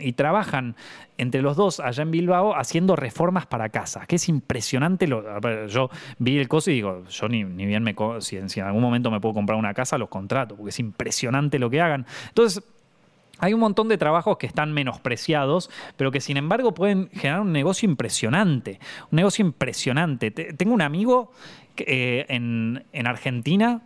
y 0.00 0.12
trabajan 0.12 0.74
entre 1.18 1.42
los 1.42 1.56
dos 1.56 1.78
allá 1.78 2.02
en 2.02 2.10
Bilbao 2.10 2.56
haciendo 2.56 2.96
reformas 2.96 3.46
para 3.46 3.68
casa, 3.68 4.06
que 4.06 4.16
es 4.16 4.28
impresionante. 4.28 5.06
Lo, 5.06 5.22
yo 5.68 5.90
vi 6.18 6.38
el 6.38 6.48
coso 6.48 6.70
y 6.70 6.74
digo, 6.74 7.04
yo 7.08 7.28
ni, 7.28 7.44
bien 7.44 7.82
me... 7.82 7.94
Si, 8.18 8.38
si 8.48 8.60
en 8.60 8.66
algún 8.66 8.82
momento 8.82 9.10
me 9.10 9.20
puedo 9.20 9.34
comprar 9.34 9.58
una 9.58 9.74
casa, 9.74 9.98
los 9.98 10.08
contrato, 10.08 10.56
porque 10.56 10.70
es 10.70 10.78
impresionante 10.80 11.58
lo 11.58 11.70
que 11.70 11.80
hagan. 11.80 12.06
Entonces, 12.28 12.62
hay 13.42 13.54
un 13.54 13.60
montón 13.60 13.88
de 13.88 13.98
trabajos 13.98 14.38
que 14.38 14.46
están 14.46 14.72
menospreciados, 14.72 15.68
pero 15.96 16.12
que 16.12 16.20
sin 16.20 16.36
embargo 16.36 16.74
pueden 16.74 17.10
generar 17.10 17.40
un 17.40 17.52
negocio 17.52 17.88
impresionante. 17.88 18.78
Un 19.10 19.16
negocio 19.16 19.44
impresionante. 19.44 20.30
Tengo 20.30 20.72
un 20.72 20.80
amigo 20.80 21.32
eh, 21.76 22.24
en, 22.28 23.06
Argentina 23.06 23.82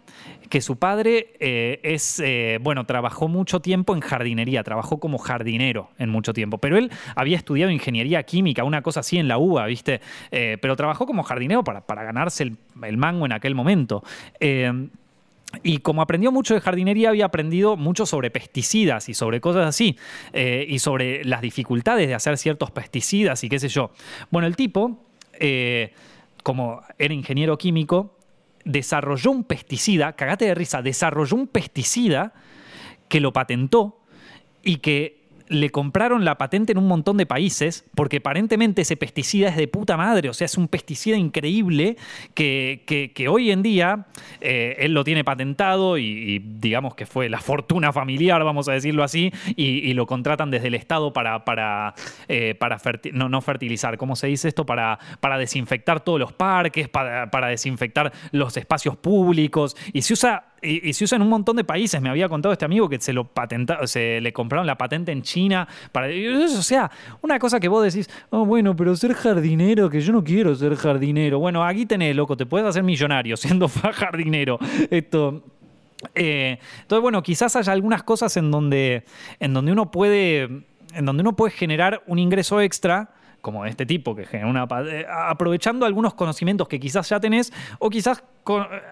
que 0.51 0.61
su 0.61 0.77
padre 0.77 1.33
eh, 1.41 1.81
es, 1.85 2.21
eh, 2.21 2.59
bueno, 2.61 2.85
trabajó 2.85 3.29
mucho 3.29 3.61
tiempo 3.61 3.95
en 3.95 4.01
jardinería, 4.01 4.63
trabajó 4.63 5.01
como 5.01 5.17
jardinero 5.17 5.89
en 5.99 6.11
mucho 6.11 6.35
tiempo, 6.35 6.59
pero 6.59 6.77
él 6.77 6.91
había 7.15 7.39
estudiado 7.39 7.73
ingeniería 7.73 8.23
química, 8.25 8.63
una 8.63 8.83
cosa 8.83 9.01
así 9.01 9.17
en 9.17 9.27
la 9.27 9.39
UBA, 9.39 9.65
¿viste? 9.67 10.03
pero 10.31 10.77
trabajó 10.77 11.07
como 11.07 11.23
jardinero 11.23 11.65
para, 11.65 11.83
ganarse 12.05 12.43
el, 12.83 12.97
mango 12.99 13.25
en 13.25 13.33
aquel 13.33 13.55
momento. 13.55 14.05
Y 15.63 15.79
como 15.79 16.03
aprendió 16.03 16.33
mucho 16.33 16.55
de 16.55 16.61
jardinería, 16.61 17.11
había 17.11 17.27
aprendido 17.27 17.77
mucho 17.77 18.05
sobre 18.05 18.31
pesticidas 18.31 19.09
y 19.09 19.15
sobre 19.15 19.41
cosas 19.41 19.67
así, 19.67 19.97
eh, 20.33 20.67
y 20.69 20.79
sobre 20.79 21.25
las 21.25 21.41
dificultades 21.41 22.09
de 22.09 22.15
hacer 22.15 22.37
ciertos 22.37 22.71
pesticidas 22.71 23.43
y 23.45 23.49
qué 23.49 23.59
sé 23.59 23.69
yo. 23.69 23.93
Bueno, 24.31 24.47
el 24.49 24.57
tipo, 24.57 25.05
eh, 25.35 25.93
como 26.43 26.83
era 26.99 27.15
ingeniero 27.15 27.57
químico, 27.59 28.17
desarrolló 28.65 29.31
un 29.31 29.45
pesticida, 29.45 30.15
cagate 30.15 30.47
de 30.47 30.55
risa, 30.55 30.83
desarrolló 30.83 31.37
un 31.37 31.47
pesticida 31.47 32.35
que 33.09 33.21
lo 33.21 33.33
patentó 33.33 34.01
y 34.63 34.79
que 34.79 35.26
le 35.49 35.71
compraron 35.71 36.25
la 36.25 36.39
patente 36.39 36.73
en 36.73 36.79
un 36.79 36.89
montón 36.89 37.17
de 37.17 37.27
países 37.27 37.85
porque 37.95 38.19
aparentemente 38.19 38.83
ese 38.83 38.97
pesticida 38.97 39.49
es 39.49 39.57
de 39.57 39.69
puta 39.69 39.97
madre, 39.97 40.29
o 40.29 40.35
sea, 40.35 40.47
es 40.47 40.57
un 40.57 40.69
pesticida 40.69 41.17
increíble 41.17 41.97
que, 42.35 42.83
que, 42.87 43.29
hoy 43.29 43.51
en 43.51 43.63
día 43.63 44.07
eh, 44.41 44.77
él 44.79 44.93
lo 44.93 45.05
tiene 45.05 45.25
patentado 45.25 45.99
y, 45.99 46.39
digamos 46.39 46.95
que 46.95 47.07
fue 47.07 47.29
la 47.29 47.41
fortuna 47.41 47.93
familiar, 47.93 48.43
vamos 48.45 48.69
a 48.69 48.73
decirlo 48.73 49.03
así, 49.03 49.33
y, 49.57 49.95
lo 49.97 50.07
contratan 50.07 50.51
desde 50.51 50.69
el 50.69 50.75
Estado 50.75 51.13
para, 51.13 51.45
para, 51.45 51.95
eh, 52.29 52.59
no, 53.13 53.41
fertilizar, 53.41 53.97
¿cómo 53.97 54.15
se 54.15 54.27
dice 54.27 54.49
esto? 54.49 54.67
Para, 54.67 54.99
para 55.21 55.39
desinfectar 55.39 56.01
todos 56.01 56.21
los 56.21 56.33
parques, 56.33 56.89
para, 56.89 57.31
para 57.31 57.49
desinfectar 57.49 58.13
los 58.33 58.57
espacios 58.57 58.97
públicos, 58.97 59.77
y 59.93 60.03
se 60.03 60.13
usa 60.13 60.45
y, 60.63 60.93
se 60.93 61.05
usa 61.05 61.17
en 61.17 61.23
un 61.23 61.29
montón 61.29 61.57
de 61.57 61.65
países. 61.65 62.01
Me 62.01 62.09
había 62.09 62.29
contado 62.29 62.53
este 62.53 62.65
amigo 62.65 62.89
que 62.89 63.01
se 63.01 63.13
lo 63.13 63.25
patentaron, 63.25 63.87
se 63.87 64.21
le 64.21 64.33
compraron 64.33 64.67
la 64.67 64.77
patente 64.77 65.13
en 65.13 65.23
China. 65.23 65.67
Para, 65.93 66.09
o 66.09 66.63
sea, 66.63 66.91
una 67.23 67.39
cosa 67.39 67.61
que 67.61 67.69
vos 67.69 67.85
decís, 67.85 68.09
oh, 68.31 68.45
bueno, 68.45 68.75
pero 68.75 68.97
ser 68.97 69.15
jardinero, 69.15 69.91
que 69.91 70.01
yo 70.01 70.13
no 70.13 70.25
quiero 70.25 70.55
ser 70.55 70.75
jardinero. 70.77 71.39
Bueno, 71.39 71.65
aquí 71.65 71.87
tenés, 71.87 72.17
loco, 72.17 72.37
te 72.37 72.47
puedes 72.47 72.67
hacer 72.67 72.83
millonario 72.83 73.37
siendo 73.39 73.69
jardinero. 73.69 74.59
Esto. 74.91 75.43
Eh, 76.15 76.59
entonces, 76.83 77.03
bueno, 77.03 77.23
quizás 77.23 77.57
haya 77.57 77.73
algunas 77.73 78.03
cosas 78.03 78.37
en 78.37 78.51
donde, 78.51 79.05
en 79.41 79.55
donde 79.55 79.73
uno 79.73 79.91
puede. 79.91 80.65
En 80.95 81.05
donde 81.05 81.21
uno 81.21 81.37
puede 81.37 81.53
generar 81.53 82.03
un 82.07 82.19
ingreso 82.19 82.61
extra 82.61 83.16
como 83.47 83.65
este 83.65 83.87
tipo 83.87 84.17
que 84.17 84.25
genera 84.25 84.51
una... 84.51 84.67
Eh, 84.91 85.07
aprovechando 85.09 85.87
algunos 85.87 86.15
conocimientos 86.15 86.67
que 86.67 86.81
quizás 86.81 87.09
ya 87.09 87.21
tenés 87.21 87.53
o 87.79 87.91
quizás 87.91 88.25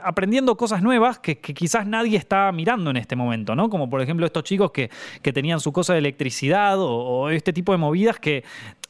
aprendiendo 0.04 0.56
cosas 0.56 0.80
nuevas 0.80 1.18
que, 1.18 1.40
quizás 1.40 1.88
nadie 1.88 2.16
está 2.16 2.52
mirando 2.52 2.90
en 2.90 2.96
este 2.96 3.16
momento, 3.16 3.56
¿no? 3.56 3.68
Como 3.68 3.90
por 3.90 4.00
ejemplo 4.00 4.24
estos 4.24 4.44
chicos 4.44 4.70
que, 4.70 4.90
tenían 5.32 5.58
su 5.58 5.72
cosa 5.72 5.94
de 5.94 5.98
electricidad 5.98 6.76
o, 6.78 7.30
este 7.30 7.52
tipo 7.52 7.72
de 7.72 7.78
movidas 7.78 8.20
que 8.20 8.44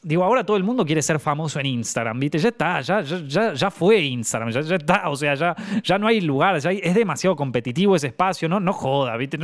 digo, 0.05 0.23
ahora 0.23 0.45
todo 0.45 0.55
el 0.55 0.63
mundo 0.63 0.85
quiere 0.85 1.01
ser 1.01 1.19
famoso 1.19 1.59
en 1.59 1.65
Instagram, 1.65 2.19
¿viste? 2.19 2.37
Ya 2.37 2.49
está, 2.49 2.79
ya, 2.81 3.01
ya, 3.01 3.53
ya 3.53 3.71
fue 3.71 3.99
Instagram, 4.01 4.51
ya, 4.51 4.75
está, 4.75 5.09
o 5.09 5.15
sea, 5.15 5.33
ya, 5.33 5.55
ya 5.83 5.97
no 5.97 6.05
hay 6.05 6.21
lugar, 6.21 6.55
es 6.55 6.95
demasiado 6.95 7.35
competitivo 7.35 7.95
ese 7.95 8.07
espacio, 8.07 8.47
¿no? 8.47 8.59
No 8.59 8.71
joda, 8.71 9.17
¿viste? 9.17 9.39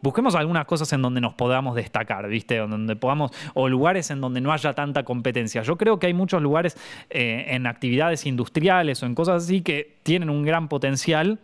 Busquemos 0.00 0.34
algunas 0.34 0.64
cosas 0.64 0.90
en 0.94 1.02
donde 1.02 1.20
nos 1.20 1.34
podamos 1.34 1.76
destacar, 1.76 2.26
¿viste? 2.28 2.56
Donde 2.56 2.96
podamos, 2.96 3.30
o 3.52 3.68
lugares 3.68 4.10
en 4.10 4.22
donde 4.22 4.40
no 4.40 4.52
haya 4.52 4.72
tanta 4.72 5.02
competencia. 5.02 5.62
Yo 5.62 5.76
creo 5.76 5.98
que 5.98 6.06
hay 6.06 6.14
muchos 6.14 6.40
lugares 6.40 6.78
eh, 7.10 7.44
en 7.48 7.66
actividades 7.66 8.24
industriales 8.24 9.02
o 9.02 9.06
en 9.06 9.14
cosas 9.14 9.44
así 9.44 9.60
que 9.60 9.98
tienen 10.02 10.30
un 10.30 10.44
gran 10.44 10.68
potencial 10.68 11.38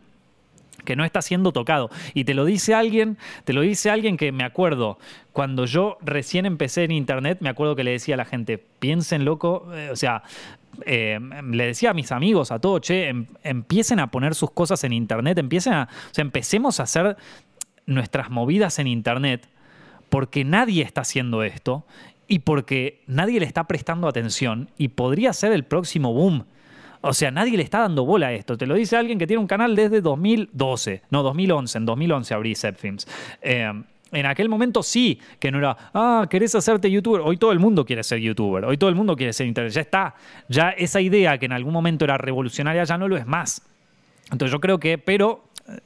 que 0.87 0.97
no 0.97 1.05
está 1.05 1.21
siendo 1.21 1.53
tocado. 1.53 1.91
Y 2.15 2.25
te 2.25 2.33
lo 2.33 2.47
dice 2.47 2.73
alguien, 2.73 3.19
te 3.45 3.53
lo 3.53 3.61
dice 3.61 3.91
alguien 3.91 4.17
que 4.17 4.33
me 4.33 4.45
acuerdo, 4.45 4.99
cuando 5.35 5.67
yo 5.67 5.99
recién 6.01 6.47
empecé 6.47 6.85
en 6.85 6.93
internet, 6.93 7.39
me 7.43 7.51
acuerdo 7.51 7.77
que 7.77 7.85
le 7.85 7.91
decía 7.91 8.15
a 8.15 8.17
la 8.17 8.25
gente, 8.25 8.57
piensen 8.57 9.27
loco, 9.27 9.69
eh, 9.75 9.91
o 9.93 9.97
sea, 9.97 10.23
eh, 10.85 11.19
le 11.51 11.67
decía 11.67 11.91
a 11.91 11.95
mis 11.95 12.13
amigos, 12.13 12.51
a 12.51 12.59
todos, 12.59 12.81
che, 12.81 13.09
em, 13.09 13.27
empiecen 13.43 14.01
a 14.01 14.11
poner 14.11 14.35
sus 14.35 14.51
cosas 14.51 14.83
en 14.85 14.95
internet, 14.95 15.37
empiecen 15.37 15.75
a, 15.75 15.89
o 16.11 16.15
sea, 16.15 16.23
empecemos 16.23 16.81
a 16.81 16.85
hacer 16.85 17.17
nuestras 17.85 18.31
movidas 18.31 18.79
en 18.79 18.87
internet, 18.87 19.49
porque 20.09 20.45
nadie 20.45 20.83
está 20.83 21.03
haciendo 21.03 21.43
esto 21.43 21.85
y 22.29 22.41
porque 22.41 23.03
nadie 23.07 23.41
le 23.41 23.47
está 23.47 23.65
prestando 23.65 24.09
atención 24.09 24.71
y 24.79 24.89
podría 24.89 25.33
ser 25.33 25.53
el 25.53 25.65
próximo 25.65 26.13
boom. 26.13 26.47
O 27.07 27.15
sea, 27.15 27.31
nadie 27.31 27.57
le 27.57 27.63
está 27.63 27.81
dando 27.81 28.05
bola 28.05 28.29
a 28.29 28.33
esto. 28.33 28.59
Te 28.59 28.67
lo 28.67 28.75
dice 28.75 28.97
alguien 28.97 29.19
que 29.19 29.27
tiene 29.27 29.41
un 29.41 29.47
canal 29.47 29.77
desde 29.77 30.01
2012. 30.01 31.03
No, 31.11 31.23
2011. 31.23 31.79
En 31.79 31.87
2011 31.87 32.35
abrí 32.35 32.55
Zepfilms. 32.57 33.07
Eh, 33.41 33.73
en 34.13 34.27
aquel 34.27 34.49
momento 34.49 34.83
sí, 34.83 35.21
que 35.39 35.51
no 35.53 35.59
era, 35.59 35.77
ah, 35.95 36.27
querés 36.29 36.55
hacerte 36.57 36.91
youtuber. 36.91 37.23
Hoy 37.23 37.37
todo 37.37 37.53
el 37.53 37.61
mundo 37.61 37.85
quiere 37.85 38.03
ser 38.03 38.19
youtuber. 38.19 38.65
Hoy 38.65 38.77
todo 38.77 38.91
el 38.91 38.97
mundo 38.97 39.15
quiere 39.15 39.33
ser 39.33 39.47
internet. 39.47 39.73
Ya 39.73 39.81
está. 39.83 40.15
Ya 40.49 40.71
esa 40.71 41.01
idea 41.01 41.39
que 41.39 41.47
en 41.47 41.53
algún 41.53 41.73
momento 41.73 42.05
era 42.05 42.19
revolucionaria 42.19 42.83
ya 42.83 42.99
no 42.99 43.07
lo 43.07 43.17
es 43.17 43.27
más. 43.27 43.63
Entonces 44.33 44.51
yo 44.51 44.61
creo 44.61 44.79
que, 44.81 44.99
pero 44.99 45.45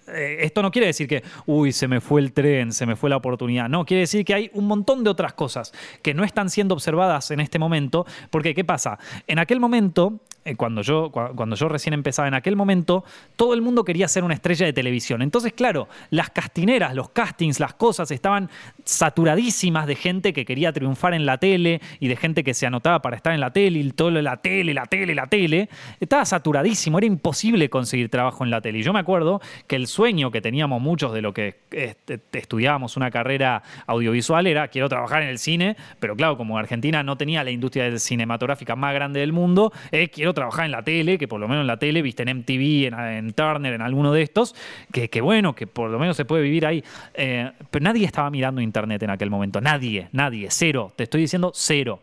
eh, 0.08 0.38
esto 0.40 0.62
no 0.62 0.70
quiere 0.70 0.86
decir 0.86 1.06
que, 1.06 1.22
uy, 1.44 1.72
se 1.72 1.86
me 1.86 2.00
fue 2.00 2.20
el 2.20 2.32
tren, 2.32 2.72
se 2.72 2.86
me 2.86 2.96
fue 2.96 3.10
la 3.10 3.16
oportunidad. 3.16 3.68
No, 3.68 3.84
quiere 3.84 4.02
decir 4.02 4.24
que 4.24 4.34
hay 4.34 4.50
un 4.54 4.66
montón 4.66 5.04
de 5.04 5.10
otras 5.10 5.34
cosas 5.34 5.72
que 6.02 6.14
no 6.14 6.24
están 6.24 6.48
siendo 6.48 6.74
observadas 6.74 7.30
en 7.30 7.40
este 7.40 7.58
momento. 7.58 8.06
Porque, 8.30 8.54
¿qué 8.54 8.64
pasa? 8.64 8.98
En 9.26 9.38
aquel 9.38 9.60
momento 9.60 10.20
cuando 10.56 10.82
yo, 10.82 11.10
cuando 11.10 11.56
yo 11.56 11.68
recién 11.68 11.92
empezaba 11.92 12.28
en 12.28 12.34
aquel 12.34 12.56
momento, 12.56 13.04
todo 13.36 13.54
el 13.54 13.62
mundo 13.62 13.84
quería 13.84 14.08
ser 14.08 14.24
una 14.24 14.34
estrella 14.34 14.66
de 14.66 14.72
televisión. 14.72 15.22
Entonces, 15.22 15.52
claro, 15.52 15.88
las 16.10 16.30
castineras, 16.30 16.94
los 16.94 17.10
castings, 17.10 17.60
las 17.60 17.74
cosas 17.74 18.10
estaban 18.10 18.50
saturadísimas 18.84 19.86
de 19.86 19.96
gente 19.96 20.32
que 20.32 20.44
quería 20.44 20.72
triunfar 20.72 21.14
en 21.14 21.26
la 21.26 21.38
tele 21.38 21.80
y 21.98 22.08
de 22.08 22.16
gente 22.16 22.42
que 22.44 22.54
se 22.54 22.66
anotaba 22.66 23.02
para 23.02 23.16
estar 23.16 23.32
en 23.32 23.40
la 23.40 23.52
tele 23.52 23.78
y 23.80 23.90
todo 23.90 24.10
la 24.10 24.38
tele, 24.38 24.74
la 24.74 24.86
tele, 24.86 25.14
la 25.14 25.26
tele. 25.26 25.68
Estaba 26.00 26.24
saturadísimo, 26.24 26.98
era 26.98 27.06
imposible 27.06 27.68
conseguir 27.68 28.08
trabajo 28.08 28.44
en 28.44 28.50
la 28.50 28.60
tele. 28.60 28.78
Y 28.78 28.82
yo 28.82 28.92
me 28.92 29.00
acuerdo 29.00 29.40
que 29.66 29.76
el 29.76 29.86
sueño 29.86 30.30
que 30.30 30.40
teníamos 30.40 30.80
muchos 30.80 31.12
de 31.12 31.22
lo 31.22 31.32
que 31.32 31.60
este, 31.70 32.20
estudiábamos 32.32 32.96
una 32.96 33.10
carrera 33.10 33.62
audiovisual 33.86 34.46
era 34.46 34.68
quiero 34.68 34.88
trabajar 34.88 35.22
en 35.22 35.28
el 35.28 35.38
cine, 35.38 35.76
pero 35.98 36.16
claro, 36.16 36.36
como 36.36 36.58
Argentina 36.58 37.02
no 37.02 37.16
tenía 37.16 37.44
la 37.44 37.50
industria 37.50 37.98
cinematográfica 37.98 38.76
más 38.76 38.94
grande 38.94 39.20
del 39.20 39.32
mundo, 39.32 39.72
eh, 39.92 40.08
quiero 40.08 40.29
trabajar 40.34 40.64
en 40.64 40.72
la 40.72 40.82
tele, 40.82 41.18
que 41.18 41.28
por 41.28 41.40
lo 41.40 41.48
menos 41.48 41.62
en 41.62 41.66
la 41.66 41.78
tele, 41.78 42.02
viste 42.02 42.22
en 42.22 42.38
MTV, 42.38 42.86
en, 42.92 43.32
Turner, 43.32 43.74
en 43.74 43.82
alguno 43.82 44.12
de 44.12 44.22
estos, 44.22 44.54
que, 44.92 45.20
bueno, 45.20 45.54
que 45.54 45.66
por 45.66 45.90
lo 45.90 45.98
menos 45.98 46.16
se 46.16 46.24
puede 46.24 46.42
vivir 46.42 46.66
ahí. 46.66 46.82
Eh, 47.14 47.50
pero 47.70 47.82
nadie 47.82 48.06
estaba 48.06 48.30
mirando 48.30 48.60
internet 48.60 49.02
en 49.02 49.10
aquel 49.10 49.30
momento, 49.30 49.60
nadie, 49.60 50.08
nadie, 50.12 50.48
cero, 50.50 50.92
te 50.96 51.04
estoy 51.04 51.22
diciendo 51.22 51.52
cero. 51.54 52.00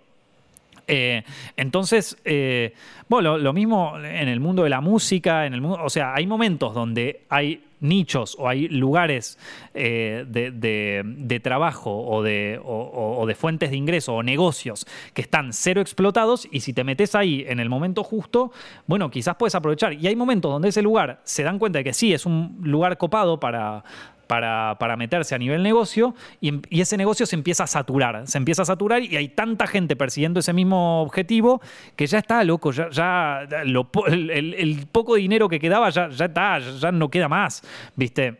Eh, 0.87 1.23
entonces, 1.57 2.17
eh, 2.23 2.73
bueno, 3.09 3.37
lo, 3.37 3.53
mismo 3.53 3.97
en 3.97 4.29
el 4.29 4.39
mundo 4.39 4.63
de 4.63 4.69
la 4.69 4.79
música, 4.79 5.45
en 5.45 5.53
el 5.53 5.61
mundo, 5.61 5.79
o 5.83 5.89
sea, 5.89 6.13
hay 6.15 6.25
momentos 6.25 6.73
donde 6.73 7.21
hay 7.29 7.61
nichos 7.79 8.35
o 8.39 8.47
hay 8.47 8.67
lugares 8.69 9.37
eh, 9.73 10.25
de, 10.27 11.39
trabajo 11.39 11.91
o 11.91 12.23
de, 12.23 12.59
o, 12.63 13.25
de, 13.27 13.35
fuentes 13.35 13.69
de 13.69 13.77
ingreso 13.77 14.15
o 14.15 14.23
negocios 14.23 14.85
que 15.13 15.21
están 15.21 15.53
cero 15.53 15.81
explotados 15.81 16.47
y 16.51 16.61
si 16.61 16.73
te 16.73 16.83
metes 16.83 17.15
ahí 17.15 17.45
en 17.47 17.59
el 17.59 17.69
momento 17.69 18.03
justo, 18.03 18.51
bueno, 18.87 19.09
quizás 19.09 19.35
puedes 19.35 19.55
aprovechar. 19.55 19.93
Y 19.93 20.07
hay 20.07 20.15
momentos 20.15 20.51
donde 20.51 20.69
ese 20.69 20.81
lugar 20.81 21.21
se 21.23 21.43
dan 21.43 21.59
cuenta 21.59 21.79
de 21.79 21.83
que 21.83 21.93
sí, 21.93 22.13
es 22.13 22.25
un 22.25 22.57
lugar 22.61 22.97
copado 22.97 23.39
para, 23.39 23.83
para, 24.27 24.95
meterse 24.97 25.35
a 25.35 25.37
nivel 25.37 25.63
negocio 25.63 26.15
y, 26.41 26.61
ese 26.79 26.97
negocio 26.97 27.25
se 27.25 27.35
empieza 27.35 27.63
a 27.63 27.67
saturar, 27.67 28.27
se 28.27 28.37
empieza 28.37 28.61
a 28.61 28.65
saturar 28.65 29.01
y 29.03 29.15
hay 29.15 29.29
tanta 29.29 29.67
gente 29.67 29.95
persiguiendo 29.95 30.39
ese 30.39 30.53
mismo 30.53 31.01
objetivo 31.01 31.61
que 31.95 32.07
ya 32.07 32.19
está 32.19 32.43
loco, 32.43 32.71
ya, 32.71 33.41
el, 33.41 34.87
poco 34.91 35.15
dinero 35.15 35.49
que 35.49 35.59
quedaba 35.59 35.89
ya, 35.89 36.09
ya 36.09 36.25
está, 36.25 36.59
ya 36.59 36.91
no 36.91 37.09
queda 37.09 37.27
más, 37.27 37.63
¿viste? 37.95 38.37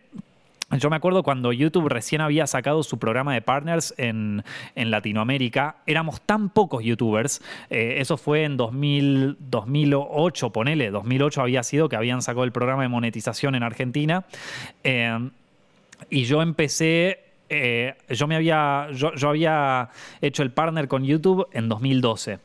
Yo 0.72 0.90
me 0.90 0.98
acuerdo 0.98 1.24
cuando 1.24 1.54
YouTube 1.54 1.88
recién 1.88 2.20
había 2.20 2.46
sacado 2.46 2.84
su 2.84 3.00
programa 3.00 3.34
de 3.34 3.42
partners 3.42 3.94
en, 3.98 4.44
Latinoamérica, 4.76 5.78
éramos 5.86 6.20
tan 6.22 6.50
pocos 6.50 6.84
youtubers, 6.84 7.42
eh, 7.70 7.96
eso 8.00 8.18
fue 8.18 8.44
en 8.44 8.58
2000, 8.58 9.38
2008, 9.40 10.50
ponele, 10.52 10.92
2008 10.92 11.42
había 11.42 11.64
sido 11.64 11.88
que 11.88 11.96
habían 11.96 12.22
sacado 12.22 12.44
el 12.44 12.52
programa 12.52 12.82
de 12.82 12.90
monetización 12.90 13.56
en 13.56 13.64
Argentina. 13.64 14.26
Eh, 14.84 15.30
y 16.10 16.24
yo 16.24 16.42
empecé, 16.42 17.20
eh, 17.50 17.96
yo 18.10 18.28
me 18.28 18.36
había, 18.36 18.90
yo, 18.92 19.30
había 19.30 19.90
hecho 20.22 20.44
el 20.44 20.52
partner 20.52 20.88
con 20.88 21.04
YouTube 21.04 21.48
en 21.52 21.70
2012. 21.70 22.40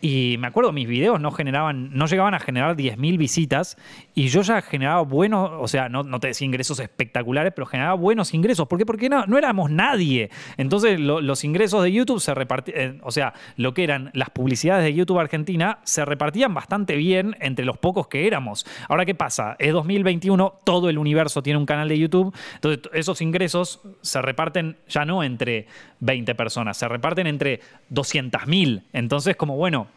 Y 0.00 0.36
me 0.38 0.48
acuerdo, 0.48 0.72
mis 0.72 0.86
videos 0.86 1.20
no 1.20 1.30
generaban, 1.30 1.90
no 1.94 2.06
llegaban 2.06 2.34
a 2.34 2.38
generar 2.38 2.76
10.000 2.76 3.16
visitas 3.16 3.78
y 4.14 4.28
yo 4.28 4.42
ya 4.42 4.62
generaba 4.62 5.02
buenos, 5.02 5.50
o 5.58 5.66
sea, 5.66 5.88
no, 5.88 6.04
te 6.20 6.28
decía 6.28 6.44
ingresos 6.44 6.78
espectaculares, 6.78 7.52
pero 7.54 7.66
generaba 7.66 7.94
buenos 7.94 8.32
ingresos. 8.32 8.68
¿Por 8.68 8.78
qué? 8.78 8.86
Porque 8.86 9.08
no, 9.08 9.26
no 9.26 9.36
éramos 9.36 9.70
nadie. 9.70 10.30
Entonces 10.56 11.00
los 11.00 11.42
ingresos 11.42 11.82
de 11.82 11.90
YouTube 11.90 12.20
se 12.20 12.32
repartían, 12.32 12.78
eh, 12.78 13.00
o 13.02 13.10
sea, 13.10 13.34
lo 13.56 13.74
que 13.74 13.82
eran 13.82 14.10
las 14.14 14.30
publicidades 14.30 14.84
de 14.84 14.94
YouTube 14.94 15.18
Argentina 15.18 15.78
se 15.82 16.04
repartían 16.04 16.54
bastante 16.54 16.94
bien 16.96 17.36
entre 17.40 17.64
los 17.64 17.76
pocos 17.78 18.06
que 18.06 18.26
éramos. 18.26 18.64
Ahora, 18.88 19.04
¿qué 19.04 19.16
pasa? 19.16 19.56
Es 19.58 19.72
2021, 19.72 20.60
todo 20.62 20.88
el 20.88 20.98
universo 20.98 21.42
tiene 21.42 21.58
un 21.58 21.66
canal 21.66 21.88
de 21.88 21.98
YouTube, 21.98 22.34
entonces 22.54 22.88
esos 22.92 23.20
ingresos 23.20 23.80
se 24.00 24.22
reparten 24.22 24.76
ya 24.88 25.04
no 25.04 25.24
entre 25.24 25.66
20 26.00 26.34
personas, 26.36 26.76
se 26.76 26.86
reparten 26.86 27.26
entre 27.26 27.60
200.000. 27.90 28.84
Entonces, 28.92 29.34
como 29.34 29.56
bueno, 29.56 29.88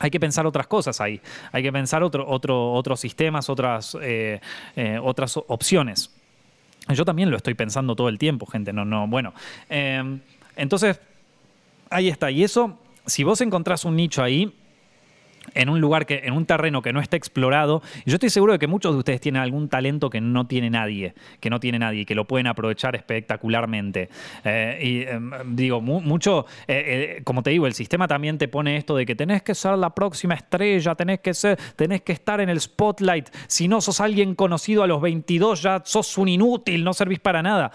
hay 0.00 0.10
que 0.10 0.18
pensar 0.18 0.46
otras 0.46 0.66
cosas 0.66 1.00
ahí. 1.00 1.20
Hay 1.52 1.62
que 1.62 1.70
pensar 1.70 2.02
otro, 2.02 2.26
otro, 2.26 2.72
otros 2.72 2.98
sistemas, 2.98 3.50
otras, 3.50 3.96
eh, 4.00 4.40
eh, 4.74 4.98
otras 5.00 5.36
opciones. 5.36 6.10
Yo 6.88 7.04
también 7.04 7.30
lo 7.30 7.36
estoy 7.36 7.54
pensando 7.54 7.94
todo 7.94 8.08
el 8.08 8.18
tiempo, 8.18 8.46
gente. 8.46 8.72
No, 8.72 8.84
no, 8.84 9.06
bueno. 9.06 9.34
Eh, 9.68 10.18
entonces, 10.56 10.98
ahí 11.90 12.08
está. 12.08 12.30
Y 12.30 12.42
eso, 12.42 12.78
si 13.04 13.24
vos 13.24 13.42
encontrás 13.42 13.84
un 13.84 13.94
nicho 13.94 14.22
ahí, 14.22 14.52
en 15.54 15.68
un 15.68 15.80
lugar 15.80 16.06
que, 16.06 16.22
en 16.24 16.34
un 16.34 16.46
terreno 16.46 16.82
que 16.82 16.92
no 16.92 17.00
está 17.00 17.16
explorado. 17.16 17.82
Yo 18.04 18.14
estoy 18.14 18.30
seguro 18.30 18.52
de 18.52 18.58
que 18.58 18.66
muchos 18.66 18.92
de 18.92 18.98
ustedes 18.98 19.20
tienen 19.20 19.42
algún 19.42 19.68
talento 19.68 20.10
que 20.10 20.20
no 20.20 20.46
tiene 20.46 20.70
nadie, 20.70 21.14
que 21.40 21.50
no 21.50 21.60
tiene 21.60 21.78
nadie, 21.78 22.04
que 22.04 22.14
lo 22.14 22.26
pueden 22.26 22.46
aprovechar 22.46 22.96
espectacularmente. 22.96 24.08
Eh, 24.44 24.78
y 24.82 25.02
em, 25.02 25.30
digo, 25.56 25.80
mucho, 25.80 26.46
eh, 26.66 27.16
eh, 27.18 27.22
como 27.24 27.42
te 27.42 27.50
digo, 27.50 27.66
el 27.66 27.74
sistema 27.74 28.06
también 28.06 28.38
te 28.38 28.48
pone 28.48 28.76
esto 28.76 28.96
de 28.96 29.06
que 29.06 29.14
tenés 29.14 29.42
que 29.42 29.54
ser 29.54 29.76
la 29.78 29.90
próxima 29.90 30.34
estrella, 30.34 30.94
tenés 30.94 31.20
que 31.20 31.34
ser, 31.34 31.58
tenés 31.76 32.02
que 32.02 32.12
estar 32.12 32.40
en 32.40 32.48
el 32.48 32.60
spotlight. 32.60 33.28
Si 33.46 33.68
no 33.68 33.80
sos 33.80 34.00
alguien 34.00 34.34
conocido 34.34 34.82
a 34.82 34.86
los 34.86 35.00
22, 35.00 35.62
ya 35.62 35.82
sos 35.84 36.18
un 36.18 36.28
inútil, 36.28 36.84
no 36.84 36.92
servís 36.92 37.20
para 37.20 37.42
nada 37.42 37.72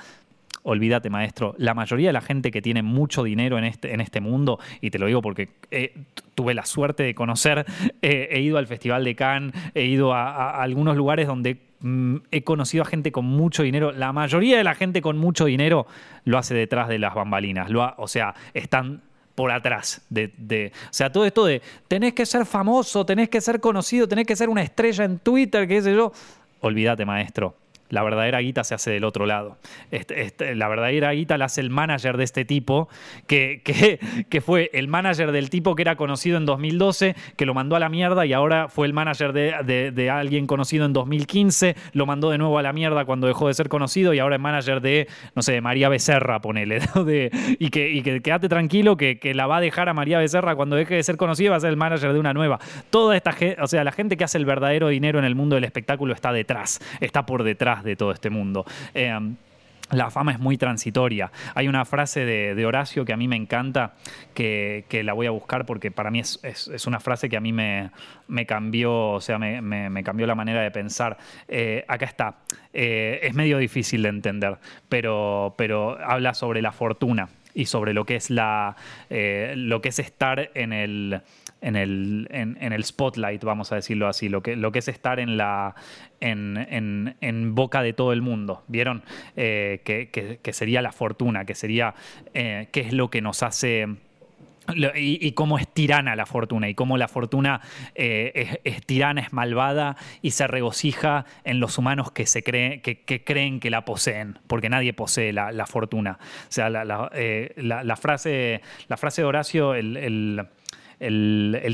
olvídate, 0.66 1.10
maestro, 1.10 1.56
la 1.58 1.74
mayoría 1.74 2.10
de 2.10 2.14
la 2.14 2.22
gente 2.22 2.52
que 2.52 2.62
tiene 2.62 2.82
mucho 2.82 3.24
dinero 3.24 3.58
en 3.58 3.66
este, 3.66 3.94
en 3.94 4.02
este 4.02 4.20
mundo, 4.20 4.60
y 4.82 4.90
te 4.90 4.98
lo 4.98 5.06
digo 5.06 5.22
porque 5.22 5.50
eh, 5.70 5.94
tuve 6.34 6.54
la 6.56 6.66
suerte 6.66 7.04
de 7.04 7.14
conocer, 7.14 7.66
eh, 8.02 8.30
he 8.32 8.42
ido 8.42 8.58
al 8.58 8.66
Festival 8.66 9.04
de 9.04 9.16
Cannes, 9.16 9.54
he 9.76 9.86
ido 9.86 10.14
a, 10.14 10.62
algunos 10.62 10.98
lugares 10.98 11.28
donde 11.28 11.62
mm, 11.82 12.16
he 12.32 12.44
conocido 12.44 12.84
a 12.84 12.88
gente 12.88 13.12
con 13.12 13.26
mucho 13.26 13.62
dinero. 13.62 13.92
La 13.92 14.12
mayoría 14.12 14.58
de 14.58 14.64
la 14.64 14.74
gente 14.74 15.04
con 15.04 15.20
mucho 15.20 15.46
dinero 15.46 15.86
lo 16.24 16.40
hace 16.40 16.56
detrás 16.56 16.90
de 16.90 16.98
las 16.98 17.14
bambalinas, 17.14 17.70
o 17.98 18.08
sea, 18.08 18.34
están 18.56 19.04
por 19.36 19.52
atrás. 19.52 20.04
De, 20.10 20.72
o 20.74 20.94
sea, 20.94 21.12
todo 21.12 21.26
esto 21.26 21.46
de 21.46 21.62
tenés 21.88 22.14
que 22.14 22.26
ser 22.26 22.44
famoso, 22.48 23.06
tenés 23.06 23.30
que 23.30 23.40
ser 23.40 23.60
conocido, 23.60 24.08
tenés 24.08 24.26
que 24.26 24.36
ser 24.36 24.50
una 24.50 24.64
estrella 24.64 25.06
en 25.06 25.20
Twitter, 25.20 25.68
qué 25.68 25.82
sé 25.84 25.94
yo. 25.94 26.12
Olvídate, 26.62 27.06
maestro 27.06 27.56
La 27.90 28.02
verdadera 28.02 28.40
guita 28.40 28.64
se 28.64 28.74
hace 28.74 28.92
del 28.92 29.04
otro 29.04 29.28
lado. 29.28 29.58
Este, 29.92 30.24
este, 30.24 30.56
la 30.56 30.68
verdadera 30.68 31.12
guita 31.12 31.38
la 31.38 31.46
hace 31.46 31.62
el 31.62 31.70
manager 31.70 32.18
de 32.18 32.24
este 32.24 32.44
tipo, 32.44 32.90
que, 33.28 33.62
que, 34.30 34.42
fue 34.42 34.72
el 34.74 34.88
manager 34.88 35.32
del 35.32 35.52
tipo 35.52 35.76
que 35.76 35.84
era 35.84 35.96
conocido 35.96 36.38
en 36.38 36.46
2012, 36.46 37.16
que 37.38 37.46
lo 37.46 37.54
mandó 37.54 37.76
a 37.76 37.80
la 37.80 37.90
mierda 37.90 38.26
y 38.26 38.34
ahora 38.34 38.70
fue 38.70 38.88
el 38.88 38.94
manager 38.94 39.34
de, 39.34 40.10
alguien 40.10 40.48
conocido 40.48 40.86
en 40.86 40.94
2015, 40.94 41.76
lo 41.94 42.06
mandó 42.08 42.32
de 42.32 42.40
nuevo 42.40 42.58
a 42.58 42.64
la 42.64 42.74
mierda 42.74 43.06
cuando 43.06 43.28
dejó 43.28 43.50
de 43.50 43.54
ser 43.54 43.70
conocido 43.70 44.14
y 44.14 44.20
ahora 44.20 44.36
es 44.36 44.42
manager 44.42 44.82
de, 44.82 45.08
no 45.36 45.44
sé, 45.44 45.62
María 45.62 45.88
Becerra, 45.88 46.42
ponele. 46.42 46.80
y, 47.60 47.70
que, 47.70 47.90
y 47.90 48.02
que 48.02 48.22
quédate 48.22 48.50
tranquilo 48.50 48.98
que, 48.98 49.20
que, 49.20 49.36
la 49.36 49.46
va 49.46 49.58
a 49.58 49.62
dejar 49.62 49.90
a 49.90 49.94
María 49.94 50.18
Becerra 50.18 50.56
cuando 50.56 50.76
deje 50.76 50.96
de 50.96 51.04
ser 51.04 51.18
conocida, 51.18 51.52
va 51.52 51.58
a 51.58 51.60
ser 51.60 51.70
el 51.70 51.78
manager 51.78 52.14
de 52.14 52.20
una 52.20 52.34
nueva. 52.34 52.60
Toda 52.90 53.16
esta 53.16 53.32
gente, 53.32 53.62
o 53.62 53.68
sea, 53.68 53.84
la 53.84 53.92
gente 53.92 54.18
que 54.18 54.24
hace 54.24 54.40
el 54.40 54.46
verdadero 54.46 54.88
dinero 54.88 55.20
en 55.20 55.26
el 55.26 55.36
mundo 55.36 55.56
del 55.56 55.66
espectáculo 55.66 56.14
está 56.14 56.32
detrás, 56.32 56.80
está 57.00 57.26
por 57.26 57.44
detrás 57.44 57.75
de 57.84 57.96
todo 57.96 58.12
este 58.12 58.30
mundo. 58.30 58.66
Eh, 58.94 59.12
la 59.92 60.10
fama 60.10 60.32
es 60.32 60.40
muy 60.40 60.58
transitoria. 60.58 61.32
Hay 61.54 61.68
una 61.68 61.86
frase 61.86 62.26
de, 62.26 62.66
Horacio 62.66 63.06
que 63.06 63.14
a 63.14 63.18
mí 63.18 63.28
me 63.28 63.36
encanta, 63.36 63.94
que, 64.34 64.84
la 65.04 65.14
voy 65.14 65.28
a 65.28 65.32
buscar 65.32 65.66
porque 65.66 65.92
para 65.92 66.10
mí 66.10 66.20
es, 66.20 66.88
una 66.88 67.00
frase 67.00 67.30
que 67.30 67.38
a 67.38 67.40
mí 67.40 67.54
me, 67.54 67.92
cambió, 68.48 69.12
o 69.12 69.22
sea, 69.22 69.38
me, 69.38 70.04
cambió 70.04 70.26
la 70.26 70.34
manera 70.34 70.62
de 70.62 70.72
pensar. 70.72 71.18
Eh, 71.48 71.86
acá 71.88 72.06
está. 72.06 72.38
Eh, 72.74 73.20
es 73.22 73.36
medio 73.36 73.60
difícil 73.60 74.02
de 74.02 74.10
entender, 74.10 74.58
pero, 74.90 75.54
pero 75.56 76.00
habla 76.04 76.34
sobre 76.34 76.64
la 76.64 76.72
fortuna 76.72 77.30
y 77.54 77.68
sobre 77.68 77.94
lo 77.94 78.06
que 78.06 78.16
es 78.16 78.30
la 78.30 78.76
lo 79.10 79.82
que 79.82 79.90
es 79.90 80.00
estar 80.00 80.50
en 80.56 80.74
el 80.74 81.22
en 81.66 81.76
el, 81.76 82.28
en, 82.30 82.74
el 82.74 82.84
spotlight, 82.84 83.44
vamos 83.44 83.72
a 83.72 83.76
decirlo 83.76 84.08
así, 84.08 84.30
lo 84.30 84.44
que, 84.44 84.56
lo 84.56 84.72
que 84.72 84.80
es 84.80 84.88
estar 84.88 85.20
en, 85.20 85.36
la, 85.36 85.74
en, 86.20 87.56
boca 87.56 87.82
de 87.82 87.92
todo 87.92 88.14
el 88.14 88.22
mundo. 88.22 88.64
¿Vieron? 88.68 89.02
Eh, 89.36 89.82
que, 89.84 90.54
sería 90.54 90.84
la 90.84 90.92
fortuna, 90.92 91.44
que 91.44 91.56
sería 91.56 91.96
eh, 92.36 92.70
qué 92.72 92.82
es 92.82 92.94
lo 92.94 93.10
que 93.10 93.22
nos 93.22 93.42
hace... 93.42 93.88
Y, 94.96 95.32
cómo 95.34 95.60
es 95.60 95.68
tirana 95.68 96.16
la 96.16 96.26
fortuna 96.26 96.68
y 96.68 96.74
cómo 96.74 96.98
la 96.98 97.08
fortuna 97.08 97.62
eh, 97.94 98.60
es, 98.64 98.84
tirana, 98.84 99.22
es 99.22 99.32
malvada 99.32 99.96
y 100.24 100.32
se 100.32 100.48
regocija 100.48 101.26
en 101.44 101.60
los 101.60 101.78
humanos 101.78 102.12
que, 102.12 102.26
se 102.26 102.42
creen, 102.42 102.82
que, 102.82 103.24
creen 103.24 103.60
que 103.60 103.70
la 103.70 103.86
poseen, 103.86 104.40
porque 104.48 104.70
nadie 104.70 104.92
posee 104.94 105.34
la, 105.34 105.68
fortuna. 105.68 106.18
O 106.20 106.52
sea, 106.52 106.72
la, 106.72 107.96
frase, 107.96 108.62
la 108.88 108.98
frase 108.98 109.22
de 109.22 109.28
Horacio, 109.28 109.76
el, 109.76 110.48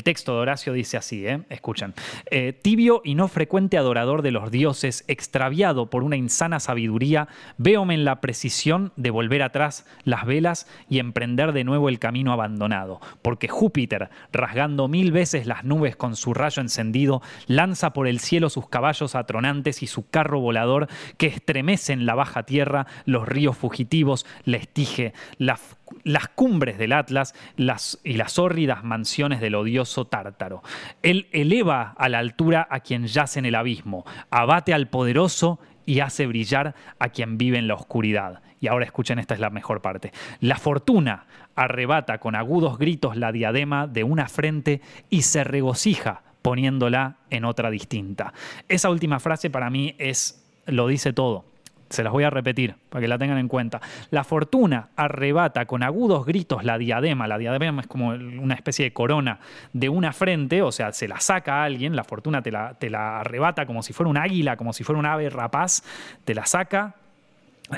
texto 0.04 0.34
de 0.34 0.40
Horacio 0.40 0.74
dice 0.74 0.98
así, 0.98 1.26
¿eh? 1.26 1.42
escuchan. 1.50 1.94
Eh, 2.30 2.54
tibio 2.54 3.02
y 3.04 3.16
no 3.16 3.28
frecuente 3.28 3.78
adorador 3.78 4.22
de 4.22 4.32
los 4.32 4.52
dioses, 4.52 5.04
extraviado 5.08 5.90
por 5.90 6.04
una 6.04 6.16
insana 6.16 6.60
sabiduría, 6.60 7.28
véome 7.58 7.94
en 7.94 8.06
la 8.06 8.22
precisión 8.22 8.92
de 8.96 9.12
volver 9.12 9.44
atrás 9.44 9.86
las 10.04 10.26
velas 10.26 10.68
y 10.90 11.00
emprender 11.00 11.54
de 11.54 11.64
nuevo 11.64 11.90
el 11.90 12.00
camino 12.00 12.34
abandonado, 12.34 13.00
porque 13.22 13.48
Júpiter, 13.48 14.10
rasgando 14.32 14.88
mil 14.88 15.12
veces 15.12 15.46
las 15.46 15.64
nubes 15.64 15.96
con 15.96 16.16
su 16.16 16.34
rayo 16.34 16.62
encendido, 16.62 17.22
lanza 17.48 17.94
por 17.94 18.08
el 18.08 18.20
cielo 18.20 18.50
sus 18.50 18.68
caballos 18.68 19.16
atronantes 19.16 19.84
y 19.84 19.88
su 19.88 20.10
carro 20.10 20.40
volador 20.40 20.88
que 21.18 21.28
estremecen 21.28 22.06
la 22.06 22.16
baja 22.16 22.44
tierra, 22.44 22.88
los 23.06 23.28
ríos 23.28 23.58
fugitivos, 23.58 24.26
la 24.46 24.58
estige, 24.58 25.14
las 25.38 25.78
las 26.04 26.28
cumbres 26.30 26.78
del 26.78 26.94
Atlas 26.94 27.34
las, 27.56 28.00
y 28.04 28.14
las 28.14 28.40
hórridas 28.40 28.84
mansiones 28.84 29.42
del 29.42 29.56
odioso 29.56 30.06
Tártaro. 30.06 30.64
Él 31.02 31.28
eleva 31.32 31.94
a 31.98 32.10
la 32.10 32.20
altura 32.20 32.68
a 32.70 32.80
quien 32.80 33.08
yace 33.08 33.40
en 33.40 33.46
el 33.46 33.56
abismo, 33.56 34.06
abate 34.30 34.74
al 34.74 34.88
poderoso 34.88 35.60
y 35.86 36.00
hace 36.00 36.28
brillar 36.28 36.76
a 37.00 37.10
quien 37.10 37.38
vive 37.38 37.58
en 37.58 37.68
la 37.68 37.76
oscuridad. 37.76 38.42
Y 38.60 38.68
ahora 38.68 38.86
escuchen, 38.86 39.20
esta 39.20 39.34
es 39.34 39.40
la 39.40 39.50
mejor 39.50 39.82
parte. 39.82 40.12
La 40.40 40.58
fortuna 40.58 41.26
arrebata 41.56 42.20
con 42.20 42.36
agudos 42.36 42.78
gritos 42.78 43.18
la 43.18 43.32
diadema 43.32 43.88
de 43.88 44.04
una 44.04 44.28
frente 44.28 44.82
y 45.10 45.24
se 45.24 45.44
regocija 45.44 46.22
poniéndola 46.42 47.18
en 47.30 47.46
otra 47.46 47.70
distinta. 47.70 48.34
Esa 48.68 48.90
última 48.90 49.20
frase 49.20 49.50
para 49.50 49.70
mí 49.70 49.96
es, 49.98 50.44
lo 50.66 50.88
dice 50.88 51.14
todo. 51.14 51.51
Se 51.92 52.04
las 52.04 52.12
voy 52.12 52.24
a 52.24 52.30
repetir 52.30 52.76
para 52.90 53.02
que 53.02 53.08
la 53.08 53.18
tengan 53.18 53.38
en 53.38 53.48
cuenta. 53.48 53.82
La 54.10 54.24
fortuna 54.24 54.90
arrebata 54.96 55.66
con 55.66 55.84
agudos 55.84 56.26
gritos 56.26 56.64
la 56.64 56.78
diadema. 56.78 57.28
La 57.28 57.38
diadema 57.38 57.82
es 57.82 57.88
como 57.88 58.10
una 58.10 58.56
especie 58.56 58.86
de 58.86 58.94
corona 58.94 59.40
de 59.74 59.90
una 59.90 60.14
frente, 60.14 60.62
o 60.62 60.72
sea, 60.72 60.92
se 60.94 61.08
la 61.08 61.20
saca 61.20 61.62
a 61.62 61.64
alguien. 61.66 61.96
La 61.96 62.04
fortuna 62.04 62.42
te 62.42 62.52
la, 62.52 62.74
te 62.74 62.90
la 62.90 63.20
arrebata 63.20 63.66
como 63.66 63.84
si 63.84 63.94
fuera 63.94 64.10
un 64.10 64.18
águila, 64.18 64.58
como 64.58 64.74
si 64.74 64.84
fuera 64.84 65.00
un 65.00 65.06
ave 65.06 65.30
rapaz. 65.30 65.84
Te 66.26 66.34
la 66.34 66.46
saca, 66.46 66.96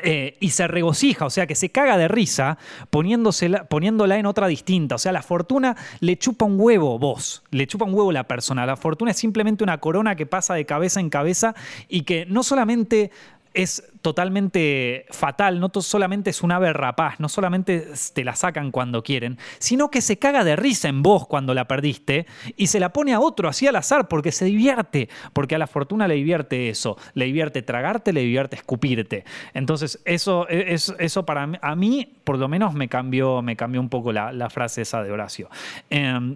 eh, 0.02 0.38
y 0.40 0.50
se 0.50 0.68
regocija, 0.68 1.26
o 1.26 1.30
sea 1.30 1.46
que 1.46 1.54
se 1.54 1.70
caga 1.70 1.98
de 1.98 2.08
risa 2.08 2.58
poniéndola 2.90 4.18
en 4.18 4.26
otra 4.26 4.48
distinta. 4.48 4.96
O 4.96 4.98
sea, 4.98 5.12
la 5.12 5.22
fortuna 5.22 5.76
le 6.00 6.18
chupa 6.18 6.46
un 6.46 6.60
huevo 6.60 6.98
vos, 6.98 7.44
le 7.52 7.68
chupa 7.68 7.86
un 7.86 7.94
huevo 7.94 8.12
la 8.12 8.24
persona. 8.24 8.66
La 8.66 8.76
fortuna 8.76 9.12
es 9.12 9.18
simplemente 9.18 9.64
una 9.64 9.78
corona 9.80 10.16
que 10.16 10.26
pasa 10.26 10.56
de 10.56 10.66
cabeza 10.66 11.00
en 11.00 11.10
cabeza 11.10 11.54
y 11.90 12.02
que 12.02 12.26
no 12.26 12.42
solamente 12.42 13.12
es 13.54 13.92
totalmente 14.02 15.06
fatal, 15.12 15.60
no 15.60 15.72
solamente 15.80 16.30
es 16.30 16.42
un 16.44 16.52
ave 16.52 16.74
rapaz, 16.74 17.20
no 17.20 17.30
solamente 17.30 17.88
te 18.14 18.24
la 18.24 18.36
sacan 18.36 18.72
cuando 18.72 19.04
quieren, 19.04 19.38
sino 19.60 19.92
que 19.92 20.02
se 20.02 20.18
caga 20.18 20.44
de 20.44 20.56
risa 20.56 20.90
en 20.90 21.04
vos 21.04 21.28
cuando 21.28 21.54
la 21.54 21.68
perdiste 21.68 22.26
y 22.58 22.68
se 22.68 22.80
la 22.80 22.92
pone 22.92 23.14
a 23.14 23.20
otro 23.20 23.48
así 23.48 23.68
al 23.68 23.76
azar 23.76 24.08
porque 24.08 24.32
se 24.32 24.46
divierte, 24.46 25.10
porque 25.34 25.56
a 25.56 25.58
la 25.58 25.68
fortuna 25.68 26.08
le 26.08 26.16
divierte 26.16 26.70
eso, 26.70 26.98
le 27.14 27.26
divierte 27.26 27.62
tragarte, 27.62 28.12
le 28.12 28.22
divierte 28.22 28.56
escupirte. 28.56 29.24
Entonces, 29.54 30.00
eso, 30.06 30.48
e, 30.50 30.74
eso 30.74 31.26
para 31.26 31.48
mí, 31.48 31.58
a 31.62 31.76
mí, 31.76 32.14
por 32.24 32.38
lo 32.38 32.48
menos, 32.48 32.74
me 32.74 32.88
cambió, 32.88 33.42
me 33.42 33.56
cambió 33.56 33.80
un 33.80 33.90
poco 33.90 34.12
la, 34.12 34.50
frase 34.50 34.82
esa 34.82 35.02
de 35.02 35.12
Horacio. 35.12 35.50
Em, 35.90 36.36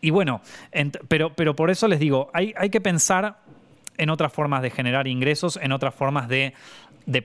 y 0.00 0.10
bueno, 0.10 0.40
pero, 1.08 1.34
pero 1.34 1.56
por 1.56 1.70
eso 1.70 1.88
les 1.88 1.98
digo, 1.98 2.30
hay, 2.32 2.54
hay 2.56 2.70
que 2.70 2.80
pensar 2.80 3.38
en 3.98 4.10
otras 4.10 4.32
formas 4.32 4.62
de 4.62 4.70
generar 4.70 5.06
ingresos, 5.06 5.58
en 5.62 5.72
otras 5.72 5.94
formas 5.94 6.28
de, 6.28 6.54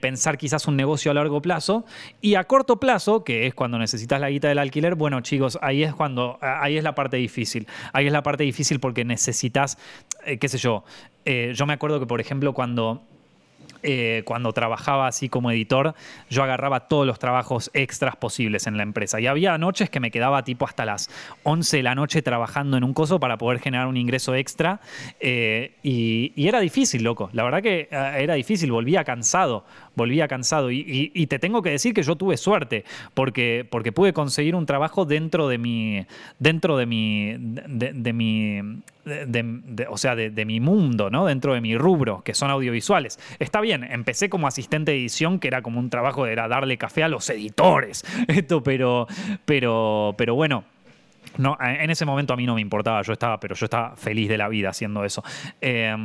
pensar 0.00 0.38
quizás 0.38 0.68
un 0.68 0.76
negocio 0.76 1.10
a 1.10 1.14
largo 1.14 1.42
plazo. 1.42 1.84
Y 2.20 2.36
a 2.36 2.44
corto 2.44 2.78
plazo, 2.78 3.24
que 3.24 3.46
es 3.46 3.54
cuando 3.54 3.78
necesitas 3.78 4.20
la 4.20 4.30
guita 4.30 4.48
del 4.48 4.58
alquiler, 4.58 4.94
bueno 4.94 5.20
chicos, 5.20 5.58
ahí 5.60 5.82
es 5.82 5.94
cuando, 5.94 6.38
ahí 6.40 6.76
es 6.76 6.84
la 6.84 6.94
parte 6.94 7.16
difícil. 7.16 7.66
Ahí 7.92 8.06
es 8.06 8.12
la 8.12 8.22
parte 8.22 8.44
difícil 8.44 8.80
porque 8.80 9.04
necesitas, 9.04 9.78
eh, 10.24 10.38
qué 10.38 10.48
sé 10.48 10.58
yo, 10.58 10.84
eh, 11.24 11.52
yo 11.54 11.66
me 11.66 11.72
acuerdo 11.72 12.00
que 12.00 12.06
por 12.06 12.20
ejemplo 12.20 12.52
cuando 12.52 13.02
eh, 13.82 14.22
cuando 14.24 14.52
trabajaba 14.52 15.06
así 15.06 15.28
como 15.28 15.50
editor, 15.50 15.94
yo 16.30 16.42
agarraba 16.42 16.88
todos 16.88 17.06
los 17.06 17.18
trabajos 17.18 17.70
extras 17.74 18.16
posibles 18.16 18.66
en 18.66 18.76
la 18.76 18.82
empresa. 18.82 19.20
Y 19.20 19.26
había 19.26 19.56
noches 19.58 19.90
que 19.90 20.00
me 20.00 20.10
quedaba 20.10 20.44
tipo 20.44 20.66
hasta 20.66 20.84
las 20.84 21.10
11 21.42 21.78
de 21.78 21.82
la 21.82 21.94
noche 21.94 22.22
trabajando 22.22 22.76
en 22.76 22.84
un 22.84 22.94
coso 22.94 23.20
para 23.20 23.38
poder 23.38 23.60
generar 23.60 23.86
un 23.86 23.96
ingreso 23.96 24.34
extra. 24.34 24.80
Eh, 25.20 25.74
y, 25.82 26.32
era 26.36 26.60
difícil, 26.60 27.02
loco. 27.02 27.30
La 27.32 27.44
verdad 27.44 27.62
que 27.62 27.88
eh, 27.90 28.16
era 28.18 28.34
difícil, 28.34 28.70
volvía 28.70 29.04
cansado, 29.04 29.64
volvía 29.94 30.28
cansado. 30.28 30.70
Y, 30.70 31.26
te 31.26 31.38
tengo 31.38 31.62
que 31.62 31.70
decir 31.70 31.94
que 31.94 32.02
yo 32.02 32.16
tuve 32.16 32.36
suerte, 32.36 32.84
porque, 33.14 33.66
porque 33.68 33.92
pude 33.92 34.12
conseguir 34.12 34.54
un 34.54 34.66
trabajo 34.66 35.04
dentro 35.04 35.48
de 35.48 35.58
mi, 35.58 36.06
dentro 36.38 36.76
de 36.76 36.86
mi, 36.86 37.36
de 37.38 38.12
mi 38.12 38.82
o 39.88 39.98
sea, 39.98 40.14
de, 40.14 40.44
mi 40.44 40.60
mundo, 40.60 41.10
¿no? 41.10 41.26
Dentro 41.26 41.54
de 41.54 41.60
mi 41.60 41.76
rubro, 41.76 42.22
que 42.24 42.34
son 42.34 42.50
audiovisuales. 42.50 43.18
Está 43.38 43.60
bien, 43.60 43.84
empecé 43.84 44.28
como 44.28 44.46
asistente 44.46 44.92
de 44.92 44.98
edición, 44.98 45.38
que 45.38 45.48
era 45.48 45.62
como 45.62 45.80
un 45.80 45.90
trabajo, 45.90 46.26
era 46.26 46.48
darle 46.48 46.76
café 46.78 47.02
a 47.02 47.08
los 47.08 47.28
editores. 47.30 48.04
Esto, 48.28 48.62
pero, 48.62 49.06
pero, 49.44 50.14
pero 50.16 50.34
bueno. 50.34 50.64
No, 51.38 51.56
en 51.60 51.88
ese 51.88 52.04
momento 52.04 52.34
a 52.34 52.36
mí 52.36 52.44
no 52.44 52.54
me 52.56 52.60
importaba, 52.60 53.00
yo 53.00 53.14
estaba, 53.14 53.40
pero 53.40 53.54
yo 53.54 53.64
estaba 53.64 53.96
feliz 53.96 54.28
de 54.28 54.36
la 54.36 54.48
vida 54.48 54.68
haciendo 54.68 55.02
eso. 55.02 55.24
Eh, 55.62 55.96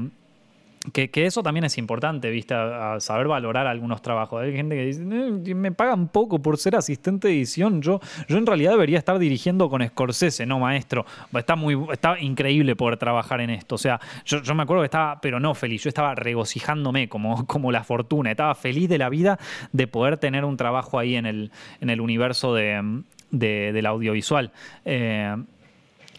que, 0.94 1.26
eso 1.26 1.44
también 1.44 1.66
es 1.66 1.78
importante, 1.78 2.30
¿viste? 2.30 2.56
Saber 3.00 3.28
valorar 3.28 3.68
algunos 3.68 4.02
trabajos. 4.02 4.42
Hay 4.42 4.54
gente 4.54 4.76
que 4.76 4.86
dice, 4.86 5.02
eh, 5.02 5.56
me 5.56 5.72
pagan 5.72 6.08
poco 6.08 6.40
por 6.40 6.58
ser 6.58 6.76
asistente 6.76 7.28
de 7.28 7.36
edición. 7.36 7.82
Yo, 7.82 8.00
yo 8.28 8.38
en 8.38 8.46
realidad 8.46 8.72
debería 8.72 8.98
estar 8.98 9.20
dirigiendo 9.20 9.70
con 9.70 9.86
Scorsese, 9.86 10.46
no 10.46 10.60
maestro. 10.60 11.06
Está, 11.34 11.56
muy, 11.56 11.78
está 11.92 12.20
increíble 12.20 12.76
poder 12.76 12.98
trabajar 12.98 13.42
en 13.42 13.50
esto. 13.50 13.76
O 13.76 13.78
sea, 13.78 14.00
yo, 14.26 14.56
me 14.56 14.64
acuerdo 14.64 14.82
que 14.82 14.88
estaba, 14.88 15.20
pero 15.20 15.40
no 15.40 15.54
feliz, 15.56 15.84
yo 15.84 15.90
estaba 15.90 16.16
regocijándome 16.16 17.10
como, 17.10 17.46
como 17.48 17.72
la 17.72 17.84
fortuna. 17.84 18.32
Estaba 18.32 18.56
feliz 18.56 18.90
de 18.90 18.98
la 18.98 19.10
vida 19.10 19.40
de 19.72 19.88
poder 19.88 20.18
tener 20.18 20.46
un 20.46 20.58
trabajo 20.58 21.00
ahí 21.00 21.16
en 21.16 21.26
el, 21.26 21.52
en 21.82 21.90
el 21.90 22.02
universo 22.02 22.54
de, 22.54 23.04
del 23.30 23.86
audiovisual. 23.86 24.52
Eh, 24.86 25.36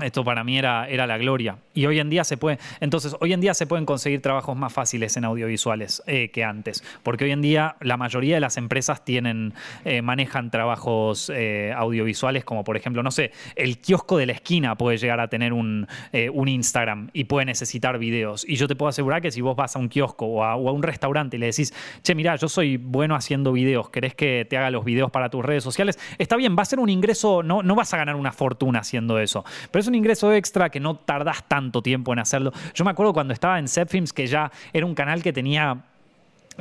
esto 0.02 0.24
para 0.24 0.44
mí 0.44 0.58
era, 0.58 0.88
era, 0.88 1.06
la 1.06 1.18
gloria. 1.18 1.56
Y 1.74 1.86
hoy 1.86 1.98
en 1.98 2.10
día 2.10 2.24
se 2.24 2.36
puede. 2.36 2.58
Entonces, 2.80 3.16
hoy 3.20 3.32
en 3.32 3.40
día 3.40 3.54
se 3.54 3.66
pueden 3.66 3.86
conseguir 3.86 4.22
trabajos 4.22 4.56
más 4.56 4.72
fáciles 4.72 5.16
en 5.16 5.24
audiovisuales 5.24 6.02
eh, 6.06 6.30
que 6.30 6.44
antes. 6.44 6.84
Porque 7.02 7.24
hoy 7.24 7.32
en 7.32 7.42
día 7.42 7.76
la 7.80 7.96
mayoría 7.96 8.36
de 8.36 8.40
las 8.40 8.56
empresas 8.56 9.04
tienen, 9.04 9.54
eh, 9.84 10.02
manejan 10.02 10.50
trabajos 10.50 11.30
eh, 11.34 11.72
audiovisuales, 11.76 12.44
como 12.44 12.64
por 12.64 12.76
ejemplo, 12.76 13.02
no 13.02 13.10
sé, 13.10 13.32
el 13.56 13.78
kiosco 13.78 14.16
de 14.18 14.26
la 14.26 14.32
esquina 14.32 14.76
puede 14.76 14.98
llegar 14.98 15.20
a 15.20 15.28
tener 15.28 15.52
un, 15.52 15.86
un, 16.32 16.48
Instagram 16.48 17.10
y 17.12 17.24
puede 17.24 17.46
necesitar 17.46 17.98
videos. 17.98 18.44
Y 18.48 18.56
yo 18.56 18.68
te 18.68 18.76
puedo 18.76 18.88
asegurar 18.88 19.20
que 19.20 19.30
si 19.30 19.40
vos 19.40 19.56
vas 19.56 19.76
a 19.76 19.78
un 19.78 19.88
kiosco 19.88 20.26
o 20.26 20.44
a, 20.44 20.56
un 20.56 20.82
restaurante 20.82 21.36
y 21.36 21.40
le 21.40 21.46
decís, 21.46 21.74
che, 22.02 22.14
mira, 22.14 22.36
yo 22.36 22.48
soy 22.48 22.76
bueno 22.76 23.14
haciendo 23.14 23.52
videos, 23.52 23.90
¿querés 23.90 24.14
que 24.14 24.46
te 24.48 24.56
haga 24.56 24.70
los 24.70 24.84
videos 24.84 25.10
para 25.10 25.28
tus 25.28 25.44
redes 25.44 25.62
sociales? 25.62 25.98
Está 26.18 26.36
bien, 26.36 26.56
va 26.56 26.62
a 26.62 26.66
ser 26.66 26.80
un 26.80 26.88
ingreso, 26.88 27.42
no, 27.42 27.62
no 27.62 27.74
vas 27.74 27.92
a 27.94 27.96
ganar 27.96 28.16
una 28.16 28.32
fortuna 28.32 28.80
haciendo 28.80 29.18
eso. 29.18 29.44
Pero 29.70 29.87
un 29.88 29.94
ingreso 29.94 30.32
extra 30.32 30.70
que 30.70 30.80
no 30.80 30.96
tardás 30.96 31.46
tanto 31.48 31.82
tiempo 31.82 32.12
en 32.12 32.20
hacerlo. 32.20 32.52
Yo 32.74 32.84
me 32.84 32.90
acuerdo 32.90 33.12
cuando 33.12 33.32
estaba 33.32 33.58
en 33.58 33.68
Zepfilms 33.68 34.12
que 34.12 34.26
ya 34.26 34.50
era 34.72 34.86
un 34.86 34.94
canal 34.94 35.22
que 35.22 35.32
tenía 35.32 35.84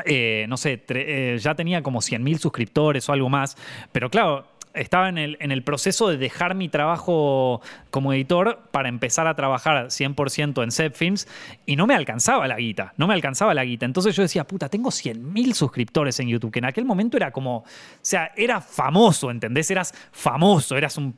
eh, 0.06 0.46
no 0.48 0.58
sé, 0.58 0.84
eh, 0.90 1.38
ya 1.40 1.56
tenía 1.56 1.82
como 1.82 2.02
100.000 2.02 2.38
suscriptores 2.38 3.10
o 3.10 3.14
algo 3.14 3.30
más, 3.30 3.58
pero 3.92 4.10
claro, 4.12 4.46
estaba 4.78 5.10
en 5.10 5.18
el, 5.18 5.38
en 5.40 5.52
el 5.52 5.64
proceso 5.64 6.10
de 6.10 6.18
dejar 6.18 6.56
mi 6.56 6.70
trabajo 6.70 7.62
como 7.90 8.14
editor 8.14 8.60
para 8.72 8.90
empezar 8.90 9.28
a 9.28 9.36
trabajar 9.36 9.88
100% 9.88 10.64
en 10.64 10.94
Films 10.94 11.28
y 11.66 11.76
no 11.76 11.88
me 11.88 11.96
alcanzaba 11.96 12.48
la 12.48 12.58
guita, 12.58 12.94
no 12.98 13.08
me 13.08 13.14
alcanzaba 13.14 13.54
la 13.54 13.64
guita. 13.64 13.86
Entonces 13.86 14.16
yo 14.16 14.24
decía, 14.24 14.46
puta, 14.46 14.70
tengo 14.70 14.90
100.000 14.90 15.54
suscriptores 15.54 16.20
en 16.20 16.28
YouTube, 16.28 16.52
que 16.52 16.60
en 16.60 16.66
aquel 16.66 16.86
momento 16.86 17.18
era 17.18 17.32
como, 17.32 17.58
o 17.58 17.66
sea, 18.02 18.32
era 18.36 18.62
famoso, 18.62 19.32
¿entendés? 19.32 19.70
Eras 19.72 19.94
famoso, 20.12 20.78
eras 20.78 20.98
un, 20.98 21.16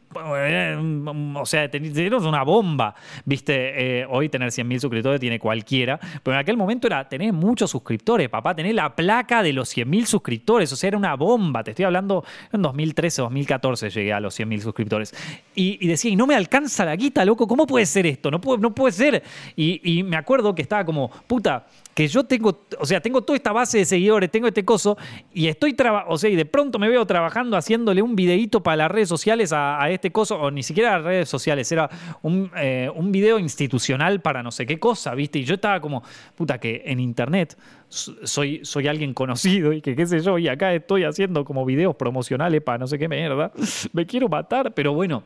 o 1.36 1.45
sea, 1.45 1.64
eras 1.64 2.23
una 2.23 2.44
bomba, 2.44 2.95
¿viste? 3.26 4.02
Eh, 4.02 4.07
hoy 4.10 4.30
tener 4.30 4.49
100.000 4.49 4.80
suscriptores 4.80 5.19
tiene 5.19 5.40
cualquiera, 5.40 5.99
pero 6.23 6.36
en 6.36 6.41
aquel 6.41 6.57
momento 6.57 6.88
era 6.88 7.07
tener 7.07 7.34
muchos 7.34 7.72
suscriptores, 7.72 8.30
papá, 8.30 8.56
tener 8.56 8.76
la 8.76 8.95
placa 8.95 9.44
de 9.44 9.53
los 9.53 9.76
100.000 9.76 10.06
suscriptores, 10.06 10.72
o 10.72 10.76
sea, 10.76 10.88
era 10.90 10.98
una 10.98 11.15
bomba, 11.15 11.64
te 11.64 11.72
estoy 11.72 11.86
hablando 11.86 12.23
en 12.52 12.61
2013, 12.61 13.22
2014 13.22 13.48
2014 13.49 13.89
llegué 13.89 14.13
a 14.13 14.19
los 14.19 14.39
100.000 14.39 14.61
suscriptores. 14.61 15.13
Y, 15.55 15.85
decía, 15.88 16.11
y 16.11 16.15
no 16.15 16.27
me 16.27 16.35
alcanza 16.35 16.85
la 16.85 16.95
guita, 16.95 17.26
loco, 17.26 17.47
¿cómo 17.47 17.65
puede 17.65 17.85
ser 17.85 18.05
esto? 18.05 18.30
No 18.31 18.39
puede, 18.39 18.61
no 18.61 18.73
puede 18.73 18.91
ser. 18.93 19.23
Y, 19.55 20.03
me 20.03 20.15
acuerdo 20.15 20.53
que 20.55 20.61
estaba 20.61 20.85
como, 20.85 21.09
puta, 21.27 21.65
que 21.93 22.07
yo 22.07 22.23
tengo, 22.23 22.65
o 22.80 22.85
sea, 22.85 23.01
tengo 23.01 23.21
toda 23.21 23.35
esta 23.35 23.51
base 23.51 23.80
de 23.80 23.85
seguidores, 23.85 24.31
tengo 24.31 24.47
este 24.47 24.63
coso, 24.63 24.97
y 25.34 25.47
estoy 25.47 25.73
trabajando, 25.73 26.13
o 26.13 26.17
sea, 26.17 26.30
y 26.30 26.35
de 26.35 26.45
pronto 26.45 26.80
me 26.80 26.88
veo 26.88 27.05
trabajando 27.05 27.57
haciéndole 27.57 28.01
un 28.01 28.15
videíto 28.15 28.63
para 28.63 28.77
las 28.77 28.91
redes 28.91 29.09
sociales 29.09 29.51
a, 29.51 29.89
este 29.89 30.11
coso, 30.11 30.39
o 30.39 30.51
ni 30.51 30.63
siquiera 30.63 30.97
las 30.97 31.03
redes 31.03 31.30
sociales, 31.30 31.69
era 31.71 31.89
un, 32.21 32.51
eh, 32.55 32.89
un 32.95 33.11
video 33.11 33.39
institucional 33.39 34.21
para 34.21 34.41
no 34.43 34.51
sé 34.51 34.65
qué 34.65 34.80
cosa, 34.80 35.13
¿viste? 35.13 35.39
Y 35.39 35.43
yo 35.43 35.55
estaba 35.55 35.81
como, 35.81 36.03
puta, 36.35 36.57
que 36.59 36.84
en 36.85 36.99
internet 36.99 37.57
soy, 37.90 38.61
soy 38.64 38.88
alguien 38.88 39.14
conocido 39.14 39.74
y 39.74 39.82
que 39.82 39.95
qué 39.95 40.06
sé 40.06 40.20
yo, 40.20 40.38
y 40.38 40.48
acá 40.48 40.74
estoy 40.74 41.03
haciendo 41.03 41.44
como 41.44 41.66
videos 41.66 41.95
promocionales 41.95 42.61
para 42.61 42.78
no 42.78 42.88
sé 42.88 42.98
qué 42.99 43.07
mierda. 43.07 43.52
Me 43.94 44.06
quiero 44.06 44.30
matar, 44.30 44.74
pero 44.74 44.94
bueno. 44.94 45.24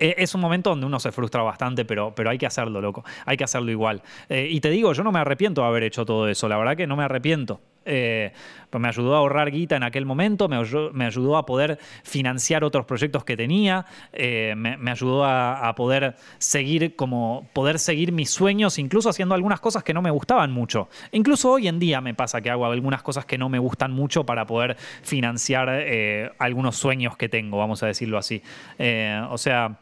E, 0.00 0.14
es 0.18 0.34
un 0.34 0.40
momento 0.40 0.70
donde 0.70 0.86
uno 0.86 1.00
se 1.00 1.10
frustra 1.10 1.42
bastante, 1.42 1.84
pero, 1.84 2.12
pero 2.14 2.30
hay 2.30 2.38
que 2.38 2.46
hacerlo, 2.46 2.80
loco. 2.80 3.04
Hay 3.24 3.36
que 3.36 3.44
hacerlo 3.44 3.70
igual. 3.70 4.02
Eh, 4.28 4.48
y 4.50 4.60
te 4.60 4.70
digo, 4.70 4.92
yo 4.92 5.02
no 5.02 5.12
me 5.12 5.18
arrepiento 5.18 5.62
de 5.62 5.66
haber 5.66 5.82
hecho 5.84 6.04
todo 6.04 6.28
eso. 6.28 6.48
La 6.48 6.56
verdad 6.56 6.76
que 6.76 6.86
no 6.86 6.96
me 6.96 7.04
arrepiento. 7.04 7.60
Eh, 7.88 8.32
pues 8.70 8.82
me 8.82 8.88
ayudó 8.88 9.14
a 9.14 9.18
ahorrar 9.18 9.50
guita 9.50 9.76
en 9.76 9.82
aquel 9.82 10.04
momento, 10.04 10.46
me 10.46 10.56
ayudó, 11.06 11.38
a 11.38 11.46
poder 11.46 11.78
financiar 12.02 12.64
otros 12.64 12.84
proyectos 12.84 13.24
que 13.24 13.34
tenía, 13.34 13.86
eh, 14.12 14.52
me, 14.56 14.90
ayudó 14.90 15.24
a, 15.24 15.74
poder 15.74 16.16
seguir 16.36 16.94
como 16.94 17.48
poder 17.54 17.78
seguir 17.78 18.12
mis 18.12 18.28
sueños, 18.28 18.78
incluso 18.78 19.08
haciendo 19.08 19.34
algunas 19.34 19.60
cosas 19.60 19.82
que 19.84 19.94
no 19.94 20.02
me 20.02 20.10
gustaban 20.10 20.52
mucho. 20.52 20.88
Incluso 21.12 21.52
hoy 21.52 21.66
en 21.66 21.78
día 21.78 22.02
me 22.02 22.12
pasa 22.14 22.42
que 22.42 22.50
hago 22.50 22.66
algunas 22.66 23.02
cosas 23.02 23.24
que 23.24 23.38
no 23.38 23.48
me 23.48 23.58
gustan 23.58 23.92
mucho 23.92 24.24
para 24.24 24.46
poder 24.46 24.76
financiar 25.02 25.68
eh, 25.70 26.30
algunos 26.38 26.76
sueños 26.76 27.16
que 27.16 27.30
tengo, 27.30 27.56
vamos 27.56 27.82
a 27.82 27.86
decirlo 27.86 28.18
así. 28.18 28.42
o 29.30 29.38
sea 29.38 29.78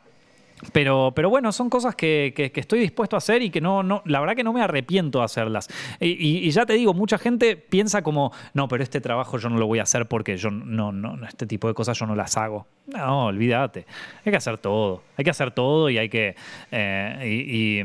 pero, 0.72 1.12
pero 1.14 1.28
bueno, 1.28 1.52
son 1.52 1.68
cosas 1.68 1.94
que, 1.94 2.32
estoy 2.54 2.80
dispuesto 2.80 3.16
a 3.16 3.18
hacer 3.18 3.42
y 3.42 3.50
que 3.50 3.60
no, 3.60 3.82
no, 3.82 4.02
la 4.06 4.20
verdad 4.20 4.34
que 4.34 4.44
no 4.44 4.52
me 4.52 4.62
arrepiento 4.62 5.18
de 5.18 5.24
hacerlas. 5.26 5.68
Y, 6.00 6.50
ya 6.50 6.64
te 6.64 6.72
digo, 6.72 6.94
mucha 6.94 7.18
gente 7.18 7.56
piensa 7.56 8.02
como, 8.02 8.32
no, 8.54 8.66
pero 8.66 8.82
este 8.82 9.00
trabajo 9.00 9.38
yo 9.38 9.50
no 9.50 9.58
lo 9.58 9.66
voy 9.66 9.80
a 9.80 9.82
hacer 9.82 10.06
porque 10.06 10.36
yo 10.38 10.50
no, 10.50 10.92
no, 10.92 11.26
este 11.26 11.46
tipo 11.46 11.68
de 11.68 11.74
cosas 11.74 11.98
yo 11.98 12.06
no 12.06 12.14
las 12.14 12.36
hago. 12.36 12.66
No, 12.86 13.26
olvídate. 13.26 13.84
Hay 14.24 14.30
que 14.30 14.36
hacer 14.36 14.58
todo. 14.58 15.02
Hay 15.16 15.24
que 15.24 15.30
hacer 15.30 15.50
todo 15.50 15.90
y 15.90 15.98
hay 15.98 16.08
que. 16.08 16.36
Eh, 16.70 17.82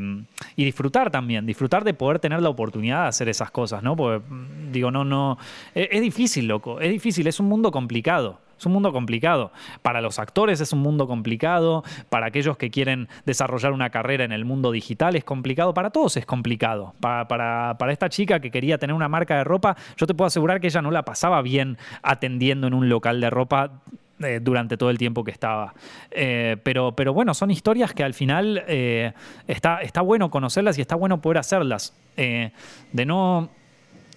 y, 0.56 0.64
disfrutar 0.64 1.10
también. 1.10 1.44
Disfrutar 1.44 1.84
de 1.84 1.92
poder 1.92 2.20
tener 2.20 2.40
la 2.40 2.48
oportunidad 2.48 3.02
de 3.02 3.08
hacer 3.08 3.28
esas 3.28 3.50
cosas, 3.50 3.82
¿no? 3.82 3.96
Porque, 3.96 4.24
digo, 4.70 4.90
no, 4.90 5.04
no. 5.04 5.38
es 5.74 6.00
difícil, 6.00 6.46
loco. 6.46 6.80
Es 6.80 6.90
difícil. 6.90 7.26
Es 7.26 7.40
un 7.40 7.46
mundo 7.46 7.70
complicado. 7.70 8.38
Es 8.62 8.66
un 8.66 8.74
mundo 8.74 8.92
complicado. 8.92 9.50
Para 9.82 10.00
los 10.00 10.20
actores 10.20 10.60
es 10.60 10.72
un 10.72 10.78
mundo 10.78 11.08
complicado, 11.08 11.82
para 12.08 12.26
aquellos 12.26 12.56
que 12.56 12.70
quieren 12.70 13.08
desarrollar 13.26 13.72
una 13.72 13.90
carrera 13.90 14.22
en 14.22 14.30
el 14.30 14.44
mundo 14.44 14.70
digital 14.70 15.16
es 15.16 15.24
complicado, 15.24 15.74
para 15.74 15.90
todos 15.90 16.16
es 16.16 16.24
complicado. 16.26 16.94
Para, 17.00 17.26
para, 17.26 17.92
esta 17.92 18.08
chica 18.08 18.38
que 18.38 18.52
quería 18.52 18.78
tener 18.78 18.94
una 18.94 19.08
marca 19.08 19.36
de 19.36 19.42
ropa, 19.42 19.76
yo 19.96 20.06
te 20.06 20.14
puedo 20.14 20.28
asegurar 20.28 20.60
que 20.60 20.68
ella 20.68 20.80
no 20.80 20.92
la 20.92 21.04
pasaba 21.04 21.42
bien 21.42 21.76
atendiendo 22.04 22.68
en 22.68 22.74
un 22.74 22.88
local 22.88 23.20
de 23.20 23.30
ropa 23.30 23.82
eh, 24.20 24.38
durante 24.40 24.76
todo 24.76 24.90
el 24.90 24.98
tiempo 24.98 25.24
que 25.24 25.32
estaba. 25.32 25.74
Eh, 26.12 26.56
pero, 26.62 26.92
pero 26.94 27.12
bueno, 27.12 27.34
son 27.34 27.50
historias 27.50 27.92
que 27.92 28.04
al 28.04 28.14
final 28.14 28.62
eh, 28.68 29.12
está, 29.48 29.82
está 29.82 30.02
bueno 30.02 30.30
conocerlas 30.30 30.78
y 30.78 30.82
está 30.82 30.94
bueno 30.94 31.20
poder 31.20 31.38
hacerlas. 31.38 31.96
de, 32.14 33.06
no, 33.06 33.48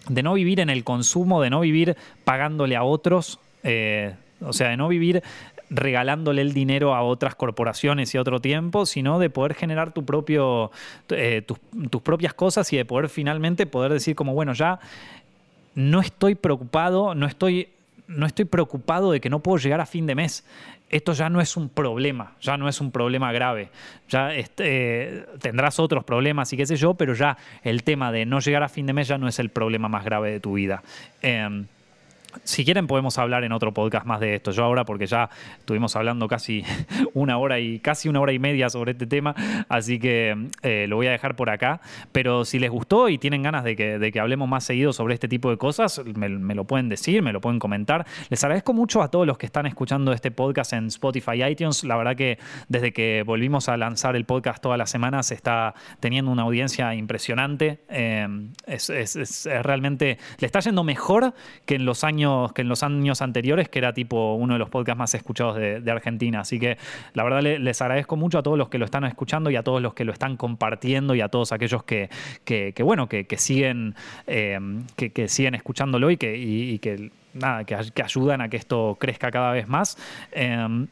de 0.07 0.21
no 0.21 0.35
vivir 0.35 0.59
en 0.59 0.69
el 0.69 0.83
consumo, 0.83 1.41
de 1.41 1.49
no 1.49 1.61
vivir 1.61 1.97
pagándole 2.23 2.75
a 2.75 2.83
otros. 2.83 3.39
O 4.45 4.53
sea, 4.53 4.69
de 4.69 4.77
no 4.77 4.87
vivir 4.87 5.23
regalándole 5.69 6.41
el 6.41 6.53
dinero 6.53 6.95
a 6.95 7.01
otras 7.01 7.35
corporaciones 7.35 8.13
y 8.13 8.17
a 8.17 8.21
otro 8.21 8.39
tiempo, 8.39 8.85
sino 8.85 9.19
de 9.19 9.29
poder 9.29 9.55
generar 9.55 9.93
tu 9.93 10.05
propio, 10.05 10.71
eh, 11.09 11.41
tus, 11.41 12.01
propias 12.01 12.33
cosas 12.33 12.71
y 12.73 12.77
de 12.77 12.85
poder 12.85 13.09
finalmente 13.09 13.65
poder 13.65 13.91
decir 13.91 14.15
como, 14.15 14.33
bueno, 14.33 14.53
ya 14.53 14.79
no 15.73 15.99
estoy 15.99 16.35
preocupado, 16.35 17.15
no 17.15 17.25
estoy, 17.25 17.69
no 18.07 18.25
estoy 18.25 18.45
preocupado 18.45 19.11
de 19.11 19.19
que 19.19 19.29
no 19.29 19.39
puedo 19.39 19.57
llegar 19.57 19.81
a 19.81 19.85
fin 19.85 20.05
de 20.05 20.15
mes. 20.15 20.45
Esto 20.87 21.13
ya 21.13 21.29
no 21.29 21.41
es 21.41 21.57
un 21.57 21.67
problema, 21.67 22.35
ya 22.39 22.57
no 22.57 22.69
es 22.69 22.79
un 22.79 22.91
problema 22.91 23.31
grave. 23.31 23.69
Ya 24.07 24.35
este, 24.35 25.25
tendrás 25.41 25.79
otros 25.79 26.03
problemas 26.03 26.53
y 26.53 26.57
qué 26.57 26.65
sé 26.67 26.75
yo, 26.75 26.93
pero 26.93 27.15
ya 27.15 27.37
el 27.63 27.83
tema 27.83 28.11
de 28.11 28.25
no 28.25 28.39
llegar 28.39 28.61
a 28.61 28.69
fin 28.69 28.85
de 28.85 28.93
mes 28.93 29.07
ya 29.07 29.17
no 29.17 29.27
es 29.27 29.39
el 29.39 29.49
problema 29.49 29.89
más 29.89 30.05
grave 30.05 30.31
de 30.31 30.39
tu 30.39 30.53
vida. 30.53 30.83
Em, 31.23 31.65
si 32.43 32.65
quieren 32.65 32.87
podemos 32.87 33.17
hablar 33.17 33.43
en 33.43 33.51
otro 33.51 33.73
podcast 33.73 34.05
más 34.05 34.19
de 34.19 34.35
esto. 34.35 34.51
Yo 34.51 34.63
ahora, 34.63 34.85
porque 34.85 35.05
ya 35.05 35.29
estuvimos 35.59 35.95
hablando 35.95 36.27
casi 36.27 36.63
una 37.13 37.37
hora 37.37 37.59
y 37.59 37.79
casi 37.79 38.09
una 38.09 38.19
hora 38.19 38.33
y 38.33 38.39
media 38.39 38.69
sobre 38.69 38.91
este 38.91 39.07
tema, 39.07 39.35
así 39.69 39.99
que 39.99 40.49
eh, 40.61 40.85
lo 40.87 40.97
voy 40.97 41.07
a 41.07 41.11
dejar 41.11 41.35
por 41.35 41.49
acá. 41.49 41.81
Pero 42.11 42.45
si 42.45 42.59
les 42.59 42.69
gustó 42.69 43.09
y 43.09 43.17
tienen 43.17 43.43
ganas 43.43 43.63
de 43.63 43.75
que, 43.75 44.19
hablemos 44.19 44.47
más 44.47 44.63
seguido 44.63 44.93
sobre 44.93 45.13
este 45.13 45.27
tipo 45.27 45.49
de 45.49 45.57
cosas, 45.57 46.01
me, 46.15 46.29
lo 46.29 46.65
pueden 46.65 46.89
decir, 46.89 47.21
me 47.21 47.33
lo 47.33 47.41
pueden 47.41 47.59
comentar. 47.59 48.05
Les 48.29 48.43
agradezco 48.43 48.73
mucho 48.73 49.01
a 49.01 49.09
todos 49.09 49.27
los 49.27 49.37
que 49.37 49.45
están 49.45 49.65
escuchando 49.65 50.13
este 50.13 50.31
podcast 50.31 50.73
en 50.73 50.87
Spotify 50.87 51.43
iTunes. 51.43 51.83
La 51.83 51.97
verdad 51.97 52.15
que 52.15 52.39
desde 52.69 52.93
que 52.93 53.23
volvimos 53.25 53.69
a 53.69 53.77
lanzar 53.77 54.15
el 54.15 54.25
podcast 54.25 54.61
todas 54.61 54.77
las 54.77 54.89
semanas 54.89 55.31
está 55.31 55.73
teniendo 55.99 56.31
una 56.31 56.43
audiencia 56.43 56.93
impresionante. 56.95 57.79
Eh, 57.89 58.27
es 58.67 59.47
realmente, 59.63 60.17
le 60.39 60.45
está 60.45 60.59
yendo 60.59 60.83
mejor 60.83 61.33
que 61.65 61.75
en 61.75 61.85
los 61.85 62.03
años 62.03 62.24
que 62.53 62.61
en 62.61 62.69
los 62.69 62.83
años 62.83 63.21
anteriores, 63.21 63.69
que 63.69 63.79
era 63.79 63.93
tipo 63.93 64.35
uno 64.35 64.53
de 64.53 64.59
los 64.59 64.69
podcasts 64.69 64.97
más 64.97 65.13
escuchados 65.13 65.55
de, 65.55 65.91
Argentina. 65.91 66.41
Así 66.41 66.59
que 66.59 66.77
la 67.13 67.23
verdad 67.23 67.41
les 67.41 67.81
agradezco 67.81 68.15
mucho 68.15 68.37
a 68.39 68.43
todos 68.43 68.57
los 68.57 68.69
que 68.69 68.77
lo 68.77 68.85
están 68.85 69.05
escuchando 69.05 69.49
y 69.49 69.55
a 69.55 69.63
todos 69.63 69.81
los 69.81 69.93
que 69.93 70.03
lo 70.03 70.11
están 70.11 70.35
compartiendo 70.35 71.15
y 71.15 71.21
a 71.21 71.29
todos 71.29 71.51
aquellos 71.51 71.83
que, 71.83 72.09
que, 72.43 72.73
bueno, 72.83 73.07
que, 73.07 73.25
siguen, 73.37 73.95
eh, 74.27 74.59
que, 74.95 75.27
siguen 75.27 75.55
escuchándolo 75.55 76.11
y 76.11 76.17
que, 76.17 77.11
nada, 77.33 77.63
que, 77.63 77.75
ayudan 78.03 78.41
a 78.41 78.49
que 78.49 78.57
esto 78.57 78.97
crezca 78.99 79.31
cada 79.31 79.51
vez 79.51 79.67
más. 79.67 79.97
Eh, 80.31 80.87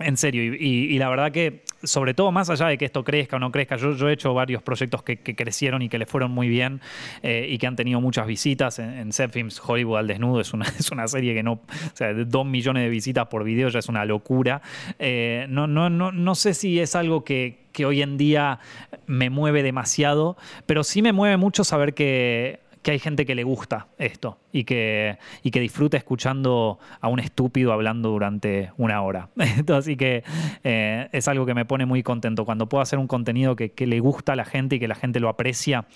en 0.00 0.16
serio, 0.16 0.42
y, 0.42 0.98
la 0.98 1.08
verdad 1.08 1.30
que, 1.30 1.62
sobre 1.82 2.14
todo, 2.14 2.30
más 2.32 2.50
allá 2.50 2.66
de 2.66 2.78
que 2.78 2.84
esto 2.84 3.04
crezca 3.04 3.36
o 3.36 3.38
no 3.38 3.50
crezca, 3.50 3.76
yo, 3.76 4.08
he 4.08 4.12
hecho 4.12 4.34
varios 4.34 4.62
proyectos 4.62 5.02
que, 5.02 5.18
crecieron 5.18 5.82
y 5.82 5.88
que 5.88 5.98
le 5.98 6.06
fueron 6.06 6.30
muy 6.30 6.48
bien 6.48 6.80
eh, 7.22 7.46
y 7.48 7.58
que 7.58 7.66
han 7.66 7.76
tenido 7.76 8.00
muchas 8.00 8.26
visitas. 8.26 8.78
En, 8.78 9.10
en 9.10 9.48
Hollywood 9.66 9.98
al 9.98 10.06
desnudo 10.06 10.40
es 10.40 10.52
una, 10.52 10.66
es 10.78 10.90
una 10.90 11.08
serie 11.08 11.34
que 11.34 11.42
no, 11.42 11.52
o 11.52 11.60
sea, 11.94 12.12
dos 12.12 12.46
millones 12.46 12.82
de 12.82 12.88
visitas 12.88 13.26
por 13.26 13.44
video 13.44 13.68
ya 13.68 13.78
es 13.78 13.88
una 13.88 14.04
locura. 14.04 14.62
Eh, 14.98 15.46
no, 15.48 15.66
no, 15.66 15.90
no, 15.90 16.12
no 16.12 16.34
sé 16.34 16.54
si 16.54 16.80
es 16.80 16.94
algo 16.94 17.24
que, 17.24 17.66
que 17.72 17.86
hoy 17.86 18.02
en 18.02 18.16
día 18.16 18.60
me 19.06 19.30
mueve 19.30 19.62
demasiado, 19.62 20.36
pero 20.66 20.84
sí 20.84 21.02
me 21.02 21.12
mueve 21.12 21.36
mucho 21.36 21.64
saber 21.64 21.94
que 21.94 22.60
que 22.82 22.92
hay 22.92 22.98
gente 22.98 23.26
que 23.26 23.34
le 23.34 23.44
gusta 23.44 23.88
esto 23.98 24.38
y 24.52 24.64
que, 24.64 25.18
y 25.42 25.50
que 25.50 25.60
disfruta 25.60 25.96
escuchando 25.96 26.78
a 27.00 27.08
un 27.08 27.20
estúpido 27.20 27.72
hablando 27.72 28.10
durante 28.10 28.72
una 28.78 29.02
hora. 29.02 29.28
así 29.74 29.96
que 29.96 30.24
eh, 30.64 31.08
es 31.12 31.28
algo 31.28 31.44
que 31.44 31.54
me 31.54 31.64
pone 31.64 31.84
muy 31.84 32.02
contento. 32.02 32.44
Cuando 32.44 32.68
puedo 32.68 32.80
hacer 32.82 32.98
un 32.98 33.06
contenido 33.06 33.56
que, 33.56 33.70
le 33.90 34.00
gusta 34.00 34.34
a 34.34 34.36
la 34.36 34.44
gente 34.44 34.76
y 34.76 34.80
que 34.80 34.88
la 34.88 34.94
gente 34.94 35.20
lo 35.20 35.28
aprecia 35.28 35.86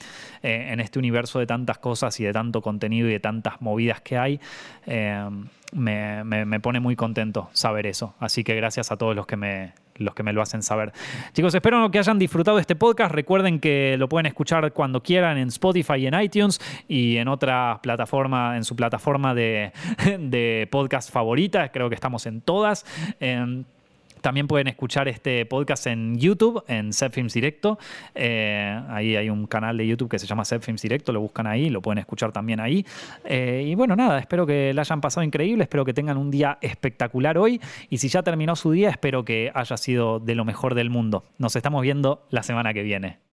eh, 0.43 0.69
en 0.71 0.81
este 0.81 0.99
universo 0.99 1.39
de 1.39 1.47
tantas 1.47 1.79
cosas 1.79 2.19
y 2.21 2.25
de 2.25 2.33
tanto 2.33 2.61
contenido 2.61 3.09
y 3.09 3.13
de 3.13 3.21
tantas 3.21 3.61
movidas 3.61 4.01
que 4.01 4.19
hay, 4.19 4.41
eh, 4.87 5.29
me, 5.73 6.61
pone 6.61 6.81
muy 6.81 6.97
contento 6.97 7.51
saber 7.53 7.87
eso. 7.87 8.15
Así 8.19 8.45
que 8.45 8.55
gracias 8.55 8.91
a 8.91 8.97
todos 8.97 9.15
los 9.15 9.27
que 9.27 9.37
me, 9.37 9.73
los 9.97 10.15
que 10.15 10.23
me 10.23 10.33
lo 10.33 10.43
hacen 10.43 10.63
saber. 10.63 10.93
Chicos, 11.33 11.55
espero 11.55 11.91
que 11.91 11.99
hayan 11.99 12.19
disfrutado 12.19 12.59
este 12.59 12.77
podcast. 12.77 13.13
Recuerden 13.13 13.61
que 13.61 13.97
lo 13.99 14.09
pueden 14.09 14.27
escuchar 14.27 14.73
cuando 14.73 15.03
quieran 15.03 15.39
en 15.39 15.49
Spotify 15.49 15.95
y 15.99 16.07
en 16.07 16.21
iTunes 16.21 16.61
y 16.89 17.17
en 17.17 17.29
otra 17.29 17.81
plataforma, 17.83 18.57
en 18.57 18.65
su 18.65 18.77
plataforma 18.77 19.35
de, 19.35 19.73
de 20.19 20.69
podcast 20.71 21.11
favorita. 21.11 21.71
Creo 21.71 21.89
que 21.89 21.95
estamos 21.95 22.27
en 22.27 22.41
todas. 22.41 22.85
Em, 23.21 23.65
también 24.25 24.49
pueden 24.49 24.69
escuchar 24.69 25.07
este 25.07 25.45
podcast 25.45 25.87
en 25.87 26.17
YouTube, 26.19 26.65
en 26.67 26.95
Films 26.95 27.35
Directo. 27.35 27.79
Eh, 28.15 28.81
ahí 28.89 29.17
hay 29.17 29.29
un 29.29 29.47
canal 29.47 29.77
de 29.77 29.87
YouTube 29.87 30.09
que 30.09 30.19
se 30.19 30.27
llama 30.27 30.47
Films 30.47 30.81
Directo, 30.81 31.13
lo 31.13 31.21
buscan 31.21 31.47
ahí, 31.47 31.69
lo 31.69 31.83
pueden 31.83 31.99
escuchar 31.99 32.33
también 32.33 32.59
ahí. 32.59 32.87
Eh, 33.27 33.67
y 33.67 33.75
bueno, 33.75 33.95
nada, 33.95 34.19
espero 34.19 34.47
que 34.47 34.73
la 34.73 34.81
hayan 34.81 35.03
pasado 35.03 35.25
increíble, 35.25 35.65
espero 35.65 35.85
que 35.85 35.93
tengan 35.93 36.17
un 36.17 36.31
día 36.31 36.57
espectacular 36.63 37.37
hoy. 37.37 37.61
Y 37.91 37.99
si 37.99 38.09
ya 38.09 38.23
terminó 38.23 38.57
su 38.57 38.71
día, 38.71 38.89
espero 38.89 39.27
que 39.27 39.53
haya 39.55 39.77
sido 39.77 40.21
de 40.21 40.35
lo 40.35 40.47
mejor 40.47 40.75
del 40.75 40.89
mundo. 40.89 41.25
Nos 41.37 41.55
estamos 41.55 41.83
viendo 41.83 42.25
la 42.31 42.43
semana 42.43 42.73
que 42.73 42.83
viene. 42.83 43.19